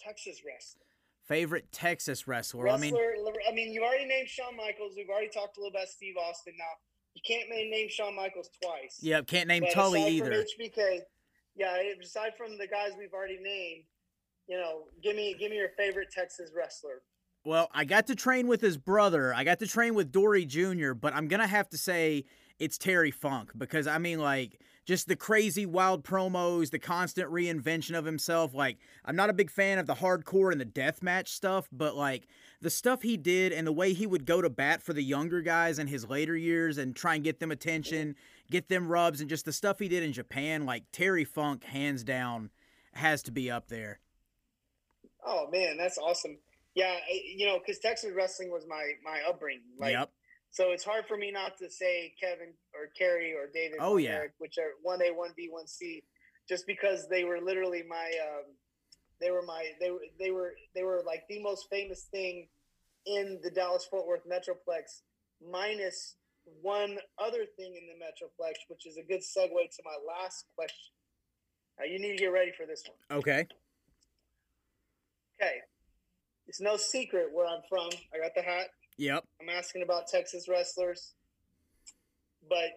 Texas 0.00 0.42
wrestler? 0.46 0.86
Favorite 1.26 1.70
Texas 1.72 2.28
wrestler. 2.28 2.68
I 2.68 2.76
mean, 2.76 2.94
I 2.96 3.52
mean, 3.52 3.72
you 3.72 3.82
already 3.82 4.06
named 4.06 4.28
Shawn 4.28 4.56
Michaels. 4.56 4.94
We've 4.96 5.08
already 5.08 5.28
talked 5.28 5.56
a 5.56 5.60
little 5.60 5.76
about 5.76 5.88
Steve 5.88 6.14
Austin. 6.16 6.54
Now 6.56 6.64
you 7.14 7.22
can't 7.26 7.48
name 7.50 7.88
Shawn 7.88 8.14
Michaels 8.14 8.50
twice. 8.62 8.98
yeah, 9.00 9.20
can't 9.22 9.48
name 9.48 9.62
But 9.62 9.72
Tully 9.72 10.06
either. 10.06 10.30
HBK, 10.30 11.00
yeah. 11.56 11.76
Aside 12.00 12.32
from 12.36 12.56
the 12.56 12.68
guys 12.68 12.92
we've 12.96 13.12
already 13.12 13.38
named, 13.42 13.84
you 14.46 14.56
know, 14.56 14.84
give 15.02 15.16
me 15.16 15.34
give 15.38 15.50
me 15.50 15.56
your 15.56 15.70
favorite 15.76 16.08
Texas 16.12 16.50
wrestler. 16.56 17.02
Well, 17.44 17.68
I 17.72 17.84
got 17.84 18.06
to 18.08 18.14
train 18.14 18.46
with 18.46 18.60
his 18.60 18.76
brother. 18.76 19.34
I 19.34 19.44
got 19.44 19.58
to 19.60 19.66
train 19.66 19.94
with 19.94 20.12
Dory 20.12 20.44
Jr., 20.44 20.92
but 20.92 21.14
I'm 21.14 21.26
going 21.26 21.40
to 21.40 21.46
have 21.46 21.70
to 21.70 21.78
say 21.78 22.26
it's 22.58 22.76
Terry 22.76 23.10
Funk 23.10 23.50
because 23.56 23.86
I 23.86 23.98
mean 23.98 24.20
like 24.20 24.60
just 24.84 25.08
the 25.08 25.16
crazy 25.16 25.66
wild 25.66 26.04
promos, 26.04 26.70
the 26.70 26.78
constant 26.78 27.30
reinvention 27.30 27.96
of 27.96 28.04
himself. 28.04 28.54
Like 28.54 28.78
I'm 29.04 29.16
not 29.16 29.30
a 29.30 29.34
big 29.34 29.50
fan 29.50 29.78
of 29.78 29.86
the 29.86 29.94
hardcore 29.94 30.52
and 30.52 30.60
the 30.60 30.64
death 30.64 31.02
match 31.02 31.32
stuff, 31.32 31.68
but 31.70 31.96
like 31.96 32.26
the 32.60 32.70
stuff 32.70 33.02
he 33.02 33.16
did 33.16 33.52
and 33.52 33.66
the 33.66 33.72
way 33.72 33.92
he 33.92 34.06
would 34.06 34.26
go 34.26 34.42
to 34.42 34.50
bat 34.50 34.82
for 34.82 34.92
the 34.92 35.02
younger 35.02 35.40
guys 35.40 35.78
in 35.78 35.86
his 35.86 36.08
later 36.08 36.36
years 36.36 36.78
and 36.78 36.94
try 36.94 37.14
and 37.14 37.24
get 37.24 37.40
them 37.40 37.50
attention, 37.50 38.16
get 38.50 38.68
them 38.68 38.88
rubs 38.88 39.20
and 39.20 39.30
just 39.30 39.44
the 39.44 39.52
stuff 39.52 39.78
he 39.78 39.88
did 39.88 40.02
in 40.02 40.12
Japan, 40.12 40.66
like 40.66 40.84
Terry 40.92 41.24
Funk 41.24 41.64
hands 41.64 42.04
down 42.04 42.50
has 42.92 43.22
to 43.22 43.32
be 43.32 43.50
up 43.50 43.68
there. 43.68 44.00
Oh 45.24 45.48
man, 45.50 45.76
that's 45.76 45.98
awesome. 45.98 46.38
Yeah, 46.74 46.96
you 47.36 47.46
know, 47.46 47.58
because 47.58 47.78
Texas 47.78 48.12
wrestling 48.14 48.50
was 48.50 48.64
my 48.68 48.92
my 49.04 49.20
upbringing. 49.28 49.62
Like, 49.78 49.92
yep. 49.92 50.10
So 50.50 50.72
it's 50.72 50.84
hard 50.84 51.04
for 51.06 51.16
me 51.16 51.30
not 51.30 51.56
to 51.58 51.70
say 51.70 52.12
Kevin 52.20 52.52
or 52.74 52.88
Kerry 52.98 53.32
or 53.32 53.48
David. 53.52 53.78
Oh 53.80 53.96
yeah, 53.96 54.10
Eric, 54.10 54.32
which 54.38 54.58
are 54.58 54.72
one 54.82 55.00
A, 55.02 55.10
one 55.14 55.30
B, 55.36 55.48
one 55.50 55.68
C, 55.68 56.02
just 56.48 56.66
because 56.66 57.08
they 57.08 57.24
were 57.24 57.40
literally 57.40 57.84
my, 57.88 58.10
um, 58.28 58.44
they 59.20 59.30
were 59.30 59.42
my, 59.42 59.64
they 59.80 59.90
were 59.90 60.00
they 60.18 60.30
were 60.30 60.54
they 60.74 60.82
were 60.82 61.02
like 61.06 61.22
the 61.28 61.40
most 61.40 61.68
famous 61.70 62.02
thing 62.10 62.48
in 63.06 63.38
the 63.42 63.50
Dallas 63.50 63.86
Fort 63.88 64.06
Worth 64.06 64.28
Metroplex, 64.28 65.02
minus 65.40 66.16
one 66.62 66.98
other 67.18 67.44
thing 67.56 67.74
in 67.76 67.86
the 67.86 68.04
Metroplex, 68.04 68.54
which 68.68 68.86
is 68.86 68.96
a 68.96 69.02
good 69.02 69.20
segue 69.20 69.76
to 69.76 69.82
my 69.84 69.96
last 70.06 70.46
question. 70.56 70.92
Now 71.78 71.84
you 71.86 72.00
need 72.00 72.16
to 72.16 72.16
get 72.16 72.32
ready 72.32 72.52
for 72.56 72.66
this 72.66 72.82
one. 72.86 73.18
Okay. 73.20 73.46
Okay. 75.40 75.54
It's 76.46 76.60
no 76.60 76.76
secret 76.76 77.28
where 77.32 77.46
I'm 77.46 77.62
from. 77.68 77.88
I 78.12 78.18
got 78.18 78.34
the 78.34 78.42
hat. 78.42 78.66
Yep. 79.00 79.24
I'm 79.40 79.48
asking 79.48 79.80
about 79.80 80.08
Texas 80.08 80.46
wrestlers. 80.46 81.14
But 82.50 82.68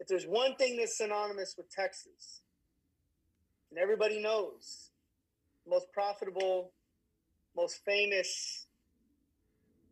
if 0.00 0.06
there's 0.06 0.24
one 0.24 0.56
thing 0.56 0.78
that's 0.78 0.96
synonymous 0.96 1.56
with 1.58 1.70
Texas, 1.70 2.40
and 3.68 3.78
everybody 3.78 4.18
knows, 4.18 4.88
most 5.68 5.92
profitable, 5.92 6.72
most 7.54 7.84
famous 7.84 8.66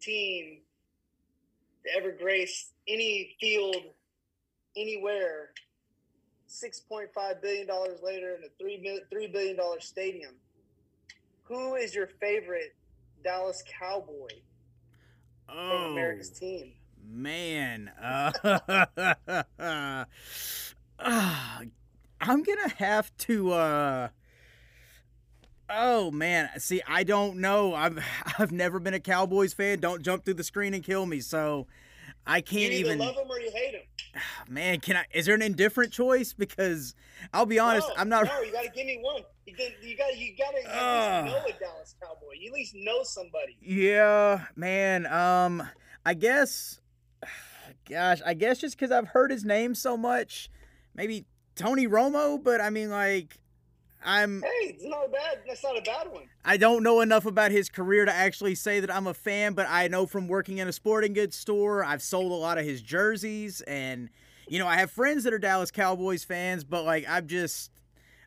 team 0.00 0.60
to 1.84 1.94
ever 1.94 2.10
grace 2.10 2.72
any 2.88 3.36
field 3.38 3.84
anywhere, 4.78 5.50
$6.5 6.48 7.42
billion 7.42 7.68
later 8.02 8.34
in 8.36 8.44
a 8.44 9.14
$3 9.14 9.30
billion 9.30 9.58
stadium. 9.80 10.36
Who 11.42 11.74
is 11.74 11.94
your 11.94 12.06
favorite 12.06 12.74
Dallas 13.22 13.62
Cowboy? 13.78 14.30
Oh, 15.52 15.90
America's 15.92 16.30
team. 16.30 16.72
Man, 17.08 17.90
uh, 18.00 18.32
uh, 19.58 20.04
I'm 22.20 22.42
gonna 22.42 22.68
have 22.76 23.16
to. 23.18 23.52
Uh, 23.52 24.08
oh 25.68 26.10
man, 26.10 26.50
see, 26.58 26.82
I 26.86 27.04
don't 27.04 27.38
know. 27.38 27.74
I've 27.74 27.98
I've 28.38 28.52
never 28.52 28.78
been 28.78 28.94
a 28.94 29.00
Cowboys 29.00 29.52
fan. 29.52 29.80
Don't 29.80 30.02
jump 30.02 30.24
through 30.24 30.34
the 30.34 30.44
screen 30.44 30.74
and 30.74 30.84
kill 30.84 31.06
me. 31.06 31.20
So 31.20 31.66
I 32.26 32.40
can't 32.40 32.72
even. 32.72 32.98
you 32.98 33.06
love 33.06 33.16
them 33.16 33.26
or 33.28 33.40
you 33.40 33.50
hate 33.50 33.72
them. 33.72 34.22
Man, 34.48 34.80
can 34.80 34.96
I? 34.96 35.04
Is 35.12 35.26
there 35.26 35.34
an 35.34 35.42
indifferent 35.42 35.92
choice? 35.92 36.32
Because 36.32 36.94
I'll 37.32 37.46
be 37.46 37.58
honest, 37.58 37.88
no, 37.88 37.94
I'm 37.96 38.08
not. 38.08 38.26
No, 38.26 38.40
you 38.42 38.52
got 38.52 38.62
to 38.62 38.70
give 38.70 38.86
me 38.86 38.98
one. 39.00 39.22
You 39.46 39.96
got 39.96 40.16
you 40.16 40.36
got 40.36 40.50
to 40.50 40.68
uh, 40.68 41.24
know 41.26 41.44
a 41.46 41.52
Dallas 41.58 41.94
Cowboy. 42.00 42.34
You 42.38 42.50
at 42.50 42.54
least 42.54 42.74
know 42.76 43.02
somebody. 43.02 43.56
Yeah, 43.60 44.44
man. 44.56 45.06
Um, 45.06 45.62
I 46.04 46.14
guess. 46.14 46.80
Gosh, 47.88 48.20
I 48.24 48.34
guess 48.34 48.58
just 48.58 48.78
because 48.78 48.92
I've 48.92 49.08
heard 49.08 49.32
his 49.32 49.44
name 49.44 49.74
so 49.74 49.96
much, 49.96 50.48
maybe 50.94 51.24
Tony 51.56 51.88
Romo. 51.88 52.40
But 52.40 52.60
I 52.60 52.70
mean, 52.70 52.90
like, 52.90 53.40
I'm. 54.04 54.42
Hey, 54.42 54.74
it's 54.74 54.84
not 54.84 55.10
bad. 55.10 55.40
That's 55.46 55.62
not 55.64 55.76
a 55.76 55.82
bad 55.82 56.12
one. 56.12 56.24
I 56.44 56.56
don't 56.56 56.82
know 56.82 57.00
enough 57.00 57.26
about 57.26 57.50
his 57.50 57.68
career 57.68 58.04
to 58.04 58.12
actually 58.12 58.54
say 58.54 58.80
that 58.80 58.94
I'm 58.94 59.06
a 59.06 59.14
fan, 59.14 59.54
but 59.54 59.66
I 59.68 59.88
know 59.88 60.06
from 60.06 60.28
working 60.28 60.58
in 60.58 60.68
a 60.68 60.72
sporting 60.72 61.12
goods 61.12 61.36
store, 61.36 61.84
I've 61.84 62.02
sold 62.02 62.30
a 62.30 62.36
lot 62.36 62.58
of 62.58 62.64
his 62.64 62.80
jerseys, 62.80 63.60
and 63.62 64.08
you 64.48 64.58
know, 64.58 64.66
I 64.66 64.76
have 64.76 64.90
friends 64.90 65.24
that 65.24 65.32
are 65.32 65.38
Dallas 65.38 65.70
Cowboys 65.70 66.24
fans, 66.24 66.64
but 66.64 66.84
like, 66.84 67.04
I'm 67.08 67.26
just, 67.28 67.70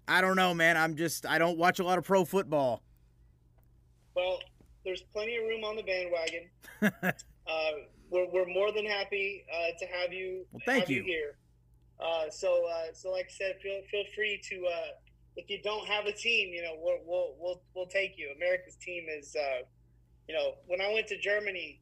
I 0.07 0.21
don't 0.21 0.35
know, 0.35 0.53
man. 0.53 0.77
I'm 0.77 0.95
just, 0.95 1.25
I 1.25 1.37
don't 1.37 1.57
watch 1.57 1.79
a 1.79 1.83
lot 1.83 1.97
of 1.97 2.03
pro 2.03 2.25
football. 2.25 2.81
Well, 4.15 4.39
there's 4.85 5.01
plenty 5.13 5.37
of 5.37 5.43
room 5.43 5.63
on 5.63 5.75
the 5.75 5.83
bandwagon. 5.83 6.49
uh, 6.91 7.71
we're, 8.09 8.27
we're 8.31 8.47
more 8.47 8.71
than 8.71 8.85
happy 8.85 9.45
uh, 9.51 9.77
to 9.79 9.85
have 9.85 10.13
you. 10.13 10.45
Well, 10.51 10.61
thank 10.65 10.81
have 10.81 10.89
you. 10.89 10.97
you 10.97 11.03
here. 11.03 11.37
Uh, 11.99 12.29
so, 12.29 12.65
uh, 12.67 12.93
so 12.93 13.11
like 13.11 13.25
I 13.25 13.33
said, 13.33 13.55
feel 13.61 13.81
feel 13.89 14.03
free 14.15 14.41
to 14.49 14.65
uh, 14.65 14.91
if 15.35 15.49
you 15.49 15.61
don't 15.63 15.87
have 15.87 16.05
a 16.05 16.11
team, 16.11 16.53
you 16.53 16.61
know, 16.61 16.73
we'll 16.77 16.99
we'll 17.05 17.35
we'll, 17.39 17.61
we'll 17.75 17.87
take 17.87 18.17
you. 18.17 18.31
America's 18.35 18.75
team 18.75 19.05
is, 19.09 19.35
uh, 19.35 19.63
you 20.27 20.35
know, 20.35 20.55
when 20.67 20.81
I 20.81 20.93
went 20.93 21.07
to 21.07 21.17
Germany, 21.17 21.81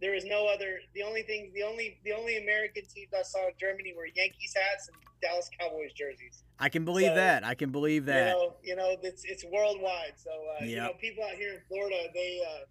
there 0.00 0.14
is 0.14 0.24
no 0.24 0.46
other. 0.46 0.78
The 0.94 1.02
only 1.02 1.22
thing, 1.22 1.52
the 1.54 1.62
only 1.62 1.98
the 2.04 2.12
only 2.12 2.38
American 2.38 2.84
teams 2.86 3.08
I 3.16 3.22
saw 3.22 3.46
in 3.46 3.54
Germany 3.58 3.94
were 3.96 4.06
Yankees 4.06 4.54
hats 4.54 4.88
and 4.88 4.96
Dallas 5.22 5.48
Cowboys 5.58 5.92
jerseys. 5.92 6.42
I 6.58 6.68
can 6.68 6.84
believe 6.84 7.08
so, 7.08 7.14
that. 7.14 7.44
I 7.44 7.54
can 7.54 7.70
believe 7.70 8.06
that. 8.06 8.28
You 8.28 8.34
know, 8.34 8.54
you 8.62 8.76
know, 8.76 8.96
it's 9.02 9.24
it's 9.24 9.44
worldwide. 9.44 10.14
So 10.16 10.30
uh, 10.30 10.64
yep. 10.64 10.68
you 10.68 10.76
know, 10.76 10.92
people 11.00 11.24
out 11.24 11.36
here 11.36 11.54
in 11.54 11.60
Florida, 11.68 11.96
they 12.14 12.40
uh, 12.46 12.64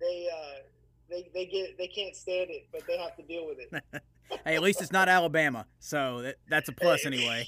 they 0.00 0.28
uh, 0.32 0.62
they 1.10 1.30
they 1.34 1.46
get 1.46 1.78
they 1.78 1.88
can't 1.88 2.16
stand 2.16 2.50
it, 2.50 2.66
but 2.72 2.82
they 2.86 2.98
have 2.98 3.16
to 3.16 3.22
deal 3.22 3.46
with 3.46 3.58
it. 3.58 4.02
hey, 4.44 4.56
at 4.56 4.62
least 4.62 4.80
it's 4.80 4.92
not 4.92 5.08
Alabama, 5.08 5.66
so 5.78 6.22
that, 6.22 6.36
that's 6.48 6.68
a 6.68 6.72
plus 6.72 7.04
anyway. 7.06 7.46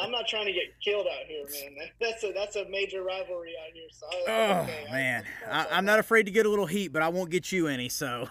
I'm 0.00 0.10
not 0.10 0.26
trying 0.26 0.46
to 0.46 0.52
get 0.52 0.64
killed 0.82 1.06
out 1.06 1.26
here, 1.26 1.44
man. 1.44 1.88
That's 2.00 2.24
a 2.24 2.32
that's 2.32 2.56
a 2.56 2.68
major 2.68 3.02
rivalry 3.02 3.54
out 3.64 3.72
here. 3.72 3.88
So 3.92 4.06
I, 4.06 4.24
oh 4.28 4.62
okay. 4.62 4.86
man, 4.90 5.24
I, 5.48 5.78
am 5.78 5.84
not 5.84 5.98
afraid 5.98 6.24
to 6.24 6.30
get 6.30 6.46
a 6.46 6.48
little 6.48 6.66
heat, 6.66 6.88
but 6.88 7.02
I 7.02 7.08
won't 7.08 7.30
get 7.30 7.52
you 7.52 7.66
any. 7.66 7.88
So, 7.88 8.28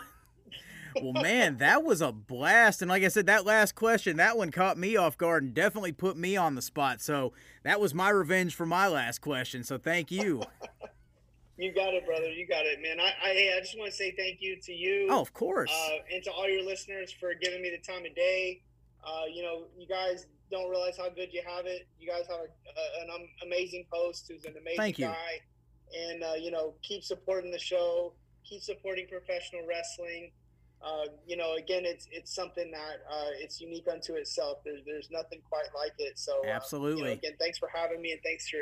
well, 1.01 1.13
man, 1.13 1.57
that 1.57 1.83
was 1.83 2.01
a 2.01 2.11
blast. 2.11 2.81
And 2.81 2.89
like 2.89 3.03
I 3.03 3.07
said, 3.07 3.25
that 3.27 3.45
last 3.45 3.75
question, 3.75 4.17
that 4.17 4.37
one 4.37 4.51
caught 4.51 4.77
me 4.77 4.97
off 4.97 5.17
guard 5.17 5.43
and 5.43 5.53
definitely 5.53 5.91
put 5.91 6.17
me 6.17 6.35
on 6.35 6.55
the 6.55 6.61
spot. 6.61 7.01
So 7.01 7.33
that 7.63 7.79
was 7.79 7.93
my 7.93 8.09
revenge 8.09 8.55
for 8.55 8.65
my 8.65 8.87
last 8.87 9.19
question. 9.19 9.63
So 9.63 9.77
thank 9.77 10.11
you. 10.11 10.43
You 11.59 11.73
got 11.73 11.93
it, 11.93 12.05
brother. 12.05 12.31
You 12.31 12.47
got 12.47 12.65
it, 12.65 12.81
man. 12.81 13.01
I, 13.01 13.11
I, 13.21 13.57
I 13.57 13.59
just 13.59 13.77
want 13.77 13.91
to 13.91 13.95
say 13.95 14.15
thank 14.15 14.37
you 14.39 14.55
to 14.61 14.71
you. 14.71 15.09
Oh, 15.11 15.19
of 15.19 15.33
course. 15.33 15.69
Uh, 15.69 15.97
and 16.13 16.23
to 16.23 16.31
all 16.31 16.47
your 16.47 16.63
listeners 16.63 17.11
for 17.11 17.33
giving 17.33 17.61
me 17.61 17.69
the 17.69 17.85
time 17.85 18.05
of 18.05 18.15
day. 18.15 18.61
Uh, 19.05 19.25
you 19.29 19.43
know, 19.43 19.63
you 19.77 19.85
guys 19.85 20.25
don't 20.51 20.69
realize 20.69 20.97
how 20.97 21.09
good 21.09 21.29
you 21.31 21.41
have 21.45 21.65
it. 21.65 21.87
You 21.99 22.07
guys 22.07 22.25
have 22.27 22.39
a, 22.39 22.43
a, 22.43 23.03
an 23.03 23.27
amazing 23.45 23.85
host 23.91 24.27
who's 24.29 24.45
an 24.45 24.53
amazing 24.59 24.77
Thank 24.77 24.99
you. 24.99 25.05
guy, 25.05 25.41
and 25.95 26.23
uh, 26.23 26.33
you 26.39 26.51
know, 26.51 26.73
keep 26.81 27.03
supporting 27.03 27.51
the 27.51 27.59
show. 27.59 28.13
Keep 28.45 28.61
supporting 28.63 29.07
professional 29.07 29.65
wrestling. 29.67 30.31
Uh, 30.81 31.05
you 31.27 31.35
know, 31.35 31.55
again, 31.55 31.83
it's 31.85 32.07
it's 32.11 32.33
something 32.33 32.71
that 32.71 32.97
uh, 33.11 33.31
it's 33.37 33.59
unique 33.59 33.87
unto 33.91 34.13
itself. 34.13 34.59
There's 34.63 34.81
there's 34.85 35.09
nothing 35.11 35.41
quite 35.49 35.67
like 35.75 35.93
it. 35.99 36.17
So 36.17 36.41
absolutely. 36.45 36.93
Uh, 36.93 36.97
you 36.97 37.03
know, 37.03 37.11
again, 37.11 37.31
thanks 37.39 37.57
for 37.57 37.69
having 37.73 38.01
me, 38.01 38.11
and 38.11 38.21
thanks 38.23 38.49
for 38.49 38.59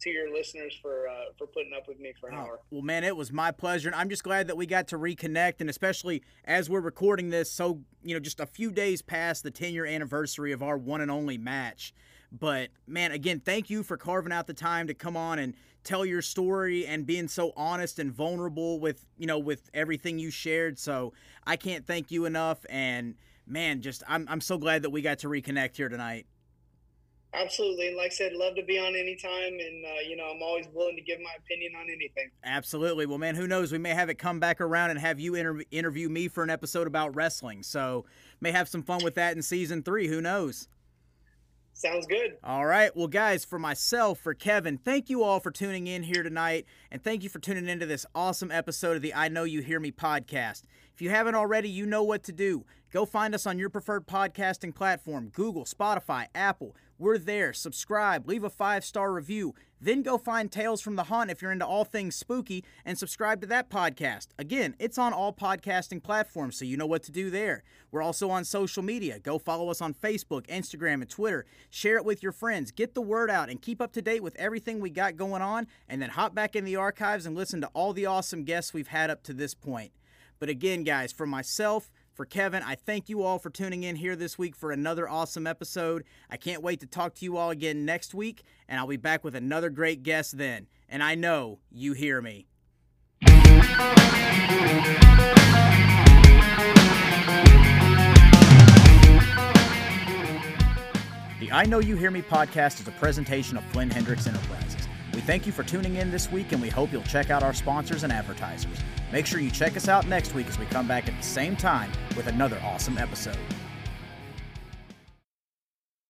to 0.00 0.10
your 0.10 0.32
listeners 0.32 0.76
for 0.80 1.08
uh, 1.08 1.32
for 1.36 1.46
putting 1.46 1.72
up 1.76 1.86
with 1.88 1.98
me 2.00 2.12
for 2.20 2.28
an 2.28 2.34
oh, 2.36 2.40
hour. 2.40 2.60
Well, 2.70 2.82
man, 2.82 3.04
it 3.04 3.16
was 3.16 3.32
my 3.32 3.50
pleasure, 3.50 3.88
and 3.88 3.94
I'm 3.94 4.08
just 4.08 4.24
glad 4.24 4.46
that 4.48 4.56
we 4.56 4.66
got 4.66 4.88
to 4.88 4.98
reconnect, 4.98 5.60
and 5.60 5.68
especially 5.70 6.22
as 6.44 6.68
we're 6.70 6.80
recording 6.80 7.30
this, 7.30 7.50
so 7.50 7.80
you 8.02 8.14
know, 8.14 8.20
just 8.20 8.40
a 8.40 8.46
few 8.46 8.70
days 8.70 9.02
past 9.02 9.42
the 9.42 9.50
10 9.50 9.72
year 9.72 9.86
anniversary 9.86 10.52
of 10.52 10.62
our 10.62 10.78
one 10.78 11.00
and 11.00 11.10
only 11.10 11.38
match. 11.38 11.92
But 12.32 12.70
man, 12.86 13.12
again, 13.12 13.40
thank 13.40 13.70
you 13.70 13.82
for 13.82 13.96
carving 13.96 14.32
out 14.32 14.46
the 14.46 14.54
time 14.54 14.86
to 14.86 14.94
come 14.94 15.16
on 15.16 15.38
and 15.38 15.54
tell 15.82 16.04
your 16.04 16.22
story 16.22 16.86
and 16.86 17.06
being 17.06 17.28
so 17.28 17.52
honest 17.56 17.98
and 17.98 18.12
vulnerable 18.12 18.78
with 18.78 19.06
you 19.18 19.26
know 19.26 19.38
with 19.38 19.70
everything 19.74 20.18
you 20.18 20.30
shared. 20.30 20.78
So 20.78 21.12
I 21.46 21.56
can't 21.56 21.86
thank 21.86 22.10
you 22.10 22.24
enough, 22.24 22.64
and 22.68 23.14
man, 23.46 23.82
just 23.82 24.02
I'm 24.08 24.26
I'm 24.28 24.40
so 24.40 24.58
glad 24.58 24.82
that 24.82 24.90
we 24.90 25.02
got 25.02 25.20
to 25.20 25.28
reconnect 25.28 25.76
here 25.76 25.88
tonight. 25.88 26.26
Absolutely, 27.32 27.88
and 27.88 27.96
like 27.96 28.06
I 28.06 28.14
said, 28.14 28.32
love 28.32 28.56
to 28.56 28.64
be 28.64 28.76
on 28.78 28.96
anytime, 28.96 29.52
and 29.52 29.84
uh, 29.84 30.00
you 30.08 30.16
know 30.16 30.24
I'm 30.24 30.42
always 30.42 30.66
willing 30.74 30.96
to 30.96 31.02
give 31.02 31.20
my 31.20 31.30
opinion 31.38 31.72
on 31.76 31.86
anything. 31.88 32.30
Absolutely. 32.42 33.06
Well, 33.06 33.18
man, 33.18 33.36
who 33.36 33.46
knows? 33.46 33.70
We 33.70 33.78
may 33.78 33.90
have 33.90 34.08
it 34.08 34.16
come 34.16 34.40
back 34.40 34.60
around 34.60 34.90
and 34.90 34.98
have 34.98 35.20
you 35.20 35.36
inter- 35.36 35.62
interview 35.70 36.08
me 36.08 36.26
for 36.26 36.42
an 36.42 36.50
episode 36.50 36.88
about 36.88 37.14
wrestling. 37.14 37.62
So 37.62 38.04
may 38.40 38.50
have 38.50 38.68
some 38.68 38.82
fun 38.82 39.04
with 39.04 39.14
that 39.14 39.36
in 39.36 39.42
season 39.42 39.82
three. 39.84 40.08
Who 40.08 40.20
knows? 40.20 40.68
Sounds 41.72 42.06
good. 42.06 42.36
All 42.44 42.66
right. 42.66 42.94
Well, 42.94 43.06
guys, 43.06 43.44
for 43.44 43.58
myself, 43.58 44.18
for 44.18 44.34
Kevin, 44.34 44.76
thank 44.76 45.08
you 45.08 45.22
all 45.22 45.40
for 45.40 45.50
tuning 45.50 45.86
in 45.86 46.02
here 46.02 46.22
tonight. 46.22 46.66
And 46.90 47.02
thank 47.02 47.22
you 47.22 47.30
for 47.30 47.38
tuning 47.38 47.68
into 47.68 47.86
this 47.86 48.04
awesome 48.14 48.50
episode 48.50 48.96
of 48.96 49.02
the 49.02 49.14
I 49.14 49.28
Know 49.28 49.44
You 49.44 49.62
Hear 49.62 49.80
Me 49.80 49.90
podcast. 49.90 50.64
If 50.92 51.00
you 51.00 51.08
haven't 51.08 51.36
already, 51.36 51.70
you 51.70 51.86
know 51.86 52.02
what 52.02 52.22
to 52.24 52.32
do. 52.32 52.66
Go 52.92 53.06
find 53.06 53.34
us 53.34 53.46
on 53.46 53.58
your 53.58 53.70
preferred 53.70 54.06
podcasting 54.06 54.74
platform 54.74 55.30
Google, 55.30 55.64
Spotify, 55.64 56.26
Apple. 56.34 56.76
We're 57.00 57.16
there. 57.16 57.54
Subscribe, 57.54 58.28
leave 58.28 58.44
a 58.44 58.50
five 58.50 58.84
star 58.84 59.10
review. 59.10 59.54
Then 59.80 60.02
go 60.02 60.18
find 60.18 60.52
Tales 60.52 60.82
from 60.82 60.96
the 60.96 61.04
Haunt 61.04 61.30
if 61.30 61.40
you're 61.40 61.50
into 61.50 61.64
all 61.64 61.86
things 61.86 62.14
spooky 62.14 62.62
and 62.84 62.98
subscribe 62.98 63.40
to 63.40 63.46
that 63.46 63.70
podcast. 63.70 64.26
Again, 64.38 64.74
it's 64.78 64.98
on 64.98 65.14
all 65.14 65.32
podcasting 65.32 66.02
platforms, 66.02 66.58
so 66.58 66.66
you 66.66 66.76
know 66.76 66.84
what 66.84 67.02
to 67.04 67.10
do 67.10 67.30
there. 67.30 67.62
We're 67.90 68.02
also 68.02 68.28
on 68.28 68.44
social 68.44 68.82
media. 68.82 69.18
Go 69.18 69.38
follow 69.38 69.70
us 69.70 69.80
on 69.80 69.94
Facebook, 69.94 70.46
Instagram, 70.48 71.00
and 71.00 71.08
Twitter. 71.08 71.46
Share 71.70 71.96
it 71.96 72.04
with 72.04 72.22
your 72.22 72.32
friends. 72.32 72.70
Get 72.70 72.92
the 72.92 73.00
word 73.00 73.30
out 73.30 73.48
and 73.48 73.62
keep 73.62 73.80
up 73.80 73.92
to 73.92 74.02
date 74.02 74.22
with 74.22 74.36
everything 74.36 74.78
we 74.78 74.90
got 74.90 75.16
going 75.16 75.40
on, 75.40 75.68
and 75.88 76.02
then 76.02 76.10
hop 76.10 76.34
back 76.34 76.54
in 76.54 76.66
the 76.66 76.76
archives 76.76 77.24
and 77.24 77.34
listen 77.34 77.62
to 77.62 77.70
all 77.72 77.94
the 77.94 78.04
awesome 78.04 78.44
guests 78.44 78.74
we've 78.74 78.88
had 78.88 79.08
up 79.08 79.22
to 79.22 79.32
this 79.32 79.54
point. 79.54 79.92
But 80.38 80.50
again, 80.50 80.84
guys, 80.84 81.12
for 81.12 81.26
myself, 81.26 81.90
for 82.20 82.26
Kevin, 82.26 82.62
I 82.62 82.74
thank 82.74 83.08
you 83.08 83.22
all 83.22 83.38
for 83.38 83.48
tuning 83.48 83.82
in 83.82 83.96
here 83.96 84.14
this 84.14 84.36
week 84.36 84.54
for 84.54 84.72
another 84.72 85.08
awesome 85.08 85.46
episode. 85.46 86.04
I 86.28 86.36
can't 86.36 86.62
wait 86.62 86.80
to 86.80 86.86
talk 86.86 87.14
to 87.14 87.24
you 87.24 87.38
all 87.38 87.48
again 87.48 87.86
next 87.86 88.12
week, 88.12 88.42
and 88.68 88.78
I'll 88.78 88.86
be 88.86 88.98
back 88.98 89.24
with 89.24 89.34
another 89.34 89.70
great 89.70 90.02
guest 90.02 90.36
then. 90.36 90.66
And 90.86 91.02
I 91.02 91.14
know 91.14 91.60
you 91.72 91.94
hear 91.94 92.20
me. 92.20 92.46
The 101.40 101.50
I 101.50 101.64
Know 101.66 101.78
You 101.78 101.96
Hear 101.96 102.10
Me 102.10 102.20
podcast 102.20 102.82
is 102.82 102.88
a 102.88 102.92
presentation 102.92 103.56
of 103.56 103.64
Flynn 103.72 103.88
Hendrix 103.88 104.26
Enterprises. 104.26 104.69
We 105.20 105.26
thank 105.26 105.44
you 105.44 105.52
for 105.52 105.62
tuning 105.62 105.96
in 105.96 106.10
this 106.10 106.32
week, 106.32 106.52
and 106.52 106.62
we 106.62 106.70
hope 106.70 106.90
you'll 106.90 107.02
check 107.02 107.28
out 107.28 107.42
our 107.42 107.52
sponsors 107.52 108.04
and 108.04 108.10
advertisers. 108.10 108.78
Make 109.12 109.26
sure 109.26 109.38
you 109.38 109.50
check 109.50 109.76
us 109.76 109.86
out 109.86 110.08
next 110.08 110.34
week 110.34 110.48
as 110.48 110.58
we 110.58 110.64
come 110.64 110.88
back 110.88 111.08
at 111.08 111.14
the 111.14 111.22
same 111.22 111.56
time 111.56 111.92
with 112.16 112.26
another 112.26 112.58
awesome 112.64 112.96
episode. 112.96 113.36